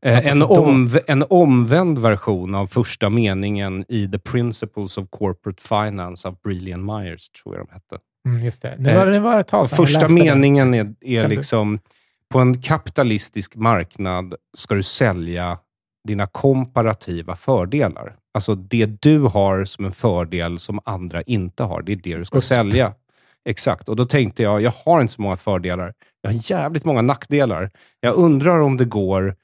eh, 0.00 0.26
en, 0.26 0.42
omv- 0.42 1.00
en 1.06 1.24
omvänd 1.30 1.98
version 1.98 2.54
av 2.54 2.66
första 2.66 3.10
meningen 3.10 3.84
i 3.88 4.08
The 4.08 4.18
Principles 4.18 4.98
of 4.98 5.06
Corporate 5.10 5.62
Finance 5.62 6.28
av 6.28 6.36
Brilliant 6.44 6.84
Myers, 6.84 7.30
tror 7.30 7.56
jag 7.56 7.66
de 7.66 7.72
hette. 7.72 7.98
Mm, 8.28 8.44
just 8.44 8.62
det. 8.62 8.74
Nu 8.78 8.94
var, 8.94 9.06
det 9.06 9.20
var 9.20 9.40
ett 9.40 9.48
tag 9.48 9.66
sedan 9.66 9.76
Första 9.76 10.00
läste 10.00 10.16
den. 10.16 10.24
meningen 10.40 10.74
är, 10.74 10.94
är 11.00 11.28
liksom, 11.28 11.78
på 12.32 12.38
en 12.38 12.62
kapitalistisk 12.62 13.56
marknad 13.56 14.34
ska 14.56 14.74
du 14.74 14.82
sälja 14.82 15.58
dina 16.08 16.26
komparativa 16.26 17.36
fördelar. 17.36 18.16
Alltså 18.34 18.54
det 18.54 18.86
du 19.02 19.18
har 19.18 19.64
som 19.64 19.84
en 19.84 19.92
fördel 19.92 20.58
som 20.58 20.80
andra 20.84 21.22
inte 21.22 21.62
har. 21.62 21.82
Det 21.82 21.92
är 21.92 21.96
det 21.96 22.16
du 22.16 22.24
ska 22.24 22.38
USP. 22.38 22.48
sälja. 22.48 22.94
Exakt. 23.44 23.88
Och 23.88 23.96
då 23.96 24.04
tänkte 24.04 24.42
jag, 24.42 24.62
jag 24.62 24.72
har 24.84 25.00
inte 25.00 25.12
så 25.14 25.22
många 25.22 25.36
fördelar. 25.36 25.94
Jag 26.20 26.30
har 26.30 26.50
jävligt 26.50 26.84
många 26.84 27.02
nackdelar. 27.02 27.70
Jag 28.00 28.14
undrar 28.14 28.58
om 28.60 28.76
det 28.76 28.84
går 28.84 29.34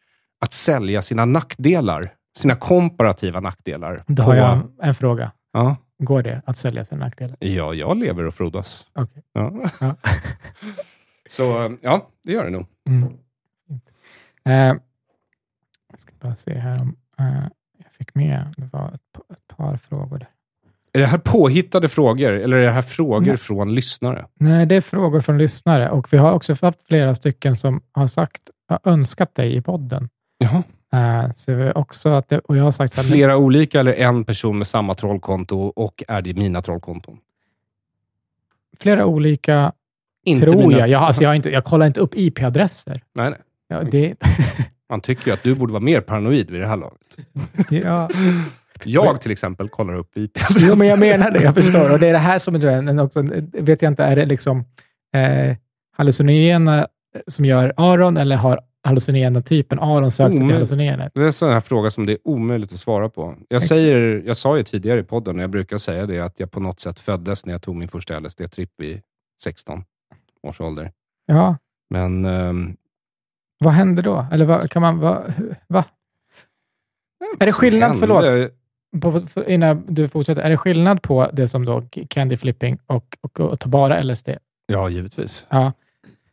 att 0.40 0.52
sälja 0.52 1.02
sina 1.02 1.24
nackdelar, 1.24 2.14
sina 2.38 2.54
komparativa 2.54 3.40
nackdelar. 3.40 4.02
Då 4.06 4.22
på- 4.22 4.28
har 4.28 4.36
jag 4.36 4.60
en 4.82 4.94
fråga. 4.94 5.32
ja, 5.52 5.76
Går 5.98 6.22
det 6.22 6.42
att 6.46 6.56
sälja 6.56 6.84
sina 6.84 7.04
nackdelar? 7.04 7.36
ja, 7.40 7.74
jag 7.74 7.96
lever 7.96 8.24
och 8.26 8.34
frodas. 8.34 8.86
Okej. 8.94 9.22
Ja. 9.32 9.70
Ja. 9.80 9.94
Så 11.28 11.76
ja, 11.82 12.08
det 12.24 12.32
gör 12.32 12.44
det 12.44 12.50
nog. 12.50 12.66
Mm. 12.88 13.02
Eh, 14.44 14.80
jag 15.90 15.98
ska 16.00 16.12
bara 16.20 16.36
se 16.36 16.58
här 16.58 16.80
om 16.80 16.96
eh, 17.18 17.42
jag 17.78 17.92
fick 17.98 18.14
med. 18.14 18.54
Det 18.56 18.68
var 18.72 18.88
ett, 18.88 19.30
ett 19.32 19.56
par 19.56 19.76
frågor. 19.76 20.18
Där. 20.18 20.28
Är 20.92 20.98
det 21.00 21.06
här 21.06 21.18
påhittade 21.18 21.88
frågor 21.88 22.32
eller 22.32 22.56
är 22.56 22.64
det 22.66 22.70
här 22.72 22.82
frågor 22.82 23.26
Nej. 23.26 23.36
från 23.36 23.74
lyssnare? 23.74 24.26
Nej, 24.34 24.66
det 24.66 24.74
är 24.74 24.80
frågor 24.80 25.20
från 25.20 25.38
lyssnare 25.38 25.90
och 25.90 26.12
vi 26.12 26.16
har 26.16 26.32
också 26.32 26.56
haft 26.62 26.86
flera 26.86 27.14
stycken 27.14 27.56
som 27.56 27.80
har 27.92 28.06
sagt, 28.06 28.42
har 28.68 28.80
önskat 28.84 29.34
dig 29.34 29.56
i 29.56 29.62
podden. 29.62 30.08
Jaha. 30.38 30.62
Eh, 30.92 31.32
så 31.34 31.52
har 31.54 31.78
också 31.78 32.08
att 32.10 32.28
det, 32.28 32.38
och 32.38 32.56
jag 32.56 32.64
har 32.64 32.70
sagt 32.70 32.92
så 32.92 33.00
här, 33.00 33.08
Flera 33.08 33.36
olika 33.36 33.80
eller 33.80 33.92
en 33.94 34.24
person 34.24 34.58
med 34.58 34.66
samma 34.66 34.94
trollkonto 34.94 35.58
och 35.60 36.02
är 36.08 36.22
det 36.22 36.34
mina 36.34 36.60
trollkonton? 36.60 37.18
flera 38.80 39.06
olika 39.06 39.72
Inte 40.24 40.46
Tror 40.46 40.56
mina- 40.68 40.78
jag. 40.78 40.88
Jag, 40.88 41.02
alltså, 41.02 41.22
jag, 41.22 41.36
inte, 41.36 41.50
jag 41.50 41.64
kollar 41.64 41.86
inte 41.86 42.00
upp 42.00 42.14
IP-adresser. 42.14 43.02
Nej, 43.14 43.30
nej. 43.30 43.38
Ja, 43.68 43.82
det, 43.82 44.14
Man 44.88 45.00
tycker 45.00 45.26
ju 45.26 45.32
att 45.32 45.42
du 45.42 45.54
borde 45.54 45.72
vara 45.72 45.82
mer 45.82 46.00
paranoid 46.00 46.50
vid 46.50 46.60
det 46.60 46.66
här 46.66 46.76
laget. 46.76 47.18
ja. 47.70 48.08
Jag 48.84 49.20
till 49.20 49.30
exempel 49.30 49.68
kollar 49.68 49.94
upp 49.94 50.16
ip 50.16 50.30
Jo, 50.58 50.74
men 50.76 50.86
jag 50.86 50.98
menar 50.98 51.30
det. 51.30 51.42
Jag 51.42 51.54
förstår. 51.54 51.92
Och 51.92 51.98
det 51.98 52.08
är 52.08 52.12
det 52.12 52.18
här 52.18 52.38
som 52.38 52.54
är 52.54 52.64
en, 52.66 52.88
en 52.88 52.98
också, 52.98 53.22
vet 53.52 53.82
jag 53.82 53.90
inte, 53.92 54.04
är 54.04 54.16
det 54.16 54.26
liksom 54.26 54.64
eh, 55.14 55.56
hallucinogena 55.96 56.86
som 57.26 57.44
gör 57.44 57.72
Aron 57.76 58.16
eller 58.16 58.36
har 58.36 58.60
hallucinogena 58.88 59.42
typen 59.42 59.78
Aron 59.78 60.10
sökt 60.10 60.36
sig 60.36 60.46
till 60.46 60.54
hallucinogener? 60.54 61.10
Det 61.14 61.20
är 61.22 61.26
en 61.26 61.32
sån 61.32 61.48
här 61.48 61.60
fråga 61.60 61.90
som 61.90 62.06
det 62.06 62.12
är 62.12 62.18
omöjligt 62.24 62.72
att 62.72 62.80
svara 62.80 63.08
på. 63.08 63.34
Jag, 63.48 63.62
säger, 63.62 64.22
jag 64.26 64.36
sa 64.36 64.56
ju 64.56 64.62
tidigare 64.62 65.00
i 65.00 65.02
podden, 65.02 65.36
och 65.36 65.42
jag 65.42 65.50
brukar 65.50 65.78
säga 65.78 66.06
det, 66.06 66.20
att 66.20 66.40
jag 66.40 66.50
på 66.50 66.60
något 66.60 66.80
sätt 66.80 66.98
föddes 67.00 67.46
när 67.46 67.54
jag 67.54 67.62
tog 67.62 67.76
min 67.76 67.88
första 67.88 68.20
LSD-tripp 68.20 68.70
vid 68.76 69.00
16 69.42 69.84
års 70.42 70.60
ålder. 70.60 70.92
Ja, 71.26 71.56
Men 71.90 72.24
ehm, 72.24 72.76
vad 73.58 73.72
händer 73.72 74.02
då? 74.02 74.26
Eller 74.32 74.44
vad, 74.44 74.70
kan 74.70 74.82
man... 74.82 74.98
Vad, 74.98 75.32
va? 75.66 75.84
Är 77.40 77.46
det 77.46 77.52
skillnad, 77.52 77.90
hände- 77.90 78.06
förlåt, 78.06 78.52
på, 79.02 79.26
för, 79.26 79.50
innan 79.50 79.84
du 79.88 80.08
fortsätter, 80.08 80.42
är 80.42 80.50
det 80.50 80.56
skillnad 80.56 81.02
på 81.02 81.30
det 81.32 81.48
som 81.48 81.64
då 81.64 81.82
candy 82.10 82.36
flipping 82.36 82.78
och, 82.86 83.18
och, 83.20 83.40
och 83.40 83.60
ta 83.60 83.68
bara 83.68 84.02
LSD? 84.02 84.28
Ja, 84.66 84.88
givetvis. 84.88 85.46
Ja, 85.48 85.72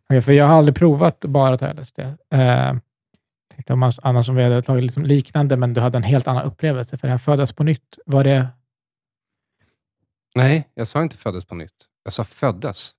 Okej, 0.09 0.21
för 0.21 0.31
jag 0.31 0.45
har 0.45 0.55
aldrig 0.57 0.75
provat 0.75 1.19
bara 1.19 1.53
att 1.53 1.59
ta 1.59 1.73
LSD. 1.73 1.99
Eh, 1.99 2.73
tänkte 3.55 3.73
om 3.73 3.79
man, 3.79 3.93
annars 4.01 4.29
om 4.29 4.35
vi 4.35 4.43
hade 4.43 4.61
tagit 4.61 4.83
liksom 4.83 5.03
liknande, 5.05 5.57
men 5.57 5.73
du 5.73 5.81
hade 5.81 5.97
en 5.97 6.03
helt 6.03 6.27
annan 6.27 6.43
upplevelse. 6.43 6.97
För 6.97 7.07
det 7.07 7.11
här 7.11 7.17
födas 7.17 7.53
på 7.53 7.63
nytt, 7.63 7.99
var 8.05 8.23
det... 8.23 8.47
Nej, 10.35 10.69
jag 10.73 10.87
sa 10.87 11.01
inte 11.03 11.17
föddes 11.17 11.45
på 11.45 11.55
nytt. 11.55 11.71
Jag 12.03 12.13
sa 12.13 12.23
föddes. 12.23 12.91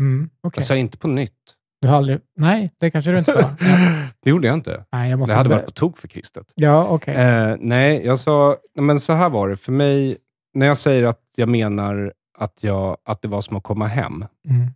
Mm, 0.00 0.30
okej. 0.40 0.60
Jag 0.60 0.64
sa 0.66 0.76
inte 0.76 0.98
på 0.98 1.08
nytt. 1.08 1.32
Du 1.80 1.88
har 1.88 1.96
aldrig... 1.96 2.20
Nej, 2.36 2.72
det 2.80 2.90
kanske 2.90 3.10
du 3.10 3.18
inte 3.18 3.32
sa. 3.32 3.40
Ja. 3.60 4.08
det 4.22 4.30
gjorde 4.30 4.46
jag 4.46 4.54
inte. 4.54 4.84
Nej, 4.92 5.10
jag 5.10 5.18
måste 5.18 5.32
Det 5.32 5.36
hade 5.36 5.48
varit 5.48 5.64
på 5.64 5.70
tok 5.70 5.98
för 5.98 6.08
kristet. 6.08 6.52
Ja, 6.54 6.86
okej. 6.88 7.14
Eh, 7.14 7.56
nej, 7.60 8.06
jag 8.06 8.20
sa, 8.20 8.56
men 8.74 9.00
så 9.00 9.12
här 9.12 9.30
var 9.30 9.48
det. 9.48 9.56
För 9.56 9.72
mig, 9.72 10.16
när 10.54 10.66
jag 10.66 10.78
säger 10.78 11.02
att 11.02 11.20
jag 11.36 11.48
menar 11.48 12.12
att, 12.38 12.62
jag, 12.64 12.96
att 13.04 13.22
det 13.22 13.28
var 13.28 13.40
som 13.40 13.56
att 13.56 13.62
komma 13.62 13.86
hem, 13.86 14.24
Mm. 14.48 14.66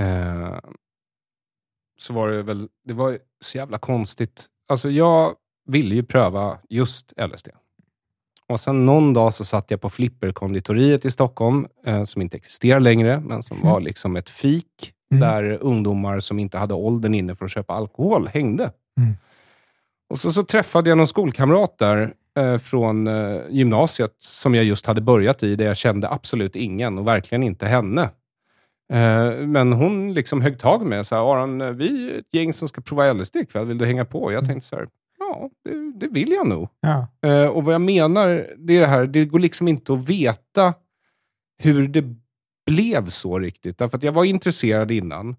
Eh, 0.00 0.58
så 1.98 2.12
var 2.12 2.28
det 2.30 2.42
väl, 2.42 2.68
det 2.84 2.92
var 2.94 3.18
så 3.40 3.58
jävla 3.58 3.78
konstigt. 3.78 4.46
Alltså 4.68 4.90
jag 4.90 5.34
ville 5.66 5.94
ju 5.94 6.02
pröva 6.02 6.58
just 6.68 7.12
LSD. 7.16 7.48
Och 8.46 8.60
sen 8.60 8.86
någon 8.86 9.14
dag 9.14 9.34
så 9.34 9.44
satt 9.44 9.70
jag 9.70 9.80
på 9.80 9.90
Flipperkonditoriet 9.90 11.04
i 11.04 11.10
Stockholm, 11.10 11.66
eh, 11.86 12.04
som 12.04 12.22
inte 12.22 12.36
existerar 12.36 12.80
längre, 12.80 13.20
men 13.20 13.42
som 13.42 13.56
Mm. 13.56 13.70
var 13.70 13.80
liksom 13.80 14.16
ett 14.16 14.30
fik, 14.30 14.92
Mm. 15.12 15.20
där 15.20 15.58
ungdomar 15.60 16.20
som 16.20 16.38
inte 16.38 16.58
hade 16.58 16.74
åldern 16.74 17.14
inne 17.14 17.34
för 17.36 17.44
att 17.44 17.50
köpa 17.50 17.74
alkohol 17.74 18.28
hängde. 18.28 18.72
Mm. 18.98 19.12
Och 20.10 20.18
så, 20.18 20.32
så 20.32 20.42
träffade 20.44 20.88
jag 20.90 20.98
någon 20.98 21.06
skolkamrat 21.08 21.78
där 21.78 22.14
eh, 22.36 22.58
från 22.58 23.06
eh, 23.06 23.40
gymnasiet, 23.50 24.14
som 24.18 24.54
jag 24.54 24.64
just 24.64 24.86
hade 24.86 25.00
börjat 25.00 25.42
i, 25.42 25.56
där 25.56 25.64
jag 25.64 25.76
kände 25.76 26.08
absolut 26.10 26.56
ingen 26.56 26.98
och 26.98 27.06
verkligen 27.06 27.42
inte 27.42 27.66
henne. 27.66 28.10
Eh, 28.90 29.46
men 29.46 29.72
hon 29.72 30.14
liksom 30.14 30.40
högg 30.40 30.58
tag 30.58 30.86
med 30.86 31.06
så 31.06 31.14
här, 31.14 31.32
Aron, 31.32 31.60
eh, 31.60 31.70
vi 31.70 32.10
är 32.10 32.18
ett 32.18 32.34
gäng 32.34 32.52
som 32.52 32.68
ska 32.68 32.80
prova 32.80 33.12
LSD 33.12 33.36
ikväll, 33.36 33.66
vill 33.66 33.78
du 33.78 33.86
hänga 33.86 34.04
på? 34.04 34.32
Jag 34.32 34.46
tänkte 34.46 34.68
så 34.68 34.76
här, 34.76 34.88
ja, 35.18 35.50
det, 35.64 35.92
det 36.00 36.08
vill 36.08 36.32
jag 36.32 36.46
nog. 36.46 36.68
Ja. 36.80 37.08
Eh, 37.28 37.46
och 37.46 37.64
vad 37.64 37.74
jag 37.74 37.80
menar, 37.80 38.46
det 38.58 38.76
är 38.76 38.80
det 38.80 38.86
här, 38.86 39.06
det 39.06 39.24
går 39.24 39.38
liksom 39.38 39.68
inte 39.68 39.92
att 39.92 40.08
veta 40.10 40.74
hur 41.58 41.88
det 41.88 42.04
blev 42.66 43.08
så 43.08 43.38
riktigt. 43.38 43.78
Därför 43.78 43.96
att 43.96 44.02
jag 44.02 44.12
var 44.12 44.24
intresserad 44.24 44.90
innan. 44.90 45.36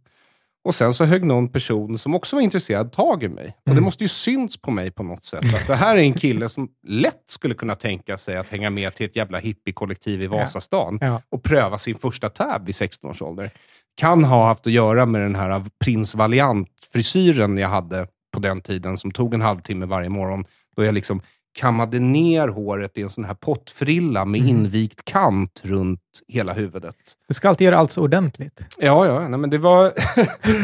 Och 0.64 0.76
sen 0.76 0.93
så 0.93 1.05
högg 1.05 1.24
någon 1.26 1.49
person 1.49 1.97
som 1.97 2.16
också 2.16 2.36
var 2.36 2.43
intresserad 2.43 2.91
tag 2.91 3.24
i 3.24 3.28
mig. 3.30 3.45
Och 3.47 3.62
det 3.66 3.72
Mm. 3.72 3.84
måste 3.84 4.03
ju 4.03 4.07
synts 4.07 4.57
på 4.62 4.72
mig 4.72 4.91
på 4.91 5.03
något 5.03 5.24
sätt. 5.24 5.55
Att 5.55 5.68
det 5.68 5.76
här 5.76 5.95
är 5.95 6.01
en 6.01 6.14
kille 6.14 6.49
som 6.49 6.70
lätt 6.88 7.24
skulle 7.30 7.53
kunna 7.53 7.76
tänka 7.76 8.18
sig 8.18 8.38
att 8.38 8.49
hänga 8.49 8.70
med 8.70 8.95
till 8.95 9.05
ett 9.05 9.16
jävla 9.16 9.38
hippiekollektiv 9.39 10.22
i 10.22 10.28
Vasastan 10.28 10.97
Ja. 11.01 11.22
och 11.30 11.43
pröva 11.43 11.78
sin 11.78 11.95
första 11.95 12.30
tab 12.30 12.66
vid 12.66 12.76
16 12.76 13.09
års 13.09 13.22
ålder. 13.22 13.51
Kan 13.97 14.24
ha 14.24 14.47
haft 14.47 14.68
att 14.68 14.74
göra 14.74 15.05
med 15.05 15.22
den 15.22 15.36
här 15.36 15.66
prins 15.84 16.16
Valiant-frisyren 16.16 17.57
jag 17.57 17.70
hade 17.70 18.07
på 18.34 18.39
den 18.39 18.62
tiden, 18.62 18.97
som 18.97 19.12
tog 19.12 19.34
en 19.34 19.41
halvtimme 19.41 19.86
varje 19.86 20.09
morgon, 20.09 20.45
då 20.76 20.84
jag 20.84 20.93
liksom 20.93 21.22
kammade 21.60 21.99
ner 21.99 22.47
håret 22.47 22.97
i 22.97 23.02
en 23.02 23.10
sån 23.10 23.26
här 23.26 23.34
pottfrilla 23.34 24.26
med 24.26 24.41
Mm. 24.41 24.49
invikt 24.58 25.06
kant 25.06 25.62
runt 25.64 25.99
hela 26.28 26.54
huvudet. 26.54 26.95
Du 27.28 27.34
ska 27.34 27.49
alltid 27.49 27.66
göra 27.66 27.78
allt 27.78 27.91
så 27.91 28.02
ordentligt. 28.02 28.60
Ja, 28.78 29.06
ja, 29.06 29.28
nej, 29.28 29.39
men 29.39 29.49
det 29.49 29.58
var... 29.58 29.91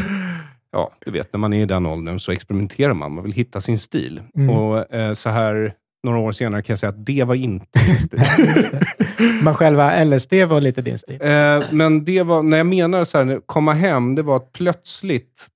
ja, 0.72 0.90
du 1.04 1.10
vet, 1.10 1.32
när 1.32 1.38
man 1.38 1.52
är 1.52 1.62
i 1.62 1.66
den 1.66 1.86
åldern 1.86 2.18
så 2.20 2.32
experimenterar 2.32 2.94
man. 2.94 3.12
Man 3.12 3.24
vill 3.24 3.32
hitta 3.32 3.60
sin 3.60 3.78
stil. 3.78 4.22
Mm. 4.36 4.50
Och 4.50 4.94
eh, 4.94 5.14
så 5.14 5.28
här 5.30 5.74
några 6.02 6.18
år 6.18 6.32
senare 6.32 6.62
kan 6.62 6.72
jag 6.72 6.78
säga 6.80 6.90
att 6.90 7.06
det 7.06 7.24
var 7.24 7.34
inte 7.34 7.80
min 7.88 8.00
stil. 8.00 8.20
Men 9.42 9.54
själva 9.54 10.04
LSD 10.04 10.32
var 10.32 10.60
lite 10.60 10.82
din 10.82 10.98
stil. 10.98 11.18
Eh, 11.20 11.62
men 11.70 12.04
det 12.04 12.22
var, 12.22 12.42
när 12.42 12.56
jag 12.56 12.66
menar 12.66 13.04
så 13.04 13.18
här, 13.18 13.40
komma 13.46 13.72
hem, 13.72 14.14
det 14.14 14.22
var 14.22 14.36
att 14.36 14.52
plötsligt 14.52 15.46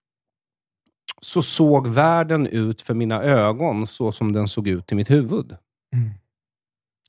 så 1.27 1.43
såg 1.43 1.89
världen 1.89 2.47
ut 2.47 2.83
för 2.83 2.95
mina 2.95 3.23
ögon 3.23 3.87
så 3.87 4.13
som 4.13 4.33
den 4.33 4.49
såg 4.49 4.69
ut 4.69 4.93
i 4.93 4.95
mitt 4.95 5.11
huvud. 5.11 5.57
Mm. 5.95 6.11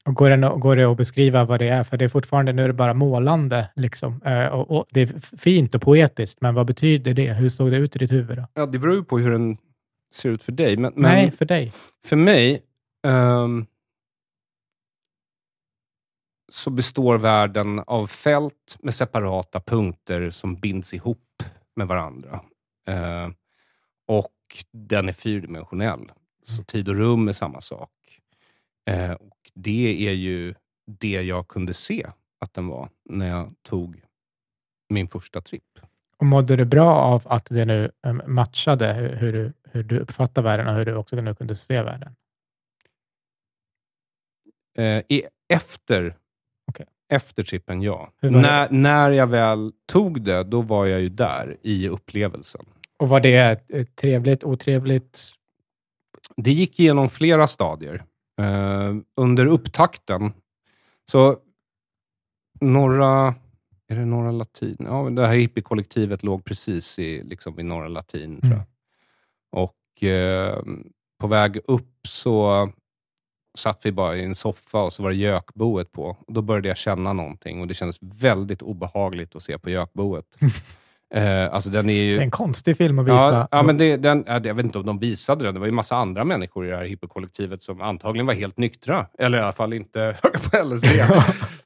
Och 0.05 0.15
går, 0.15 0.29
det, 0.29 0.59
går 0.59 0.75
det 0.75 0.83
att 0.83 0.97
beskriva 0.97 1.45
vad 1.45 1.59
det 1.59 1.69
är? 1.69 1.83
För 1.83 1.97
det 1.97 2.05
är 2.05 2.09
fortfarande, 2.09 2.53
nu 2.53 2.63
är 2.63 2.67
det 2.67 2.73
bara 2.73 2.93
målande. 2.93 3.69
Liksom. 3.75 4.21
Eh, 4.25 4.45
och, 4.45 4.71
och 4.71 4.85
det 4.89 5.01
är 5.01 5.37
fint 5.37 5.75
och 5.75 5.81
poetiskt, 5.81 6.41
men 6.41 6.55
vad 6.55 6.67
betyder 6.67 7.13
det? 7.13 7.33
Hur 7.33 7.49
såg 7.49 7.71
det 7.71 7.77
ut 7.77 7.95
i 7.95 7.99
ditt 7.99 8.11
huvud? 8.11 8.37
Då? 8.37 8.47
Ja, 8.53 8.65
det 8.65 8.79
beror 8.79 8.95
ju 8.95 9.03
på 9.03 9.17
hur 9.17 9.31
den 9.31 9.57
ser 10.13 10.29
ut 10.29 10.43
för 10.43 10.51
dig. 10.51 10.77
Men, 10.77 10.93
men 10.95 11.11
Nej, 11.11 11.31
för 11.31 11.45
dig. 11.45 11.73
för 12.05 12.15
mig 12.15 12.61
ehm, 13.07 13.65
så 16.51 16.69
består 16.69 17.17
världen 17.17 17.79
av 17.79 18.07
fält 18.07 18.77
med 18.79 18.93
separata 18.93 19.59
punkter 19.59 20.29
som 20.29 20.55
binds 20.55 20.93
ihop 20.93 21.43
med 21.75 21.87
varandra. 21.87 22.41
Eh, 22.87 23.29
och 24.05 24.63
den 24.71 25.09
är 25.09 25.13
fyrdimensionell. 25.13 26.11
Så 26.45 26.63
tid 26.63 26.89
och 26.89 26.95
rum 26.95 27.27
är 27.27 27.33
samma 27.33 27.61
sak. 27.61 27.89
Eh, 28.89 29.11
och 29.11 29.51
det 29.53 30.07
är 30.07 30.13
ju 30.13 30.55
det 30.85 31.21
jag 31.21 31.47
kunde 31.47 31.73
se 31.73 32.07
att 32.39 32.53
den 32.53 32.67
var 32.67 32.89
när 33.09 33.29
jag 33.29 33.53
tog 33.61 34.01
min 34.89 35.07
första 35.07 35.41
tripp. 35.41 35.79
Och 36.17 36.25
mådde 36.25 36.55
du 36.55 36.65
bra 36.65 36.95
av 36.95 37.23
att 37.25 37.45
det 37.45 37.65
nu 37.65 37.91
eh, 38.05 38.13
matchade 38.13 38.93
hur, 38.93 39.15
hur, 39.15 39.33
du, 39.33 39.53
hur 39.63 39.83
du 39.83 39.99
uppfattar 39.99 40.41
världen 40.41 40.67
och 40.67 40.75
hur 40.75 40.85
du 40.85 40.95
också 40.95 41.15
nu 41.15 41.35
kunde 41.35 41.55
se 41.55 41.83
världen? 41.83 42.15
Eh, 44.77 45.03
i, 45.09 45.23
efter, 45.47 46.15
Okej. 46.67 46.85
efter 47.09 47.43
trippen, 47.43 47.81
ja. 47.81 48.11
Det? 48.19 48.29
När, 48.29 48.69
när 48.69 49.11
jag 49.11 49.27
väl 49.27 49.71
tog 49.85 50.21
det, 50.21 50.43
då 50.43 50.61
var 50.61 50.85
jag 50.85 51.01
ju 51.01 51.09
där 51.09 51.57
i 51.61 51.89
upplevelsen. 51.89 52.65
Och 53.03 53.09
var 53.09 53.19
det 53.19 53.61
eh, 53.69 53.85
trevligt, 53.85 54.43
otrevligt? 54.43 55.31
Det 56.37 56.51
gick 56.51 56.79
igenom 56.79 57.09
flera 57.09 57.47
stadier. 57.47 58.03
Eh, 58.41 58.95
under 59.15 59.45
upptakten, 59.45 60.33
så 61.11 61.37
norra... 62.61 63.35
Är 63.87 63.95
det 63.95 64.05
norra 64.05 64.31
latin? 64.31 64.77
Ja, 64.79 65.09
det 65.09 65.27
här 65.27 65.35
hippiekollektivet 65.35 66.23
låg 66.23 66.45
precis 66.45 66.99
i, 66.99 67.23
liksom, 67.23 67.59
i 67.59 67.63
norra 67.63 67.87
latin, 67.87 68.41
tror 68.41 68.53
jag. 68.53 68.61
Mm. 68.61 68.67
Och 69.51 70.03
eh, 70.03 70.63
på 71.19 71.27
väg 71.27 71.59
upp 71.65 72.07
så 72.07 72.69
satt 73.57 73.85
vi 73.85 73.91
bara 73.91 74.17
i 74.17 74.23
en 74.23 74.35
soffa 74.35 74.83
och 74.83 74.93
så 74.93 75.03
var 75.03 75.09
det 75.09 75.15
gökboet 75.15 75.91
på. 75.91 76.17
Och 76.27 76.33
då 76.33 76.41
började 76.41 76.67
jag 76.67 76.77
känna 76.77 77.13
någonting 77.13 77.61
och 77.61 77.67
det 77.67 77.73
kändes 77.73 77.97
väldigt 78.01 78.61
obehagligt 78.61 79.35
att 79.35 79.43
se 79.43 79.57
på 79.57 79.69
gökboet. 79.69 80.37
eh, 81.15 81.53
alltså 81.53 81.69
den 81.69 81.89
är 81.89 81.93
ju... 81.93 82.15
Det 82.15 82.21
är 82.21 82.23
en 82.23 82.31
konstig 82.31 82.77
film 82.77 82.99
att 82.99 83.05
visa. 83.05 83.15
Ja, 83.15 83.47
ja, 83.51 83.63
men 83.63 83.77
det, 83.77 83.97
den, 83.97 84.23
ja, 84.27 84.39
jag 84.43 84.53
vet 84.53 84.65
inte 84.65 84.79
om 84.79 84.85
de 84.85 84.99
visade 84.99 85.43
den. 85.43 85.53
Det 85.53 85.59
var 85.59 85.67
ju 85.67 85.71
massa 85.71 85.95
andra 85.95 86.23
människor 86.23 86.67
i 86.67 86.69
det 86.69 86.77
här 86.77 86.85
hippiekollektivet 86.85 87.63
som 87.63 87.81
antagligen 87.81 88.25
var 88.25 88.33
helt 88.33 88.57
nyktra. 88.57 89.05
Eller 89.19 89.37
i 89.37 89.41
alla 89.41 89.51
fall 89.51 89.73
inte 89.73 89.99
höga 90.23 90.39
på 90.39 90.63
LSD. 90.63 90.85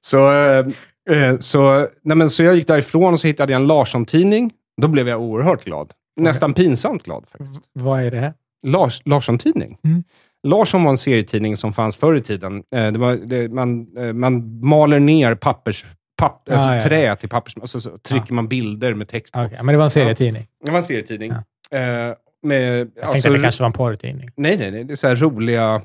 så, 0.02 0.32
eh, 0.32 0.68
eh, 1.10 1.38
så, 1.40 1.88
nej, 2.02 2.18
men, 2.18 2.30
så 2.30 2.44
jag 2.44 2.56
gick 2.56 2.68
därifrån 2.68 3.14
och 3.14 3.20
så 3.20 3.28
hittade 3.28 3.52
jag 3.54 3.62
en 3.62 3.68
Larsson-tidning. 3.68 4.52
Då 4.82 4.88
blev 4.88 5.08
jag 5.08 5.22
oerhört 5.22 5.66
glad. 5.66 5.94
Nästan 6.20 6.54
pinsamt 6.54 7.04
glad. 7.04 7.26
faktiskt. 7.32 7.62
Vad 7.74 8.04
är 8.04 8.12
det? 8.12 8.34
Lars, 8.68 9.02
Larsson-tidning. 9.06 9.78
Mm. 9.84 10.04
Larsson 10.48 10.84
var 10.84 10.92
en 10.92 10.98
serietidning 10.98 11.58
som 11.58 11.74
fanns 11.74 11.98
förr 11.98 12.16
i 12.16 12.22
tiden. 12.22 12.64
Eh, 12.76 12.92
det 12.92 13.00
var, 13.00 13.16
det, 13.16 13.54
man, 13.54 13.98
eh, 13.98 14.14
man 14.14 14.60
maler 14.68 15.00
ner 15.00 15.36
pappers, 15.36 15.86
papp, 16.18 16.50
Ah, 16.50 16.54
alltså 16.54 16.68
ja, 16.70 16.76
ja. 16.76 16.82
trä 16.82 17.16
till 17.16 17.30
pappers... 17.30 17.56
Och 17.56 17.70
så 17.70 17.80
trycker 17.80 18.34
man 18.34 18.48
bilder 18.48 18.94
med 18.94 19.08
text 19.08 19.34
på. 19.34 19.40
Okej, 19.42 19.58
men 19.64 19.68
det 19.74 19.78
var 19.78 19.84
en 19.86 19.90
serietidning. 19.92 20.48
Det 20.66 20.72
var 20.72 20.78
en 20.78 20.84
serietidning. 20.84 21.34
Ja. 21.70 21.78
Eh, 21.78 22.16
med, 22.44 22.92
Jag 22.96 23.12
tänkte 23.12 23.30
att 23.30 23.36
det 23.36 23.42
kanske 23.42 23.62
var 23.64 23.68
en 23.68 23.74
porrtidning. 23.74 24.30
Nej, 24.36 24.58
nej, 24.58 24.72
nej. 24.72 24.84
Det 24.84 24.94
är 24.94 25.16
så 25.16 25.26
roliga 25.26 25.82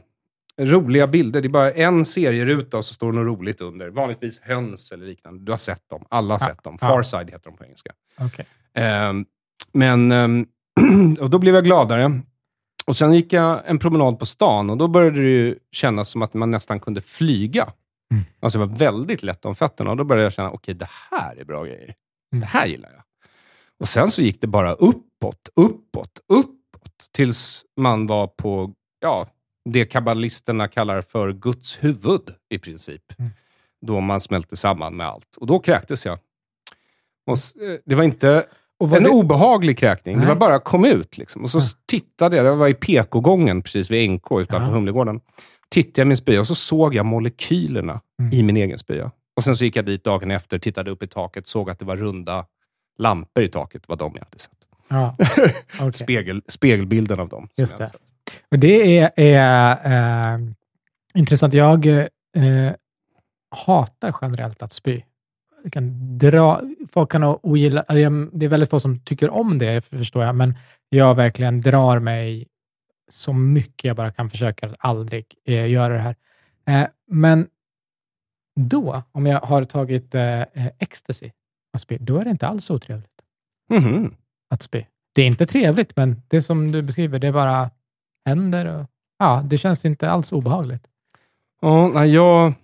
roliga 0.60 1.06
bilder. 1.06 1.40
Det 1.40 1.46
är 1.46 1.50
bara 1.50 1.70
en 1.72 2.04
serieruta 2.04 2.76
och 2.78 2.84
så 2.84 2.94
står 2.94 3.12
det 3.12 3.18
något 3.18 3.38
roligt 3.38 3.60
under. 3.60 3.88
Vanligtvis 3.90 4.40
höns 4.40 4.92
eller 4.92 5.06
liknande. 5.06 5.44
Du 5.44 5.52
har 5.52 5.58
sett 5.58 5.88
dem. 5.90 6.04
Alla 6.08 6.34
har 6.34 6.40
Ja, 6.40 6.46
sett 6.46 6.62
dem. 6.64 6.78
ja. 6.80 6.86
Farside 6.86 7.30
heter 7.30 7.50
de 7.50 7.56
på 7.56 7.64
engelska. 7.64 7.90
Okej. 8.20 8.46
Ehm, 8.74 9.24
men, 9.72 10.12
ehm, 10.12 10.46
och 11.20 11.30
då 11.30 11.38
blev 11.38 11.54
jag 11.54 11.64
gladare. 11.64 12.20
Och 12.86 12.96
Sen 12.96 13.12
gick 13.12 13.32
jag 13.32 13.60
en 13.66 13.78
promenad 13.78 14.18
på 14.18 14.26
stan 14.26 14.70
och 14.70 14.76
då 14.76 14.88
började 14.88 15.20
det 15.22 15.28
ju 15.28 15.58
kännas 15.72 16.08
som 16.08 16.22
att 16.22 16.34
man 16.34 16.50
nästan 16.50 16.80
kunde 16.80 17.00
flyga. 17.00 17.68
Mm. 18.12 18.24
Alltså 18.40 18.58
det 18.58 18.66
var 18.66 18.76
väldigt 18.76 19.22
lätt 19.22 19.44
om 19.44 19.54
fötterna 19.54 19.90
och 19.90 19.96
då 19.96 20.04
började 20.04 20.24
jag 20.24 20.32
känna, 20.32 20.50
okej, 20.50 20.74
det 20.74 20.88
här 21.10 21.36
är 21.36 21.44
bra 21.44 21.64
grejer. 21.64 21.94
Mm. 22.32 22.40
Det 22.40 22.46
här 22.46 22.66
gillar 22.66 22.90
jag. 22.92 23.02
Och 23.80 23.88
Sen 23.88 24.10
så 24.10 24.22
gick 24.22 24.40
det 24.40 24.46
bara 24.46 24.72
uppåt, 24.72 25.48
uppåt, 25.56 26.20
uppåt, 26.28 27.08
tills 27.12 27.64
man 27.76 28.06
var 28.06 28.26
på 28.26 28.72
ja, 29.00 29.28
det 29.64 29.84
kabbalisterna 29.84 30.68
kallar 30.68 31.00
för 31.00 31.32
Guds 31.32 31.84
huvud 31.84 32.34
i 32.48 32.58
princip. 32.58 33.18
Mm. 33.18 33.30
Då 33.86 34.00
man 34.00 34.20
smälte 34.20 34.56
samman 34.56 34.96
med 34.96 35.06
allt. 35.06 35.36
Och 35.36 35.46
då 35.46 35.58
kräktes 35.58 36.06
jag. 36.06 36.18
Och, 37.26 37.62
eh, 37.62 37.78
det 37.84 37.94
var 37.94 38.04
inte 38.04 38.46
en 38.80 39.02
det, 39.02 39.08
obehaglig 39.08 39.78
kräkning. 39.78 40.14
Det 40.14 40.20
Nej. 40.20 40.28
var 40.28 40.36
bara 40.36 40.58
kom 40.58 40.84
ut. 40.84 41.18
Liksom. 41.18 41.42
Och 41.42 41.50
så 41.50 41.58
Ja. 41.58 41.62
tittade 41.86 42.36
jag, 42.36 42.46
det 42.46 42.54
var 42.54 42.68
i 42.68 42.74
PK-gången 42.74 43.62
precis 43.62 43.90
vid 43.90 44.10
NK 44.10 44.40
utanför 44.40 44.68
Ja. 44.68 44.74
Humlegården. 44.74 45.20
Tittade 45.72 46.00
jag 46.00 46.06
i 46.06 46.08
min 46.08 46.16
spya 46.16 46.40
och 46.40 46.46
så 46.46 46.54
såg 46.54 46.94
jag 46.94 47.06
molekylerna 47.06 48.00
Mm. 48.20 48.32
i 48.32 48.42
min 48.42 48.56
egen 48.56 48.78
spya. 48.78 49.10
Och 49.36 49.44
sen 49.44 49.56
så 49.56 49.64
gick 49.64 49.76
jag 49.76 49.84
dit 49.86 50.04
dagen 50.04 50.30
efter, 50.30 50.58
tittade 50.58 50.90
upp 50.90 51.02
i 51.02 51.06
taket, 51.06 51.46
såg 51.46 51.70
att 51.70 51.78
det 51.78 51.84
var 51.84 51.96
runda 51.96 52.46
lampor 52.98 53.42
i 53.44 53.48
taket. 53.48 53.88
Var 53.88 53.96
de 53.96 54.12
jag 54.14 54.24
hade 54.24 54.38
sett. 54.38 54.50
ja, 54.88 55.16
okej. 55.80 55.92
Spegel, 55.92 56.42
spegelbilden 56.48 57.20
av 57.20 57.28
dem. 57.28 57.48
Just 57.56 57.76
det. 57.76 57.90
Och 58.50 58.58
det 58.60 58.98
är, 58.98 59.10
är 59.16 60.32
eh, 60.34 60.40
intressant. 61.14 61.54
Jag 61.54 61.86
eh, 61.86 62.02
hatar 63.66 64.16
generellt 64.20 64.62
att 64.62 64.72
spy. 64.72 65.02
Jag 65.62 65.72
kan 65.72 66.18
dra, 66.18 66.60
folk 66.92 67.12
kan 67.12 67.24
ogilla, 67.24 67.84
det 67.88 68.44
är 68.44 68.48
väldigt 68.48 68.70
få 68.70 68.80
som 68.80 68.98
tycker 69.00 69.30
om 69.30 69.58
det, 69.58 69.84
förstår 69.84 70.24
jag, 70.24 70.34
men 70.34 70.54
jag 70.88 71.14
verkligen 71.14 71.60
drar 71.60 71.98
mig 71.98 72.46
så 73.12 73.32
mycket 73.32 73.84
jag 73.84 73.96
bara 73.96 74.10
kan 74.12 74.30
försöka 74.30 74.66
att 74.66 74.74
aldrig 74.78 75.24
eh, 75.44 75.70
göra 75.70 75.92
det 75.94 75.98
här. 76.00 76.16
Eh, 76.66 76.88
men 77.10 77.48
då, 78.60 79.02
om 79.12 79.26
jag 79.26 79.40
har 79.40 79.64
tagit 79.64 80.14
eh, 80.14 80.40
eh, 80.40 80.66
ecstasy 80.78 81.30
och 81.74 81.80
spy, 81.80 81.98
då 82.00 82.18
är 82.18 82.24
det 82.24 82.30
inte 82.30 82.46
alls 82.46 82.70
otrevligt 82.70 83.08
Mhm. 83.70 84.14
att 84.50 84.62
spy. 84.62 84.84
Det 85.14 85.22
är 85.22 85.26
inte 85.26 85.46
trevligt, 85.46 85.96
men 85.96 86.22
det 86.28 86.42
som 86.42 86.72
du 86.72 86.82
beskriver, 86.82 87.18
det 87.18 87.32
bara 87.32 87.70
händer. 88.26 88.66
Och, 88.66 88.86
ja, 89.18 89.42
det 89.44 89.58
känns 89.58 89.84
inte 89.84 90.10
alls 90.10 90.32
obehagligt. 90.32 90.86
Ja, 91.60 91.88
nej, 91.88 92.14
jag 92.14 92.54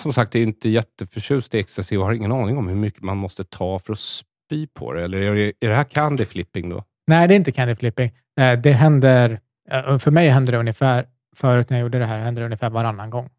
som 0.00 0.12
sagt 0.12 0.34
är 0.34 0.42
inte 0.42 0.68
jätteförtjust 0.68 1.54
i 1.54 1.58
ecstasy 1.58 1.96
och 1.96 2.04
har 2.04 2.12
ingen 2.12 2.32
aning 2.32 2.58
om 2.58 2.68
hur 2.68 2.74
mycket 2.74 3.02
man 3.02 3.16
måste 3.16 3.44
ta 3.44 3.78
för 3.78 3.92
att 3.92 3.98
spy 3.98 4.66
på 4.66 4.92
det. 4.92 5.04
Eller 5.04 5.18
är 5.18 5.34
det, 5.34 5.52
är 5.60 5.68
det 5.68 5.74
här 5.74 5.84
candy 5.84 6.24
flipping 6.24 6.68
då? 6.68 6.84
Nej, 7.06 7.28
det 7.28 7.34
är 7.34 7.36
inte 7.36 7.52
candy 7.52 7.76
flipping. 7.76 8.10
Eh, 8.40 8.60
Det 8.60 8.72
händer, 8.72 9.40
för 9.98 10.10
mig 10.10 10.28
händer 10.28 10.52
det 10.52 10.58
ungefär, 10.58 11.06
förut 11.36 11.70
när 11.70 11.76
jag 11.76 11.82
gjorde 11.82 11.98
det 11.98 12.06
här, 12.06 12.18
hände 12.18 12.40
det 12.40 12.44
ungefär 12.44 12.70
varannan 12.70 13.10
gång. 13.10 13.30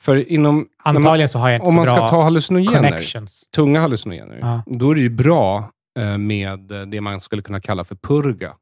För 0.00 0.32
inom, 0.32 0.56
när 0.56 0.92
man, 0.92 0.96
Antagligen 0.96 1.28
så 1.28 1.38
har 1.38 1.48
jag 1.48 1.56
inte 1.56 1.64
om 1.66 1.70
så 1.72 1.76
man 1.76 1.86
ska 1.86 1.96
bra 1.96 2.08
ta 2.08 2.22
hallucinogener, 2.22 2.76
connections. 2.88 3.48
tunga 3.54 3.80
hallucinogener, 3.80 4.38
Ja. 4.40 4.62
då 4.66 4.90
är 4.90 4.94
det 4.94 5.00
ju 5.00 5.10
bra 5.10 5.70
eh, 5.98 6.18
med 6.18 6.70
eh, 6.70 6.82
det 6.82 7.00
man 7.00 7.20
skulle 7.20 7.42
kunna 7.42 7.60
kalla 7.60 7.84
för 7.84 7.94
purga. 7.94 8.54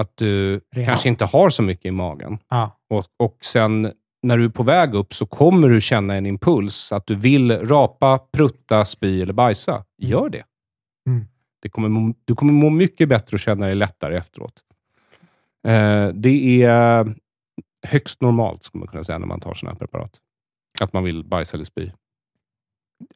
Att 0.00 0.16
du 0.16 0.60
Reha. 0.74 0.86
kanske 0.86 1.08
inte 1.08 1.24
har 1.24 1.50
så 1.50 1.62
mycket 1.62 1.86
i 1.86 1.90
magen. 1.90 2.38
Ja, 2.48 2.78
Och, 2.90 3.04
och 3.16 3.36
sen 3.44 3.92
när 4.22 4.38
du 4.38 4.44
är 4.44 4.48
på 4.48 4.62
väg 4.62 4.94
upp 4.94 5.14
så 5.14 5.26
kommer 5.26 5.68
du 5.68 5.80
känna 5.80 6.14
en 6.14 6.26
impuls 6.26 6.92
att 6.92 7.06
du 7.06 7.14
vill 7.14 7.66
rapa, 7.66 8.18
prutta, 8.32 8.84
spy 8.84 9.22
eller 9.22 9.32
bajsa. 9.32 9.84
Gör 9.98 10.28
det. 10.28 10.42
Mm. 11.08 11.26
det 11.62 11.68
kommer, 11.68 12.14
du 12.24 12.34
kommer 12.34 12.52
må 12.52 12.70
mycket 12.70 13.08
bättre 13.08 13.34
och 13.34 13.40
känna 13.40 13.66
dig 13.66 13.74
lättare 13.74 14.16
efteråt. 14.16 14.52
Eh, 15.66 16.08
det 16.14 16.62
är 16.62 17.14
högst 17.86 18.20
normalt, 18.20 18.64
skulle 18.64 18.80
man 18.80 18.88
kunna 18.88 19.04
säga, 19.04 19.18
när 19.18 19.26
man 19.26 19.40
tar 19.40 19.54
sådana 19.54 19.72
här 19.74 19.78
preparat. 19.78 20.12
Att 20.80 20.92
man 20.92 21.04
vill 21.04 21.24
bajsa 21.24 21.56
eller 21.56 21.64
spy. 21.64 21.90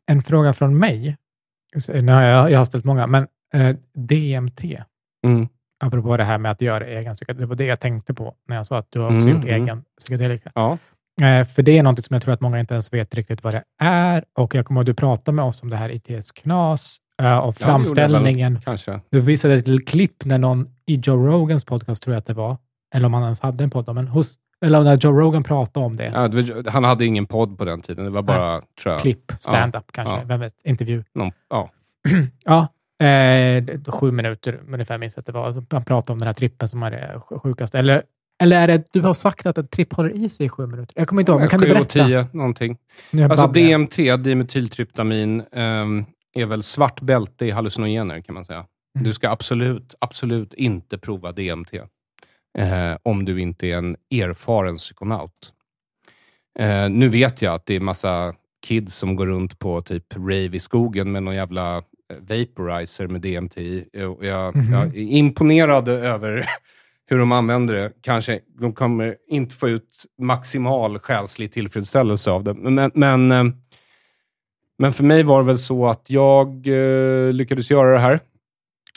en 0.06 0.22
fråga 0.22 0.52
från 0.52 0.78
mig. 0.78 1.16
Nu 1.88 2.12
har 2.12 2.22
jag, 2.22 2.50
jag 2.50 2.58
har 2.58 2.64
ställt 2.64 2.84
många, 2.84 3.06
men 3.06 3.26
eh, 3.54 3.76
DMT, 3.94 4.62
Mm. 5.26 5.48
apropå 5.84 6.16
det 6.16 6.24
här 6.24 6.38
med 6.38 6.50
att 6.50 6.60
göra 6.60 6.84
egen 6.86 7.14
psykedelika, 7.14 7.40
det 7.40 7.46
var 7.46 7.56
det 7.56 7.64
jag 7.64 7.80
tänkte 7.80 8.14
på 8.14 8.34
när 8.48 8.56
jag 8.56 8.66
sa 8.66 8.78
att 8.78 8.86
du 8.90 8.98
har 9.00 9.06
också 9.06 9.28
Mm, 9.28 9.28
gjort 9.36 9.44
mm. 9.48 9.62
egen 9.62 9.84
psykedelika. 9.98 10.52
Ja. 10.54 10.78
Eh, 11.22 11.46
för 11.46 11.62
det 11.62 11.78
är 11.78 11.82
något 11.82 12.04
som 12.04 12.14
jag 12.14 12.22
tror 12.22 12.34
att 12.34 12.40
många 12.40 12.60
inte 12.60 12.74
ens 12.74 12.92
vet 12.92 13.14
riktigt 13.14 13.42
vad 13.44 13.52
det 13.54 13.64
är. 13.78 14.24
Och 14.32 14.54
jag 14.54 14.66
kommer 14.66 14.80
att 14.80 14.86
du 14.86 14.94
pratade 14.94 15.34
med 15.36 15.44
oss 15.44 15.62
om 15.62 15.70
det 15.70 15.76
här 15.76 15.90
ITS 15.90 16.32
Knas 16.32 16.96
eh, 17.20 17.38
och 17.38 17.44
Ja, 17.44 17.44
väl. 17.46 17.54
framställningen. 17.54 18.58
Kanske. 18.64 19.00
Du 19.10 19.20
visade 19.20 19.54
ett 19.54 19.68
litet 19.68 19.88
klipp 19.88 20.24
när 20.24 20.38
någon 20.38 20.68
i 20.86 20.94
Joe 21.04 21.26
Rogans 21.26 21.64
podcast, 21.64 22.02
tror 22.02 22.14
jag 22.14 22.18
att 22.20 22.26
det 22.26 22.34
var, 22.34 22.56
eller 22.94 23.06
om 23.06 23.14
han 23.14 23.22
ens 23.22 23.40
hade 23.40 23.64
en 23.64 23.70
podd, 23.70 23.94
men 23.94 24.08
hos, 24.08 24.34
eller 24.64 24.80
när 24.82 24.96
Joe 24.96 25.12
Rogan 25.20 25.42
pratade 25.42 25.86
om 25.86 25.96
det. 25.96 26.12
Ja, 26.14 26.70
han 26.70 26.84
hade 26.84 27.06
ingen 27.06 27.26
podd 27.26 27.58
på 27.58 27.64
den 27.64 27.80
tiden. 27.80 28.04
Det 28.04 28.10
var 28.10 28.22
bara, 28.22 28.60
tror 28.60 28.92
jag, 28.92 28.98
Klipp, 29.00 29.32
stand-up 29.40 29.84
kanske, 29.92 30.14
ja. 30.14 30.22
vem 30.26 30.40
vet, 30.40 30.54
intervju. 30.64 31.04
någon, 31.14 31.32
ja. 31.50 31.70
Ja, 32.44 32.68
eh, 33.06 33.64
sju 33.86 34.10
minuter 34.12 34.60
ungefär 34.72 34.98
minns 34.98 35.16
jag 35.16 35.20
att 35.22 35.26
det 35.26 35.32
var. 35.32 35.64
Han 35.70 35.84
pratade 35.84 36.12
om 36.12 36.18
den 36.18 36.26
här 36.26 36.34
trippen 36.34 36.68
som 36.68 36.82
är 36.82 36.90
det 36.90 37.12
sj- 37.28 37.38
sjukaste. 37.38 37.78
Eller, 37.78 38.02
eller 38.42 38.60
är 38.60 38.66
det, 38.66 38.84
du 38.92 39.00
har 39.00 39.14
sagt 39.14 39.46
att 39.46 39.58
en 39.58 39.66
tripp 39.68 39.92
håller 39.92 40.10
i 40.10 40.28
sig 40.28 40.46
i 40.46 40.48
sju 40.48 40.66
minuter? 40.66 40.94
Jag 40.98 41.08
kommer 41.08 41.22
inte 41.22 41.32
ihåg, 41.32 41.40
men 41.40 41.48
kan 41.50 41.60
du 41.60 41.66
Sju 41.66 41.72
och 41.72 41.76
berätta? 41.76 42.06
tio, 42.06 42.26
någonting. 42.32 42.76
Alltså. 43.30 43.46
DMT, 43.46 44.16
dimethyltryptamin, 44.16 45.42
ehm, 45.52 46.04
är 46.34 46.46
väl 46.46 46.62
svart 46.62 47.00
bälte 47.00 47.46
i 47.46 47.50
hallucinogener 47.50 48.20
kan 48.20 48.34
man 48.34 48.44
säga. 48.44 48.66
Mm. 48.94 49.04
Du 49.04 49.12
ska 49.12 49.30
absolut, 49.30 49.94
absolut 50.00 50.54
inte 50.54 50.98
prova 50.98 51.32
DMT. 51.32 51.74
Eh, 52.58 52.96
om 53.02 53.24
du 53.24 53.40
inte 53.40 53.66
är 53.66 53.76
en 53.76 53.96
erfaren 54.10 54.76
psykonaut. 54.76 55.52
Eh, 56.58 56.88
nu 56.90 57.08
vet 57.08 57.42
jag 57.42 57.54
att 57.54 57.66
det 57.66 57.74
är 57.76 57.80
massa 57.80 58.34
kids 58.66 58.96
som 58.96 59.16
går 59.16 59.26
runt 59.26 59.58
på 59.58 59.82
typ 59.82 60.16
rave 60.16 60.56
i 60.56 60.60
skogen 60.60 61.12
med 61.12 61.22
någon 61.22 61.34
jävla 61.34 61.76
eh, 61.76 61.82
vaporizer 62.20 63.06
med 63.06 63.20
DMT. 63.20 63.56
Och 64.06 64.24
Jag, 64.26 64.56
Mhm. 64.56 64.72
jag 64.72 64.86
är 64.86 64.96
imponerad 64.96 65.88
över 65.88 66.46
hur 67.06 67.18
de 67.18 67.32
använder 67.32 67.74
det. 67.74 67.92
Kanske 68.02 68.40
de 68.60 68.72
kommer 68.72 69.16
inte 69.28 69.56
få 69.56 69.68
ut 69.68 70.04
maximal 70.22 70.98
själslig 70.98 71.52
tillfredsställelse 71.52 72.30
av 72.30 72.44
det. 72.44 72.54
Men, 72.54 72.90
men, 72.94 73.32
eh, 73.32 73.44
men 74.80 74.92
för 74.92 75.04
mig 75.04 75.22
var 75.22 75.40
det 75.40 75.46
väl 75.46 75.58
så 75.58 75.86
att 75.86 76.10
jag 76.10 76.66
eh, 76.66 77.32
lyckades 77.32 77.70
göra 77.70 77.92
det 77.92 77.98
här. 77.98 78.20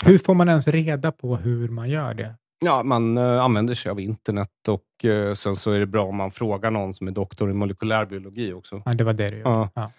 Hur 0.05 0.17
får 0.17 0.33
man 0.33 0.49
ens 0.49 0.67
reda 0.67 1.11
på 1.11 1.35
hur 1.35 1.69
man 1.69 1.89
gör 1.89 2.13
det? 2.13 2.35
Ja, 2.65 2.83
man 2.83 3.17
eh, 3.17 3.43
använder 3.43 3.73
sig 3.73 3.91
av 3.91 3.99
internet 3.99 4.49
och 4.67 5.05
eh, 5.05 5.33
sen 5.33 5.55
så 5.55 5.71
är 5.71 5.79
det 5.79 5.85
bra 5.85 6.05
om 6.05 6.15
man 6.15 6.31
frågar 6.31 6.71
någon 6.71 6.93
som 6.93 7.07
är 7.07 7.11
doktor 7.11 7.49
i 7.49 7.53
molekylärbiologi 7.53 8.53
också. 8.53 8.81
Ja, 8.85 8.93
det 8.93 9.03
var 9.03 9.13
det 9.13 9.29
du 9.29 9.37
gjorde. 9.37 9.49
Ja. 9.49 9.69
Ja. 9.75 9.91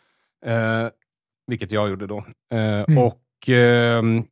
Eh, 0.52 0.90
vilket 1.46 1.72
jag 1.72 1.88
gjorde 1.90 2.06
då. 2.06 2.24
Eh, 2.54 2.84
Mm. 2.88 2.98
Och 2.98 3.48
ehm, 3.48 4.24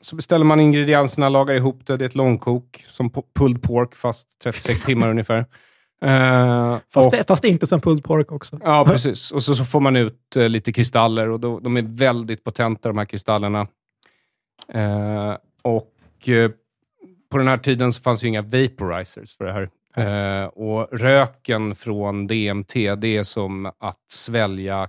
så 0.00 0.16
beställer 0.16 0.44
man 0.44 0.60
ingredienserna, 0.60 1.28
lagar 1.28 1.54
ihop 1.54 1.86
det. 1.86 1.96
Det 1.96 2.04
är 2.04 2.08
ett 2.08 2.14
långkok, 2.14 2.84
som 2.88 3.10
pulled 3.10 3.62
pork, 3.62 3.94
fast 3.94 4.28
36 4.42 4.82
timmar 4.82 5.10
ungefär. 5.10 5.46
Eh, 6.02 6.78
Fast, 6.90 7.06
och, 7.06 7.12
det, 7.18 7.28
fast 7.28 7.44
inte 7.44 7.66
som 7.66 7.80
pulled 7.80 8.04
pork 8.04 8.32
också. 8.32 8.58
Ja, 8.62 8.84
precis. 8.86 9.30
Och 9.30 9.42
så, 9.42 9.56
så 9.56 9.64
får 9.64 9.80
man 9.80 9.96
ut 9.96 10.36
eh, 10.36 10.48
lite 10.48 10.72
kristaller 10.72 11.28
och 11.30 11.40
då, 11.40 11.60
de 11.60 11.76
är 11.76 11.82
väldigt 11.82 12.44
potenta 12.44 12.88
de 12.88 12.98
här 12.98 13.04
kristallerna. 13.04 13.66
Eh, 14.72 15.36
och 15.62 16.28
eh, 16.28 16.50
på 17.30 17.38
den 17.38 17.48
här 17.48 17.58
tiden 17.58 17.92
så 17.92 18.02
fanns 18.02 18.24
ju 18.24 18.28
inga 18.28 18.42
vaporizers 18.42 19.36
för 19.36 19.44
det 19.44 19.52
här. 19.52 19.70
Eh, 19.96 20.46
och 20.46 20.88
röken 20.92 21.74
från 21.74 22.26
DMT, 22.26 22.74
det 22.74 23.16
är 23.16 23.24
som 23.24 23.66
att 23.66 24.04
svälja 24.12 24.88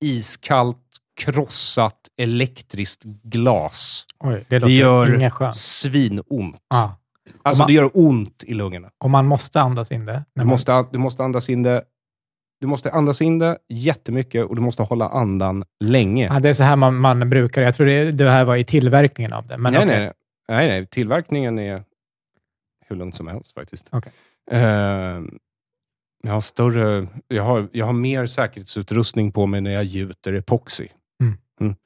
iskallt, 0.00 0.78
krossat 1.20 1.98
elektriskt 2.16 3.04
glas. 3.04 4.06
Oj, 4.18 4.44
det 4.48 4.58
Det 4.58 4.72
gör 4.72 5.52
svinont. 5.52 6.56
Ja. 6.68 6.96
Alltså 7.42 7.62
man- 7.62 7.66
det 7.68 7.72
gör 7.72 7.90
ont 7.94 8.44
i 8.46 8.54
lungorna. 8.54 8.90
Och 8.98 9.10
man 9.10 9.26
måste 9.26 9.60
andas 9.60 9.92
in 9.92 10.04
det. 10.06 10.24
Du 10.34 10.40
man- 10.40 10.46
måste, 10.46 10.86
du 10.92 10.98
måste 10.98 11.22
andas 11.24 11.50
in 11.50 11.62
det 11.62 11.84
du 12.60 12.66
måste 12.66 12.90
andas 12.92 13.22
in 13.22 13.38
det 13.38 13.58
jättemycket 13.68 14.44
och 14.44 14.56
du 14.56 14.62
måste 14.62 14.82
hålla 14.82 15.08
andan 15.08 15.64
länge. 15.84 16.26
Ja, 16.26 16.40
det 16.40 16.48
är 16.48 16.54
så 16.54 16.62
här 16.64 16.76
man, 16.76 16.96
man 16.96 17.30
brukar. 17.30 17.62
Jag 17.62 17.74
tror 17.74 17.86
det, 17.86 18.12
det 18.12 18.30
här 18.30 18.44
var 18.44 18.56
i 18.56 18.64
tillverkningen 18.64 19.32
av 19.32 19.46
det. 19.46 19.58
Men 19.58 19.72
nej, 19.72 19.84
okej. 19.84 19.98
nej, 20.00 20.12
nej, 20.48 20.68
nej, 20.68 20.86
tillverkningen 20.86 21.58
är 21.58 21.84
hur 22.88 22.96
lugnt 22.96 23.14
som 23.14 23.26
helst 23.26 23.52
faktiskt. 23.54 23.88
Okej. 23.92 24.12
Eh, 24.50 24.60
jag, 26.22 26.32
har 26.32 26.40
större, 26.40 27.08
jag, 27.28 27.42
har, 27.42 27.68
jag 27.72 27.86
har 27.86 27.92
mer 27.92 28.26
säkerhetsutrustning 28.26 29.32
på 29.32 29.46
mig 29.46 29.60
när 29.60 29.70
jag 29.70 29.84
gjuter 29.84 30.32
epoxy, 30.32 30.88
Mm. 31.60 31.76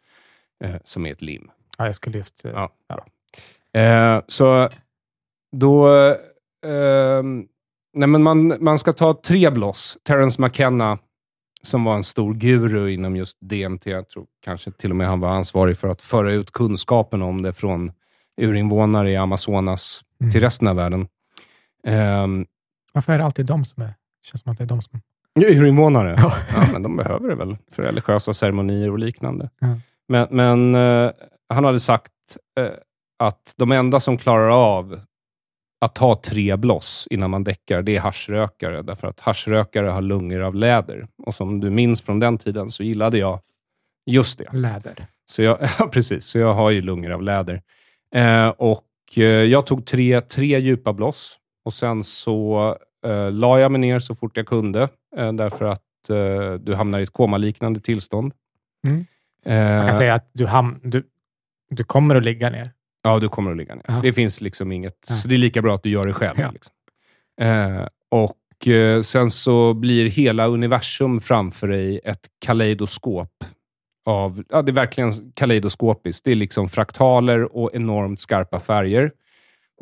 Eh, 0.65 0.81
som 0.85 1.07
är 1.07 1.13
ett 1.13 1.23
lim. 1.23 1.51
Ja, 1.79 1.87
jag 1.87 1.95
skulle 1.95 2.19
just... 2.19 2.45
eh, 2.45 2.51
Ja, 2.51 2.73
bra. 2.89 3.07
Eh, 3.83 4.23
så 4.29 4.69
då... 5.59 5.89
ehm, 6.67 7.47
nej, 7.95 8.09
men 8.09 8.23
man, 8.23 8.65
man 8.65 8.79
ska 8.79 8.93
ta 8.93 9.13
tre 9.27 9.51
bloss. 9.51 9.99
Terence 10.03 10.43
McKenna, 10.43 10.99
som 11.63 11.85
var 11.85 11.95
en 11.95 12.05
stor 12.05 12.35
guru 12.35 12.91
inom 12.93 13.17
just 13.17 13.39
DMT. 13.41 13.87
Jag 13.87 14.09
tror 14.09 14.27
kanske 14.45 14.71
till 14.71 14.91
och 14.91 14.97
med 14.97 15.07
han 15.09 15.21
var 15.21 15.29
ansvarig 15.29 15.77
för 15.79 15.89
att 15.89 16.03
föra 16.03 16.33
ut 16.33 16.51
kunskapen 16.51 17.23
om 17.23 17.43
det 17.43 17.53
från 17.53 17.93
urinvånare 18.41 19.11
i 19.11 19.17
Amazonas 19.17 20.03
Mm. 20.21 20.33
till 20.33 20.41
resten 20.41 20.69
av 20.69 20.77
världen. 20.77 21.09
Um, 21.87 22.47
Varför 22.93 23.13
är 23.13 23.19
det 23.19 23.25
alltid 23.25 23.47
de 23.47 23.65
som 23.65 23.83
är... 23.83 23.95
Känns 24.25 24.43
som 24.43 24.53
att 24.53 24.59
det 24.59 24.65
är 24.65 24.69
de 24.69 24.83
som... 24.83 25.01
urinvånare? 25.41 26.15
Ja. 26.19 26.33
Ja, 26.57 26.65
men 26.73 26.83
de 26.83 26.97
behöver 26.97 27.29
det 27.29 27.35
väl 27.35 27.57
för 27.73 27.83
religiösa 27.83 28.33
ceremonier 28.35 28.91
och 28.91 28.99
liknande. 28.99 29.51
Ja. 29.59 29.67
Men, 30.09 30.27
men 30.31 30.75
eh, 30.75 31.11
han 31.49 31.65
hade 31.65 31.81
sagt 31.81 32.13
eh, 32.61 32.69
att 33.19 33.55
de 33.57 33.73
enda 33.73 34.01
som 34.01 34.19
klarar 34.19 34.49
av 34.49 35.01
att 35.79 35.95
ta 35.95 36.15
tre 36.15 36.57
bloss 36.57 37.09
innan 37.11 37.31
man 37.31 37.45
däckar, 37.45 37.83
det 37.83 37.97
är 37.97 38.01
haschrökare. 38.01 38.83
Därför 38.83 39.09
att 39.09 39.21
haschrökare 39.21 39.87
har 39.87 40.01
lungor 40.01 40.41
av 40.41 40.55
läder. 40.55 41.07
Och 41.23 41.35
som 41.35 41.61
du 41.61 41.71
minns 41.71 42.03
från 42.03 42.19
den 42.19 42.39
tiden 42.39 42.71
så 42.71 42.83
gillade 42.83 43.19
jag 43.19 43.41
just 44.07 44.39
det. 44.39 44.53
Läder. 44.53 45.07
Så 45.31 45.43
jag, 45.43 45.59
ja, 45.79 45.89
precis. 45.93 46.25
Så 46.25 46.39
jag 46.39 46.55
har 46.55 46.71
ju 46.71 46.83
lungor 46.83 47.11
av 47.11 47.23
läder. 47.23 47.63
Eh, 48.15 48.49
och 48.49 48.85
eh, 49.15 49.23
jag 49.23 49.67
tog 49.67 49.87
tre, 49.87 50.21
tre 50.21 50.59
djupa 50.59 50.93
bloss 50.93 51.37
och 51.65 51.75
sen 51.75 52.05
så 52.05 52.77
eh, 53.07 53.31
la 53.33 53.61
jag 53.61 53.73
mig 53.73 53.81
ner 53.81 53.99
så 53.99 54.15
fort 54.15 54.37
jag 54.37 54.47
kunde, 54.47 54.89
eh, 55.17 55.33
därför 55.33 55.65
att 55.65 56.11
eh, 56.11 56.53
du 56.55 56.75
hamnar 56.75 56.99
i 56.99 57.03
ett 57.03 57.13
komaliknande 57.13 57.81
tillstånd. 57.81 58.33
Mm. 58.87 59.07
Eh, 59.45 59.77
Man 59.77 59.87
kan 59.87 59.95
säga 59.95 60.15
att 60.15 60.31
du, 60.33 60.47
ham, 60.47 60.81
du, 60.83 61.05
du 61.71 61.85
kommer 61.85 62.15
att 62.15 62.25
ligga 62.25 62.51
ner. 62.51 62.71
Ja, 63.07 63.19
du 63.19 63.29
kommer 63.29 63.51
att 63.51 63.57
ligga 63.57 63.75
ner. 63.75 63.85
Ja. 63.89 64.01
Det 64.03 64.13
finns 64.13 64.41
liksom 64.41 64.73
inget, 64.73 65.07
Ja. 65.09 65.15
så 65.15 65.29
det 65.29 65.35
är 65.35 65.39
lika 65.39 65.63
bra 65.63 65.75
att 65.75 65.83
du 65.83 65.91
gör 65.91 66.05
det 66.05 66.13
själv. 66.13 66.41
Ja. 66.41 66.51
Liksom. 66.51 66.73
Eh, 67.41 67.87
och 68.11 68.69
eh, 68.69 69.03
sen 69.03 69.31
så 69.31 69.75
blir 69.75 70.09
hela 70.11 70.47
universum 70.47 71.21
framför 71.21 71.69
dig 71.69 72.01
ett 72.05 72.27
kaleidoskop. 72.41 73.45
Av, 74.09 74.45
ja, 74.49 74.63
det 74.63 74.71
är 74.71 74.75
verkligen 74.75 75.13
kaleidoskopiskt. 75.35 76.25
Det 76.25 76.31
är 76.31 76.35
liksom 76.35 76.69
fraktaler 76.69 77.57
och 77.57 77.71
enormt 77.75 78.21
skarpa 78.21 78.61
färger. 78.61 79.13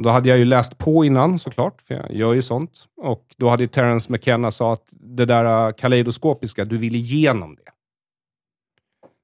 Då 0.02 0.08
hade 0.08 0.28
jag 0.28 0.38
ju 0.38 0.44
läst 0.44 0.78
på 0.78 1.04
innan 1.04 1.38
såklart, 1.38 1.82
för 1.82 1.94
jag 1.94 2.14
gör 2.14 2.32
ju 2.32 2.42
sånt. 2.42 2.70
Och 2.96 3.34
då 3.36 3.48
hade 3.48 3.66
Terence 3.66 4.12
McKenna 4.12 4.50
sa 4.50 4.72
att 4.72 4.88
det 4.90 5.24
där 5.24 5.66
eh, 5.68 5.72
kaleidoskopiska, 5.72 6.64
du 6.64 6.76
vill 6.76 6.94
igenom 6.94 7.54
det. 7.54 7.70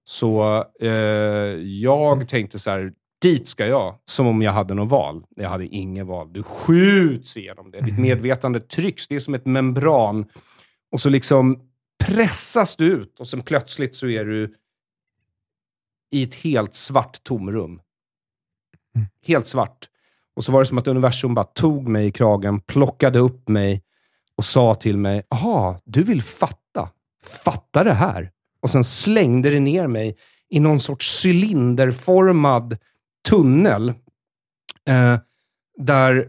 Så 0.05 0.65
eh, 0.81 0.89
jag 1.63 2.29
tänkte 2.29 2.59
så 2.59 2.71
här, 2.71 2.93
dit 3.23 3.49
ska 3.49 3.67
jag, 3.67 3.99
som 4.05 4.27
om 4.27 4.43
jag 4.43 4.53
hade 4.53 4.75
något 4.75 4.89
val. 4.91 5.25
Jag 5.37 5.49
hade 5.49 5.67
inget 5.67 6.07
val. 6.07 6.33
Du 6.33 6.43
skjuts 6.43 7.37
igenom 7.37 7.71
det. 7.71 7.81
Ditt 7.81 7.93
Mhm. 7.93 8.03
medvetande 8.03 8.61
trycks. 8.61 9.09
Det 9.09 9.15
är 9.15 9.21
som 9.21 9.35
ett 9.35 9.47
membran. 9.47 10.27
Och 10.93 11.01
så 11.01 11.09
liksom 11.09 11.61
pressas 12.05 12.77
du 12.77 12.85
ut 12.93 13.21
och 13.21 13.29
sen 13.29 13.43
plötsligt 13.43 13.97
så 13.97 14.09
är 14.09 14.25
du 14.25 14.55
i 16.13 16.23
ett 16.23 16.35
helt 16.35 16.75
svart 16.75 17.23
tomrum. 17.23 17.81
Mm. 18.97 19.07
Helt 19.27 19.47
svart. 19.47 19.89
Och 20.37 20.45
så 20.45 20.53
var 20.53 20.61
det 20.61 20.67
som 20.67 20.79
att 20.79 20.89
universum 20.89 21.35
bara 21.35 21.45
tog 21.45 21.89
mig 21.89 22.07
i 22.07 22.13
kragen, 22.13 22.61
plockade 22.61 23.19
upp 23.19 23.49
mig 23.49 23.83
och 24.37 24.45
sa 24.45 24.75
till 24.75 24.97
mig, 24.99 25.23
aha, 25.31 25.81
du 25.85 26.03
vill 26.03 26.23
fatta. 26.23 26.89
Fatta 27.45 27.85
det 27.85 27.93
här. 27.93 28.31
Och 28.61 28.71
sen 28.71 28.85
slängde 28.85 29.51
det 29.51 29.61
ner 29.61 29.87
mig 29.87 30.17
i 30.49 30.61
någon 30.61 30.81
sorts 30.81 31.25
cylinderformad 31.27 32.77
tunnel 33.29 33.89
eh, 34.89 35.19
där 35.79 36.29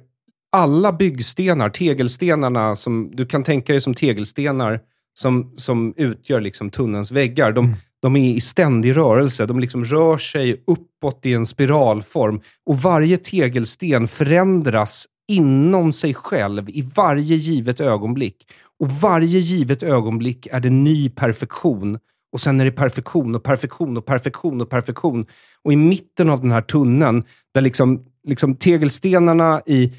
alla 0.52 0.92
byggstenar, 0.92 1.70
tegelstenarna, 1.70 2.76
som 2.76 3.12
du 3.14 3.26
kan 3.26 3.44
tänka 3.44 3.74
dig 3.74 3.82
som 3.82 3.94
tegelstenar 3.94 4.80
som, 5.14 5.54
som 5.56 5.94
utgör 5.98 6.42
liksom 6.42 6.70
tunnelns 6.70 7.12
väggar, 7.12 7.52
de, 7.52 7.66
Mm. 7.66 7.78
de 8.02 8.16
är 8.16 8.36
i 8.36 8.42
ständig 8.42 8.96
rörelse. 8.96 9.46
De 9.46 9.60
liksom 9.60 9.86
rör 9.86 10.18
sig 10.18 10.64
uppåt 10.68 11.26
i 11.26 11.34
en 11.34 11.46
spiralform 11.46 12.42
och 12.66 12.78
varje 12.78 13.18
tegelsten 13.18 14.08
förändras 14.08 15.08
inom 15.28 15.94
sig 15.94 16.14
själv 16.14 16.70
i 16.70 16.90
varje 16.96 17.36
givet 17.36 17.82
ögonblick. 17.82 18.48
Och 18.80 18.90
varje 18.90 19.40
givet 19.40 19.84
ögonblick 19.84 20.48
är 20.52 20.60
det 20.60 20.70
ny 20.70 21.10
perfektion. 21.10 22.00
Och 22.32 22.42
sen 22.42 22.60
är 22.60 22.66
det 22.66 22.72
perfektion 22.72 23.36
och 23.36 23.44
perfektion 23.44 23.98
och 23.98 24.06
perfektion 24.06 24.62
och 24.62 24.70
perfektion. 24.70 25.26
Och 25.64 25.74
i 25.74 25.76
mitten 25.76 26.30
av 26.30 26.42
den 26.42 26.52
här 26.52 26.62
tunneln, 26.62 27.24
där 27.54 27.62
liksom, 27.62 28.06
liksom 28.28 28.56
tegelstenarna 28.56 29.62
i 29.66 29.94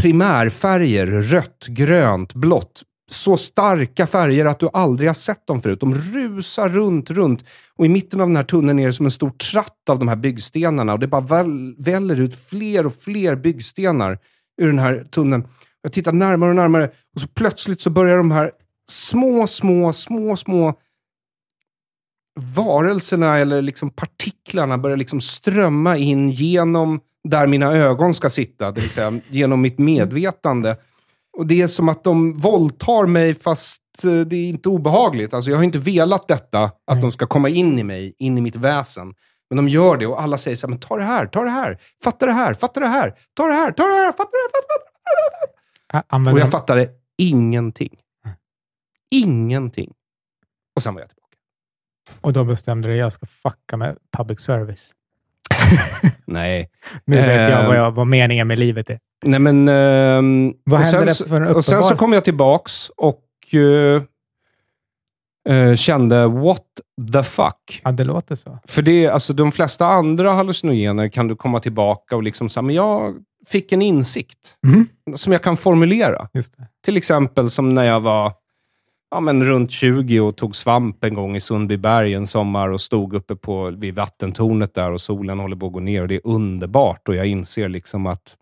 primärfärger, 0.00 1.06
rött, 1.06 1.66
grönt, 1.68 2.34
blått, 2.34 2.82
så 3.10 3.36
starka 3.36 4.06
färger 4.06 4.44
att 4.44 4.58
du 4.58 4.68
aldrig 4.72 5.08
har 5.08 5.14
sett 5.14 5.46
dem 5.46 5.62
förut. 5.62 5.80
De 5.80 5.94
rusar 5.94 6.68
runt, 6.68 7.10
runt. 7.10 7.44
Och 7.76 7.86
i 7.86 7.88
mitten 7.88 8.20
av 8.20 8.26
den 8.26 8.36
här 8.36 8.42
tunneln 8.42 8.78
är 8.78 8.86
det 8.86 8.92
som 8.92 9.06
en 9.06 9.12
stor 9.12 9.30
tratt 9.30 9.88
av 9.88 9.98
de 9.98 10.08
här 10.08 10.16
byggstenarna. 10.16 10.92
Och 10.92 10.98
det 10.98 11.06
bara 11.06 11.20
väl, 11.20 11.74
väller 11.78 12.20
ut 12.20 12.34
fler 12.48 12.86
och 12.86 12.94
fler 12.94 13.36
byggstenar 13.36 14.18
ur 14.60 14.66
den 14.66 14.78
här 14.78 15.04
tunneln. 15.10 15.48
Jag 15.82 15.92
tittar 15.92 16.12
närmare 16.12 16.50
och 16.50 16.56
närmare 16.56 16.90
och 17.14 17.20
så 17.20 17.28
plötsligt 17.28 17.80
så 17.80 17.90
börjar 17.90 18.16
de 18.16 18.30
här 18.30 18.50
små, 18.90 19.46
små, 19.46 19.92
små, 19.92 20.36
små 20.36 20.74
varelserna 22.38 23.38
eller 23.38 23.62
liksom 23.62 23.90
partiklarna 23.90 24.78
börjar 24.78 24.96
liksom 24.96 25.20
strömma 25.20 25.96
in 25.96 26.30
genom 26.30 27.00
där 27.28 27.46
mina 27.46 27.72
ögon 27.72 28.14
ska 28.14 28.30
sitta, 28.30 28.72
det 28.72 28.80
vill 28.80 28.90
säga 28.90 29.20
genom 29.28 29.60
mitt 29.60 29.78
medvetande. 29.78 30.76
Och 31.38 31.46
Det 31.46 31.62
är 31.62 31.66
som 31.66 31.88
att 31.88 32.04
de 32.04 32.32
våldtar 32.32 33.06
mig 33.06 33.34
fast 33.34 33.82
eh, 34.04 34.20
det 34.20 34.36
är 34.36 34.48
inte 34.48 34.68
obehagligt. 34.68 35.34
Alltså 35.34 35.50
jag 35.50 35.56
har 35.58 35.64
inte 35.64 35.78
velat 35.78 36.28
detta, 36.28 36.62
att 36.62 36.72
Nej. 36.92 37.00
de 37.00 37.12
ska 37.12 37.26
komma 37.26 37.48
in 37.48 37.78
i 37.78 37.82
mig, 37.84 38.14
in 38.18 38.38
i 38.38 38.40
mitt 38.40 38.56
väsen. 38.56 39.14
Men 39.50 39.56
de 39.56 39.68
gör 39.68 39.96
det 39.96 40.06
och 40.06 40.22
alla 40.22 40.38
säger 40.38 40.56
så 40.56 40.66
här, 40.66 40.70
men 40.70 40.80
ta 40.80 40.96
det 40.96 41.04
här, 41.04 41.26
ta 41.26 41.44
det 41.44 41.50
här, 41.50 41.78
fatta 42.04 42.26
det 42.26 42.32
här, 42.32 42.54
fatta 42.54 42.80
det 42.80 42.86
här, 42.86 43.14
ta 43.34 43.46
det 43.46 43.54
här, 43.54 43.72
ta 43.72 43.82
det 43.86 43.94
här, 43.94 44.12
fatta 44.12 44.30
det 44.30 44.38
här, 44.42 44.50
fatta 44.52 44.74
det 45.04 45.96
här. 45.96 46.00
Ä- 46.00 46.04
Och 46.08 46.14
Använder 46.14 46.40
jag 46.40 46.48
de, 46.48 46.52
fattade 46.52 46.88
ingenting. 47.18 47.96
Ingenting. 49.10 49.92
Och 50.76 50.82
sen 50.82 50.94
var 50.94 51.00
jag 51.00 51.08
tillbaka. 51.08 51.27
Och 52.20 52.32
då 52.32 52.44
bestämde 52.44 52.88
du 52.88 52.94
att 52.94 52.98
jag 52.98 53.12
ska 53.12 53.26
fucka 53.26 53.76
med 53.76 53.96
public 54.16 54.40
service. 54.40 54.90
Nej. 56.24 56.70
Nu 57.04 57.16
vet 57.16 57.50
jag 57.50 57.60
Eh, 57.60 57.66
vad, 57.66 57.76
jag 57.76 57.90
vad 57.90 58.06
meningen 58.06 58.48
med 58.48 58.58
livet 58.58 58.90
är. 58.90 58.98
Nej, 59.24 59.40
men... 59.40 59.68
ehm, 59.68 60.52
Vad 60.64 60.80
och 60.80 60.86
hände 60.86 61.14
sen 61.14 61.24
det 61.26 61.30
för 61.30 61.40
en 61.40 61.54
Och 61.56 61.64
sen 61.64 61.82
så 61.82 61.96
kom 61.96 62.12
jag 62.12 62.24
tillbaks 62.24 62.90
och 62.96 63.24
eh, 63.54 64.02
eh, 65.54 65.74
kände, 65.74 66.26
what 66.26 66.64
the 67.12 67.22
fuck? 67.22 67.80
Ja, 67.84 67.92
det 67.92 68.04
låter 68.04 68.34
så. 68.34 68.58
För 68.66 68.82
det, 68.82 69.08
alltså, 69.08 69.32
de 69.32 69.52
flesta 69.52 69.86
andra 69.86 70.32
hallucinogener 70.32 71.08
kan 71.08 71.28
du 71.28 71.36
komma 71.36 71.60
tillbaka 71.60 72.16
och 72.16 72.22
liksom 72.22 72.48
säga, 72.48 72.62
men 72.62 72.74
jag 72.74 73.14
fick 73.46 73.72
en 73.72 73.82
insikt 73.82 74.56
Mhm. 74.62 74.88
som 75.16 75.32
jag 75.32 75.42
kan 75.42 75.56
formulera. 75.56 76.28
Just 76.34 76.56
det. 76.58 76.66
Till 76.84 76.96
exempel 76.96 77.50
som 77.50 77.74
när 77.74 77.84
jag 77.84 78.00
var 78.00 78.32
ja, 79.10 79.20
men 79.20 79.44
runt 79.44 79.70
20 79.70 80.20
och 80.20 80.36
tog 80.36 80.56
svamp 80.56 81.04
en 81.04 81.14
gång 81.14 81.36
i 81.36 81.40
Sundbyberg 81.40 82.14
en 82.14 82.26
sommar 82.26 82.68
och 82.68 82.80
stod 82.80 83.14
uppe 83.14 83.36
på, 83.36 83.70
vid 83.70 83.94
vattentornet 83.94 84.74
där 84.74 84.90
och 84.90 85.00
solen 85.00 85.38
håller 85.38 85.56
på 85.56 85.66
att 85.66 85.72
gå 85.72 85.80
ner 85.80 86.02
och 86.02 86.08
det 86.08 86.14
är 86.14 86.20
underbart 86.24 87.08
och 87.08 87.14
jag 87.16 87.26
inser 87.26 87.68
liksom 87.68 88.06
att 88.06 88.36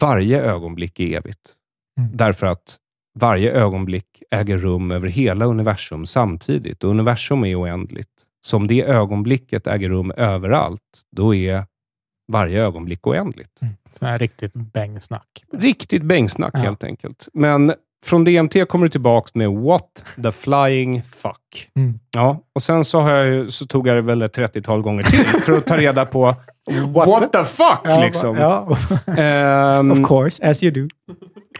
varje 0.00 0.42
ögonblick 0.42 1.00
är 1.00 1.16
evigt. 1.16 1.54
Mm. 1.98 2.10
Därför 2.16 2.46
att 2.46 2.76
varje 3.18 3.52
ögonblick 3.52 4.22
äger 4.30 4.58
rum 4.58 4.90
över 4.90 5.08
hela 5.08 5.44
universum 5.44 6.06
samtidigt 6.06 6.84
och 6.84 6.90
universum 6.90 7.44
är 7.44 7.60
oändligt. 7.60 8.26
Så 8.44 8.56
om 8.56 8.66
det 8.66 8.82
ögonblicket 8.82 9.66
äger 9.66 9.88
rum 9.88 10.12
överallt, 10.16 11.02
då 11.16 11.34
är 11.34 11.64
varje 12.32 12.62
ögonblick 12.62 13.06
oändligt. 13.06 13.62
Mm. 13.62 13.74
Sån 13.98 14.08
här 14.08 14.18
riktigt 14.18 14.54
bängsnack. 14.54 15.44
Riktigt 15.52 16.02
bängsnack 16.02 16.54
Ja. 16.54 16.58
helt 16.58 16.84
enkelt. 16.84 17.28
Men 17.32 17.72
från 18.06 18.24
DMT 18.24 18.68
kommer 18.68 18.86
du 18.86 18.90
tillbaka 18.90 19.30
med 19.34 19.50
What 19.50 20.04
the 20.22 20.32
flying 20.32 21.02
fuck. 21.02 21.70
Mm. 21.76 21.98
Ja, 22.14 22.40
och 22.54 22.62
sen 22.62 22.84
så, 22.84 23.00
har 23.00 23.10
jag, 23.10 23.52
så 23.52 23.66
tog 23.66 23.88
jag 23.88 23.96
det 23.96 24.00
väl 24.02 24.22
ett 24.22 24.36
30-tal 24.38 24.82
gånger 24.82 25.02
till 25.02 25.18
för 25.40 25.52
att 25.52 25.66
ta 25.66 25.76
reda 25.76 26.06
på 26.06 26.34
What, 26.94 27.32
the 27.32 27.44
fuck 27.44 28.00
liksom. 28.00 28.36
Ja, 28.36 28.76
Ehm, 29.16 29.92
of 29.92 30.08
course, 30.08 30.50
as 30.50 30.62
you 30.62 30.72
do. 30.72 30.88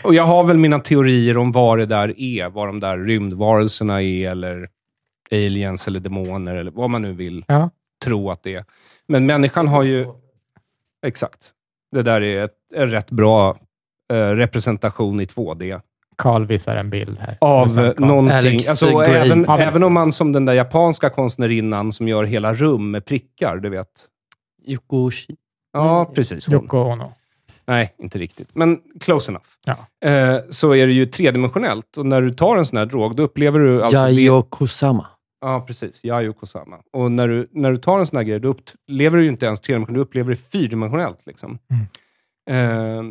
och 0.05 0.15
jag 0.15 0.23
har 0.25 0.43
väl 0.43 0.57
mina 0.59 0.79
teorier 0.79 1.37
om 1.37 1.53
vad 1.53 1.79
det 1.79 1.87
där 1.87 2.21
är. 2.21 2.51
Vad 2.51 2.69
de 2.69 2.81
där 2.81 2.99
rymdvarelserna 2.99 4.03
är, 4.03 4.31
eller 4.31 4.69
aliens, 5.33 5.89
eller 5.89 6.01
demoner, 6.01 6.57
eller 6.57 6.71
vad 6.71 6.91
man 6.91 7.03
nu 7.03 7.13
vill 7.13 7.45
Ja. 7.49 7.71
tro 8.05 8.31
att 8.31 8.43
det 8.43 8.55
är. 8.55 8.65
Men 9.09 9.27
människan 9.27 9.69
har 9.69 9.83
ju... 9.83 10.07
Exakt. 11.07 11.39
Det 11.93 12.03
där 12.03 12.21
är 12.21 12.45
ett, 12.45 12.55
en 12.75 12.91
rätt 12.91 13.11
bra 13.11 13.57
eh, 14.13 14.17
representation 14.17 15.21
i 15.21 15.25
2D. 15.25 15.81
Carl 16.21 16.47
visar 16.47 16.77
en 16.77 16.91
bild 16.91 17.19
här. 17.19 17.37
Av 17.41 17.69
någonting. 17.99 18.37
Alex 18.37 18.69
Alltså, 18.69 18.87
även, 19.03 19.49
Alex. 19.49 19.69
även 19.69 19.83
om 19.83 19.93
man 19.93 20.13
som 20.13 20.33
den 20.33 20.45
där 20.45 20.53
japanska 20.53 21.11
konstnärinnan 21.11 21.93
som 21.93 22.09
gör 22.09 22.25
hela 22.25 22.55
rum 22.55 22.91
med 22.91 23.05
prickar, 23.05 23.57
du 23.57 23.69
vet. 23.69 23.89
Yoko 24.67 24.97
Oshii. 25.07 25.37
Ja, 25.73 26.01
Mm. 26.01 26.15
precis. 26.15 26.47
Hon. 26.47 26.55
Yoko 26.55 26.79
Ono. 26.79 27.13
Nej, 27.67 27.95
inte 27.99 28.19
riktigt. 28.19 28.49
Men 28.55 28.79
close 29.01 29.31
enough. 29.33 29.45
Ja. 29.67 30.09
Eh, 30.09 30.39
så 30.51 30.75
är 30.75 30.87
det 30.87 30.93
ju 30.93 31.07
tredimensionellt. 31.07 31.97
Och 31.97 32.07
när 32.07 32.23
du 32.23 32.31
tar 32.31 32.57
en 32.57 32.67
sån 32.67 32.79
här 32.79 32.87
drog, 32.87 33.17
då 33.17 33.23
upplever 33.23 33.59
du... 33.59 33.83
Alltså 33.83 33.99
Yayo 33.99 34.43
Kusama. 34.43 35.07
Ja, 35.41 35.65
precis. 35.67 36.05
Yayo 36.05 36.33
Kusama. 36.33 36.77
Och 36.93 37.13
när 37.13 37.29
du, 37.29 37.49
när 37.53 37.71
du 37.71 37.77
tar 37.77 37.99
en 38.01 38.07
sån 38.07 38.17
här 38.17 38.25
grej, 38.25 38.41
då 38.41 38.49
upplever 38.49 39.19
du 39.19 39.23
ju 39.25 39.31
inte 39.31 39.47
ens 39.47 39.61
tredimensionellt, 39.61 39.95
du 39.97 40.01
upplever 40.03 40.31
det 40.31 40.37
fyrdimensionellt. 40.37 41.27
Liksom. 41.27 41.59
Eh, 42.51 43.03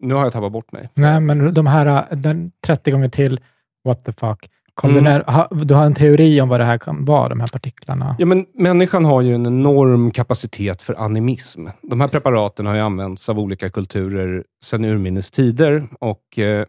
nu 0.00 0.14
har 0.14 0.24
jag 0.24 0.32
tappat 0.32 0.52
bort 0.52 0.72
mig. 0.72 0.88
Nej, 0.94 1.20
men 1.20 1.54
de 1.54 1.66
här 1.66 2.06
den 2.16 2.52
30 2.66 2.90
gånger 2.90 3.08
till, 3.08 3.40
what 3.84 4.04
the 4.04 4.12
fuck. 4.12 4.48
Kom 4.74 4.90
Mm. 4.90 5.04
du, 5.04 5.10
när, 5.10 5.24
ha, 5.24 5.48
du 5.64 5.74
har 5.74 5.84
en 5.86 5.94
teori 5.94 6.40
om 6.40 6.48
vad 6.48 6.60
det 6.60 6.64
här 6.64 6.78
kan 6.78 7.04
vara, 7.04 7.28
de 7.28 7.40
här 7.40 7.46
partiklarna? 7.46 8.16
Ja, 8.18 8.26
men 8.26 8.46
människan 8.54 9.04
har 9.04 9.22
ju 9.22 9.34
en 9.34 9.46
enorm 9.46 10.10
kapacitet 10.10 10.82
för 10.82 10.94
animism. 10.94 11.66
De 11.82 12.00
här 12.00 12.08
preparaten 12.08 12.66
har 12.66 12.74
ju 12.74 12.80
använts 12.80 13.28
av 13.28 13.38
olika 13.38 13.70
kulturer 13.70 14.44
sedan 14.64 14.84
urminnes 14.84 15.30
tider 15.30 15.88
och 16.00 16.38
eh, 16.38 16.64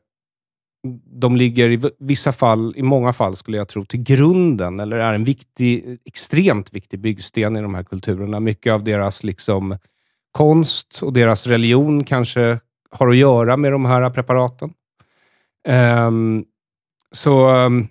de 1.05 1.35
ligger 1.35 1.69
i 1.69 1.81
vissa 1.99 2.31
fall, 2.31 2.73
i 2.77 2.81
många 2.83 3.13
fall 3.13 3.35
skulle 3.35 3.57
jag 3.57 3.67
tro, 3.67 3.85
till 3.85 4.03
grunden 4.03 4.79
eller 4.79 4.97
är 4.97 5.13
en 5.13 5.23
viktig, 5.23 5.97
extremt 6.05 6.73
viktig 6.73 6.99
byggsten 6.99 7.57
i 7.57 7.61
de 7.61 7.75
här 7.75 7.83
kulturerna. 7.83 8.39
Mycket 8.39 8.73
av 8.73 8.83
deras 8.83 9.23
liksom, 9.23 9.77
konst 10.31 10.99
och 11.01 11.13
deras 11.13 11.47
religion 11.47 12.03
kanske 12.03 12.59
har 12.91 13.07
att 13.07 13.17
göra 13.17 13.57
med 13.57 13.71
de 13.71 13.85
här 13.85 14.09
preparaten. 14.09 14.73
Ehm, 15.67 16.45
så 17.11 17.47
ehm, 17.47 17.87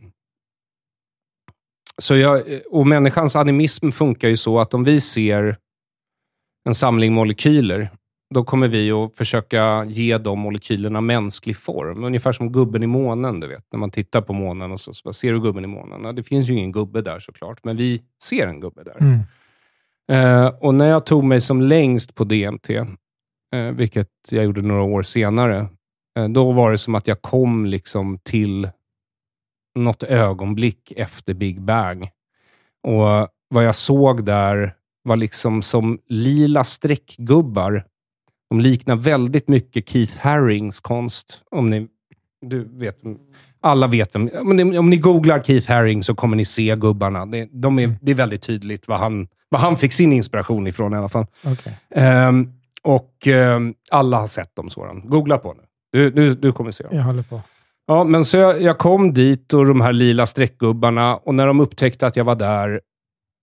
så 1.99 2.16
jag, 2.16 2.42
och 2.70 2.86
människans 2.86 3.36
animism 3.36 3.90
funkar 3.90 4.28
ju 4.28 4.36
så 4.36 4.61
att 4.61 4.74
om 4.74 4.84
vi 4.84 5.01
ser 5.01 5.57
en 6.64 6.74
samling 6.74 7.12
molekyler, 7.12 7.90
då 8.34 8.44
kommer 8.44 8.68
vi 8.68 8.92
att 8.92 9.16
försöka 9.16 9.84
ge 9.84 10.18
de 10.18 10.38
molekylerna 10.38 11.01
mänsklig 11.01 11.57
form. 11.57 12.05
Ungefär 12.05 12.32
som 12.32 12.53
gubben 12.53 12.82
i 12.82 12.86
månen, 12.86 13.40
du 13.40 13.46
vet. 13.46 13.64
När 13.72 13.78
man 13.78 13.90
tittar 13.90 14.20
på 14.20 14.32
månen 14.32 14.72
och 14.72 14.80
så, 14.80 14.94
så 14.94 15.03
bara, 15.05 15.12
ser 15.12 15.32
du 15.32 15.40
gubben 15.40 15.64
i 15.64 15.66
månen? 15.66 16.05
Ja, 16.05 16.12
det 16.12 16.22
finns 16.22 16.49
ju 16.49 16.55
ingen 16.55 16.72
gubbe 16.72 17.03
där 17.03 17.20
såklart, 17.20 17.64
men 17.64 17.76
vi 17.76 18.03
ser 18.22 18.46
en 18.46 18.61
gubbe 18.61 18.82
där. 18.84 18.96
Mm. 19.01 19.20
Eh, 20.11 20.46
och 20.46 20.74
när 20.74 20.86
jag 20.86 21.07
tog 21.07 21.24
mig 21.24 21.40
som 21.40 21.62
längst 21.62 22.14
på 22.14 22.24
DMT, 22.24 22.70
eh, 23.55 23.70
vilket 23.70 24.09
jag 24.30 24.44
gjorde 24.44 24.62
några 24.62 24.82
år 24.82 25.03
senare, 25.03 25.68
eh, 26.18 26.28
då 26.28 26.53
var 26.53 26.72
det 26.72 26.78
som 26.78 26.94
att 26.94 27.07
jag 27.07 27.22
kom 27.22 27.66
liksom 27.66 28.18
till 28.18 28.68
något 29.74 30.03
ögonblick 30.03 30.92
efter 30.96 31.34
Big 31.34 31.61
Bang. 31.61 32.09
Och 32.82 33.28
vad 33.49 33.64
jag 33.64 33.74
såg 33.74 34.24
där 34.24 34.74
var 35.03 35.16
liksom 35.16 35.62
som 35.62 35.99
lila 36.07 36.64
streckgubbar. 36.64 37.84
De 38.51 38.61
liknar 38.61 38.96
väldigt 38.96 39.49
mycket 39.49 39.88
Keith 39.88 40.18
Harrings 40.18 40.80
konst. 40.80 41.42
Om 41.51 41.70
ni, 41.70 41.88
du 42.40 42.68
vet, 42.78 42.99
alla 43.61 43.86
vet 43.86 44.14
vem. 44.14 44.30
Om 44.34 44.57
ni, 44.57 44.78
om 44.78 44.90
ni 44.90 44.96
googlar 44.96 45.42
Keith 45.42 45.70
Haring 45.70 46.03
så 46.03 46.14
kommer 46.14 46.36
ni 46.36 46.44
se 46.44 46.76
gubbarna. 46.76 47.26
Det, 47.26 47.49
de 47.53 47.78
är, 47.78 47.94
det 48.01 48.11
är 48.11 48.14
väldigt 48.14 48.42
tydligt 48.42 48.88
vad 48.88 48.99
han, 48.99 49.28
vad 49.49 49.61
han 49.61 49.76
fick 49.76 49.92
sin 49.92 50.12
inspiration 50.12 50.66
ifrån 50.66 50.92
i 50.92 50.96
alla 50.96 51.09
fall. 51.09 51.26
Okej. 51.44 51.78
Ehm, 51.90 52.53
och 52.83 53.26
ehm, 53.26 53.74
alla 53.91 54.20
har 54.20 54.26
sett 54.26 54.57
dem, 54.57 54.70
Soran. 54.70 55.03
Googla 55.05 55.39
på 55.39 55.55
nu. 55.55 55.62
Du, 55.93 56.11
du, 56.11 56.35
du 56.35 56.53
kommer 56.53 56.70
se 56.70 56.85
dem. 56.85 56.97
Jag 56.97 57.03
håller 57.03 57.22
på. 57.22 57.41
Ja, 57.87 58.05
men 58.05 58.24
så 58.24 58.37
jag, 58.37 58.62
jag 58.62 58.79
kom 58.79 59.14
dit 59.14 59.53
och 59.53 59.66
de 59.66 59.81
här 59.81 59.93
lila 59.93 60.26
streckgubbarna 60.26 61.16
och 61.16 61.35
när 61.35 61.47
de 61.47 61.61
upptäckte 61.61 62.07
att 62.07 62.16
jag 62.16 62.24
var 62.24 62.35
där, 62.35 62.81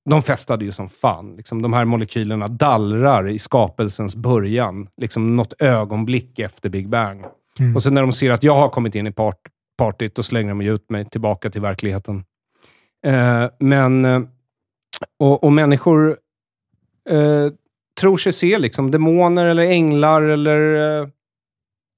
de 0.10 0.24
festade 0.24 0.66
ju 0.66 0.72
som 0.72 0.90
fan. 0.90 1.36
Liksom, 1.36 1.62
de 1.62 1.74
här 1.74 1.86
molekylerna 1.86 2.48
dallrar 2.48 3.28
i 3.28 3.40
skapelsens 3.40 4.16
början, 4.16 4.88
liksom 4.98 5.36
något 5.36 5.54
ögonblick 5.60 6.40
efter 6.40 6.70
Big 6.70 6.90
Bang. 6.90 7.26
Mm. 7.60 7.76
Och 7.76 7.84
sen 7.84 7.94
när 7.94 8.02
de 8.02 8.12
ser 8.12 8.32
att 8.32 8.44
jag 8.44 8.56
har 8.56 8.70
kommit 8.70 8.96
in 8.96 9.08
i 9.08 9.12
part, 9.12 9.40
partyt, 9.78 10.16
då 10.16 10.24
slänger 10.24 10.50
de 10.50 10.62
ut 10.62 10.90
mig 10.90 11.06
tillbaka 11.06 11.50
till 11.50 11.62
verkligheten. 11.62 12.24
Eh, 13.06 13.46
men, 13.60 14.06
eh, 14.06 14.22
och, 15.20 15.44
och 15.44 15.52
människor 15.52 16.18
eh, 17.10 17.48
tror 18.00 18.18
sig 18.18 18.34
se 18.34 18.60
liksom 18.60 18.92
demoner 18.92 19.46
eller 19.46 19.64
änglar 19.64 20.22
eller 20.22 21.00
eh, 21.02 21.08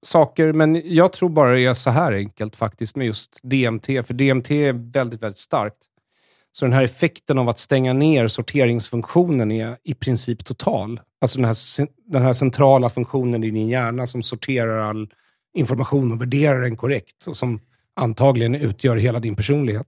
saker, 0.05 0.53
men 0.53 0.81
jag 0.85 1.13
tror 1.13 1.29
bara 1.29 1.53
det 1.53 1.65
är 1.65 1.73
så 1.73 1.89
här 1.89 2.11
enkelt 2.11 2.55
faktiskt 2.55 2.95
med 2.95 3.07
just 3.07 3.39
DMT, 3.43 3.85
för 3.85 4.13
DMT 4.13 4.51
är 4.51 4.91
väldigt, 4.91 5.21
väldigt 5.21 5.39
starkt. 5.39 5.77
Så 6.51 6.65
den 6.65 6.73
här 6.73 6.83
effekten 6.83 7.37
av 7.37 7.49
att 7.49 7.59
stänga 7.59 7.93
ner 7.93 8.27
sorteringsfunktionen 8.27 9.51
är 9.51 9.77
i 9.83 9.93
princip 9.93 10.45
total. 10.45 10.99
Alltså 11.21 11.37
den 11.37 11.45
här, 11.45 11.55
den 12.11 12.21
här 12.21 12.33
centrala 12.33 12.89
funktionen 12.89 13.43
i 13.43 13.51
din 13.51 13.69
hjärna 13.69 14.07
som 14.07 14.23
sorterar 14.23 14.89
all 14.89 15.09
information 15.53 16.11
och 16.11 16.21
värderar 16.21 16.61
den 16.61 16.75
korrekt 16.75 17.27
och 17.27 17.37
som 17.37 17.59
antagligen 17.95 18.55
utgör 18.55 18.95
hela 18.95 19.19
din 19.19 19.35
personlighet. 19.35 19.87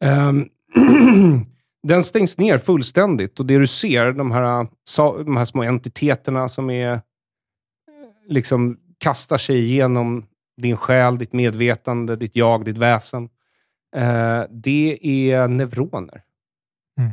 Um, 0.00 0.48
den 1.84 2.02
stängs 2.02 2.38
ner 2.38 2.58
fullständigt 2.58 3.40
och 3.40 3.46
det 3.46 3.58
du 3.58 3.66
ser, 3.66 4.12
de 4.12 4.30
här, 4.32 4.66
de 5.24 5.36
här 5.36 5.44
små 5.44 5.62
entiteterna 5.62 6.48
som 6.48 6.70
är 6.70 7.00
liksom 8.26 8.78
kastar 8.98 9.38
sig 9.38 9.58
igenom 9.58 10.26
din 10.56 10.76
själ, 10.76 11.18
ditt 11.18 11.32
medvetande, 11.32 12.16
ditt 12.16 12.36
jag, 12.36 12.64
ditt 12.64 12.78
väsen. 12.78 13.28
Eh, 13.96 14.42
det 14.50 14.98
är 15.02 15.48
neuroner. 15.48 16.22
Mm. 16.98 17.12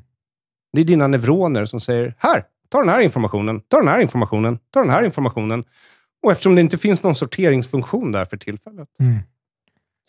Det 0.73 0.81
är 0.81 0.85
dina 0.85 1.07
neuroner 1.07 1.65
som 1.65 1.79
säger, 1.79 2.15
här, 2.17 2.45
ta 2.69 2.79
den 2.79 2.89
här 2.89 2.99
informationen, 3.01 3.61
ta 3.61 3.77
den 3.77 3.87
här 3.87 3.99
informationen, 3.99 4.59
ta 4.69 4.79
den 4.79 4.89
här 4.89 5.03
informationen. 5.03 5.63
Och 6.23 6.31
eftersom 6.31 6.55
det 6.55 6.61
inte 6.61 6.77
finns 6.77 7.03
någon 7.03 7.15
sorteringsfunktion 7.15 8.11
där 8.11 8.25
för 8.25 8.37
tillfället, 8.37 8.89
Mm. 8.99 9.17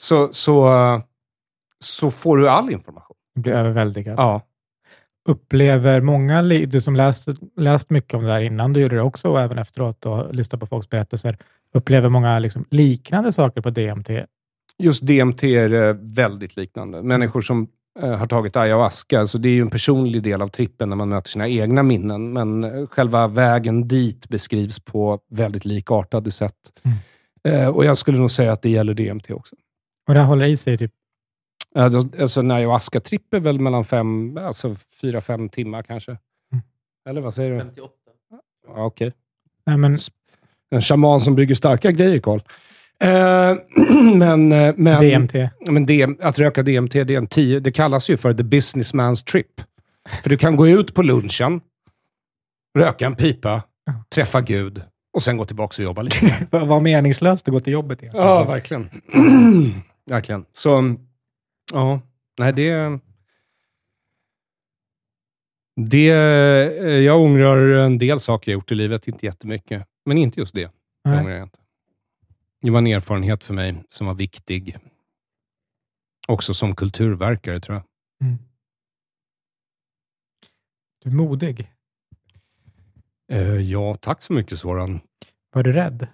så, 0.00 0.32
så, 0.32 0.70
så 1.78 2.10
får 2.10 2.36
du 2.36 2.48
all 2.48 2.70
information. 2.70 3.16
Jag 3.34 3.42
blir 3.42 3.52
överväldigad. 3.52 4.18
Ja. 4.18 4.40
Upplever 5.28 6.00
många, 6.00 6.42
du 6.42 6.80
som 6.80 6.96
läst, 6.96 7.28
läst 7.56 7.90
mycket 7.90 8.14
om 8.14 8.24
det 8.24 8.32
här 8.32 8.40
innan, 8.40 8.72
du 8.72 8.80
gjorde 8.80 8.96
det 8.96 9.02
också 9.02 9.28
och 9.28 9.40
även 9.40 9.58
efteråt 9.58 10.06
och 10.06 10.34
lyssnat 10.34 10.60
på 10.60 10.66
folks 10.66 10.88
berättelser, 10.88 11.38
upplever 11.74 12.08
många 12.08 12.38
liksom 12.38 12.64
liknande 12.70 13.32
saker 13.32 13.60
på 13.60 13.70
DMT? 13.70 14.10
Just 14.78 15.06
DMT 15.06 15.44
är 15.44 15.72
eh, 15.72 15.96
väldigt 16.00 16.56
liknande. 16.56 17.02
Människor 17.02 17.40
som 17.40 17.68
eh, 18.00 18.14
har 18.14 18.26
tagit 18.26 18.56
ayahuasca, 18.56 19.26
så 19.26 19.38
det 19.38 19.48
är 19.48 19.52
ju 19.52 19.60
en 19.60 19.70
personlig 19.70 20.22
del 20.22 20.42
av 20.42 20.48
trippen 20.48 20.88
när 20.88 20.96
man 20.96 21.08
möter 21.08 21.28
sina 21.28 21.48
egna 21.48 21.82
minnen, 21.82 22.32
men 22.32 22.64
eh, 22.64 22.86
själva 22.86 23.28
vägen 23.28 23.88
dit 23.88 24.28
beskrivs 24.28 24.80
på 24.80 25.18
väldigt 25.30 25.64
likartade 25.64 26.30
sätt. 26.30 26.56
Eh, 27.48 27.68
och 27.68 27.84
jag 27.84 27.98
skulle 27.98 28.18
nog 28.18 28.30
säga 28.30 28.52
att 28.52 28.62
det 28.62 28.70
gäller 28.70 28.94
DMT 28.94 29.30
också. 29.30 29.56
Och 30.08 30.14
det 30.14 30.20
här 30.20 30.26
håller 30.26 30.46
i 30.46 30.56
sig 30.56 30.78
typ 30.78 30.92
Alltså 31.74 32.40
en 32.40 32.50
ayahuasca-tripp 32.50 33.34
är 33.34 33.40
väl 33.40 33.60
mellan 33.60 33.84
fem, 33.84 34.36
alltså 34.36 34.74
fyra, 35.00 35.20
fem 35.20 35.48
timmar 35.48 35.82
kanske. 35.82 36.16
Eller 37.08 37.20
vad 37.20 37.34
säger 37.34 37.50
du? 37.50 37.58
58. 37.58 37.92
Ja, 38.66 38.84
Okej. 38.84 39.12
Nej, 39.66 39.76
men 39.76 39.98
En 40.70 40.82
shaman 40.82 41.20
som 41.20 41.34
bygger 41.34 41.54
starka 41.54 41.90
grejer, 41.90 42.18
Karl. 42.18 42.40
Eh, 43.00 43.56
men, 44.16 44.52
eh, 44.52 44.74
men, 44.76 45.00
DMT. 45.00 45.50
Men 45.70 45.86
DM, 45.86 46.16
att 46.20 46.38
röka 46.38 46.62
DMT, 46.62 47.04
det, 47.04 47.14
är 47.14 47.18
en 47.18 47.26
tio, 47.26 47.60
det 47.60 47.72
kallas 47.72 48.10
ju 48.10 48.16
för 48.16 48.32
the 48.32 48.42
businessman's 48.42 49.24
trip. 49.24 49.60
För 50.22 50.30
du 50.30 50.36
kan 50.36 50.56
gå 50.56 50.68
ut 50.68 50.94
på 50.94 51.02
lunchen, 51.02 51.60
röka 52.78 53.06
en 53.06 53.14
pipa, 53.14 53.62
träffa 54.14 54.40
Gud 54.40 54.82
och 55.12 55.22
sen 55.22 55.36
gå 55.36 55.44
tillbaka 55.44 55.82
och 55.82 55.84
jobba 55.84 56.02
lite. 56.02 56.46
Vad 56.50 56.68
vad 56.68 56.82
meningslöst 56.82 57.48
att 57.48 57.52
gå 57.52 57.60
till 57.60 57.72
jobbet 57.72 58.02
egentligen. 58.02 58.28
ja, 58.28 58.44
verkligen. 58.44 58.90
verkligen. 60.10 60.44
Så, 60.52 60.94
ja, 61.72 62.00
nej 62.38 62.52
det... 62.52 63.00
Det, 65.76 66.10
eh, 66.10 66.88
jag 66.88 67.20
ångrar 67.20 67.68
en 67.68 67.98
del 67.98 68.20
saker 68.20 68.50
jag 68.50 68.54
gjort 68.56 68.72
i 68.72 68.74
livet, 68.74 69.08
inte 69.08 69.26
jättemycket. 69.26 69.86
Men 70.04 70.18
inte 70.18 70.40
just 70.40 70.54
det. 70.54 70.70
Det 71.04 71.20
ångrar 71.20 71.32
jag 71.32 71.42
inte. 71.42 71.58
Det 72.60 72.70
var 72.70 72.78
en 72.78 72.86
erfarenhet 72.86 73.44
för 73.44 73.54
mig 73.54 73.84
som 73.88 74.06
var 74.06 74.14
viktig. 74.14 74.76
Också 76.28 76.54
som 76.54 76.74
kulturverkare, 76.74 77.60
tror 77.60 77.76
jag. 77.76 77.84
Mm. 78.28 78.38
Du 81.02 81.10
är 81.10 81.14
modig. 81.14 81.72
Eh, 83.28 83.56
ja, 83.56 83.94
tack 83.94 84.22
så 84.22 84.32
mycket 84.32 84.58
Soran. 84.58 85.00
Var 85.52 85.62
du 85.62 85.72
rädd? 85.72 86.06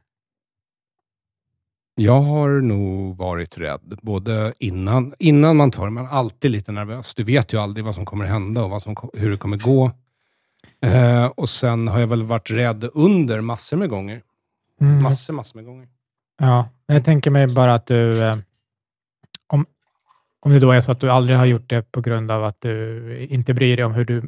Jag 1.99 2.21
har 2.21 2.49
nog 2.49 3.17
varit 3.17 3.59
rädd, 3.59 3.99
både 4.03 4.53
innan, 4.59 5.15
innan 5.19 5.57
man 5.57 5.71
tar 5.71 5.85
det, 5.85 5.91
man 5.91 6.05
är 6.05 6.11
alltid 6.11 6.51
lite 6.51 6.73
nervös. 6.73 7.15
Du 7.15 7.25
vet 7.25 7.53
ju 7.53 7.61
aldrig 7.61 7.85
vad 7.85 7.95
som 7.95 8.05
kommer 8.07 8.25
hända 8.25 8.65
och 8.65 8.71
vad 8.71 8.83
som, 8.83 8.97
hur 9.13 9.31
det 9.31 9.37
kommer 9.37 9.57
gå. 9.57 9.91
Eh, 10.83 11.27
och 11.27 11.49
sen 11.49 11.89
har 11.89 12.01
jag 12.01 12.07
väl 12.07 12.23
varit 12.23 12.51
rädd 12.51 12.89
under 12.95 13.41
massor 13.41 13.77
med 13.77 13.89
gånger. 13.89 14.23
Mm. 14.81 15.03
Massor, 15.03 15.35
massor 15.35 15.57
med 15.57 15.67
gånger. 15.67 15.89
Ja, 16.41 16.69
jag 16.87 17.05
tänker 17.05 17.31
mig 17.31 17.55
bara 17.55 17.75
att 17.75 17.87
du, 17.87 18.23
eh, 18.25 18.37
om, 19.47 19.67
om 20.41 20.53
det 20.53 20.59
då 20.59 20.71
är 20.71 20.81
så 20.81 20.93
att 20.93 21.01
du 21.01 21.11
aldrig 21.11 21.39
har 21.39 21.47
gjort 21.47 21.71
det 21.71 21.93
på 21.93 22.01
grund 22.01 22.31
av 22.31 22.45
att 22.45 22.61
du 22.61 23.27
inte 23.31 23.55
bryr 23.55 23.77
dig 23.77 23.85
om 23.85 23.95
hur 23.95 24.05
du 24.05 24.23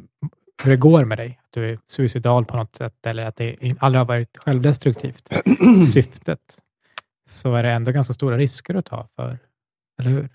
hur 0.63 0.71
det 0.71 0.77
går 0.77 1.05
med 1.05 1.17
dig. 1.17 1.39
Att 1.43 1.51
du 1.53 1.71
är 1.71 1.79
suicidal 1.87 2.45
på 2.45 2.57
något 2.57 2.75
sätt 2.75 3.05
eller 3.05 3.25
att 3.25 3.35
det 3.35 3.55
aldrig 3.79 3.99
har 3.99 4.05
varit 4.05 4.37
självdestruktivt 4.37 5.29
syftet. 5.93 6.39
Så 7.31 7.55
är 7.55 7.63
det 7.63 7.71
ändå 7.71 7.91
ganska 7.91 8.13
stora 8.13 8.37
risker 8.37 8.75
att 8.75 8.85
ta 8.85 9.07
för, 9.15 9.39
eller 9.99 10.09
hur? 10.09 10.29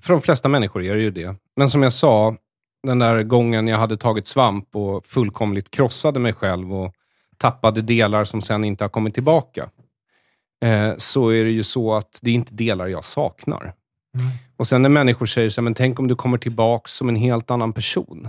För 0.00 0.12
de 0.12 0.22
flesta 0.22 0.48
människor 0.48 0.82
är 0.82 0.94
det 0.94 1.00
ju 1.00 1.10
det. 1.10 1.36
Men 1.56 1.70
som 1.70 1.82
jag 1.82 1.92
sa, 1.92 2.36
den 2.82 2.98
där 2.98 3.22
gången 3.22 3.68
jag 3.68 3.78
hade 3.78 3.96
tagit 3.96 4.26
svamp 4.26 4.76
och 4.76 5.06
fullkomligt 5.06 5.70
krossade 5.70 6.20
mig 6.20 6.32
själv 6.32 6.74
och 6.74 6.94
tappade 7.36 7.82
delar 7.82 8.24
som 8.24 8.42
sen 8.42 8.64
inte 8.64 8.84
har 8.84 8.88
kommit 8.88 9.14
tillbaka, 9.14 9.70
eh, 10.64 10.96
så 10.96 11.28
är 11.28 11.44
det 11.44 11.50
ju 11.50 11.62
så 11.62 11.94
att 11.94 12.18
det 12.22 12.30
är 12.30 12.34
inte 12.34 12.54
delar 12.54 12.86
jag 12.86 13.04
saknar. 13.04 13.74
Och 14.56 14.66
sen 14.66 14.82
när 14.82 14.88
människor 14.88 15.26
säger 15.26 15.50
så 15.50 15.60
här, 15.60 15.64
men 15.64 15.74
tänk 15.74 15.98
om 15.98 16.08
du 16.08 16.16
kommer 16.16 16.38
tillbaka 16.38 16.88
som 16.88 17.08
en 17.08 17.16
helt 17.16 17.50
annan 17.50 17.72
person. 17.72 18.28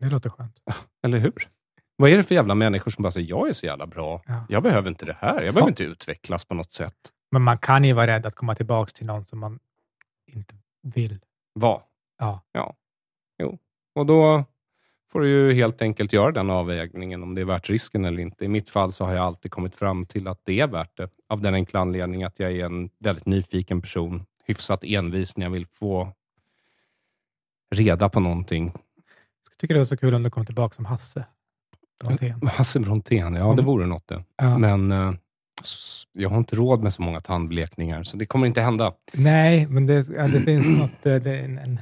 Det 0.00 0.06
låter 0.06 0.30
skönt. 0.30 0.62
Eller 1.04 1.18
hur? 1.18 1.48
Vad 1.96 2.10
är 2.10 2.16
det 2.16 2.22
för 2.22 2.34
jävla 2.34 2.54
människor 2.54 2.90
som 2.90 3.02
bara 3.02 3.12
säger, 3.12 3.28
jag 3.28 3.48
är 3.48 3.52
så 3.52 3.66
jävla 3.66 3.86
bra. 3.86 4.22
Ja. 4.26 4.46
Jag 4.48 4.62
behöver 4.62 4.88
inte 4.88 5.06
det 5.06 5.16
här. 5.20 5.44
Jag 5.44 5.54
behöver 5.54 5.70
inte 5.70 5.84
utvecklas 5.84 6.44
på 6.44 6.54
något 6.54 6.72
sätt. 6.72 7.12
Men 7.30 7.42
man 7.42 7.58
kan 7.58 7.84
ju 7.84 7.92
vara 7.92 8.06
rädd 8.06 8.26
att 8.26 8.34
komma 8.34 8.54
tillbaka 8.54 8.90
till 8.94 9.06
någon 9.06 9.24
som 9.24 9.38
man 9.38 9.58
inte 10.26 10.54
vill. 10.82 11.20
Vad? 11.52 11.82
Ja. 12.18 12.40
Ja. 12.52 12.74
Jo. 13.38 13.58
Och 13.94 14.06
då 14.06 14.44
får 15.12 15.20
du 15.20 15.28
ju 15.28 15.52
helt 15.52 15.82
enkelt 15.82 16.12
göra 16.12 16.32
den 16.32 16.50
avvägningen 16.50 17.22
om 17.22 17.34
det 17.34 17.40
är 17.40 17.44
värt 17.44 17.70
risken 17.70 18.04
eller 18.04 18.22
inte. 18.22 18.44
I 18.44 18.48
mitt 18.48 18.70
fall 18.70 18.92
så 18.92 19.04
har 19.04 19.14
jag 19.14 19.24
alltid 19.24 19.50
kommit 19.50 19.76
fram 19.76 20.06
till 20.06 20.28
att 20.28 20.40
det 20.44 20.60
är 20.60 20.66
värt 20.66 20.96
det. 20.96 21.10
Av 21.28 21.40
den 21.40 21.54
enkla 21.54 21.80
anledningen 21.80 22.26
att 22.26 22.38
jag 22.38 22.52
är 22.52 22.64
en 22.64 22.90
väldigt 22.98 23.26
nyfiken 23.26 23.82
person. 23.82 24.26
Hyfsat 24.44 24.84
envis 24.84 25.36
när 25.36 25.46
jag 25.46 25.50
vill 25.50 25.66
få 25.66 26.12
reda 27.70 28.08
på 28.08 28.20
någonting. 28.20 28.72
Jag 29.50 29.58
tycker 29.58 29.74
det 29.74 29.80
var 29.80 29.84
så 29.84 29.96
kul 29.96 30.14
om 30.14 30.22
du 30.22 30.30
kom 30.30 30.46
tillbaka 30.46 30.74
som 30.74 30.84
Hasse. 30.84 31.24
Brontén. 32.04 32.40
Hasse 32.52 32.80
Brontén, 32.80 33.34
ja 33.34 33.44
Mm. 33.44 33.56
det 33.56 33.62
vore 33.62 33.86
något 33.86 34.08
det. 34.08 34.24
Ja. 34.36 34.58
Men 34.58 34.92
eh, 34.92 35.12
jag 36.12 36.28
har 36.30 36.38
inte 36.38 36.56
råd 36.56 36.82
med 36.82 36.94
så 36.94 37.02
många 37.02 37.20
tandblekningar, 37.20 38.02
så 38.02 38.16
det 38.16 38.26
kommer 38.26 38.46
inte 38.46 38.60
hända. 38.60 38.92
Nej, 39.12 39.66
men 39.66 39.86
det, 39.86 40.08
ja, 40.16 40.26
det 40.28 40.40
finns 40.40 40.66
något... 40.78 41.06
eh, 41.06 41.14
Det 41.14 41.38
en, 41.38 41.58
en, 41.58 41.80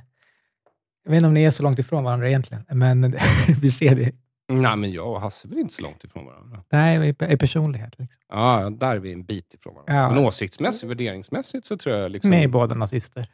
jag 1.05 1.11
vet 1.11 1.17
inte 1.17 1.27
om 1.29 1.35
ni 1.35 1.43
är 1.45 1.51
så 1.51 1.63
långt 1.63 1.79
ifrån 1.79 2.05
varandra 2.05 2.29
egentligen, 2.29 2.65
men 2.71 3.17
vi 3.61 3.71
ser 3.71 3.95
det. 3.95 4.13
Nej, 4.49 4.77
men 4.77 4.93
jag 4.93 5.13
och 5.13 5.21
Hasse 5.21 5.49
är 5.49 5.59
inte 5.59 5.75
så 5.75 5.83
långt 5.83 6.05
ifrån 6.05 6.27
varandra. 6.27 6.63
Nej, 6.73 7.09
i, 7.09 7.37
personlighet. 7.37 7.99
Liksom. 7.99 8.23
Ja, 8.29 8.71
där 8.71 8.95
är 8.95 8.99
vi 8.99 9.13
en 9.13 9.25
bit 9.25 9.55
ifrån 9.55 9.75
varandra. 9.75 9.95
Ja. 9.95 10.11
Men 10.11 10.25
åsiktsmässigt, 10.25 10.91
värderingsmässigt 10.91 11.67
så 11.67 11.77
tror 11.77 11.97
jag 11.97 12.11
liksom... 12.11 12.31
Ni 12.31 12.43
är 12.45 12.49
båda 12.49 12.75
nazister. 12.75 13.27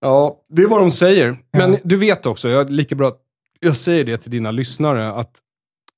Ja, 0.00 0.40
det 0.48 0.62
är 0.62 0.66
vad 0.66 0.80
de 0.80 0.90
säger. 0.90 1.36
Men 1.52 1.72
Ja. 1.72 1.78
du 1.84 1.96
vet 1.96 2.26
också, 2.26 2.48
jag, 2.48 2.70
lika 2.70 2.94
bra 2.94 3.12
jag 3.60 3.76
säger 3.76 4.04
det 4.04 4.16
till 4.16 4.30
dina 4.30 4.50
lyssnare, 4.50 5.12
att, 5.12 5.38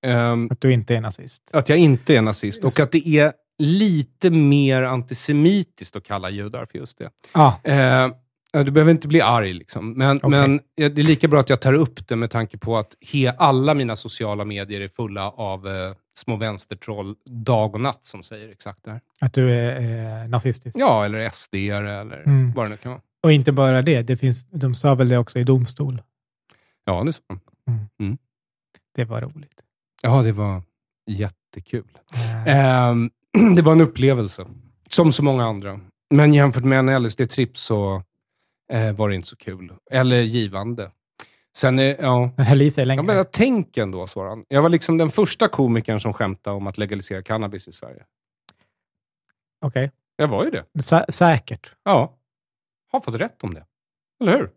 ehm, 0.07 0.48
Att 0.50 0.61
du 0.61 0.72
inte 0.72 0.96
är 0.96 1.00
nazist. 1.00 1.42
att 1.52 1.68
jag 1.68 1.78
inte 1.78 2.16
är 2.16 2.22
nazist 2.22 2.64
och 2.64 2.80
att 2.80 2.92
det 2.92 3.09
är 3.09 3.32
lite 3.59 4.30
mer 4.30 4.82
antisemitiskt 4.82 5.96
att 5.96 6.04
kalla 6.04 6.30
judar 6.30 6.66
för 6.66 6.78
just 6.78 6.98
det. 6.98 7.11
Eh, 7.64 8.09
ja, 8.52 8.62
du 8.64 8.70
behöver 8.70 8.90
inte 8.92 9.09
bli 9.09 9.20
arg, 9.20 9.52
liksom. 9.52 9.92
men, 9.92 10.16
Okej. 10.16 10.30
men 10.30 10.61
det 10.76 10.84
är 10.84 11.04
lika 11.04 11.28
bra 11.28 11.40
att 11.40 11.50
jag 11.50 11.61
tar 11.61 11.72
upp 11.72 12.09
det 12.09 12.16
med 12.16 12.30
tanke 12.30 12.59
på 12.59 12.76
att 12.76 12.94
he, 13.12 13.30
alla 13.38 13.74
mina 13.74 13.96
sociala 13.96 14.44
medier 14.44 14.80
är 14.80 14.88
fulla 14.88 15.30
av 15.30 15.66
eh, 15.68 15.94
små 16.18 16.36
vänstertroll 16.36 17.14
dag 17.26 17.74
och 17.74 17.80
natt 17.80 18.04
som 18.04 18.22
säger 18.22 18.48
exakt 18.48 18.84
det 18.84 18.90
här. 18.90 19.00
att 19.20 19.32
du 19.34 19.50
är 19.54 20.22
eh, 20.22 20.28
nazistisk. 20.28 20.76
Ja, 20.78 21.04
eller 21.04 21.30
SD 21.30 21.54
eller 21.54 22.22
Mm. 22.26 22.52
vad 22.52 22.64
det 22.64 22.68
nu 22.68 22.76
kan 22.76 22.92
vara. 22.92 23.02
Och 23.22 23.32
inte 23.32 23.52
bara 23.52 23.82
det, 23.82 24.02
det 24.02 24.16
finns, 24.16 24.44
de 24.50 24.74
sa 24.74 24.94
väl 24.94 25.09
det 25.09 25.18
också 25.18 25.38
i 25.38 25.44
domstol. 25.44 26.02
Ja, 26.84 27.02
det 27.04 27.11
är 27.11 27.12
så. 27.12 27.22
Det 28.94 29.04
var 29.04 29.20
roligt. 29.20 29.62
Ja, 30.03 30.22
det 30.22 30.32
var 30.32 30.62
jättekul. 31.11 31.99
Eh, 32.14 32.86
Ehm, 32.88 33.11
det 33.57 33.62
var 33.62 33.72
en 33.72 33.80
upplevelse, 33.80 34.47
som 34.88 35.12
så 35.12 35.22
många 35.24 35.44
andra. 35.44 35.80
Men 36.11 36.34
jämfört 36.34 36.64
med 36.64 36.78
en 36.78 36.88
LSD-tripp 37.07 37.57
så 37.57 38.03
eh, 38.72 38.92
var 38.97 39.09
det 39.09 39.14
inte 39.14 39.28
så 39.28 39.36
kul. 39.36 39.72
Eller 39.90 40.20
givande. 40.20 40.90
Sen, 41.57 41.78
är, 41.78 41.97
ja, 42.03 42.30
Men 42.36 42.47
höll 42.47 42.62
i 42.62 42.70
sig 42.70 42.82
jag 42.82 42.86
längre. 42.86 43.03
menar, 43.03 43.24
tänk 43.32 43.76
ändå, 43.76 44.07
Soran. 44.07 44.44
Jag 44.49 44.62
var 44.62 44.68
liksom 44.68 44.99
den 44.99 45.11
första 45.11 45.49
komikern 45.49 46.01
som 46.01 46.12
skämtade 46.12 46.57
om 46.57 46.66
att 46.66 46.78
legalisera 46.78 47.22
cannabis 47.22 47.68
i 47.68 47.72
Sverige. 47.72 48.05
Okej. 49.61 49.90
Jag 50.16 50.28
var 50.28 50.44
ju 50.44 50.51
det. 50.51 50.64
Sä- 50.78 51.11
säkert. 51.11 51.74
Ja. 51.84 52.14
Har 52.92 53.01
fått 53.01 53.14
rätt 53.14 53.44
om 53.44 53.55
det. 53.55 53.64
Eller 54.20 54.36
hur? 54.38 54.51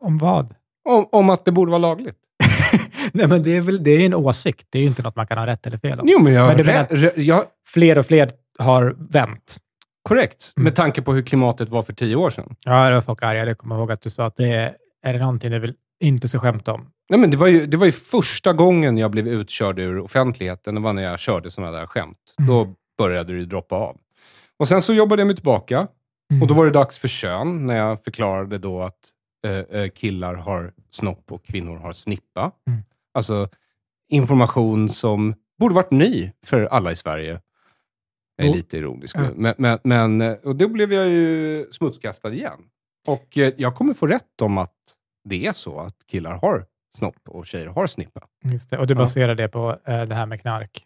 Om 0.00 0.18
vad? 0.18 0.54
Om, 0.88 1.08
om 1.12 1.30
att 1.30 1.44
det 1.44 1.52
borde 1.52 1.70
vara 1.70 1.78
lagligt. 1.78 2.18
Nej, 3.12 3.28
men 3.28 3.42
det 3.42 3.56
är 3.56 3.60
väl 3.60 3.82
det 3.84 3.90
är 3.90 4.06
en 4.06 4.14
åsikt. 4.14 4.66
Det 4.70 4.78
är 4.78 4.82
ju 4.82 4.88
inte 4.88 5.02
något 5.02 5.16
man 5.16 5.26
kan 5.26 5.38
ha 5.38 5.46
rätt 5.46 5.66
eller 5.66 5.78
fel 5.78 6.00
om. 6.00 6.08
Jo, 6.08 6.18
men 6.22 6.32
jag... 6.32 6.56
Men 6.56 6.66
menar 6.66 6.84
rä- 6.84 6.96
rä- 6.96 7.20
jag 7.20 7.44
Fler 7.68 7.98
och 7.98 8.06
fler 8.06 8.30
har 8.58 8.96
vänt. 8.98 9.56
korrekt. 10.08 10.52
Mm. 10.56 10.64
Med 10.64 10.76
tanke 10.76 11.02
på 11.02 11.12
hur 11.12 11.22
klimatet 11.22 11.68
var 11.68 11.82
för 11.82 11.92
tio 11.92 12.16
år 12.16 12.30
sedan. 12.30 12.54
Ja, 12.64 12.88
det 12.88 12.94
var 12.94 13.00
folk 13.02 13.22
arga. 13.22 13.46
Jag 13.46 13.58
kommer 13.58 13.76
ihåg 13.76 13.92
att 13.92 14.02
du 14.02 14.10
sa 14.10 14.26
att 14.26 14.36
det 14.36 14.48
är, 14.48 14.74
är 15.06 15.12
det 15.12 15.18
någonting 15.18 15.50
du 15.50 15.58
vill 15.58 15.74
inte 16.00 16.28
så 16.28 16.38
skämta 16.38 16.72
om. 16.72 16.90
Nej, 17.10 17.20
men 17.20 17.30
det, 17.30 17.36
var 17.36 17.46
ju, 17.46 17.66
det 17.66 17.76
var 17.76 17.86
ju 17.86 17.92
första 17.92 18.52
gången 18.52 18.98
jag 18.98 19.10
blev 19.10 19.28
utkörd 19.28 19.78
ur 19.78 19.98
offentligheten. 19.98 20.74
Det 20.74 20.80
var 20.80 20.92
när 20.92 21.02
jag 21.02 21.18
körde 21.18 21.50
sådana 21.50 21.78
där 21.78 21.86
skämt. 21.86 22.16
Mm. 22.38 22.48
Då 22.48 22.74
började 22.98 23.38
det 23.38 23.44
droppa 23.46 23.76
av. 23.76 23.96
Och 24.58 24.68
Sen 24.68 24.82
så 24.82 24.94
jobbade 24.94 25.20
jag 25.22 25.26
mig 25.26 25.36
tillbaka. 25.36 25.86
Mm. 26.30 26.42
Och 26.42 26.48
Då 26.48 26.54
var 26.54 26.64
det 26.64 26.70
dags 26.70 26.98
för 26.98 27.08
kön, 27.08 27.66
när 27.66 27.76
jag 27.76 28.04
förklarade 28.04 28.58
då 28.58 28.82
att 28.82 28.94
eh, 29.46 29.52
eh, 29.80 29.88
killar 29.90 30.34
har 30.34 30.72
snopp 30.90 31.32
och 31.32 31.44
kvinnor 31.44 31.76
har 31.76 31.92
snippa. 31.92 32.52
Mm. 32.66 32.80
Alltså 33.14 33.48
information 34.08 34.88
som 34.88 35.34
borde 35.58 35.74
varit 35.74 35.90
ny 35.90 36.32
för 36.46 36.64
alla 36.64 36.92
i 36.92 36.96
Sverige. 36.96 37.40
Jag 38.36 38.46
är 38.48 38.54
lite 38.54 38.76
ironisk 38.78 39.16
Ja. 39.16 39.20
nu. 39.22 39.32
Men, 39.36 39.54
men, 39.58 39.78
men, 39.84 40.20
eh, 40.20 40.32
och 40.32 40.56
då 40.56 40.68
blev 40.68 40.92
jag 40.92 41.08
ju 41.08 41.66
smutskastad 41.70 42.32
igen. 42.32 42.60
Och 43.06 43.38
eh, 43.38 43.52
jag 43.56 43.74
kommer 43.74 43.94
få 43.94 44.06
rätt 44.06 44.42
om 44.42 44.58
att 44.58 44.74
det 45.24 45.46
är 45.46 45.52
så 45.52 45.80
att 45.80 45.94
killar 46.06 46.36
har 46.36 46.66
snopp 46.98 47.28
och 47.28 47.46
tjejer 47.46 47.66
har 47.66 47.86
snippa. 47.86 48.20
Just 48.44 48.70
det. 48.70 48.78
Och 48.78 48.86
du 48.86 48.94
Ja. 48.94 48.98
baserar 48.98 49.34
det 49.34 49.48
på 49.48 49.70
eh, 49.84 50.02
det 50.02 50.14
här 50.14 50.26
med 50.26 50.40
knark. 50.40 50.84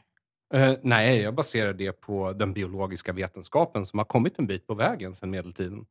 Eh, 0.55 0.73
nej, 0.83 1.21
jag 1.21 1.35
baserar 1.35 1.73
det 1.73 1.93
på 1.93 2.33
den 2.33 2.53
biologiska 2.53 3.13
vetenskapen 3.13 3.87
som 3.87 3.99
har 3.99 4.05
kommit 4.07 4.39
en 4.39 4.47
bit 4.47 4.67
på 4.67 4.75
vägen 4.75 5.15
sedan 5.15 5.31
medeltiden. 5.31 5.85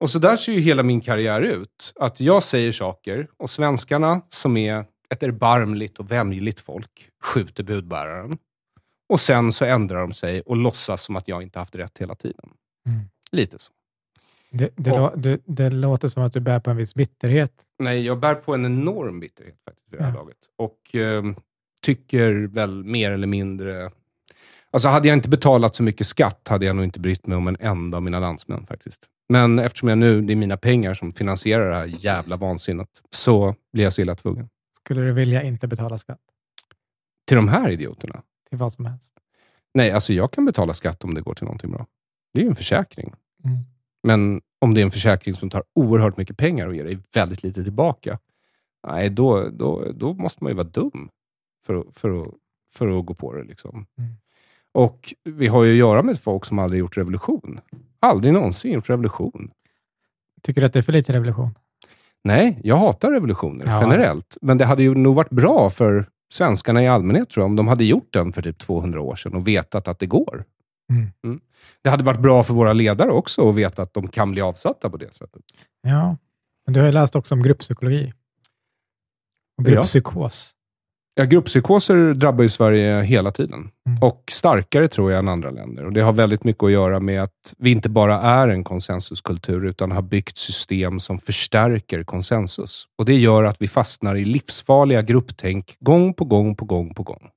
Och 0.00 0.10
så 0.10 0.18
där 0.18 0.36
ser 0.36 0.52
ju 0.52 0.60
hela 0.60 0.82
min 0.82 1.00
karriär 1.00 1.42
ut. 1.42 1.92
Att 2.00 2.20
jag 2.20 2.42
säger 2.42 2.72
saker 2.72 3.28
och 3.36 3.50
svenskarna, 3.50 4.20
som 4.30 4.56
är 4.56 4.84
ett 5.08 5.22
erbarmligt 5.22 5.98
och 5.98 6.10
vämjeligt 6.10 6.60
folk, 6.60 7.10
skjuter 7.22 7.62
budbäraren. 7.62 8.38
Och 9.08 9.20
sen 9.20 9.52
så 9.52 9.64
ändrar 9.64 10.00
de 10.00 10.12
sig 10.12 10.40
och 10.40 10.56
låtsas 10.56 11.02
som 11.02 11.16
att 11.16 11.28
jag 11.28 11.42
inte 11.42 11.58
haft 11.58 11.74
rätt 11.74 11.98
hela 11.98 12.14
tiden. 12.14 12.50
Mm. 12.86 13.00
Lite 13.32 13.58
så. 13.58 13.72
Det, 14.50 14.70
det, 14.76 14.90
Och- 14.92 15.18
det, 15.18 15.40
det 15.44 15.70
låter 15.70 16.08
som 16.08 16.22
att 16.22 16.32
du 16.32 16.40
bär 16.40 16.60
på 16.60 16.70
en 16.70 16.76
viss 16.76 16.94
bitterhet. 16.94 17.52
Nej, 17.78 18.06
jag 18.06 18.18
bär 18.18 18.34
på 18.34 18.54
en 18.54 18.66
enorm 18.66 19.20
bitterhet 19.20 19.56
faktiskt 19.64 19.92
vid 19.92 20.00
det 20.00 20.04
här 20.04 20.10
Ja. 20.12 20.16
laget. 20.16 20.36
Och 20.56 20.94
eh, 20.94 21.24
tycker 21.82 22.32
väl 22.32 22.84
mer 22.84 23.12
eller 23.12 23.26
mindre... 23.26 23.90
Alltså 24.70 24.88
hade 24.88 25.08
jag 25.08 25.16
inte 25.16 25.28
betalat 25.28 25.74
så 25.74 25.82
mycket 25.82 26.06
skatt 26.06 26.48
hade 26.48 26.66
jag 26.66 26.76
nog 26.76 26.84
inte 26.84 27.00
brytt 27.00 27.26
mig 27.26 27.36
om 27.36 27.48
en 27.48 27.56
enda 27.60 27.96
av 27.96 28.02
mina 28.02 28.20
landsmän 28.20 28.66
faktiskt. 28.66 29.06
Men 29.30 29.58
eftersom 29.58 29.88
jag 29.88 29.98
nu, 29.98 30.20
det 30.22 30.32
är 30.32 30.36
mina 30.36 30.56
pengar 30.56 30.94
som 30.94 31.12
finansierar 31.12 31.70
det 31.70 31.76
här 31.76 31.86
jävla 31.86 32.36
vansinnet, 32.36 32.88
så 33.10 33.54
blir 33.72 33.84
jag 33.84 33.92
så 33.92 34.02
illa 34.02 34.14
tvungen. 34.14 34.48
Skulle 34.76 35.00
du 35.00 35.12
vilja 35.12 35.42
inte 35.42 35.68
betala 35.68 35.98
skatt 35.98 36.20
Till 37.26 37.36
de 37.36 37.48
här 37.48 37.70
idioterna? 37.70 38.22
till 38.48 38.58
vad 38.58 38.72
som 38.72 38.84
helst? 38.86 39.12
Nej, 39.74 39.90
alltså 39.90 40.12
jag 40.12 40.30
kan 40.32 40.44
betala 40.44 40.74
skatt 40.74 41.04
om 41.04 41.14
det 41.14 41.20
går 41.20 41.34
till 41.34 41.44
någonting 41.44 41.70
bra. 41.70 41.86
Det 42.32 42.40
är 42.40 42.44
ju 42.44 42.48
en 42.50 42.56
försäkring. 42.56 43.14
Mm. 43.44 43.56
Men 44.02 44.40
om 44.58 44.74
det 44.74 44.80
är 44.80 44.84
en 44.84 44.90
försäkring 44.90 45.34
som 45.34 45.50
tar 45.50 45.64
oerhört 45.74 46.16
mycket 46.16 46.36
pengar 46.36 46.66
och 46.66 46.74
ger 46.76 46.84
dig 46.84 46.98
väldigt 47.14 47.42
lite 47.42 47.64
tillbaka, 47.64 48.18
nej, 48.86 49.10
då, 49.10 49.48
då, 49.48 49.92
då 49.92 50.14
måste 50.14 50.44
man 50.44 50.50
ju 50.50 50.56
vara 50.56 50.66
dum 50.68 51.10
för, 51.66 51.74
att- 51.74 51.96
för, 51.96 52.22
att, 52.22 52.34
för 52.74 52.98
att 52.98 53.06
gå 53.06 53.14
på 53.14 53.34
det. 53.34 53.44
Liksom. 53.44 53.86
Mm. 53.98 54.10
Och 54.72 55.14
vi 55.24 55.46
har 55.46 55.64
ju 55.64 55.70
att 55.72 55.78
göra 55.78 56.02
med 56.02 56.18
folk 56.20 56.44
som 56.44 56.58
aldrig 56.58 56.80
gjort 56.80 56.96
revolution. 56.98 57.60
Aldrig 58.00 58.34
någonsin 58.34 58.72
gjort 58.72 58.90
revolution. 58.90 59.50
Tycker 60.42 60.60
du 60.60 60.66
att 60.66 60.72
det 60.72 60.78
är 60.78 60.82
för 60.82 60.92
lite 60.92 61.12
revolution? 61.12 61.58
Nej, 62.24 62.60
jag 62.64 62.76
hatar 62.76 63.10
revolutioner 63.10 63.66
Ja. 63.66 63.80
generellt. 63.80 64.36
Men 64.42 64.58
det 64.58 64.64
hade 64.64 64.82
ju 64.82 64.94
nog 64.94 65.14
varit 65.14 65.30
bra 65.30 65.70
för 65.70 66.08
svenskarna 66.32 66.82
i 66.82 66.88
allmänhet, 66.88 67.30
tror 67.30 67.42
jag, 67.42 67.46
om 67.50 67.56
de 67.56 67.68
hade 67.68 67.84
gjort 67.84 68.12
den 68.12 68.32
för 68.32 68.42
typ 68.42 68.58
200 68.58 69.00
år 69.00 69.16
sedan 69.16 69.34
och 69.34 69.48
vetat 69.48 69.88
att 69.88 69.98
det 69.98 70.06
går. 70.06 70.44
Mm. 70.90 71.40
Det 71.82 71.90
hade 71.90 72.04
varit 72.04 72.20
bra 72.20 72.42
för 72.42 72.54
våra 72.54 72.72
ledare 72.72 73.10
också 73.10 73.48
att 73.48 73.54
veta 73.54 73.82
att 73.82 73.94
de 73.94 74.08
kan 74.08 74.30
bli 74.32 74.40
avsatta 74.40 74.90
på 74.90 74.96
det 74.96 75.14
sättet. 75.14 75.42
Ja, 75.82 76.16
men 76.66 76.74
du 76.74 76.80
har 76.80 76.86
ju 76.86 76.92
läst 76.92 77.16
också 77.16 77.34
om 77.34 77.42
grupppsykologi. 77.42 78.12
Och 79.58 79.64
grupppsykos. 79.64 80.54
Ja, 81.20 81.26
grupppsykoser 81.26 82.14
drabbar 82.14 82.42
ju 82.42 82.48
Sverige 82.48 83.02
hela 83.02 83.30
tiden. 83.30 83.70
Mm. 83.86 84.02
Och 84.02 84.24
starkare 84.30 84.88
tror 84.88 85.10
jag 85.10 85.18
än 85.18 85.28
andra 85.28 85.50
länder. 85.50 85.84
Och 85.84 85.92
Det 85.92 86.00
har 86.00 86.12
väldigt 86.12 86.44
mycket 86.44 86.64
att 86.64 86.72
göra 86.72 87.00
med 87.00 87.22
att 87.22 87.54
vi 87.58 87.70
inte 87.70 87.88
bara 87.88 88.18
är 88.18 88.48
en 88.48 88.64
konsensuskultur, 88.64 89.66
utan 89.66 89.90
har 89.92 90.02
byggt 90.02 90.38
system 90.38 91.00
som 91.00 91.18
förstärker 91.18 92.04
konsensus. 92.04 92.84
Och 92.98 93.04
Det 93.04 93.14
gör 93.14 93.44
att 93.44 93.56
vi 93.58 93.68
fastnar 93.68 94.16
i 94.16 94.24
livsfarliga 94.24 95.02
grupptänk 95.02 95.76
gång 95.80 96.14
på 96.14 96.24
gång 96.24 96.56
på 96.56 96.64
gång 96.64 96.94
på 96.94 97.02
gång. 97.02 97.30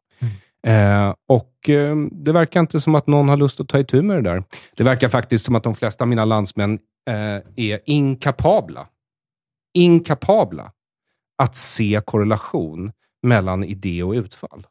Eh, 0.67 1.13
och 1.27 1.69
eh, 1.69 1.95
Det 2.11 2.31
verkar 2.31 2.59
inte 2.59 2.81
som 2.81 2.95
att 2.95 3.07
någon 3.07 3.29
har 3.29 3.37
lust 3.37 3.59
att 3.59 3.69
ta 3.69 3.79
itu 3.79 4.01
med 4.01 4.17
det 4.17 4.29
där. 4.29 4.43
Det 4.75 4.83
verkar 4.83 5.09
faktiskt 5.09 5.45
som 5.45 5.55
att 5.55 5.63
de 5.63 5.75
flesta 5.75 6.03
av 6.03 6.07
mina 6.07 6.25
landsmän 6.25 6.79
eh, 7.09 7.65
är 7.65 7.79
inkapabla. 7.85 8.87
Inkapabla 9.73 10.71
att 11.37 11.55
se 11.55 12.01
korrelation 12.05 12.91
mellan 13.23 13.63
idé 13.63 14.03
och 14.03 14.11
utfall. 14.11 14.67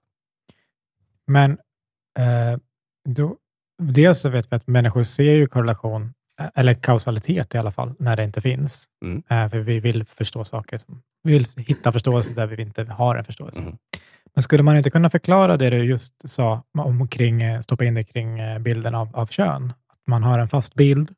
Men 1.27 1.51
eh, 2.19 2.59
då, 3.09 3.37
dels 3.83 4.21
så 4.21 4.29
vet 4.29 4.53
vi 4.53 4.57
att 4.57 4.67
människor 4.67 5.03
ser 5.03 5.33
ju 5.33 5.47
korrelation, 5.47 6.15
eh, 6.41 6.49
eller 6.55 6.75
kausalitet 6.75 7.55
i 7.55 7.59
alla 7.59 7.73
fall, 7.73 7.95
när 7.99 8.17
det 8.17 8.25
inte 8.25 8.41
finns. 8.41 8.89
Mm. 9.05 9.23
Eh, 9.29 9.51
för 9.51 9.59
vi 9.59 9.81
vill 9.81 10.05
förstå 10.05 10.45
saker. 10.45 10.79
Som, 10.79 11.03
vi 11.23 11.33
vill 11.33 11.47
hitta 11.57 11.93
förståelse 11.93 12.35
där 12.35 12.47
vi 12.47 12.63
inte 12.63 12.85
har 12.85 13.17
en 13.17 13.25
förståelse. 13.25 13.61
Mm. 13.61 13.77
Men 14.35 14.43
skulle 14.43 14.63
man 14.63 14.77
inte 14.77 14.91
kunna 14.91 15.11
förklara 15.11 15.57
det 15.57 15.71
du 15.71 15.85
just 15.85 16.29
sa, 16.29 16.63
om 16.79 17.09
kring, 17.09 17.43
eh, 17.43 17.61
stoppa 17.61 17.85
in 17.85 17.95
det 17.95 18.05
kring 18.05 18.39
eh, 18.39 18.59
bilden 18.59 18.95
av, 18.95 19.17
av 19.17 19.27
kön? 19.27 19.73
Att 19.89 20.07
man 20.07 20.23
har 20.23 20.39
en 20.39 20.49
fast 20.49 20.75
bild 20.75 21.15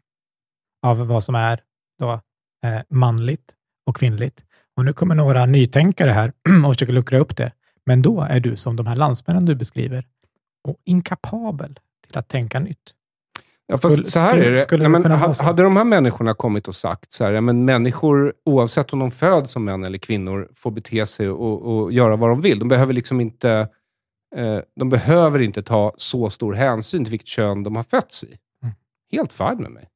av 0.82 1.06
vad 1.06 1.24
som 1.24 1.34
är 1.34 1.60
då, 1.98 2.12
eh, 2.64 2.80
manligt 2.88 3.54
och 3.86 3.96
kvinnligt. 3.96 4.44
Och 4.76 4.84
nu 4.84 4.92
kommer 4.92 5.14
några 5.14 5.46
nytänkare 5.46 6.10
här 6.10 6.32
och 6.66 6.74
försöker 6.74 6.92
luckra 6.92 7.18
upp 7.18 7.36
det. 7.36 7.52
Men 7.86 8.02
då 8.02 8.20
är 8.20 8.40
du 8.40 8.56
som 8.56 8.76
de 8.76 8.86
här 8.86 8.96
landsmännen 8.96 9.44
du 9.44 9.54
beskriver 9.54 10.06
och 10.68 10.76
inkapabel 10.84 11.78
till 12.06 12.18
att 12.18 12.28
tänka 12.28 12.60
nytt. 12.60 12.94
Ja, 13.66 13.76
fast 13.76 13.92
Skulle- 13.94 14.10
så 14.10 14.18
här 14.18 14.30
skulle- 14.30 14.46
är 14.46 14.50
det. 14.50 14.58
skulle 14.58 14.88
Nej, 14.88 15.02
det 15.02 15.08
men, 15.08 15.34
hade 15.40 15.62
de 15.62 15.76
här 15.76 15.84
människorna 15.84 16.34
kommit 16.34 16.68
och 16.68 16.76
sagt 16.76 17.12
så 17.12 17.24
här, 17.24 17.32
ja, 17.32 17.40
men 17.40 17.64
människor, 17.64 18.34
oavsett 18.44 18.92
om 18.92 18.98
de 18.98 19.10
föds 19.10 19.52
som 19.52 19.64
män 19.64 19.84
eller 19.84 19.98
kvinnor, 19.98 20.48
får 20.54 20.70
bete 20.70 21.06
sig 21.06 21.28
och, 21.28 21.62
och 21.62 21.92
göra 21.92 22.16
vad 22.16 22.30
de 22.30 22.40
vill. 22.40 22.58
De 22.58 22.68
behöver 22.68 22.92
liksom 22.92 23.20
inte 23.20 23.68
eh, 24.36 24.58
de 24.76 24.88
behöver 24.88 25.42
inte 25.42 25.62
ta 25.62 25.94
så 25.96 26.30
stor 26.30 26.52
hänsyn 26.52 27.04
till 27.04 27.10
vilket 27.10 27.28
kön 27.28 27.62
de 27.62 27.76
har 27.76 27.82
fötts 27.82 28.24
i. 28.24 28.36
Mm. 28.62 28.74
Helt 29.12 29.32
fine 29.32 29.56
med 29.62 29.70
mig. 29.70 29.88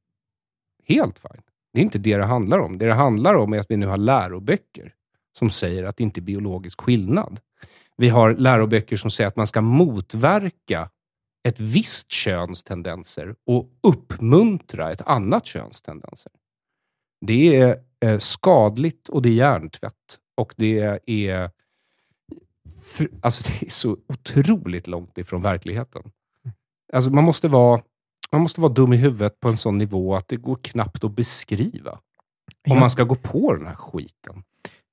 Helt 0.89 1.18
fine. 1.18 1.43
Det 1.79 1.83
är 1.83 1.85
inte 1.85 1.99
det 1.99 2.16
det 2.16 2.24
handlar 2.24 2.59
om. 2.59 2.79
Det 2.79 2.87
det 2.87 2.95
handlar 2.95 3.35
om 3.35 3.53
är 3.53 3.59
att 3.59 3.70
vi 3.70 3.76
nu 3.76 3.87
har 3.87 3.97
läroböcker 3.97 4.95
som 5.39 5.51
säger 5.51 5.85
att 5.85 5.97
det 5.97 6.03
inte 6.03 6.20
är 6.20 6.22
biologisk 6.22 6.81
skillnad. 6.81 7.41
Vi 7.97 8.09
har 8.09 8.35
läroböcker 8.35 8.97
som 8.97 9.11
säger 9.11 9.29
att 9.29 9.37
man 9.37 9.47
ska 9.47 9.61
motverka 9.61 10.91
ett 11.49 11.61
visst 11.61 12.12
köns 12.12 12.62
tendenser 12.62 13.35
och 13.47 13.70
uppmuntra 13.83 14.93
ett 14.93 15.03
annat 15.07 15.47
köns 15.47 15.83
tendenser. 15.83 16.33
Det 17.20 17.57
är 17.57 17.83
eh, 18.01 18.18
skadligt 18.18 19.09
och 19.09 19.22
det 19.22 19.29
är 19.29 19.33
hjärntvätt. 19.33 20.18
Och 20.37 20.55
det 20.57 21.01
är, 21.07 21.51
alltså 23.20 23.43
det 23.43 23.66
är 23.66 23.70
så 23.70 23.97
otroligt 24.09 24.87
långt 24.87 25.18
ifrån 25.18 25.43
verkligheten. 25.43 26.03
Alltså 26.93 27.11
man, 27.11 27.24
måste 27.24 27.49
vara, 27.49 27.83
man 28.33 28.41
måste 28.41 28.61
vara 28.61 28.72
dum 28.72 28.93
i 28.93 28.97
huvudet 28.97 29.41
på 29.41 29.49
en 29.49 29.57
sån 29.57 29.79
nivå 29.79 30.14
att 30.14 30.29
det 30.29 30.37
går 30.37 30.59
knappt 30.62 31.05
att 31.05 31.12
beskriva. 31.16 31.91
Om 31.93 31.99
Jag, 32.74 32.81
man 32.81 32.91
ska 32.91 33.05
gå 33.05 33.14
på 33.14 33.55
den 33.55 33.66
här 33.66 33.74
skiten. 33.74 34.43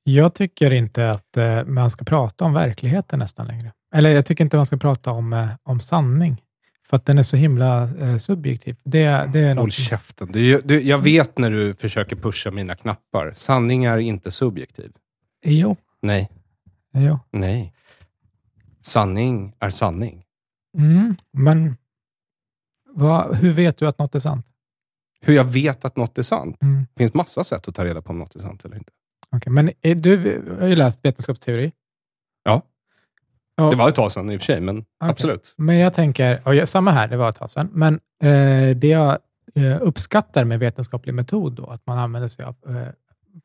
jag 0.04 0.34
tycker 0.34 0.72
inte 0.72 1.12
att 1.12 1.38
eh, 1.38 1.66
man 1.66 1.92
ska 1.92 2.06
prata 2.06 2.46
om 2.46 2.54
verkligheten 2.54 3.20
nästan 3.20 3.48
längre. 3.48 3.72
Eller 3.96 4.10
jag 4.10 4.26
tycker 4.26 4.44
inte 4.44 4.58
man 4.58 4.66
ska 4.66 4.78
prata 4.78 5.12
om, 5.12 5.34
eh, 5.34 5.48
om 5.64 5.80
sanning. 5.80 6.42
För 6.90 6.98
att 6.98 7.06
den 7.06 7.18
är 7.18 7.24
så 7.24 7.38
himla 7.38 7.84
eh, 7.84 8.18
subjektiv. 8.18 8.76
Det, 8.84 9.30
det 9.34 9.40
är 9.40 9.48
Håll 9.48 9.56
något 9.56 9.74
som, 9.74 9.84
käften. 9.84 10.32
Du, 10.32 10.62
du, 10.62 10.82
jag 10.82 10.98
vet 10.98 11.38
när 11.38 11.52
du 11.52 11.74
försöker 11.76 12.16
pusha 12.16 12.52
mina 12.52 12.76
knappar. 12.76 13.32
Sanning 13.36 13.86
är 13.86 13.98
inte 13.98 14.32
subjektiv. 14.32 14.92
Jo, 15.46 15.76
Nej, 16.02 16.30
jo. 16.94 17.20
nej. 17.32 17.74
Sanning 18.82 19.54
är 19.60 19.70
sanning. 19.70 20.24
Mm, 20.78 21.16
men 21.32 21.78
vad, 22.96 23.36
hur 23.36 23.52
vet 23.54 23.78
du 23.78 23.88
att 23.88 24.00
något 24.00 24.16
är 24.16 24.20
sant? 24.20 24.46
Hur 25.22 25.34
jag 25.34 25.44
vet 25.44 25.86
att 25.86 25.96
något 25.96 26.18
är 26.18 26.24
sant? 26.24 26.64
Mm. 26.64 26.86
Det 26.94 27.04
finns 27.04 27.14
massa 27.14 27.44
sätt 27.44 27.68
att 27.68 27.76
ta 27.76 27.86
reda 27.86 28.02
på 28.02 28.10
om 28.10 28.20
något 28.20 28.36
är 28.36 28.40
sant 28.40 28.66
eller 28.66 28.78
inte. 28.78 28.92
okej. 29.32 29.54
Men 29.54 29.72
är, 29.82 29.96
du 29.96 30.42
har 30.60 30.68
ju 30.68 30.76
läst 30.76 31.06
vetenskapsteori. 31.06 31.72
Ja. 32.44 32.62
Ja, 33.56 33.70
Det 33.70 33.76
var 33.76 33.90
ett 33.90 33.96
tag 33.96 34.12
sedan 34.12 34.32
i 34.32 34.38
och 34.38 34.42
för 34.42 34.46
sig, 34.46 34.62
men 34.62 34.86
absolut. 35.00 35.54
Men 35.58 35.78
jag 35.78 35.94
tänker, 35.94 36.42
och 36.48 36.56
jag, 36.56 36.68
samma 36.68 36.92
här, 36.92 37.08
det 37.08 37.18
var 37.18 37.30
ett 37.30 37.36
tag 37.36 37.52
sedan, 37.52 37.70
men 37.74 37.94
eh, 38.24 38.76
det 38.78 38.88
jag 38.88 39.20
eh, 39.56 39.78
uppskattar 39.82 40.44
med 40.44 40.60
vetenskaplig 40.60 41.14
metod 41.14 41.54
då, 41.54 41.66
att 41.66 41.86
man 41.88 41.98
använder 41.98 42.30
sig 42.30 42.46
av 42.46 42.56
eh, 42.68 42.88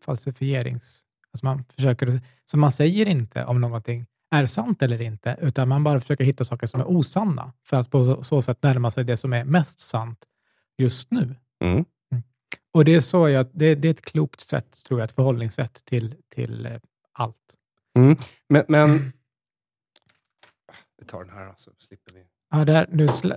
falsifierings... 0.04 1.04
Alltså 1.32 1.46
man 1.46 1.64
försöker, 1.76 2.20
så 2.50 2.58
man 2.58 2.72
säger 2.72 3.06
inte 3.06 3.44
om 3.44 3.60
någonting 3.60 4.06
är 4.30 4.46
sant 4.46 4.82
eller 4.82 5.02
inte, 5.02 5.36
utan 5.40 5.68
man 5.68 5.84
bara 5.84 6.00
försöker 6.00 6.24
hitta 6.24 6.44
saker 6.44 6.66
som 6.66 6.80
är 6.80 6.90
osanna, 6.90 7.52
för 7.64 7.76
att 7.76 7.90
på 7.90 8.24
så, 8.24 8.42
sätt 8.42 8.62
närma 8.62 8.90
sig 8.90 9.04
det 9.04 9.16
som 9.16 9.32
är 9.32 9.44
mest 9.44 9.80
sant 9.80 10.24
just 10.78 11.10
nu. 11.10 11.36
Mm. 11.64 11.84
Och 12.72 12.84
det 12.84 12.94
är, 12.94 13.00
så 13.00 13.28
jag, 13.28 13.46
det, 13.52 13.74
det 13.74 13.88
är 13.88 13.90
ett 13.90 14.04
klokt 14.04 14.40
sätt, 14.40 14.84
tror 14.86 15.00
jag, 15.00 15.04
ett 15.04 15.12
förhållningssätt 15.14 15.84
till, 15.84 16.14
till 16.28 16.66
eh, 16.66 16.72
allt. 17.12 17.56
Men, 18.48 18.64
men... 18.68 19.12
Vi 20.98 21.06
tar 21.06 21.24
den 21.24 21.34
här 21.34 21.54
så 21.56 21.70
slipper 21.78 22.14
vi. 22.14 22.24
Ja, 22.50 22.64
där, 22.64 22.88
nu 22.92 23.08
slä, 23.08 23.36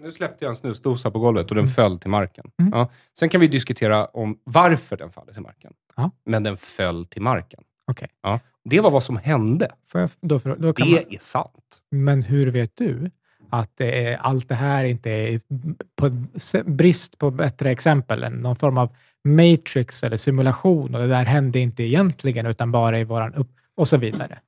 Nu 0.00 0.12
släppte 0.12 0.44
jag 0.44 0.50
en 0.50 0.56
snusdosa 0.56 1.10
på 1.10 1.18
golvet 1.18 1.50
och 1.50 1.54
den 1.54 1.64
Mm. 1.64 1.74
föll 1.74 1.98
till 1.98 2.10
marken. 2.10 2.50
Mm. 2.60 2.72
Ja. 2.74 2.90
Sen 3.18 3.28
kan 3.28 3.40
vi 3.40 3.48
diskutera 3.48 4.06
om 4.06 4.38
varför 4.44 4.96
den 4.96 5.10
faller 5.10 5.32
till 5.32 5.42
marken. 5.42 5.72
Ja. 5.96 6.10
Men 6.24 6.42
den 6.42 6.56
föll 6.56 7.06
till 7.06 7.22
marken. 7.22 7.64
Okej. 7.88 8.08
Ja. 8.22 8.40
Det 8.64 8.80
var 8.80 8.90
vad 8.90 9.02
som 9.02 9.16
hände. 9.16 9.68
får 9.92 10.00
jag, 10.00 10.10
då, 10.20 10.38
för- 10.38 10.56
då 10.56 10.72
kan 10.72 10.90
man, 10.90 11.00
Det 11.08 11.14
är 11.16 11.20
sant. 11.20 11.78
Men 11.90 12.22
hur 12.22 12.46
vet 12.46 12.70
du 12.76 13.10
att 13.50 13.80
är, 13.80 14.16
allt 14.16 14.48
det 14.48 14.54
här 14.54 14.84
inte 14.84 15.10
är 15.10 15.40
på 15.96 16.26
se- 16.36 16.62
brist 16.62 17.18
på 17.18 17.30
bättre 17.30 17.70
exempel 17.70 18.22
än 18.24 18.32
någon 18.32 18.56
form 18.56 18.78
av 18.78 18.96
matrix 19.24 20.02
eller 20.02 20.16
simulation 20.16 20.94
och 20.94 21.00
det 21.00 21.06
där 21.08 21.24
hände 21.24 21.58
inte 21.58 21.82
egentligen 21.82 22.46
utan 22.46 22.72
bara 22.72 22.98
i 23.00 23.04
våran 23.04 23.34
upp 23.34 23.50
och 23.76 23.88
så 23.88 23.96
vidare. 23.96 24.38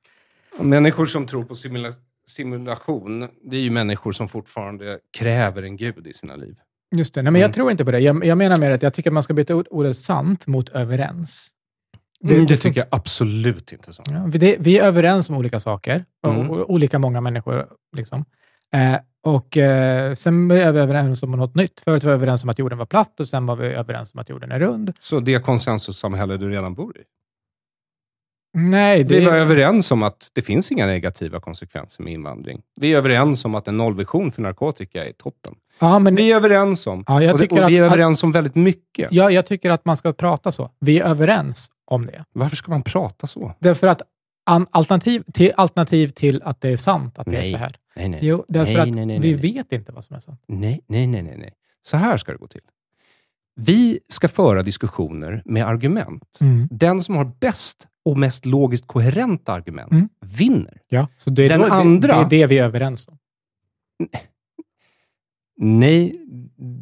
Människor 0.59 1.05
som 1.05 1.25
tror 1.27 1.43
på 1.43 1.55
simula 1.55 1.93
simulation, 2.27 3.27
det 3.43 3.57
är 3.57 3.61
ju 3.61 3.69
människor 3.71 4.11
som 4.11 4.27
fortfarande 4.29 4.99
kräver 5.17 5.63
en 5.63 5.77
gud 5.77 6.07
i 6.07 6.13
sina 6.13 6.35
liv. 6.35 6.55
Just 6.95 7.13
det. 7.13 7.21
Nej, 7.21 7.31
men 7.31 7.41
jag 7.41 7.47
Mm. 7.47 7.53
tror 7.53 7.71
inte 7.71 7.85
på 7.85 7.91
det. 7.91 7.99
Jag, 7.99 8.25
jag 8.25 8.37
menar 8.37 8.57
mer 8.57 8.71
att 8.71 8.83
jag 8.83 8.93
tycker 8.93 9.09
att 9.09 9.13
man 9.13 9.23
ska 9.23 9.33
byta 9.33 9.53
ut 9.53 9.67
ordet 9.67 9.97
sant 9.97 10.47
mot 10.47 10.69
överens. 10.69 11.47
Det, 12.23 12.33
Mm, 12.33 12.45
det 12.45 12.57
tycker 12.57 12.79
jag 12.81 12.87
absolut 12.91 13.71
inte 13.71 13.93
så. 13.93 14.03
Ja, 14.09 14.23
vi, 14.27 14.37
det, 14.37 14.55
vi 14.59 14.79
är 14.79 14.83
överens 14.85 15.29
om 15.29 15.35
olika 15.37 15.59
saker, 15.59 16.05
och, 16.23 16.33
Mm. 16.33 16.49
och, 16.49 16.69
olika 16.73 16.99
många 16.99 17.21
människor. 17.21 17.67
Liksom. 17.97 18.25
Eh, 18.73 18.99
och 19.23 19.57
eh, 19.57 20.13
Sen 20.13 20.51
är 20.51 20.71
vi 20.71 20.79
överens 20.79 21.23
om 21.23 21.31
något 21.31 21.55
nytt. 21.55 21.81
Förut 21.81 22.03
var 22.03 22.11
vi 22.11 22.15
överens 22.15 22.43
om 22.43 22.49
att 22.49 22.59
jorden 22.59 22.77
var 22.77 22.85
platt 22.85 23.19
och 23.19 23.27
sen 23.27 23.45
var 23.45 23.55
vi 23.55 23.67
överens 23.67 24.13
om 24.13 24.19
att 24.19 24.29
jorden 24.29 24.51
är 24.51 24.59
rund. 24.59 24.93
Så 24.99 25.19
det 25.19 25.39
konsensussamhälle 25.43 26.37
du 26.37 26.49
redan 26.49 26.73
bor 26.73 26.97
i? 26.97 27.01
Nej, 28.53 29.03
det, 29.03 29.19
Vi 29.19 29.25
var 29.25 29.33
överens 29.33 29.91
om 29.91 30.03
att 30.03 30.29
det 30.33 30.41
finns 30.41 30.71
inga 30.71 30.85
negativa 30.85 31.39
konsekvenser 31.39 32.03
med 32.03 32.13
invandring. 32.13 32.61
Vi 32.75 32.93
är 32.93 32.97
överens 32.97 33.45
om 33.45 33.55
att 33.55 33.67
en 33.67 33.77
nollvision 33.77 34.31
för 34.31 34.41
narkotika 34.41 35.05
är 35.05 35.11
toppen. 35.13 35.55
ja, 35.79 35.99
men, 35.99 36.15
Vi 36.15 36.31
är 36.31 36.35
överens 36.35 36.87
om, 36.87 37.03
Ja, 37.07 37.13
och, 37.33 37.39
det, 37.39 37.47
och 37.47 37.69
vi 37.69 37.77
är 37.77 37.83
att- 37.85 37.91
överens 37.91 38.23
om 38.23 38.31
väldigt 38.31 38.55
mycket. 38.55 39.07
ja, 39.11 39.31
jag 39.31 39.45
tycker 39.45 39.69
att 39.71 39.85
man 39.85 39.97
ska 39.97 40.13
prata 40.13 40.51
så. 40.51 40.71
Vi 40.79 40.99
är 40.99 41.05
överens 41.05 41.71
om 41.91 42.05
det. 42.05 42.25
Varför 42.33 42.55
ska 42.55 42.71
man 42.71 42.81
prata 42.81 43.27
så? 43.27 43.53
Därför 43.59 43.87
att 43.87 44.01
an, 44.45 44.65
alternativ, 44.71 45.23
till, 45.33 45.53
alternativ 45.57 46.07
till 46.07 46.41
att 46.43 46.61
det 46.61 46.69
är 46.69 46.77
sant 46.77 47.19
att 47.19 47.25
det 47.25 47.35
är 47.37 47.41
Nej. 47.41 47.51
så 47.51 47.57
här. 47.57 47.75
Nej, 47.95 48.09
nej. 48.09 48.19
Jo, 48.23 48.45
därför 48.47 48.73
Nej, 48.73 48.81
att 48.81 48.95
nej, 48.95 49.05
nej, 49.05 49.19
vi 49.19 49.31
nej. 49.35 49.53
vet 49.53 49.71
inte 49.71 49.91
vad 49.91 50.05
som 50.05 50.15
är 50.15 50.19
sant. 50.19 50.43
Nej, 50.47 50.81
nej, 50.87 51.07
nej, 51.07 51.21
nej, 51.21 51.37
nej. 51.37 51.53
Så 51.81 51.97
här 51.97 52.17
ska 52.17 52.31
det 52.31 52.37
gå 52.37 52.47
till. 52.47 52.61
Vi 53.55 53.99
ska 54.09 54.27
föra 54.27 54.63
diskussioner 54.63 55.41
med 55.45 55.65
argument. 55.67 56.37
Mm. 56.41 56.67
Den 56.71 57.03
som 57.03 57.15
har 57.15 57.25
bäst 57.39 57.87
och 58.05 58.17
mest 58.17 58.45
logiskt 58.45 58.87
koherenta 58.87 59.53
argument 59.53 59.91
Mm. 59.91 60.09
vinner. 60.25 60.77
Ja, 60.87 61.07
så 61.17 61.29
det 61.29 61.43
är, 61.45 61.49
Den 61.49 61.59
då, 61.61 61.65
det, 61.67 61.73
andra- 61.73 62.15
det 62.29 62.35
är 62.35 62.39
det 62.39 62.47
vi 62.47 62.57
är 62.59 62.63
överens 62.63 63.07
om. 63.07 63.17
Nej, 63.99 64.23
Nej, 65.63 66.15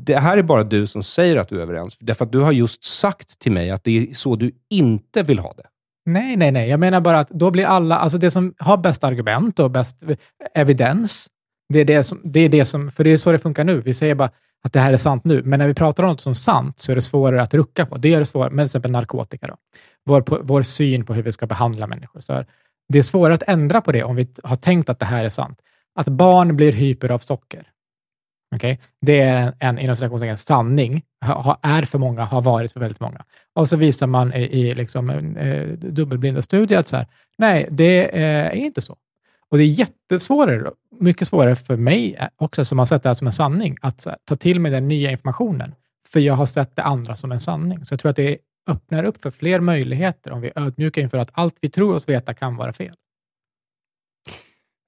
det 0.06 0.20
här 0.20 0.38
är 0.38 0.44
bara 0.44 0.64
du 0.64 0.88
som 0.88 1.04
säger 1.04 1.36
att 1.36 1.50
du 1.50 1.58
är 1.58 1.62
överens. 1.62 1.98
Därför 2.00 2.26
att 2.26 2.32
du 2.32 2.40
har 2.40 2.52
just 2.52 2.84
sagt 2.84 3.40
till 3.40 3.52
mig 3.52 3.70
att 3.70 3.84
det 3.84 3.98
är 3.98 4.14
så 4.14 4.36
du 4.36 4.52
inte 4.70 5.24
vill 5.24 5.40
ha 5.40 5.54
det. 5.58 5.64
Nej, 6.06 6.38
nej, 6.38 6.52
nej. 6.52 6.70
Jag 6.70 6.80
menar 6.80 7.02
bara 7.02 7.20
att 7.20 7.30
då 7.30 7.52
blir 7.52 7.66
alla, 7.66 7.98
alltså 7.98 8.18
det 8.18 8.32
som 8.32 8.54
har 8.58 8.78
bäst 8.78 9.04
argument 9.04 9.60
och 9.60 9.72
bäst 9.72 10.04
evidens, 10.54 11.28
det 11.74 11.80
är 11.80 11.86
det 11.86 12.04
som, 12.04 12.22
det 12.24 12.40
är 12.40 12.50
det 12.50 12.66
som, 12.66 12.92
för 12.92 13.04
det 13.04 13.10
är 13.10 13.18
så 13.18 13.32
det 13.32 13.40
funkar 13.40 13.64
nu. 13.64 13.82
Vi 13.82 13.94
säger 13.94 14.16
bara 14.16 14.32
att 14.64 14.74
det 14.74 14.80
här 14.80 14.94
är 14.94 14.98
sant 14.98 15.24
nu, 15.26 15.44
men 15.44 15.60
när 15.60 15.68
vi 15.68 15.74
pratar 15.74 16.04
om 16.04 16.10
något 16.10 16.22
som 16.22 16.36
sant 16.36 16.80
så 16.80 16.92
är 16.92 16.96
det 16.96 17.02
svårare 17.02 17.42
att 17.42 17.54
rucka 17.54 17.86
på. 17.86 17.98
Det 17.98 18.10
gör 18.10 18.20
det 18.20 18.26
svårare, 18.26 18.50
med 18.50 18.64
till 18.64 18.70
exempel 18.70 18.92
narkotika. 18.92 19.48
Då. 19.48 19.56
Vår, 20.06 20.22
på, 20.22 20.40
vår 20.42 20.62
syn 20.62 21.06
på 21.06 21.14
hur 21.14 21.24
vi 21.24 21.32
ska 21.32 21.48
behandla 21.48 21.88
människor. 21.88 22.20
Så 22.20 22.34
här, 22.34 22.46
det 22.90 23.00
är 23.00 23.04
svårare 23.04 23.34
att 23.34 23.44
ändra 23.48 23.82
på 23.82 23.92
det 23.92 24.04
om 24.04 24.16
vi 24.16 24.28
har 24.44 24.56
tänkt 24.56 24.90
att 24.90 25.00
det 25.00 25.06
här 25.06 25.26
är 25.26 25.30
sant. 25.30 25.62
Att 25.96 26.08
barn 26.08 26.56
blir 26.56 26.72
hyper 26.72 27.12
av 27.12 27.20
socker. 27.20 27.64
Okay? 28.56 28.78
Det 29.02 29.20
är 29.20 29.38
en, 29.38 29.54
en 29.60 29.80
inom 29.80 29.96
citationstecken 29.96 30.38
sanning, 30.38 31.04
ha, 31.26 31.60
är 31.62 31.82
för 31.82 31.98
många, 31.98 32.24
har 32.24 32.42
varit 32.42 32.72
för 32.72 32.80
väldigt 32.80 33.00
många. 33.00 33.26
Och 33.54 33.70
så 33.70 33.78
visar 33.78 34.08
man 34.08 34.34
i, 34.34 34.42
i 34.42 34.76
liksom 34.76 35.10
en 35.10 35.38
eh, 35.38 35.68
dubbelblinda 35.68 36.42
studier 36.42 36.80
att 36.80 36.88
så 36.88 36.98
här, 36.98 37.08
nej, 37.38 37.68
det 37.72 38.18
eh, 38.18 38.46
är 38.46 38.56
inte 38.56 38.82
så. 38.82 38.98
Och 39.50 39.58
det 39.58 39.64
är 39.64 39.68
jättesvårare, 39.68 40.72
mycket 41.00 41.28
svårare 41.28 41.56
för 41.56 41.78
mig 41.78 42.16
eh, 42.16 42.28
också, 42.36 42.66
som 42.66 42.80
har 42.80 42.86
sett 42.86 43.04
det 43.04 43.10
här 43.10 43.14
som 43.14 43.28
en 43.28 43.34
sanning, 43.34 43.78
att 43.82 44.06
här, 44.06 44.16
ta 44.26 44.36
till 44.36 44.60
mig 44.60 44.72
den 44.72 44.88
nya 44.88 45.12
informationen. 45.12 45.76
För 46.08 46.20
jag 46.20 46.34
har 46.34 46.46
sett 46.46 46.76
det 46.76 46.84
andra 46.84 47.16
som 47.16 47.32
en 47.32 47.40
sanning. 47.40 47.86
Så 47.86 47.94
jag 47.94 48.00
tror 48.00 48.10
att 48.10 48.16
det 48.16 48.38
öppnar 48.68 49.04
upp 49.04 49.22
för 49.22 49.32
fler 49.32 49.60
möjligheter 49.60 50.32
om 50.32 50.42
vi 50.42 50.48
är 50.48 50.62
ödmjuka 50.66 51.02
inför 51.02 51.18
att 51.18 51.30
allt 51.34 51.56
vi 51.62 51.70
tror 51.70 51.96
oss 51.96 52.10
veta 52.10 52.34
kan 52.34 52.56
vara 52.56 52.74
fel. 52.74 52.96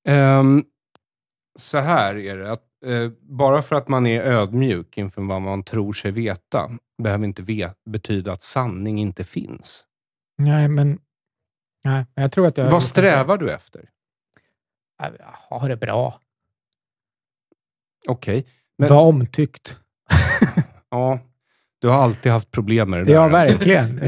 Um, 0.10 0.66
så 1.56 1.78
här 1.78 2.18
är 2.18 2.38
det, 2.38 2.52
att 2.52 2.64
bara 3.22 3.62
för 3.62 3.76
att 3.76 3.88
man 3.88 4.08
är 4.08 4.22
ödmjuk 4.22 4.98
inför 4.98 5.22
vad 5.22 5.42
man 5.42 5.64
tror 5.64 5.94
sig 5.94 6.12
veta, 6.12 6.72
behöver 7.04 7.26
inte 7.26 7.42
vet, 7.44 7.84
betyda 7.86 8.32
att 8.34 8.44
sanning 8.44 9.00
inte 9.00 9.24
finns. 9.24 9.86
Nej, 10.38 10.68
men 10.68 11.00
nej, 11.84 12.06
jag 12.16 12.32
tror 12.32 12.48
att 12.48 12.58
jag 12.58 12.72
Vad 12.72 12.84
strävar 12.84 13.38
du 13.38 13.52
efter? 13.52 13.90
Ha 15.50 15.68
det 15.68 15.78
bra. 15.78 16.20
Okej. 18.08 18.40
Okay, 18.40 18.52
men... 18.78 18.90
Var 18.90 19.02
omtyckt. 19.02 19.78
ja, 20.90 21.20
du 21.80 21.88
har 21.88 22.04
alltid 22.04 22.32
haft 22.32 22.52
problem 22.52 22.90
med 22.90 23.00
det 23.00 23.06
där. 23.06 23.14
Ja, 23.14 23.28
verkligen. 23.28 23.96
Det, 23.96 24.06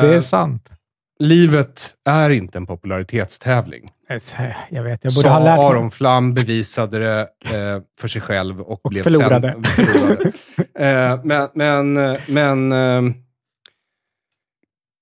det 0.00 0.14
är 0.14 0.20
sant. 0.20 0.75
Livet 1.18 1.94
är 2.04 2.30
inte 2.30 2.58
en 2.58 2.66
popularitetstävling. 2.66 3.90
Jag 4.08 4.82
vet, 4.82 5.04
jag 5.04 5.12
borde 5.14 5.28
Sa 5.28 5.28
ha 5.28 5.38
lärt 5.38 5.58
mig. 5.58 5.66
Aron 5.66 5.90
Flam 5.90 6.34
bevisade 6.34 6.98
det 6.98 7.20
eh, 7.44 7.82
för 8.00 8.08
sig 8.08 8.20
själv 8.20 8.60
och, 8.60 8.84
och 8.86 8.90
blev 8.90 9.02
förlorade. 9.02 9.52
Sen, 9.52 9.64
förlorade. 9.64 10.32
eh, 10.74 11.20
men 11.24 11.48
men, 11.54 12.16
men 12.28 12.72
eh, 12.72 13.14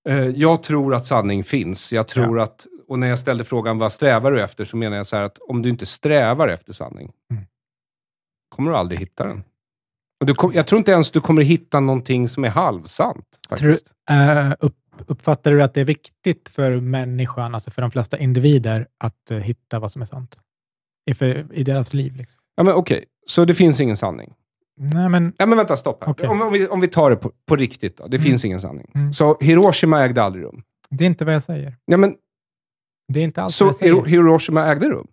eh, 0.09 0.29
jag 0.29 0.62
tror 0.62 0.95
att 0.95 1.07
sanning 1.07 1.45
finns. 1.45 1.93
Jag 1.93 2.09
tror 2.09 2.39
ja. 2.39 2.45
att, 2.45 2.67
och 2.89 2.99
när 2.99 3.07
jag 3.07 3.19
ställde 3.19 3.45
frågan 3.45 3.79
vad 3.79 3.93
strävar 3.93 4.33
du 4.33 4.43
efter, 4.43 4.65
så 4.65 4.77
menar 4.77 4.97
jag 4.97 5.07
så 5.07 5.17
att 5.17 5.39
om 5.39 5.62
du 5.62 5.69
inte 5.69 5.87
strävar 5.87 6.49
efter 6.49 6.73
sanning, 6.73 7.12
mm. 7.31 7.45
kommer 8.49 8.71
du 8.71 8.77
aldrig 8.77 9.01
hitta 9.01 9.27
den. 9.27 9.45
Och 10.21 10.27
du 10.27 10.35
kom, 10.35 10.53
jag 10.53 10.67
tror 10.67 10.79
inte 10.79 10.93
ens 10.93 11.11
du 11.11 11.21
kommer 11.21 11.43
hitta 11.43 11.81
någonting 11.81 12.29
som 12.29 12.45
är 12.45 12.49
halvsant. 12.49 13.27
Faktiskt. 13.49 13.93
Tror, 14.09 14.47
uh, 14.47 14.53
upp, 14.61 14.77
uppfattar 15.07 15.51
du 15.51 15.63
att 15.63 15.75
det 15.75 15.81
är 15.81 15.85
viktigt 15.85 16.49
för 16.49 16.81
människan, 16.81 17.55
alltså 17.55 17.71
för 17.71 17.83
de 17.83 17.91
flesta 17.91 18.19
individer, 18.19 18.87
att 18.99 19.31
uh, 19.31 19.39
hitta 19.39 19.79
vad 19.79 19.93
som 19.93 20.03
är 20.03 20.07
sant? 20.07 20.41
I, 21.11 21.15
för, 21.15 21.47
i 21.53 21.63
deras 21.65 21.95
liv? 21.95 22.17
Liksom? 22.17 22.43
Ja, 22.57 22.63
men 22.63 22.75
Okej, 22.75 22.97
okay. 22.97 23.07
så 23.27 23.45
det 23.45 23.55
finns 23.55 23.81
ingen 23.81 23.97
sanning? 23.97 24.35
Nej, 24.77 25.09
men... 25.09 25.33
Ja, 25.39 25.47
men 25.47 25.59
vänta, 25.59 25.77
stopp. 25.77 26.09
Okay. 26.09 26.27
Om, 26.29 26.43
om, 26.43 26.53
vi, 26.53 26.69
om 26.69 26.81
vi 26.81 26.89
tar 26.89 27.11
det 27.11 27.17
på, 27.17 27.33
på 27.47 27.57
riktigt. 27.57 27.97
Då. 27.97 28.07
Det 28.07 28.17
mm. 28.17 28.25
finns 28.25 28.45
ingen 28.45 28.61
sanning. 28.61 28.91
Mm. 28.95 29.13
Så 29.13 29.39
Hiroshima 29.41 30.05
ägde 30.05 30.23
aldrig 30.23 30.45
rum? 30.45 30.63
Det 30.91 31.05
är 31.05 31.07
inte 31.07 31.25
vad 31.25 31.35
jag 31.35 31.43
säger. 31.43 31.77
Ja, 31.85 31.97
men, 31.97 32.17
det 33.13 33.21
är 33.21 33.25
inte 33.25 33.43
alls 33.43 33.57
så 33.57 33.65
vad 33.65 33.75
jag 33.75 33.79
säger. 33.79 34.05
Hiroshima 34.05 34.67
ägde 34.67 34.91
rum? 34.91 35.07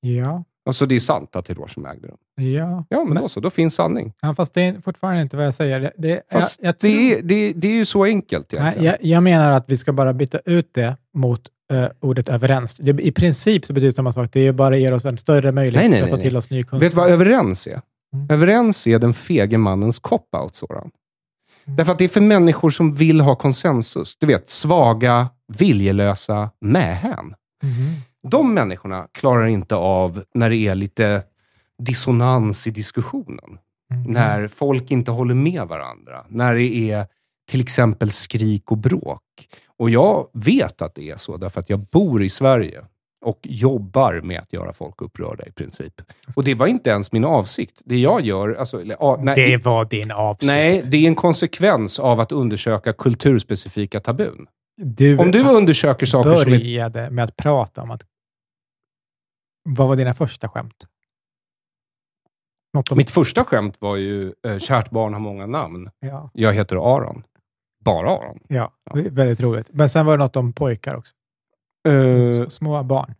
Ja. 0.00 0.44
Alltså 0.66 0.86
det 0.86 0.94
är 0.94 1.00
sant 1.00 1.36
att 1.36 1.50
Hiroshima 1.50 1.92
ägde 1.92 2.08
rum? 2.08 2.16
Ja. 2.36 2.84
Ja, 2.88 2.98
men, 3.04 3.08
men 3.08 3.22
då 3.22 3.28
så. 3.28 3.40
Då 3.40 3.50
finns 3.50 3.74
sanning. 3.74 4.12
Ja, 4.20 4.34
fast 4.34 4.54
det 4.54 4.62
är 4.62 4.80
fortfarande 4.80 5.22
inte 5.22 5.36
vad 5.36 5.46
jag 5.46 5.54
säger. 5.54 5.92
Det, 5.96 6.22
fast 6.32 6.60
jag, 6.62 6.68
jag 6.68 6.78
tror... 6.78 6.90
det, 6.90 7.12
är, 7.12 7.22
det, 7.22 7.52
det, 7.52 7.68
är 7.68 7.76
ju 7.76 7.84
så 7.84 8.04
enkelt 8.04 8.52
egentligen. 8.52 8.84
Nej, 8.84 8.98
jag, 9.00 9.12
jag 9.14 9.22
menar 9.22 9.52
att 9.52 9.64
vi 9.68 9.76
ska 9.76 9.92
bara 9.92 10.12
byta 10.12 10.38
ut 10.38 10.74
det 10.74 10.96
mot 11.14 11.40
uh, 11.72 11.86
ordet 12.00 12.28
överens. 12.28 12.76
Det, 12.76 13.02
I 13.02 13.12
princip 13.12 13.64
så 13.64 13.72
betyder 13.72 13.88
det 13.88 13.96
samma 13.96 14.12
sak. 14.12 14.28
Det 14.32 14.40
är 14.40 14.52
bara 14.52 14.76
ger 14.76 14.92
oss 14.92 15.04
en 15.04 15.18
större 15.18 15.52
möjlighet 15.52 15.90
nej, 15.90 16.00
nej, 16.00 16.02
att 16.02 16.10
ta 16.10 16.22
till 16.22 16.36
oss 16.36 16.50
ny 16.50 16.62
kunskap. 16.62 16.82
Vet 16.82 16.92
du 16.92 16.96
vad 16.96 17.10
överens 17.10 17.66
är? 17.66 17.80
Mm. 18.14 18.26
Överens 18.30 18.86
är 18.86 18.98
den 18.98 19.14
fege 19.14 19.58
mannens 19.58 19.98
cop-out. 19.98 20.62
Mm. 20.70 20.90
Därför 21.76 21.92
att 21.92 21.98
det 21.98 22.04
är 22.04 22.08
för 22.08 22.20
människor 22.20 22.70
som 22.70 22.94
vill 22.94 23.20
ha 23.20 23.34
konsensus. 23.34 24.16
Du 24.18 24.26
vet, 24.26 24.48
svaga, 24.48 25.28
viljelösa 25.58 26.50
mähän. 26.60 27.34
Mm. 27.62 27.94
De 28.30 28.54
människorna 28.54 29.08
klarar 29.12 29.46
inte 29.46 29.74
av 29.74 30.24
när 30.34 30.50
det 30.50 30.56
är 30.56 30.74
lite 30.74 31.22
dissonans 31.78 32.66
i 32.66 32.70
diskussionen. 32.70 33.58
Mm. 33.90 34.12
När 34.12 34.48
folk 34.48 34.90
inte 34.90 35.10
håller 35.10 35.34
med 35.34 35.68
varandra. 35.68 36.24
När 36.28 36.54
det 36.54 36.90
är 36.90 37.06
till 37.50 37.60
exempel 37.60 38.10
skrik 38.10 38.70
och 38.72 38.78
bråk. 38.78 39.22
Och 39.76 39.90
jag 39.90 40.28
vet 40.32 40.82
att 40.82 40.94
det 40.94 41.10
är 41.10 41.16
så, 41.16 41.36
därför 41.36 41.60
att 41.60 41.70
jag 41.70 41.80
bor 41.80 42.24
i 42.24 42.28
Sverige 42.28 42.84
och 43.24 43.38
jobbar 43.42 44.20
med 44.20 44.40
att 44.40 44.52
göra 44.52 44.72
folk 44.72 45.02
upprörda 45.02 45.46
i 45.46 45.52
princip. 45.52 46.00
Och 46.36 46.44
det 46.44 46.54
var 46.54 46.66
inte 46.66 46.90
ens 46.90 47.12
min 47.12 47.24
avsikt. 47.24 47.82
Det 47.84 47.98
jag 47.98 48.20
gör... 48.20 48.54
Alltså, 48.54 48.76
nej, 49.18 49.50
det 49.50 49.64
var 49.64 49.84
din 49.84 50.10
avsikt. 50.10 50.46
Nej, 50.52 50.82
det 50.84 50.96
är 50.96 51.08
en 51.08 51.14
konsekvens 51.14 51.98
av 51.98 52.20
att 52.20 52.32
undersöka 52.32 52.92
kulturspecifika 52.92 54.00
tabun. 54.00 54.46
Du 54.76 55.18
Om 55.18 55.30
du 55.30 55.42
undersöker 55.42 56.06
saker 56.06 56.36
som... 56.36 56.50
började 56.50 57.10
med 57.10 57.24
att 57.24 57.36
prata 57.36 57.82
om 57.82 57.90
att... 57.90 58.02
Vad 59.64 59.88
var 59.88 59.96
dina 59.96 60.14
första 60.14 60.48
skämt? 60.48 60.86
Om... 62.90 62.96
Mitt 62.96 63.10
första 63.10 63.44
skämt 63.44 63.76
var 63.80 63.96
ju 63.96 64.34
eh, 64.46 64.58
“Kärt 64.58 64.90
barn 64.90 65.12
har 65.12 65.20
många 65.20 65.46
namn”. 65.46 65.90
Ja. 66.00 66.30
Jag 66.34 66.52
heter 66.52 66.96
Aron. 66.96 67.24
Bara 67.84 68.10
Aron. 68.10 68.38
Ja, 68.48 68.72
ja. 68.84 69.02
väldigt 69.10 69.40
roligt. 69.40 69.70
Men 69.72 69.88
sen 69.88 70.06
var 70.06 70.18
det 70.18 70.24
något 70.24 70.36
om 70.36 70.52
pojkar 70.52 70.96
också. 70.96 71.14
Uh, 71.88 72.48
små 72.48 72.82
barn. 72.82 73.14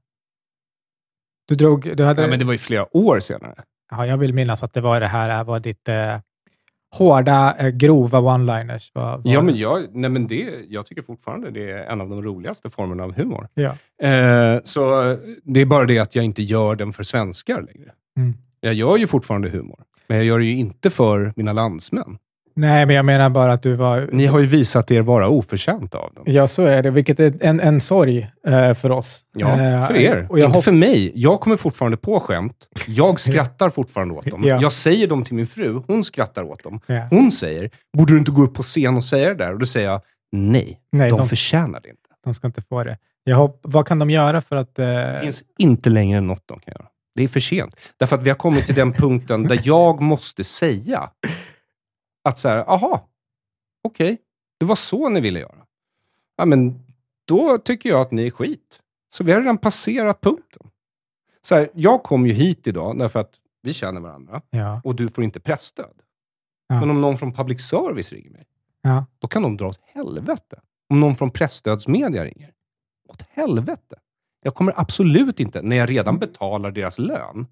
Du 1.48 1.54
drog... 1.54 1.96
Du 1.96 2.04
hade... 2.04 2.22
Ja, 2.22 2.28
men 2.28 2.38
det 2.38 2.44
var 2.44 2.52
ju 2.52 2.58
flera 2.58 2.96
år 2.96 3.20
senare. 3.20 3.64
Ja, 3.90 4.06
jag 4.06 4.16
vill 4.16 4.34
minnas 4.34 4.62
att 4.62 4.72
det 4.72 4.80
var 4.80 5.00
det 5.00 5.06
här 5.06 5.44
var 5.44 5.60
ditt 5.60 5.88
eh, 5.88 6.18
hårda, 6.94 7.56
eh, 7.58 7.68
grova 7.68 8.18
one-liners. 8.18 8.90
Var, 8.94 9.02
var... 9.04 9.22
Ja, 9.24 9.42
men 9.42 9.56
jag, 9.56 9.86
nej, 9.92 10.10
men 10.10 10.26
det, 10.26 10.50
jag 10.68 10.86
tycker 10.86 11.02
fortfarande 11.02 11.50
det 11.50 11.70
är 11.70 11.84
en 11.84 12.00
av 12.00 12.08
de 12.08 12.22
roligaste 12.22 12.70
formerna 12.70 13.04
av 13.04 13.14
humor. 13.14 13.48
Ja. 13.54 13.76
Eh, 14.08 14.60
så 14.64 15.16
det 15.42 15.60
är 15.60 15.66
bara 15.66 15.84
det 15.84 15.98
att 15.98 16.14
jag 16.14 16.24
inte 16.24 16.42
gör 16.42 16.76
den 16.76 16.92
för 16.92 17.02
svenskar 17.02 17.62
längre. 17.62 17.92
Mm. 18.16 18.34
Jag 18.60 18.74
gör 18.74 18.96
ju 18.96 19.06
fortfarande 19.06 19.48
humor, 19.48 19.80
men 20.06 20.16
jag 20.16 20.26
gör 20.26 20.38
det 20.38 20.44
ju 20.44 20.56
inte 20.56 20.90
för 20.90 21.32
mina 21.36 21.52
landsmän. 21.52 22.18
Nej, 22.56 22.86
men 22.86 22.96
jag 22.96 23.04
menar 23.04 23.30
bara 23.30 23.52
att 23.52 23.62
du 23.62 23.72
var... 23.74 24.08
Ni 24.12 24.26
har 24.26 24.38
ju 24.38 24.46
visat 24.46 24.90
er 24.90 25.02
vara 25.02 25.28
oförtjänta 25.28 25.98
av 25.98 26.14
dem. 26.14 26.24
Ja, 26.26 26.46
så 26.46 26.64
är 26.64 26.82
det, 26.82 26.90
vilket 26.90 27.20
är 27.20 27.32
en, 27.40 27.60
en 27.60 27.80
sorg 27.80 28.30
eh, 28.46 28.74
för 28.74 28.90
oss. 28.90 29.20
Ja, 29.36 29.60
eh, 29.60 29.86
för 29.86 29.94
er. 29.94 30.26
Och 30.30 30.38
jag 30.38 30.48
Inte 30.48 30.62
för 30.62 30.72
mig. 30.72 31.12
Jag 31.14 31.40
kommer 31.40 31.56
fortfarande 31.56 31.96
på 31.96 32.20
skämt. 32.20 32.68
Jag 32.86 33.20
skrattar 33.20 33.70
fortfarande 33.70 34.14
åt 34.14 34.30
dem. 34.30 34.44
Ja. 34.44 34.62
Jag 34.62 34.72
säger 34.72 35.06
dem 35.06 35.24
till 35.24 35.34
min 35.34 35.46
fru. 35.46 35.82
Hon 35.86 36.04
skrattar 36.04 36.42
åt 36.42 36.62
dem. 36.62 36.80
Ja. 36.86 37.06
Hon 37.10 37.32
säger, 37.32 37.70
borde 37.96 38.12
du 38.12 38.18
inte 38.18 38.30
gå 38.30 38.42
upp 38.42 38.54
på 38.54 38.62
scen 38.62 38.96
och 38.96 39.04
säga 39.04 39.28
det 39.28 39.34
där? 39.34 39.52
Och 39.52 39.58
då 39.58 39.66
säger 39.66 39.88
jag, 39.88 40.00
nej, 40.32 40.80
nej 40.92 41.10
de, 41.10 41.18
de 41.18 41.28
förtjänar 41.28 41.80
det 41.80 41.88
inte. 41.88 42.00
De 42.24 42.34
ska 42.34 42.46
inte 42.46 42.62
få 42.62 42.84
det. 42.84 42.98
Jag 43.24 43.36
hopp, 43.36 43.60
vad 43.62 43.86
kan 43.86 43.98
de 43.98 44.10
göra 44.10 44.40
för 44.40 44.56
att... 44.56 44.78
Eh... 44.80 44.86
Det 44.86 45.18
finns 45.22 45.42
inte 45.58 45.90
längre 45.90 46.20
något 46.20 46.42
de 46.46 46.58
kan 46.58 46.74
göra. 46.78 46.86
Det 47.14 47.24
är 47.24 47.28
för 47.28 47.40
sent. 47.40 47.76
Därför 47.96 48.16
att 48.16 48.22
vi 48.22 48.30
har 48.30 48.36
kommit 48.36 48.66
till 48.66 48.74
den 48.74 48.92
punkten 48.92 49.42
där 49.42 49.60
jag 49.64 50.00
måste 50.00 50.44
säga 50.44 51.10
att 52.24 52.38
så 52.38 52.48
här, 52.48 52.70
aha, 52.70 53.08
okej, 53.82 54.12
okay, 54.12 54.24
det 54.58 54.66
var 54.66 54.76
så 54.76 55.08
ni 55.08 55.20
ville 55.20 55.40
göra. 55.40 55.66
Ja, 56.36 56.44
men 56.44 56.84
då 57.24 57.58
tycker 57.58 57.88
jag 57.88 58.00
att 58.00 58.10
ni 58.10 58.26
är 58.26 58.30
skit. 58.30 58.80
Så 59.14 59.24
vi 59.24 59.32
har 59.32 59.40
redan 59.40 59.58
passerat 59.58 60.20
punkten. 60.20 60.70
Så 61.42 61.54
här, 61.54 61.70
jag 61.74 62.02
kom 62.02 62.26
ju 62.26 62.32
hit 62.32 62.66
idag 62.66 62.98
därför 62.98 63.20
att 63.20 63.34
vi 63.62 63.72
känner 63.72 64.00
varandra 64.00 64.42
ja. 64.50 64.80
och 64.84 64.94
du 64.94 65.08
får 65.08 65.24
inte 65.24 65.40
pressstöd. 65.40 66.02
Ja. 66.68 66.80
Men 66.80 66.90
om 66.90 67.00
någon 67.00 67.18
från 67.18 67.32
public 67.32 67.60
service 67.60 68.12
ringer 68.12 68.30
mig, 68.30 68.46
ja. 68.82 69.06
då 69.18 69.28
kan 69.28 69.42
de 69.42 69.56
dra 69.56 69.68
åt 69.68 69.80
helvete. 69.84 70.60
Om 70.88 71.00
någon 71.00 71.16
från 71.16 71.30
pressstödsmedia 71.30 72.24
ringer, 72.24 72.52
åt 73.08 73.22
helvete. 73.30 73.96
Jag 74.42 74.54
kommer 74.54 74.74
absolut 74.76 75.40
inte, 75.40 75.62
när 75.62 75.76
jag 75.76 75.90
redan 75.90 76.18
betalar 76.18 76.70
deras 76.70 76.98
lön, 76.98 77.46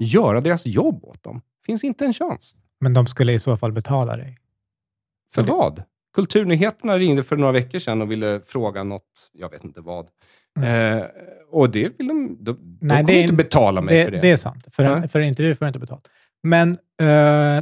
göra 0.00 0.40
deras 0.40 0.66
jobb 0.66 1.04
åt 1.04 1.22
dem. 1.22 1.40
Finns 1.66 1.84
inte 1.84 2.04
en 2.06 2.12
chans. 2.12 2.54
Men 2.86 2.94
de 2.94 3.06
skulle 3.06 3.32
i 3.32 3.38
så 3.38 3.56
fall 3.56 3.72
betala 3.72 4.16
dig? 4.16 4.38
För 5.34 5.42
det... 5.42 5.48
vad? 5.48 5.82
Kulturnyheterna 6.14 6.98
ringde 6.98 7.22
för 7.22 7.36
några 7.36 7.52
veckor 7.52 7.78
sedan 7.78 8.02
och 8.02 8.10
ville 8.10 8.40
fråga 8.46 8.84
något, 8.84 9.30
jag 9.32 9.50
vet 9.50 9.64
inte 9.64 9.80
vad. 9.80 10.06
Mm. 10.58 10.98
Eh, 10.98 11.04
och 11.50 11.70
det 11.70 11.98
vill 11.98 12.06
de, 12.06 12.36
de, 12.40 12.78
Nej, 12.80 13.04
de 13.04 13.06
kommer 13.06 13.22
inte 13.22 13.34
betala 13.34 13.80
mig 13.80 13.98
det, 13.98 14.04
för 14.04 14.10
det. 14.10 14.20
Det 14.20 14.30
är 14.30 14.36
sant. 14.36 14.66
För 14.72 14.84
en, 14.84 15.08
för 15.08 15.20
en 15.20 15.28
intervju 15.28 15.54
får 15.54 15.64
du 15.64 15.68
inte 15.68 15.78
betalt. 15.78 16.08
Men, 16.42 16.70
uh, 16.70 16.76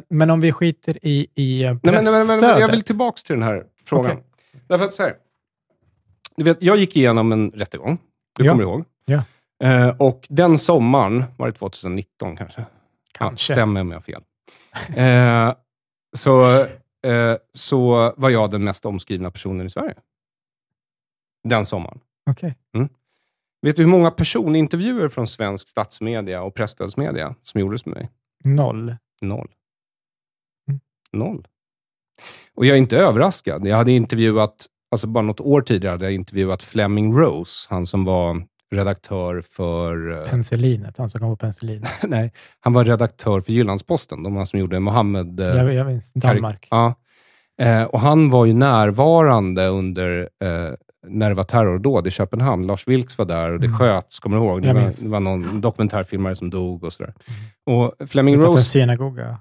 men 0.08 0.30
om 0.30 0.40
vi 0.40 0.52
skiter 0.52 1.06
i, 1.06 1.26
i 1.34 1.62
nej, 1.62 1.78
men, 1.82 2.04
nej, 2.04 2.26
men, 2.26 2.40
men, 2.40 2.60
Jag 2.60 2.70
vill 2.70 2.82
tillbaka 2.82 3.16
till 3.26 3.34
den 3.34 3.42
här 3.42 3.64
frågan. 3.84 4.12
Okay. 4.12 4.22
Därför 4.68 4.84
att 4.84 4.94
så 4.94 5.02
här, 5.02 5.14
du 6.36 6.44
vet, 6.44 6.62
jag 6.62 6.76
gick 6.76 6.96
igenom 6.96 7.32
en 7.32 7.50
rättegång. 7.50 7.98
Du 8.38 8.44
ja. 8.44 8.52
kommer 8.52 8.64
ihåg? 8.64 8.84
Ja. 9.04 9.22
Uh, 9.64 10.00
och 10.00 10.26
den 10.30 10.58
sommaren, 10.58 11.24
var 11.36 11.46
det 11.46 11.52
2019 11.52 12.36
kanske? 12.36 12.64
Kanske. 13.12 13.52
Ja, 13.52 13.56
stämmer 13.56 13.80
om 13.80 13.90
jag 13.90 13.96
har 13.96 14.02
fel. 14.02 14.22
Eh, 14.96 15.54
så, 16.16 16.60
eh, 17.06 17.36
så 17.52 18.14
var 18.16 18.30
jag 18.30 18.50
den 18.50 18.64
mest 18.64 18.86
omskrivna 18.86 19.30
personen 19.30 19.66
i 19.66 19.70
Sverige. 19.70 19.94
Den 21.48 21.66
sommaren. 21.66 22.00
Okay. 22.30 22.52
Mm. 22.74 22.88
Vet 23.62 23.76
du 23.76 23.82
hur 23.82 23.90
många 23.90 24.10
personintervjuer 24.10 25.08
från 25.08 25.26
svensk 25.26 25.68
statsmedia 25.68 26.42
och 26.42 26.54
pressstödsmedia 26.54 27.34
som 27.42 27.60
gjordes 27.60 27.86
med 27.86 27.96
mig? 27.96 28.10
Noll. 28.44 28.96
Noll. 29.20 29.50
Mm. 30.68 30.80
Noll. 31.12 31.48
Och 32.54 32.66
jag 32.66 32.74
är 32.74 32.78
inte 32.78 32.96
överraskad. 32.96 33.66
Jag 33.66 33.76
hade 33.76 33.92
intervjuat, 33.92 34.66
alltså 34.90 35.06
bara 35.06 35.24
något 35.24 35.40
år 35.40 35.62
tidigare, 35.62 35.92
hade 35.92 36.04
jag 36.04 36.14
intervjuat 36.14 36.62
Fleming 36.62 37.18
Rose, 37.18 37.66
han 37.70 37.86
som 37.86 38.04
var 38.04 38.46
redaktör 38.74 39.40
för... 39.50 40.22
eh, 40.22 40.30
Penicillinet, 40.30 40.98
han 40.98 41.10
som 41.10 41.20
kom 41.20 41.30
på 41.30 41.36
penicillin. 41.36 41.84
nej, 42.02 42.32
han 42.60 42.72
var 42.72 42.84
redaktör 42.84 43.40
för 43.40 43.52
Jyllandsposten, 43.52 44.22
de 44.22 44.46
som 44.46 44.58
gjorde 44.58 44.80
Mohammed... 44.80 45.40
eh, 45.40 45.46
Jag, 45.46 45.74
jag 45.74 45.86
minns 45.86 46.12
Danmark. 46.12 46.68
Ja. 46.70 46.94
Eh, 47.62 47.82
och 47.82 48.00
han 48.00 48.30
var 48.30 48.44
ju 48.44 48.52
närvarande 48.52 49.66
under 49.66 50.28
eh, 50.44 50.72
när 51.06 51.28
det 51.28 51.34
var 51.34 51.44
terrordåd 51.44 52.06
i 52.06 52.10
Köpenhamn. 52.10 52.66
Lars 52.66 52.88
Vilks 52.88 53.18
var 53.18 53.24
där 53.24 53.50
och 53.52 53.60
det 53.60 53.66
Mm. 53.66 53.78
sköts, 53.78 54.20
kommer 54.20 54.36
du 54.36 54.42
ihåg? 54.44 54.62
Det 54.62 54.72
var, 54.72 55.04
det 55.04 55.08
var 55.10 55.20
någon 55.20 55.60
dokumentärfilmare 55.60 56.34
som 56.36 56.50
dog 56.50 56.84
och 56.84 56.92
sådär. 56.92 57.14
Och 57.66 58.08
Fleming 58.08 58.34
Utanför 58.34 58.50
Rose, 58.52 58.64
synagoga, 58.64 59.38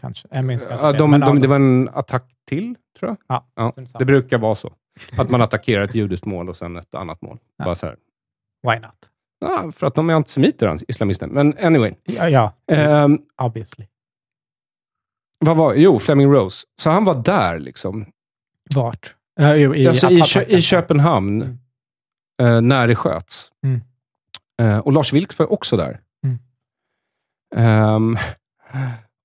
kanske. 0.00 0.28
Jag 0.30 0.44
minns 0.44 0.64
kanske 0.68 0.86
ja, 0.86 0.92
de, 0.92 1.20
de, 1.20 1.38
det 1.38 1.48
var 1.48 1.56
en 1.56 1.88
attack 1.94 2.24
till, 2.48 2.74
tror 2.98 3.10
jag. 3.10 3.16
Ja, 3.28 3.46
Ja, 3.56 3.72
det 3.98 4.04
brukar 4.04 4.38
vara 4.38 4.54
så. 4.54 4.72
Att 5.18 5.30
man 5.30 5.42
attackerar 5.42 5.84
ett 5.84 5.94
judiskt 5.94 6.26
mål 6.26 6.48
och 6.48 6.56
sen 6.56 6.76
ett 6.76 6.94
annat 6.94 7.22
mål. 7.22 7.38
Ja. 7.58 7.64
Bara 7.64 7.74
så 7.74 7.86
här. 7.86 7.96
Why 8.62 8.78
not? 8.78 9.10
Ja, 9.38 9.70
för 9.72 9.86
att 9.86 9.94
de 9.94 10.10
är 10.10 10.14
antisemiter, 10.14 10.76
islamister. 10.88 11.26
Men 11.26 11.58
anyway. 11.58 11.94
Ja, 12.04 12.28
ja 12.28 12.52
Ehm, 12.72 13.18
obviously. 13.42 13.86
vad 15.38 15.56
var 15.56 15.74
Jo, 15.74 15.98
Fleming 15.98 16.32
Rose. 16.32 16.66
Så 16.80 16.90
han 16.90 17.04
var 17.04 17.14
där 17.22 17.58
liksom. 17.58 18.06
Vart? 18.74 19.14
Jo, 19.38 19.74
i, 19.74 19.88
alltså, 19.88 20.10
i, 20.10 20.20
Kö-. 20.22 20.42
I 20.48 20.62
Köpenhamn, 20.62 21.42
Mm. 21.42 22.54
eh, 22.54 22.60
när 22.60 22.88
det 22.88 22.94
sköts. 22.96 23.50
Mm. 23.64 23.80
Eh, 24.62 24.78
och 24.78 24.92
Lars 24.92 25.12
Vilks 25.12 25.38
var 25.38 25.52
också 25.52 25.76
där. 25.76 26.00
Mm. 26.24 26.38
Ehm, 27.56 28.16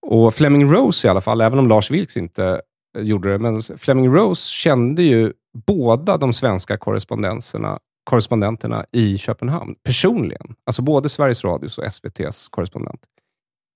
och 0.07 0.33
Fleming 0.35 0.71
Rose 0.73 1.07
i 1.07 1.09
alla 1.09 1.21
fall, 1.21 1.41
även 1.41 1.59
om 1.59 1.67
Lars 1.67 1.91
Vilks 1.91 2.17
inte 2.17 2.61
eh, 2.97 3.03
gjorde 3.03 3.31
det, 3.31 3.37
men 3.39 3.61
Fleming 3.61 4.07
Rose 4.15 4.49
kände 4.49 5.03
ju 5.03 5.33
båda 5.53 6.17
de 6.17 6.33
svenska 6.33 6.77
korrespondenserna, 6.77 7.77
korrespondenterna 8.11 8.85
i 8.91 9.17
Köpenhamn 9.17 9.75
personligen. 9.83 10.55
Alltså 10.63 10.81
både 10.81 11.09
Sveriges 11.09 11.43
Radios 11.43 11.77
och 11.77 11.83
SVTs 11.85 12.49
korrespondent. 12.49 13.05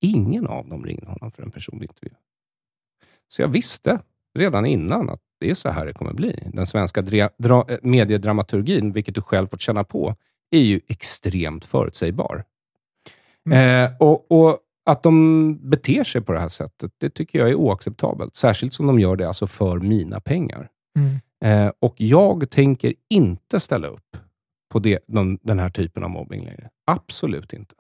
Ingen 0.02 0.48
av 0.48 0.70
dem 0.70 0.86
ringde 0.86 1.06
honom 1.06 1.32
för 1.32 1.44
en 1.44 1.52
personlig 1.52 1.90
intervju. 1.90 2.16
Så 3.30 3.42
jag 3.42 3.48
visste 3.48 4.00
redan 4.40 4.66
innan 4.66 5.10
att 5.10 5.20
det 5.40 5.50
är 5.50 5.56
så 5.56 5.70
här 5.70 5.86
det 5.86 5.94
kommer 5.94 6.14
bli. 6.14 6.50
Den 6.54 6.68
svenska 6.68 7.02
eh, 7.02 7.78
mediedramaturgin, 7.82 8.92
vilket 8.92 9.16
du 9.16 9.22
själv 9.22 9.48
fått 9.48 9.62
känna 9.62 9.84
på, 9.84 10.16
är 10.52 10.62
ju 10.62 10.82
extremt 10.88 11.66
förutsägbar. 11.66 12.44
Eh, 13.52 13.92
och, 14.00 14.32
och 14.32 14.60
att 14.86 15.04
de 15.04 15.70
beter 15.70 16.04
sig 16.04 16.22
på 16.22 16.34
det 16.34 16.40
här 16.40 16.50
sättet, 16.50 16.92
det 16.98 17.10
tycker 17.10 17.40
jag 17.40 17.50
är 17.50 17.56
oacceptabelt. 17.56 18.36
Särskilt 18.36 18.74
som 18.74 18.88
de 18.88 19.00
gör 19.00 19.16
det 19.16 19.28
alltså 19.28 19.48
för 19.48 19.80
mina 19.80 20.20
pengar. 20.20 20.70
Mm. 20.98 21.20
Eh, 21.46 21.72
och 21.80 21.96
jag 21.98 22.50
tänker 22.50 22.94
inte 23.10 23.60
ställa 23.60 23.88
upp 23.88 24.18
på 24.70 24.80
det, 24.80 25.00
de, 25.08 25.40
den 25.42 25.60
här 25.60 25.70
typen 25.70 26.04
av 26.04 26.10
mobbing 26.10 26.46
längre. 26.46 26.70
Absolut 26.86 27.54
inte. 27.54 27.76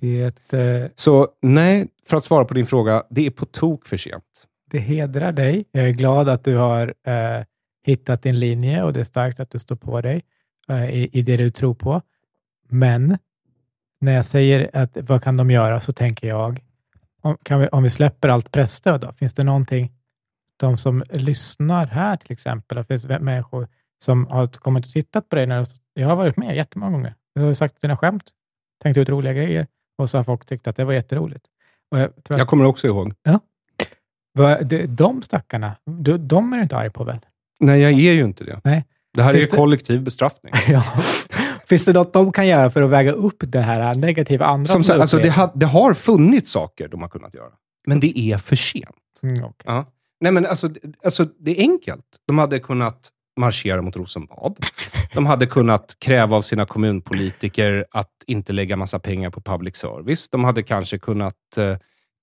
Det, 0.00 0.52
eh, 0.52 0.90
Så 0.94 1.28
nej, 1.42 1.88
för 2.08 2.16
att 2.16 2.24
svara 2.24 2.44
på 2.44 2.54
din 2.54 2.66
fråga, 2.66 3.02
det 3.10 3.26
är 3.26 3.30
på 3.30 3.46
tok 3.46 3.86
för 3.86 3.96
sent. 3.96 4.46
det 4.70 4.78
hedrar 4.78 5.32
dig. 5.32 5.64
Jag 5.72 5.88
är 5.88 5.92
glad 5.92 6.28
att 6.28 6.44
du 6.44 6.56
har 6.56 6.94
eh, 7.06 7.44
hittat 7.86 8.22
din 8.22 8.38
linje 8.38 8.82
och 8.82 8.92
det 8.92 9.00
är 9.00 9.04
starkt 9.04 9.40
att 9.40 9.50
du 9.50 9.58
står 9.58 9.76
på 9.76 10.00
dig 10.00 10.22
eh, 10.68 10.90
i, 10.90 11.10
i 11.12 11.22
det 11.22 11.36
du 11.36 11.50
tror 11.50 11.74
på. 11.74 12.02
Men 12.68 13.18
när 14.00 14.12
jag 14.14 14.26
säger 14.26 14.70
att 14.72 14.96
vad 15.08 15.22
kan 15.22 15.36
de 15.36 15.50
göra 15.50 15.80
så 15.80 15.92
tänker 15.92 16.28
jag, 16.28 16.60
om, 17.20 17.36
vi, 17.48 17.68
om 17.68 17.82
vi 17.82 17.90
släpper 17.90 18.28
allt 18.28 18.50
pressstöd 18.50 19.00
då, 19.00 19.12
finns 19.12 19.34
det 19.34 19.44
någonting, 19.44 19.92
de 20.56 20.78
som 20.78 21.04
lyssnar 21.10 21.86
här 21.86 22.16
till 22.16 22.32
exempel, 22.32 22.78
det 22.78 22.84
finns 22.84 23.06
människor 23.06 23.68
som 24.02 24.26
har 24.26 24.46
kommit 24.46 24.86
och 24.86 24.92
tittat 24.92 25.28
på 25.28 25.36
dig, 25.36 25.46
när 25.46 25.66
jag 25.94 26.08
har 26.08 26.16
varit 26.16 26.36
med 26.36 26.56
jättemånga 26.56 26.92
gånger, 26.92 27.14
du 27.34 27.40
har 27.42 27.54
sagt 27.54 27.80
dina 27.80 27.96
skämt, 27.96 28.24
tänkt 28.82 28.96
ut 28.96 29.08
roliga 29.08 29.32
grejer 29.32 29.66
och 29.98 30.10
så 30.10 30.16
har 30.18 30.24
folk 30.24 30.44
tyckt 30.44 30.66
att 30.68 30.76
det 30.76 30.84
var 30.84 30.92
jätteroligt. 30.92 31.44
Och 31.90 31.98
jag 31.98 32.24
tror 32.24 32.34
att 32.34 32.38
Jag 32.38 32.48
kommer 32.48 32.64
också 32.64 32.86
ihåg. 32.86 33.12
vad- 34.32 34.66
de, 34.88 35.22
stackarna, 35.22 35.76
de, 36.18 36.52
är 36.52 36.56
du 36.56 36.62
inte 36.62 36.76
arg 36.76 36.90
på 36.90 37.04
väl? 37.04 37.18
Nej, 37.60 37.80
jag 37.80 37.90
är 37.92 38.12
ju 38.12 38.24
inte 38.24 38.44
det. 38.44 38.60
Nej. 38.64 38.84
Det 39.14 39.22
här 39.22 39.32
Finns 39.32 39.44
är 39.44 39.48
ju 39.48 39.50
det- 39.50 39.56
kollektiv 39.56 40.02
bestraffning. 40.02 40.52
Ja. 40.68 40.82
Finns 41.66 41.84
det 41.84 41.92
något 41.92 42.12
de 42.12 42.32
kan 42.32 42.46
göra 42.46 42.70
för 42.70 42.82
att 42.82 42.90
väga 42.90 43.12
upp 43.12 43.36
det 43.40 43.60
här 43.60 43.94
negativa 43.94 44.46
andra 44.46 44.66
Som 44.66 44.84
som 44.84 45.00
alltså, 45.00 45.16
det, 45.16 45.20
upplever? 45.22 45.36
ha, 45.46 45.52
det 45.54 45.66
har 45.66 45.94
funnits 45.94 46.50
saker 46.50 46.88
de 46.88 47.02
har 47.02 47.08
kunnat 47.08 47.34
göra, 47.34 47.50
men 47.86 48.00
det 48.00 48.18
är 48.18 48.38
för 48.38 48.56
sent. 48.56 48.96
Mm, 49.22 49.44
okej. 49.44 49.64
Ja. 49.64 49.84
Nej, 50.20 50.32
men 50.32 50.46
alltså, 50.46 50.68
alltså, 51.04 51.24
det 51.38 51.58
är 51.58 51.60
enkelt. 51.62 52.04
De 52.26 52.38
hade 52.38 52.58
kunnat 52.58 53.10
marschera 53.40 53.82
mot 53.82 53.96
Rosenbad. 53.96 54.56
De 55.14 55.26
hade 55.26 55.46
kunnat 55.46 55.96
kräva 55.98 56.36
av 56.36 56.42
sina 56.42 56.66
kommunpolitiker 56.66 57.86
att 57.90 58.10
inte 58.26 58.52
lägga 58.52 58.76
massa 58.76 58.98
pengar 58.98 59.30
på 59.30 59.40
public 59.40 59.76
service. 59.76 60.28
De 60.28 60.44
hade 60.44 60.62
kanske 60.62 60.98
kunnat 60.98 61.34
eh, 61.56 61.76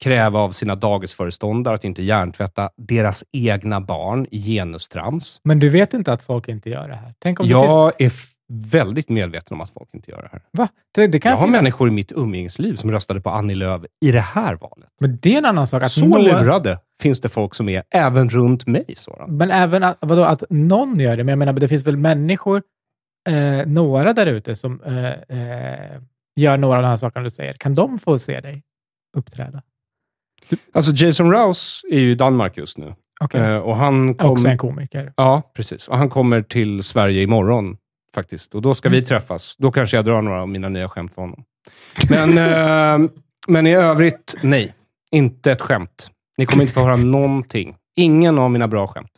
kräva 0.04 0.40
av 0.40 0.52
sina 0.52 0.76
dagisföreståndare 0.76 1.76
att 1.76 1.84
inte 1.84 2.04
hjärntvätta 2.04 2.70
deras 2.78 3.24
egna 3.32 3.82
barn 3.82 4.28
i 4.32 4.42
genustrams. 4.42 5.42
Men 5.44 5.60
du 5.60 5.70
vet 5.70 5.94
inte 5.94 6.14
att 6.14 6.22
folk 6.22 6.48
inte 6.48 6.70
gör 6.70 6.88
det 6.88 6.96
här? 6.96 7.14
Tänk 7.20 7.40
om 7.40 7.48
det 7.48 7.54
finns... 7.54 7.66
Jag 7.66 8.02
är 8.02 8.08
f- 8.08 8.30
väldigt 8.54 9.10
medveten 9.10 9.54
om 9.56 9.62
att 9.62 9.70
folk 9.70 9.90
inte 9.94 10.12
gör 10.12 10.22
det 10.22 10.30
här. 10.32 10.42
Va? 10.52 10.68
Det, 10.96 11.08
det 11.08 11.20
kan 11.20 11.30
Jag 11.30 11.38
har 11.38 11.48
finnas- 11.48 11.62
människor 11.62 11.88
i 11.88 11.92
mitt 11.92 12.12
umgängesliv 12.12 12.76
som 12.76 12.92
röstade 12.92 13.22
på 13.22 13.30
Annie 13.30 13.56
Lööf 13.56 13.82
i 14.06 14.12
det 14.12 14.20
här 14.22 14.56
valet. 14.56 14.90
Men 15.00 15.18
det 15.22 15.34
är 15.34 15.38
en 15.38 15.46
annan 15.46 15.68
sak. 15.68 15.84
Att 15.84 15.92
Så 15.92 16.06
några- 16.08 16.42
lurade 16.42 16.80
finns 17.02 17.22
det 17.22 17.30
folk 17.30 17.56
som 17.56 17.70
är, 17.70 17.84
även 17.92 18.30
runt 18.30 18.68
mig. 18.68 18.86
Sådan. 18.98 19.38
Men 19.38 19.52
även 19.52 19.84
att, 19.84 19.98
vadå, 20.02 20.24
att 20.24 20.44
någon 20.50 21.00
gör 21.00 21.18
det. 21.18 21.24
Men 21.24 21.28
jag 21.32 21.40
menar, 21.40 21.54
det 21.54 21.68
finns 21.68 21.88
väl 21.88 21.98
människor, 21.98 22.62
eh, 23.30 23.66
några 23.68 24.14
där 24.14 24.28
ute, 24.28 24.56
som 24.56 24.82
eh, 24.84 25.06
eh, 25.40 26.02
gör 26.40 26.58
några 26.58 26.76
av 26.78 26.82
de 26.84 26.88
här 26.90 26.98
sakerna 26.98 27.24
du 27.24 27.30
säger. 27.30 27.54
Kan 27.54 27.74
de 27.74 28.00
få 28.00 28.20
se 28.20 28.40
dig 28.40 28.64
uppträda? 29.18 29.62
Alltså 30.74 30.92
Jason 31.06 31.32
Rouse 31.32 31.88
är 31.92 32.00
ju 32.00 32.12
i 32.12 32.16
Danmark 32.16 32.58
just 32.58 32.78
nu. 32.78 32.96
Okej. 33.22 33.42
Eh, 33.42 33.58
och 33.58 33.76
han 33.78 34.14
kom, 34.16 34.32
Också 34.32 34.48
en 34.50 34.58
komiker. 34.58 35.14
Ja, 35.18 35.52
precis. 35.56 35.88
Och 35.88 35.98
han 35.98 36.10
kommer 36.10 36.42
till 36.42 36.84
Sverige 36.84 37.22
imorgon 37.24 37.78
faktiskt. 38.18 38.56
Och 38.56 38.62
då 38.62 38.76
ska 38.76 38.90
vi 38.90 38.98
Mm. 38.98 39.06
träffas. 39.08 39.56
Då 39.58 39.72
kanske 39.72 39.98
jag 39.98 40.06
drar 40.06 40.22
några 40.22 40.42
av 40.42 40.50
mina 40.50 40.70
nya 40.70 40.90
skämt 40.90 41.14
för 41.14 41.22
honom. 41.22 41.44
Men, 42.10 42.38
eh, 43.04 43.10
men 43.48 43.68
i 43.68 43.76
övrigt, 43.76 44.36
nej. 44.42 44.74
Inte 45.12 45.52
ett 45.52 45.62
skämt. 45.62 46.10
Ni 46.38 46.46
kommer 46.46 46.64
inte 46.64 46.74
få 46.74 46.80
höra 46.84 46.96
någonting. 46.96 47.76
Ingen 47.96 48.38
av 48.38 48.52
mina 48.52 48.68
bra 48.68 48.88
skämt. 48.88 49.12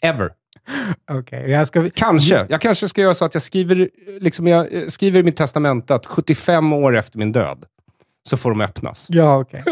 Ever. 0.00 0.30
Okej, 1.12 1.50
jag 1.50 1.66
ska... 1.66 1.90
Kanske. 1.94 2.46
Jag 2.48 2.60
kanske 2.60 2.88
ska 2.88 3.00
göra 3.00 3.14
så 3.14 3.24
att 3.24 3.34
jag 3.34 3.42
skriver, 3.42 3.88
liksom 4.20 4.46
jag 4.46 4.74
eh, 4.74 4.86
skriver 4.88 5.20
i 5.20 5.22
mitt 5.22 5.36
testamente 5.36 5.94
att 5.94 6.06
75 6.06 6.72
år 6.72 6.96
efter 6.96 7.18
min 7.18 7.32
död 7.32 7.64
så 8.28 8.36
får 8.36 8.50
de 8.50 8.60
öppnas. 8.60 9.06
Ja, 9.08 9.38
okej. 9.38 9.62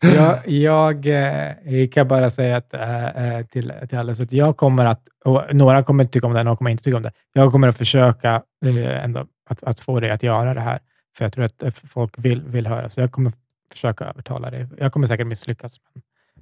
jag, 0.00 0.48
jag 0.48 1.06
eh, 1.06 1.88
kan 1.88 2.08
bara 2.08 2.30
säga 2.30 2.56
att, 2.56 2.74
eh, 2.74 3.06
eh, 3.06 3.46
till, 3.46 3.72
till 3.88 3.98
alla, 3.98 4.14
så 4.14 4.22
att 4.22 4.32
jag 4.32 4.56
kommer 4.56 4.84
att, 4.84 5.02
och 5.24 5.42
några 5.52 5.82
kommer 5.82 6.04
tycka 6.04 6.26
om 6.26 6.32
det, 6.32 6.42
några 6.42 6.56
kommer 6.56 6.70
inte 6.70 6.84
tycka 6.84 6.96
om 6.96 7.02
det. 7.02 7.12
Jag 7.32 7.52
kommer 7.52 7.68
att 7.68 7.78
försöka 7.78 8.42
eh, 8.64 9.04
ändå 9.04 9.26
att, 9.50 9.62
att 9.62 9.80
få 9.80 10.00
dig 10.00 10.10
att 10.10 10.22
göra 10.22 10.54
det 10.54 10.60
här, 10.60 10.78
för 11.16 11.24
jag 11.24 11.32
tror 11.32 11.44
att 11.44 11.62
eh, 11.62 11.70
folk 11.70 12.14
vill, 12.16 12.42
vill 12.42 12.66
höra, 12.66 12.90
så 12.90 13.00
jag 13.00 13.12
kommer 13.12 13.32
försöka 13.72 14.04
övertala 14.04 14.50
dig. 14.50 14.66
Jag 14.78 14.92
kommer 14.92 15.06
säkert 15.06 15.26
misslyckas, 15.26 15.76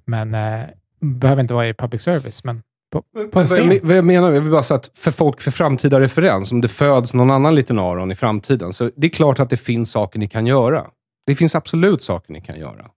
men, 0.04 0.30
men 0.30 0.60
eh, 0.60 0.66
behöver 1.00 1.42
inte 1.42 1.54
vara 1.54 1.68
i 1.68 1.74
public 1.74 2.02
service, 2.02 2.44
men 2.44 2.62
på, 2.92 3.02
på 3.02 3.28
Vad 3.32 3.50
jag, 3.50 3.80
vad 3.82 3.96
jag 3.96 4.04
menar, 4.04 4.32
jag 4.32 4.40
vill 4.40 4.50
bara 4.50 4.62
säga 4.62 4.78
att 4.78 4.90
för 4.94 5.10
folk 5.10 5.40
för 5.40 5.50
framtida 5.50 6.00
referens, 6.00 6.52
om 6.52 6.60
det 6.60 6.68
föds 6.68 7.14
någon 7.14 7.30
annan 7.30 7.54
liten 7.54 7.78
Aron 7.78 8.10
i 8.10 8.14
framtiden, 8.14 8.72
så 8.72 8.90
det 8.96 9.06
är 9.06 9.10
klart 9.10 9.40
att 9.40 9.50
det 9.50 9.56
finns 9.56 9.90
saker 9.90 10.18
ni 10.18 10.28
kan 10.28 10.46
göra. 10.46 10.86
Det 11.26 11.34
finns 11.34 11.54
absolut 11.54 12.02
saker 12.02 12.32
ni 12.32 12.40
kan 12.40 12.58
göra. 12.58 12.90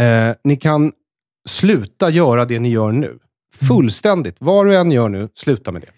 Eh, 0.00 0.34
ni 0.44 0.56
kan 0.56 0.92
sluta 1.48 2.10
göra 2.10 2.44
det 2.44 2.58
ni 2.58 2.68
gör 2.68 2.92
nu. 2.92 3.18
Fullständigt. 3.54 4.36
Vad 4.38 4.66
du 4.66 4.76
än 4.76 4.90
gör 4.90 5.08
nu, 5.08 5.28
sluta 5.34 5.72
med 5.72 5.82
det. 5.82 5.88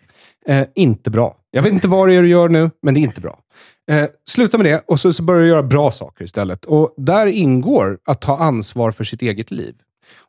Eh, 0.52 0.66
inte 0.74 1.10
bra. 1.10 1.36
Jag 1.50 1.62
vet 1.62 1.72
inte 1.72 1.88
vad 1.88 2.08
det 2.08 2.14
är 2.14 2.22
du 2.22 2.28
gör 2.28 2.48
nu, 2.48 2.70
men 2.82 2.94
det 2.94 3.00
är 3.00 3.02
inte 3.02 3.20
bra. 3.20 3.38
Eh, 3.90 4.04
sluta 4.28 4.58
med 4.58 4.66
det 4.66 4.84
och 4.86 5.00
så, 5.00 5.12
så 5.12 5.22
börjar 5.22 5.42
du 5.42 5.48
göra 5.48 5.62
bra 5.62 5.90
saker 5.90 6.24
istället. 6.24 6.64
Och 6.64 6.94
Där 6.96 7.26
ingår 7.26 7.98
att 8.04 8.20
ta 8.20 8.36
ansvar 8.36 8.90
för 8.90 9.04
sitt 9.04 9.22
eget 9.22 9.50
liv. 9.50 9.74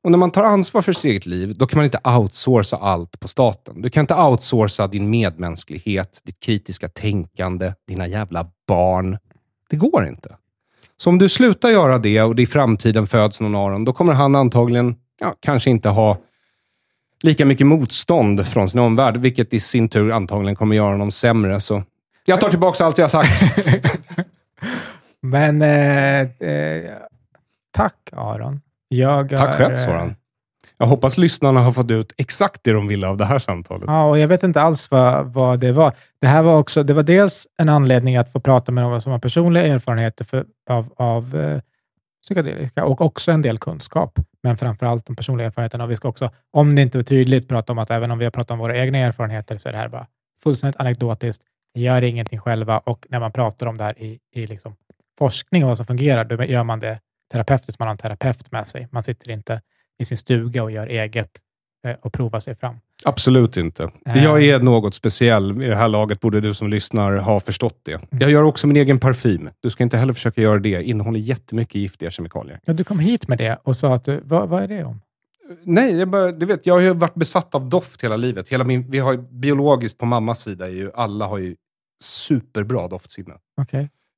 Och 0.04 0.12
när 0.12 0.18
man 0.18 0.32
tar 0.32 0.44
ansvar 0.44 0.82
för 0.82 0.94
sitt 0.94 1.06
eget 1.06 1.26
liv, 1.26 1.56
då 1.58 1.68
kan 1.68 1.78
man 1.78 1.86
inte 1.86 2.00
outsourca 2.04 2.78
allt 2.78 3.20
på 3.20 3.28
staten. 3.28 3.82
Du 3.82 3.90
kan 3.90 4.02
inte 4.02 4.16
outsourca 4.16 4.88
din 4.88 5.10
medmänsklighet, 5.10 6.22
ditt 6.24 6.40
kritiska 6.40 6.90
tänkande, 6.90 7.74
dina 7.88 8.08
jävla 8.08 8.48
barn. 8.68 9.18
Det 9.70 9.76
går 9.76 10.08
inte. 10.08 10.36
Så 10.98 11.10
om 11.10 11.18
du 11.18 11.30
slutar 11.30 11.70
göra 11.70 11.98
det 11.98 12.22
och 12.22 12.36
det 12.36 12.42
i 12.42 12.46
framtiden 12.46 13.08
föds 13.08 13.40
någon 13.40 13.56
Aron, 13.56 13.86
då 13.86 13.94
kommer 13.94 14.14
han 14.14 14.36
antagligen 14.36 14.96
ja, 15.20 15.36
kanske 15.40 15.70
inte 15.70 15.90
ha 15.90 16.18
lika 17.24 17.46
mycket 17.46 17.68
motstånd 17.68 18.48
från 18.48 18.70
sin 18.70 18.80
omvärld, 18.80 19.18
vilket 19.18 19.54
i 19.54 19.60
sin 19.60 19.90
tur 19.90 20.12
antagligen 20.12 20.56
kommer 20.56 20.76
göra 20.76 20.92
honom 20.92 21.12
sämre. 21.12 21.60
Så 21.60 21.84
Jag 22.26 22.42
tar 22.42 22.50
tillbaka 22.50 22.86
allt 22.86 22.98
jag 22.98 23.12
sagt. 23.12 23.44
Men 25.22 25.62
eh, 25.62 26.22
eh, 26.22 26.92
tack 27.72 28.10
Aron. 28.12 28.62
Jag 28.88 29.30
Tack 29.30 29.54
är, 29.54 29.58
själv, 29.58 29.76
eh, 29.76 29.86
Soran. 29.86 30.16
Jag 30.80 30.88
hoppas 30.88 31.18
lyssnarna 31.18 31.62
har 31.62 31.72
fått 31.72 31.92
ut 31.92 32.14
exakt 32.18 32.64
det 32.64 32.72
de 32.72 32.88
ville 32.88 33.08
av 33.08 33.18
det 33.18 33.26
här 33.26 33.40
samtalet. 33.40 33.86
Ja, 33.88 34.06
och 34.06 34.20
jag 34.20 34.28
vet 34.28 34.44
inte 34.44 34.62
alls 34.62 34.92
vad, 34.92 35.34
vad 35.34 35.60
det 35.60 35.72
var. 35.72 35.94
Det 36.22 36.28
här 36.28 36.44
var 36.44 36.58
också, 36.58 36.84
det 36.84 36.94
var 36.94 37.04
dels 37.04 37.48
en 37.58 37.70
anledning 37.70 38.18
att 38.18 38.32
få 38.32 38.40
prata 38.40 38.72
med 38.72 38.84
någon 38.84 39.02
som 39.02 39.12
har 39.12 39.20
personliga 39.20 39.66
erfarenheter 39.66 40.26
för, 40.26 40.46
av, 40.70 40.94
av 40.96 41.36
eh, 41.36 41.62
psykedelika 42.24 42.86
och 42.86 43.02
också 43.02 43.32
en 43.32 43.42
del 43.42 43.58
kunskap, 43.58 44.20
men 44.44 44.58
framför 44.58 44.86
allt 44.86 45.06
de 45.06 45.16
personliga 45.16 45.48
erfarenheterna. 45.48 45.84
Och 45.84 45.92
vi 45.92 45.96
ska 45.96 46.08
också, 46.08 46.32
om 46.52 46.76
det 46.76 46.82
inte 46.82 47.00
är 47.00 47.04
tydligt, 47.04 47.50
prata 47.50 47.72
om 47.72 47.78
att 47.78 47.92
även 47.92 48.12
om 48.12 48.20
vi 48.20 48.26
har 48.26 48.32
pratat 48.32 48.52
om 48.52 48.60
våra 48.60 48.78
egna 48.78 48.98
erfarenheter, 48.98 49.58
så 49.58 49.70
är 49.70 49.74
det 49.74 49.80
här 49.80 49.90
bara 49.90 50.08
fullständigt 50.44 50.80
anekdotiskt. 50.80 51.44
Vi 51.74 51.82
gör 51.82 52.02
ingenting 52.02 52.40
själva 52.40 52.78
och 52.78 53.06
när 53.10 53.20
man 53.20 53.32
pratar 53.32 53.68
om 53.68 53.78
det 53.78 53.84
här 53.84 54.02
i, 54.02 54.20
i 54.34 54.48
liksom 54.48 54.76
forskning 55.18 55.64
och 55.64 55.68
vad 55.68 55.78
som 55.78 55.86
fungerar, 55.86 56.26
då 56.26 56.44
gör 56.44 56.64
man 56.64 56.80
det 56.80 57.00
terapeutiskt. 57.32 57.80
Man 57.80 57.88
har 57.88 57.92
en 57.92 57.98
terapeut 57.98 58.52
med 58.52 58.68
sig. 58.68 58.88
Man 58.92 59.04
sitter 59.04 59.32
inte 59.32 59.62
i 60.00 60.06
sin 60.06 60.18
stuga 60.18 60.64
och 60.64 60.72
gör 60.72 60.88
eget 60.88 61.32
eh, 61.88 61.96
och 62.02 62.14
provar 62.14 62.40
sig 62.40 62.56
fram. 62.56 62.76
Absolut 63.06 63.58
inte. 63.58 63.92
Eh. 64.06 64.24
Jag 64.24 64.44
är 64.44 64.60
något 64.60 64.94
speciell. 64.94 65.64
I 65.64 65.68
det 65.68 65.76
här 65.76 65.88
laget 65.88 66.20
borde 66.20 66.42
du 66.42 66.54
som 66.54 66.70
lyssnar 66.70 67.18
ha 67.18 67.40
förstått 67.40 67.80
det. 67.84 68.02
Jag 68.10 68.32
gör 68.32 68.44
också 68.44 68.68
min 68.68 68.78
egen 68.78 69.00
parfym. 69.00 69.50
Du 69.60 69.70
ska 69.70 69.84
inte 69.84 69.98
heller 69.98 70.14
försöka 70.14 70.42
göra 70.42 70.60
det. 70.60 70.84
Innehåller 70.84 71.20
jättemycket 71.20 71.76
giftiga 71.76 72.12
kemikalier. 72.12 72.60
Ja, 72.66 72.74
du 72.74 72.84
kom 72.84 73.00
hit 73.00 73.28
med 73.28 73.38
det 73.38 73.60
och 73.64 73.76
sa 73.76 73.96
att 73.96 74.06
du, 74.06 74.22
vad, 74.24 74.50
vad 74.50 74.64
är 74.64 74.68
det 74.68 74.84
om? 74.84 75.02
Nej, 75.64 75.98
jag, 75.98 76.10
bara, 76.10 76.32
du 76.32 76.46
vet, 76.46 76.66
jag 76.66 76.74
har 76.74 76.82
ju 76.82 76.94
varit 76.94 77.16
besatt 77.16 77.56
av 77.56 77.70
doft 77.70 78.04
hela 78.04 78.18
livet. 78.18 78.50
Hela 78.50 78.64
min, 78.64 78.92
vi 78.92 79.00
har 79.00 79.14
ju, 79.14 79.18
biologiskt 79.18 79.98
på 79.98 80.06
mammas 80.06 80.42
sida, 80.42 80.66
är 80.66 80.72
ju, 80.72 80.92
alla 80.96 81.26
har 81.26 81.38
ju 81.38 81.56
superbra 82.04 82.88
doftsinne. 82.88 83.34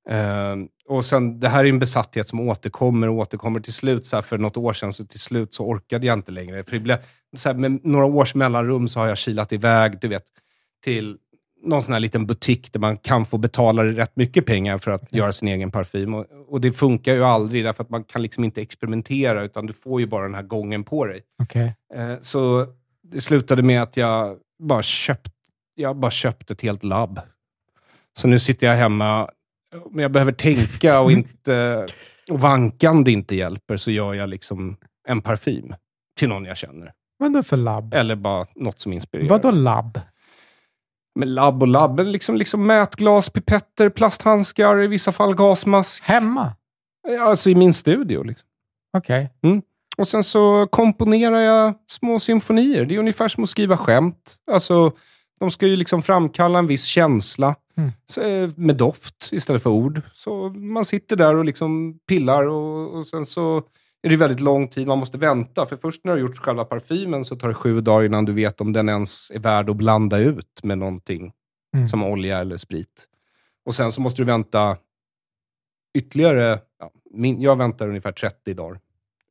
Eh, 0.09 0.55
och 0.89 1.05
sen, 1.05 1.39
det 1.39 1.49
här 1.49 1.65
är 1.65 1.69
en 1.69 1.79
besatthet 1.79 2.29
som 2.29 2.39
återkommer 2.39 3.09
och 3.09 3.15
återkommer. 3.15 3.59
Till 3.59 3.73
slut, 3.73 4.07
så 4.07 4.15
här, 4.15 4.23
för 4.23 4.37
något 4.37 4.57
år 4.57 4.73
sedan, 4.73 4.93
så 4.93 5.05
till 5.05 5.19
slut 5.19 5.53
så 5.53 5.65
orkade 5.65 6.07
jag 6.07 6.13
inte 6.13 6.31
längre. 6.31 6.63
För 6.63 6.71
det 6.71 6.79
blev, 6.79 6.97
så 7.37 7.49
här, 7.49 7.55
med 7.55 7.85
några 7.85 8.05
års 8.05 8.35
mellanrum 8.35 8.87
så 8.87 8.99
har 8.99 9.07
jag 9.07 9.17
kilat 9.17 9.53
iväg, 9.53 9.99
du 10.01 10.07
vet, 10.07 10.23
till 10.83 11.17
någon 11.63 11.81
sån 11.81 11.93
här 11.93 11.99
liten 11.99 12.25
butik 12.25 12.73
där 12.73 12.79
man 12.79 12.97
kan 12.97 13.25
få 13.25 13.37
betala 13.37 13.85
rätt 13.85 14.15
mycket 14.15 14.45
pengar 14.45 14.77
för 14.77 14.91
att 14.91 15.13
göra 15.13 15.31
sin 15.31 15.47
egen 15.47 15.71
parfym. 15.71 16.13
Och, 16.13 16.25
och 16.47 16.61
det 16.61 16.73
funkar 16.73 17.13
ju 17.13 17.23
aldrig, 17.23 17.63
därför 17.65 17.83
att 17.83 17.89
man 17.89 18.03
kan 18.03 18.21
liksom 18.21 18.43
inte 18.43 18.61
experimentera, 18.61 19.43
utan 19.43 19.65
du 19.65 19.73
får 19.73 20.01
ju 20.01 20.07
bara 20.07 20.23
den 20.23 20.35
här 20.35 20.43
gången 20.43 20.83
på 20.83 21.05
dig. 21.05 21.21
Okej. 21.43 21.75
Eh, 21.93 22.15
så 22.21 22.67
det 23.03 23.21
slutade 23.21 23.63
med 23.63 23.81
att 23.81 23.97
jag 23.97 24.37
bara 24.59 24.83
köpt, 24.83 25.31
jag 25.75 25.95
bara 25.95 26.11
köpte 26.11 26.53
ett 26.53 26.61
helt 26.61 26.83
labb. 26.83 27.19
Så 28.17 28.27
nu 28.27 28.39
sitter 28.39 28.67
jag 28.67 28.75
hemma, 28.75 29.29
men 29.91 30.01
jag 30.01 30.11
behöver 30.11 30.31
tänka 30.31 30.99
och 30.99 31.11
inte 31.11 31.87
och 32.31 32.39
vankande 32.39 33.11
inte 33.11 33.35
hjälper, 33.35 33.77
så 33.77 33.91
gör 33.91 34.13
jag 34.13 34.29
liksom 34.29 34.77
en 35.07 35.21
parfym 35.21 35.75
till 36.19 36.29
någon 36.29 36.45
jag 36.45 36.57
känner. 36.57 36.93
Vad 37.17 37.33
då 37.33 37.43
för 37.43 37.57
labb? 37.57 37.93
Eller 37.93 38.15
bara 38.15 38.45
något 38.55 38.79
som 38.79 38.93
inspirerar. 38.93 39.29
Vad 39.29 39.41
då 39.41 39.51
labb? 39.51 39.99
Men 41.15 41.33
labb 41.33 41.61
och 41.61 41.67
labb, 41.67 41.95
men 41.95 42.11
liksom, 42.11 42.35
liksom 42.35 42.65
mätglas, 42.65 43.29
pipetter, 43.29 43.89
plasthandskar, 43.89 44.81
i 44.81 44.87
vissa 44.87 45.11
fall 45.11 45.35
gasmask. 45.35 46.03
Hemma? 46.03 46.53
Alltså 47.19 47.49
i 47.49 47.55
min 47.55 47.73
studio. 47.73 48.23
Liksom. 48.23 48.47
Okej. 48.97 49.29
Och 49.97 50.07
sen 50.07 50.23
så 50.23 50.67
komponerar 50.67 51.39
jag 51.39 51.73
små 51.87 52.19
symfonier. 52.19 52.85
Det 52.85 52.95
är 52.95 52.99
ungefär 52.99 53.27
som 53.27 53.43
att 53.43 53.49
skriva 53.49 53.77
skämt. 53.77 54.35
Alltså, 54.51 54.91
de 55.39 55.51
ska 55.51 55.67
ju 55.67 55.75
liksom 55.75 56.01
framkalla 56.01 56.59
en 56.59 56.67
viss 56.67 56.83
känsla 56.85 57.55
Mm. 57.77 57.91
så, 58.09 58.21
eh, 58.21 58.49
med 58.55 58.75
doft 58.75 59.29
istället 59.31 59.63
för 59.63 59.69
ord. 59.69 60.01
Så 60.13 60.49
man 60.49 60.85
sitter 60.85 61.15
där 61.15 61.35
och 61.35 61.45
liksom 61.45 61.99
pillar 62.07 62.43
och, 62.43 62.93
och 62.97 63.07
sen 63.07 63.25
så 63.25 63.57
är 64.01 64.09
det 64.09 64.15
väldigt 64.15 64.39
lång 64.39 64.67
tid 64.67 64.87
man 64.87 64.97
måste 64.97 65.17
vänta. 65.17 65.65
För 65.65 65.77
först 65.77 66.03
när 66.03 66.15
du 66.15 66.21
har 66.21 66.27
gjort 66.27 66.37
själva 66.37 66.65
parfymen 66.65 67.25
så 67.25 67.35
tar 67.35 67.47
det 67.47 67.53
sju 67.53 67.81
dagar 67.81 68.05
innan 68.05 68.25
du 68.25 68.33
vet 68.33 68.61
om 68.61 68.73
den 68.73 68.89
ens 68.89 69.31
är 69.31 69.39
värd 69.39 69.69
att 69.69 69.75
blanda 69.75 70.17
ut 70.17 70.59
med 70.63 70.77
någonting 70.77 71.31
Mm. 71.75 71.87
som 71.87 72.03
olja 72.03 72.37
eller 72.39 72.57
sprit. 72.57 73.07
Och 73.65 73.75
sen 73.75 73.91
så 73.91 74.01
måste 74.01 74.21
du 74.21 74.25
vänta 74.25 74.77
ytterligare, 75.97 76.59
ja, 76.79 76.91
min, 77.11 77.41
jag 77.41 77.55
väntar 77.55 77.87
ungefär 77.87 78.11
30 78.11 78.53
dagar 78.53 78.79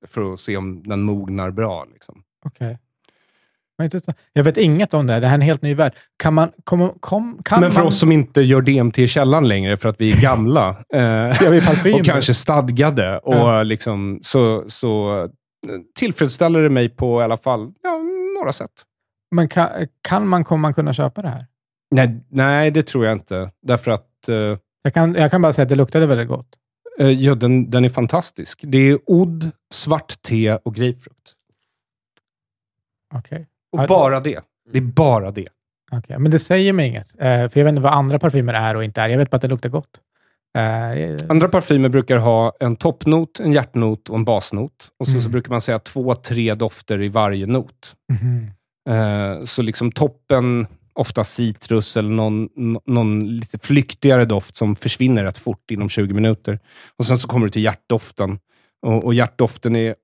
för 0.06 0.32
att 0.32 0.40
se 0.40 0.56
om 0.56 0.82
den 0.82 1.02
mognar 1.02 1.50
bra. 1.50 1.84
Liksom. 1.92 2.22
Okej. 2.44 2.78
Jag 4.32 4.44
vet 4.44 4.56
inget 4.56 4.94
om 4.94 5.06
det. 5.06 5.20
Det 5.20 5.26
här 5.26 5.34
är 5.34 5.38
en 5.38 5.40
helt 5.40 5.62
ny 5.62 5.74
värld. 5.74 5.92
Kan 6.22 6.34
man... 6.34 6.50
Kom, 6.64 6.98
kom, 7.00 7.42
kan 7.44 7.60
Men 7.60 7.72
för 7.72 7.80
man, 7.80 7.86
oss 7.86 7.98
som 7.98 8.12
inte 8.12 8.42
gör 8.42 8.62
DMT 8.62 8.98
i 8.98 9.06
källaren 9.08 9.48
längre 9.48 9.76
för 9.76 9.88
att 9.88 10.00
vi 10.00 10.12
är 10.12 10.20
gamla 10.20 10.68
eh, 10.94 11.94
och 11.98 12.04
kanske 12.04 12.34
stadgade, 12.34 13.18
och 13.18 13.34
Ja. 13.34 13.62
liksom, 13.62 14.18
så, 14.22 14.64
så 14.68 15.20
eh, 15.22 15.28
tillfredsställer 15.98 16.62
det 16.62 16.70
mig 16.70 16.88
på 16.88 17.20
i 17.20 17.24
alla 17.24 17.36
fall 17.36 17.72
ja, 17.82 18.00
några 18.40 18.52
sätt. 18.52 18.70
Men 19.30 19.48
kan, 19.48 19.68
kan 20.02 20.28
man, 20.28 20.44
kommer 20.44 20.60
man 20.62 20.74
kunna 20.74 20.92
köpa 20.92 21.22
det 21.22 21.28
här? 21.28 21.46
Nej, 21.90 22.24
nej, 22.30 22.70
det 22.70 22.82
tror 22.82 23.04
jag 23.04 23.12
inte. 23.12 23.50
Därför 23.62 23.90
att 23.90 24.28
eh, 24.28 24.34
Jag 24.82 24.94
kan, 24.94 25.14
jag 25.14 25.30
kan 25.30 25.42
bara 25.42 25.52
säga 25.52 25.62
att 25.62 25.68
det 25.68 25.74
luktade 25.76 26.06
väldigt 26.06 26.28
gott. 26.28 26.48
eh, 26.98 27.08
ja, 27.10 27.34
den, 27.34 27.70
den 27.70 27.84
är 27.84 27.88
fantastisk. 27.88 28.60
Det 28.62 28.78
är 28.78 28.98
odd, 29.06 29.50
svart 29.74 30.22
te 30.22 30.54
och 30.56 30.74
grapefrukt. 30.74 31.34
Okej. 33.14 33.46
Och 33.72 33.86
bara 33.88 34.20
det. 34.20 34.40
Det 34.72 34.78
är 34.78 34.82
bara 34.82 35.30
det. 35.30 35.48
Okej, 35.92 36.18
Men 36.18 36.30
det 36.30 36.38
säger 36.38 36.72
mig 36.72 36.86
inget. 36.88 37.14
Eh, 37.18 37.26
för 37.48 37.50
jag 37.60 37.64
vet 37.64 37.68
inte 37.68 37.80
vad 37.82 37.92
andra 37.92 38.18
parfymer 38.18 38.54
är 38.54 38.74
och 38.76 38.84
inte 38.84 39.00
är. 39.00 39.08
Jag 39.08 39.18
vet 39.18 39.30
bara 39.30 39.36
att 39.36 39.42
det 39.42 39.48
luktar 39.48 39.68
gott. 39.68 40.00
Eh, 40.58 41.26
Andra 41.30 41.48
parfymer 41.48 41.88
brukar 41.88 42.16
ha 42.16 42.52
en 42.60 42.76
toppnot, 42.76 43.40
en 43.40 43.52
hjärtnot 43.52 44.08
och 44.08 44.16
en 44.16 44.24
basnot. 44.24 44.88
Och 44.98 45.06
så, 45.06 45.10
Mm. 45.12 45.22
så 45.22 45.28
brukar 45.30 45.50
man 45.50 45.60
säga 45.60 45.78
två, 45.78 46.14
tre 46.14 46.54
dofter 46.54 47.02
i 47.02 47.08
varje 47.08 47.46
not. 47.46 47.94
mhm. 48.12 48.50
Eh, 48.90 49.44
så 49.44 49.62
liksom 49.62 49.92
toppen, 49.92 50.66
ofta 50.92 51.24
citrus 51.24 51.96
eller 51.96 52.10
någon, 52.10 52.48
nå- 52.56 52.80
någon 52.86 53.26
lite 53.36 53.58
flyktigare 53.58 54.24
doft 54.24 54.56
som 54.56 54.76
försvinner 54.76 55.24
rätt 55.24 55.38
fort 55.38 55.70
inom 55.70 55.88
20 55.88 56.14
minuter. 56.14 56.58
Och 56.96 57.06
Sen 57.06 57.18
så 57.18 57.28
kommer 57.28 57.46
du 57.46 57.50
till 57.50 57.62
hjärtdoften. 57.62 58.38
Och, 58.86 59.04
och 59.04 59.14
hjärtdoften 59.14 59.76
är, 59.76 59.94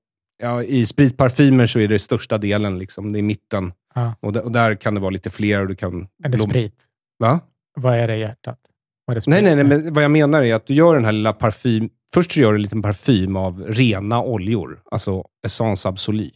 ja, 0.43 0.62
i 0.62 0.86
spritparfymer 0.86 1.66
så 1.66 1.78
är 1.78 1.89
det 1.89 1.98
största 1.98 2.39
delen. 2.39 2.78
Liksom, 2.78 3.12
det 3.12 3.19
är 3.19 3.23
mitten. 3.23 3.73
Ja. 3.94 4.15
Och, 4.20 4.32
där, 4.32 4.43
och 4.44 4.52
där 4.52 4.74
kan 4.74 4.94
det 4.94 5.01
vara 5.01 5.11
lite 5.11 5.31
fler. 5.31 5.61
Och 5.61 5.69
du 5.69 5.74
kan 5.74 6.09
Är 6.24 6.28
det 6.28 6.39
sprit? 6.39 6.85
Va? 7.19 7.40
Vad 7.77 7.94
är 7.94 8.09
det 8.09 8.16
i 8.16 8.20
hjärtat? 8.20 8.59
Vad 9.05 9.15
är 9.15 9.15
det 9.15 9.20
sprit? 9.20 9.32
Nej, 9.32 9.43
nej, 9.43 9.65
nej, 9.65 9.65
men 9.65 9.93
vad 9.93 10.05
jag 10.05 10.11
menar 10.11 10.43
är 10.43 10.55
att 10.55 10.66
du 10.66 10.74
gör 10.74 10.94
den 10.94 11.05
här 11.05 11.12
lilla 11.12 11.32
parfym... 11.32 11.89
Först 12.15 12.32
så 12.32 12.40
gör 12.40 12.52
du 12.52 12.56
en 12.56 12.62
liten 12.62 12.82
parfym 12.82 13.36
av 13.36 13.65
rena 13.69 14.23
oljor, 14.23 14.82
alltså 14.90 15.24
essence 15.47 15.89
absolue. 15.89 16.31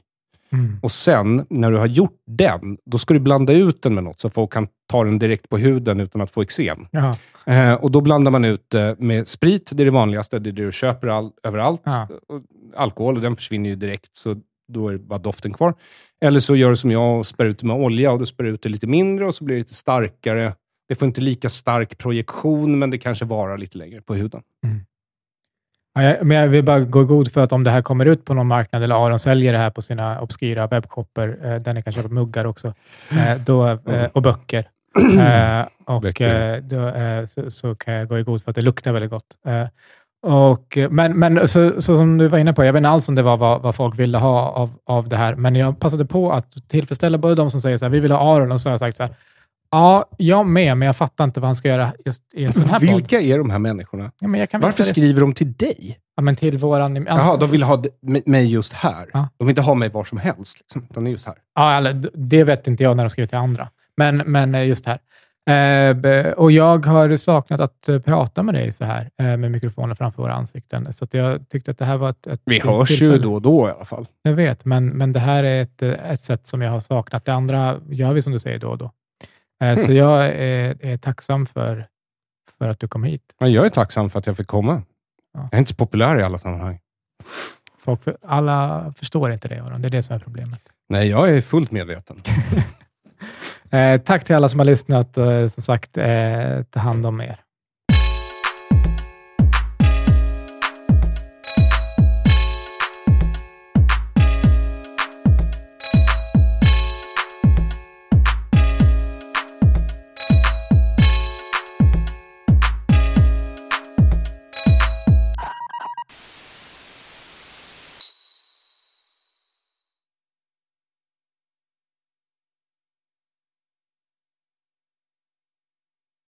Mm. 0.52 0.78
Och 0.82 0.92
sen, 0.92 1.46
när 1.50 1.70
du 1.70 1.78
har 1.78 1.86
gjort 1.86 2.22
den, 2.26 2.78
då 2.84 2.98
ska 2.98 3.14
du 3.14 3.20
blanda 3.20 3.52
ut 3.52 3.82
den 3.82 3.94
med 3.94 4.04
något, 4.04 4.20
så 4.20 4.30
folk 4.30 4.52
kan 4.52 4.66
ta 4.86 5.04
den 5.04 5.18
direkt 5.18 5.48
på 5.48 5.58
huden 5.58 6.00
utan 6.00 6.20
att 6.20 6.30
få 6.30 6.42
eksem. 6.42 6.86
Eh, 7.46 7.74
och 7.74 7.90
då 7.90 8.00
blandar 8.00 8.30
man 8.30 8.44
ut 8.44 8.74
eh, 8.74 8.92
med 8.98 9.28
sprit, 9.28 9.70
det 9.74 9.82
är 9.82 9.84
det 9.84 9.90
vanligaste, 9.90 10.38
det 10.38 10.50
är 10.50 10.52
det 10.52 10.64
du 10.64 10.72
köper 10.72 11.08
all, 11.08 11.30
överallt. 11.42 11.82
Ja. 11.84 12.08
Och 12.28 12.42
alkohol, 12.76 13.16
och 13.16 13.22
den 13.22 13.36
försvinner 13.36 13.70
ju 13.70 13.76
direkt, 13.76 14.16
så 14.16 14.36
då 14.72 14.88
är 14.88 14.92
det 14.92 14.98
bara 14.98 15.18
doften 15.18 15.52
kvar. 15.52 15.74
Eller 16.20 16.40
så 16.40 16.56
gör 16.56 16.70
du 16.70 16.76
som 16.76 16.90
jag 16.90 17.18
och 17.18 17.26
spär 17.26 17.44
ut 17.44 17.58
det 17.58 17.66
med 17.66 17.76
olja, 17.76 18.12
och 18.12 18.18
då 18.18 18.26
spär 18.26 18.44
du 18.44 18.50
ut 18.50 18.62
det 18.62 18.68
lite 18.68 18.86
mindre 18.86 19.26
och 19.26 19.34
så 19.34 19.44
blir 19.44 19.56
det 19.56 19.60
lite 19.60 19.74
starkare. 19.74 20.52
Det 20.88 20.94
får 20.94 21.06
inte 21.06 21.20
lika 21.20 21.48
stark 21.48 21.98
projektion, 21.98 22.78
men 22.78 22.90
det 22.90 22.98
kanske 22.98 23.24
varar 23.24 23.58
lite 23.58 23.78
längre 23.78 24.02
på 24.02 24.14
huden. 24.14 24.42
Jag, 24.62 24.70
men 26.22 26.36
jag 26.36 26.48
vill 26.48 26.64
bara 26.64 26.80
gå 26.80 27.02
i 27.02 27.04
god 27.04 27.32
för 27.32 27.44
att 27.44 27.52
om 27.52 27.64
det 27.64 27.70
här 27.70 27.82
kommer 27.82 28.06
ut 28.06 28.24
på 28.24 28.34
någon 28.34 28.46
marknad, 28.46 28.82
eller 28.82 29.06
Aron 29.06 29.18
säljer 29.18 29.52
det 29.52 29.58
här 29.58 29.70
på 29.70 29.82
sina 29.82 30.20
obskyra 30.20 30.66
webbshopper, 30.66 31.38
eh, 31.44 31.56
där 31.56 31.74
ni 31.74 31.82
kan 31.82 31.92
köpa 31.92 32.08
muggar 32.08 32.44
också, 32.44 32.74
eh, 33.10 33.36
då, 33.46 33.66
eh, 33.66 33.78
Mm. 33.86 34.10
och 34.12 34.22
böcker. 34.22 34.64
Och 35.84 36.02
då, 36.62 36.92
så, 37.26 37.50
så 37.50 37.74
kan 37.74 37.94
jag 37.94 38.08
gå 38.08 38.18
i 38.18 38.22
god 38.22 38.42
för 38.44 38.50
att 38.50 38.54
det 38.54 38.62
luktar 38.62 38.92
väldigt 38.92 39.10
gott. 39.10 39.24
Och, 40.22 40.78
men 40.90 41.18
men 41.18 41.48
så, 41.48 41.82
så 41.82 41.96
som 41.96 42.18
du 42.18 42.28
var 42.28 42.38
inne 42.38 42.52
på, 42.52 42.64
jag 42.64 42.72
vet 42.72 42.80
inte 42.80 42.88
alls 42.88 43.08
om 43.08 43.14
det 43.14 43.22
var 43.22 43.36
vad, 43.36 43.62
vad 43.62 43.74
folk 43.74 43.98
ville 43.98 44.18
ha 44.18 44.48
av, 44.50 44.70
av 44.86 45.08
det 45.08 45.16
här, 45.16 45.34
men 45.34 45.54
jag 45.56 45.80
passade 45.80 46.04
på 46.04 46.32
att 46.32 46.68
tillfredsställa 46.68 47.18
både 47.18 47.34
de 47.34 47.50
som 47.50 47.60
säger 47.60 47.76
så 47.78 47.84
här, 47.84 47.90
vi 47.90 48.00
vill 48.00 48.12
ha 48.12 48.36
Aron, 48.36 48.52
och 48.52 48.60
så 48.60 48.68
har 48.68 48.72
jag 48.72 48.80
sagt 48.80 48.96
så 48.96 49.02
här, 49.02 49.12
ja, 49.70 50.04
jag 50.18 50.46
med, 50.46 50.76
men 50.76 50.86
jag 50.86 50.96
fattar 50.96 51.24
inte 51.24 51.40
vad 51.40 51.48
han 51.48 51.56
ska 51.56 51.68
göra 51.68 51.92
just 52.04 52.22
i 52.34 52.44
en 52.44 52.52
sån 52.52 52.64
här 52.64 52.80
podd. 52.80 52.88
Vilka 52.88 53.20
är 53.20 53.38
de 53.38 53.50
här 53.50 53.58
människorna? 53.58 54.12
Ja, 54.20 54.28
men 54.28 54.40
jag 54.40 54.50
kan 54.50 54.60
Varför 54.60 54.78
visa 54.78 54.82
det- 54.82 54.94
skriver 55.00 55.20
de 55.20 55.32
till 55.32 55.52
dig? 55.52 55.98
Ja, 56.16 56.22
men 56.22 56.36
till 56.36 56.58
våran... 56.58 56.96
Jaha, 57.06 57.36
de 57.36 57.50
vill 57.50 57.62
ha 57.62 57.76
d- 57.76 57.88
m- 58.06 58.22
mig 58.26 58.46
just 58.52 58.72
här. 58.72 59.06
Ja. 59.12 59.28
De 59.38 59.46
vill 59.46 59.50
inte 59.52 59.62
ha 59.62 59.74
mig 59.74 59.88
var 59.88 60.04
som 60.04 60.18
helst, 60.18 60.58
liksom, 60.60 60.86
utan 60.90 61.06
just 61.06 61.26
här. 61.26 61.34
Ja, 61.54 61.76
eller, 61.76 62.10
det 62.14 62.44
vet 62.44 62.66
inte 62.68 62.82
jag 62.82 62.96
när 62.96 63.04
de 63.04 63.10
skriver 63.10 63.26
till 63.26 63.38
andra, 63.38 63.68
men, 63.96 64.16
men 64.16 64.54
eh, 64.54 64.66
just 64.66 64.86
här. 64.86 64.98
Eh, 65.50 66.30
och 66.32 66.52
jag 66.52 66.86
har 66.86 67.16
saknat 67.16 67.60
att 67.60 67.88
eh, 67.88 67.98
prata 67.98 68.42
med 68.42 68.54
dig 68.54 68.72
så 68.72 68.84
här, 68.84 69.10
eh, 69.20 69.36
med 69.36 69.50
mikrofonen 69.50 69.96
framför 69.96 70.22
våra 70.22 70.34
ansikten. 70.34 70.92
Så 70.92 71.04
att 71.04 71.14
jag 71.14 71.48
tyckte 71.48 71.70
att 71.70 71.78
det 71.78 71.84
här 71.84 71.96
var 71.96 72.10
ett, 72.10 72.26
ett 72.26 72.40
Vi 72.44 72.60
hörs 72.60 73.02
ju 73.02 73.18
då 73.18 73.34
och 73.34 73.42
då 73.42 73.68
i 73.68 73.70
alla 73.70 73.84
fall. 73.84 74.06
Jag 74.22 74.32
vet, 74.32 74.64
men, 74.64 74.86
men 74.88 75.12
det 75.12 75.20
här 75.20 75.44
är 75.44 75.62
ett, 75.62 75.82
ett 75.82 76.22
sätt 76.22 76.46
som 76.46 76.62
jag 76.62 76.70
har 76.70 76.80
saknat. 76.80 77.24
Det 77.24 77.32
andra 77.34 77.76
gör 77.90 78.12
vi 78.12 78.22
som 78.22 78.32
du 78.32 78.38
säger 78.38 78.58
då 78.58 78.68
och 78.68 78.78
då. 78.78 78.90
Eh, 79.64 79.76
Så 79.76 79.84
Mm. 79.84 79.96
jag 79.96 80.26
är, 80.26 80.76
är 80.86 80.96
tacksam 80.96 81.46
för 81.46 81.86
för 82.58 82.68
att 82.68 82.80
du 82.80 82.88
kom 82.88 83.04
hit. 83.04 83.22
Men 83.40 83.52
jag 83.52 83.64
är 83.66 83.70
tacksam 83.70 84.10
för 84.10 84.18
att 84.18 84.26
jag 84.26 84.36
fick 84.36 84.46
komma. 84.46 84.82
Ja. 85.34 85.40
Jag 85.40 85.54
är 85.54 85.58
inte 85.58 85.68
så 85.70 85.74
populär 85.76 86.18
i 86.20 86.22
alla 86.22 86.38
sammanhang. 86.38 86.80
Folk, 87.78 88.00
alla 88.22 88.92
förstår 88.96 89.32
inte 89.32 89.48
det, 89.48 89.58
Aron. 89.62 89.82
Det 89.82 89.88
är 89.88 89.90
det 89.90 90.02
som 90.02 90.16
är 90.16 90.20
problemet. 90.20 90.60
Nej, 90.88 91.08
jag 91.08 91.30
är 91.30 91.40
fullt 91.40 91.70
medveten. 91.70 92.22
Eh, 93.70 94.00
tack 94.00 94.24
till 94.24 94.36
alla 94.36 94.48
som 94.48 94.60
har 94.60 94.64
lyssnat. 94.64 95.18
Eh, 95.18 95.46
som 95.46 95.62
sagt, 95.62 95.96
eh, 95.98 96.62
ta 96.70 96.80
hand 96.80 97.06
om 97.06 97.20
er. 97.20 97.40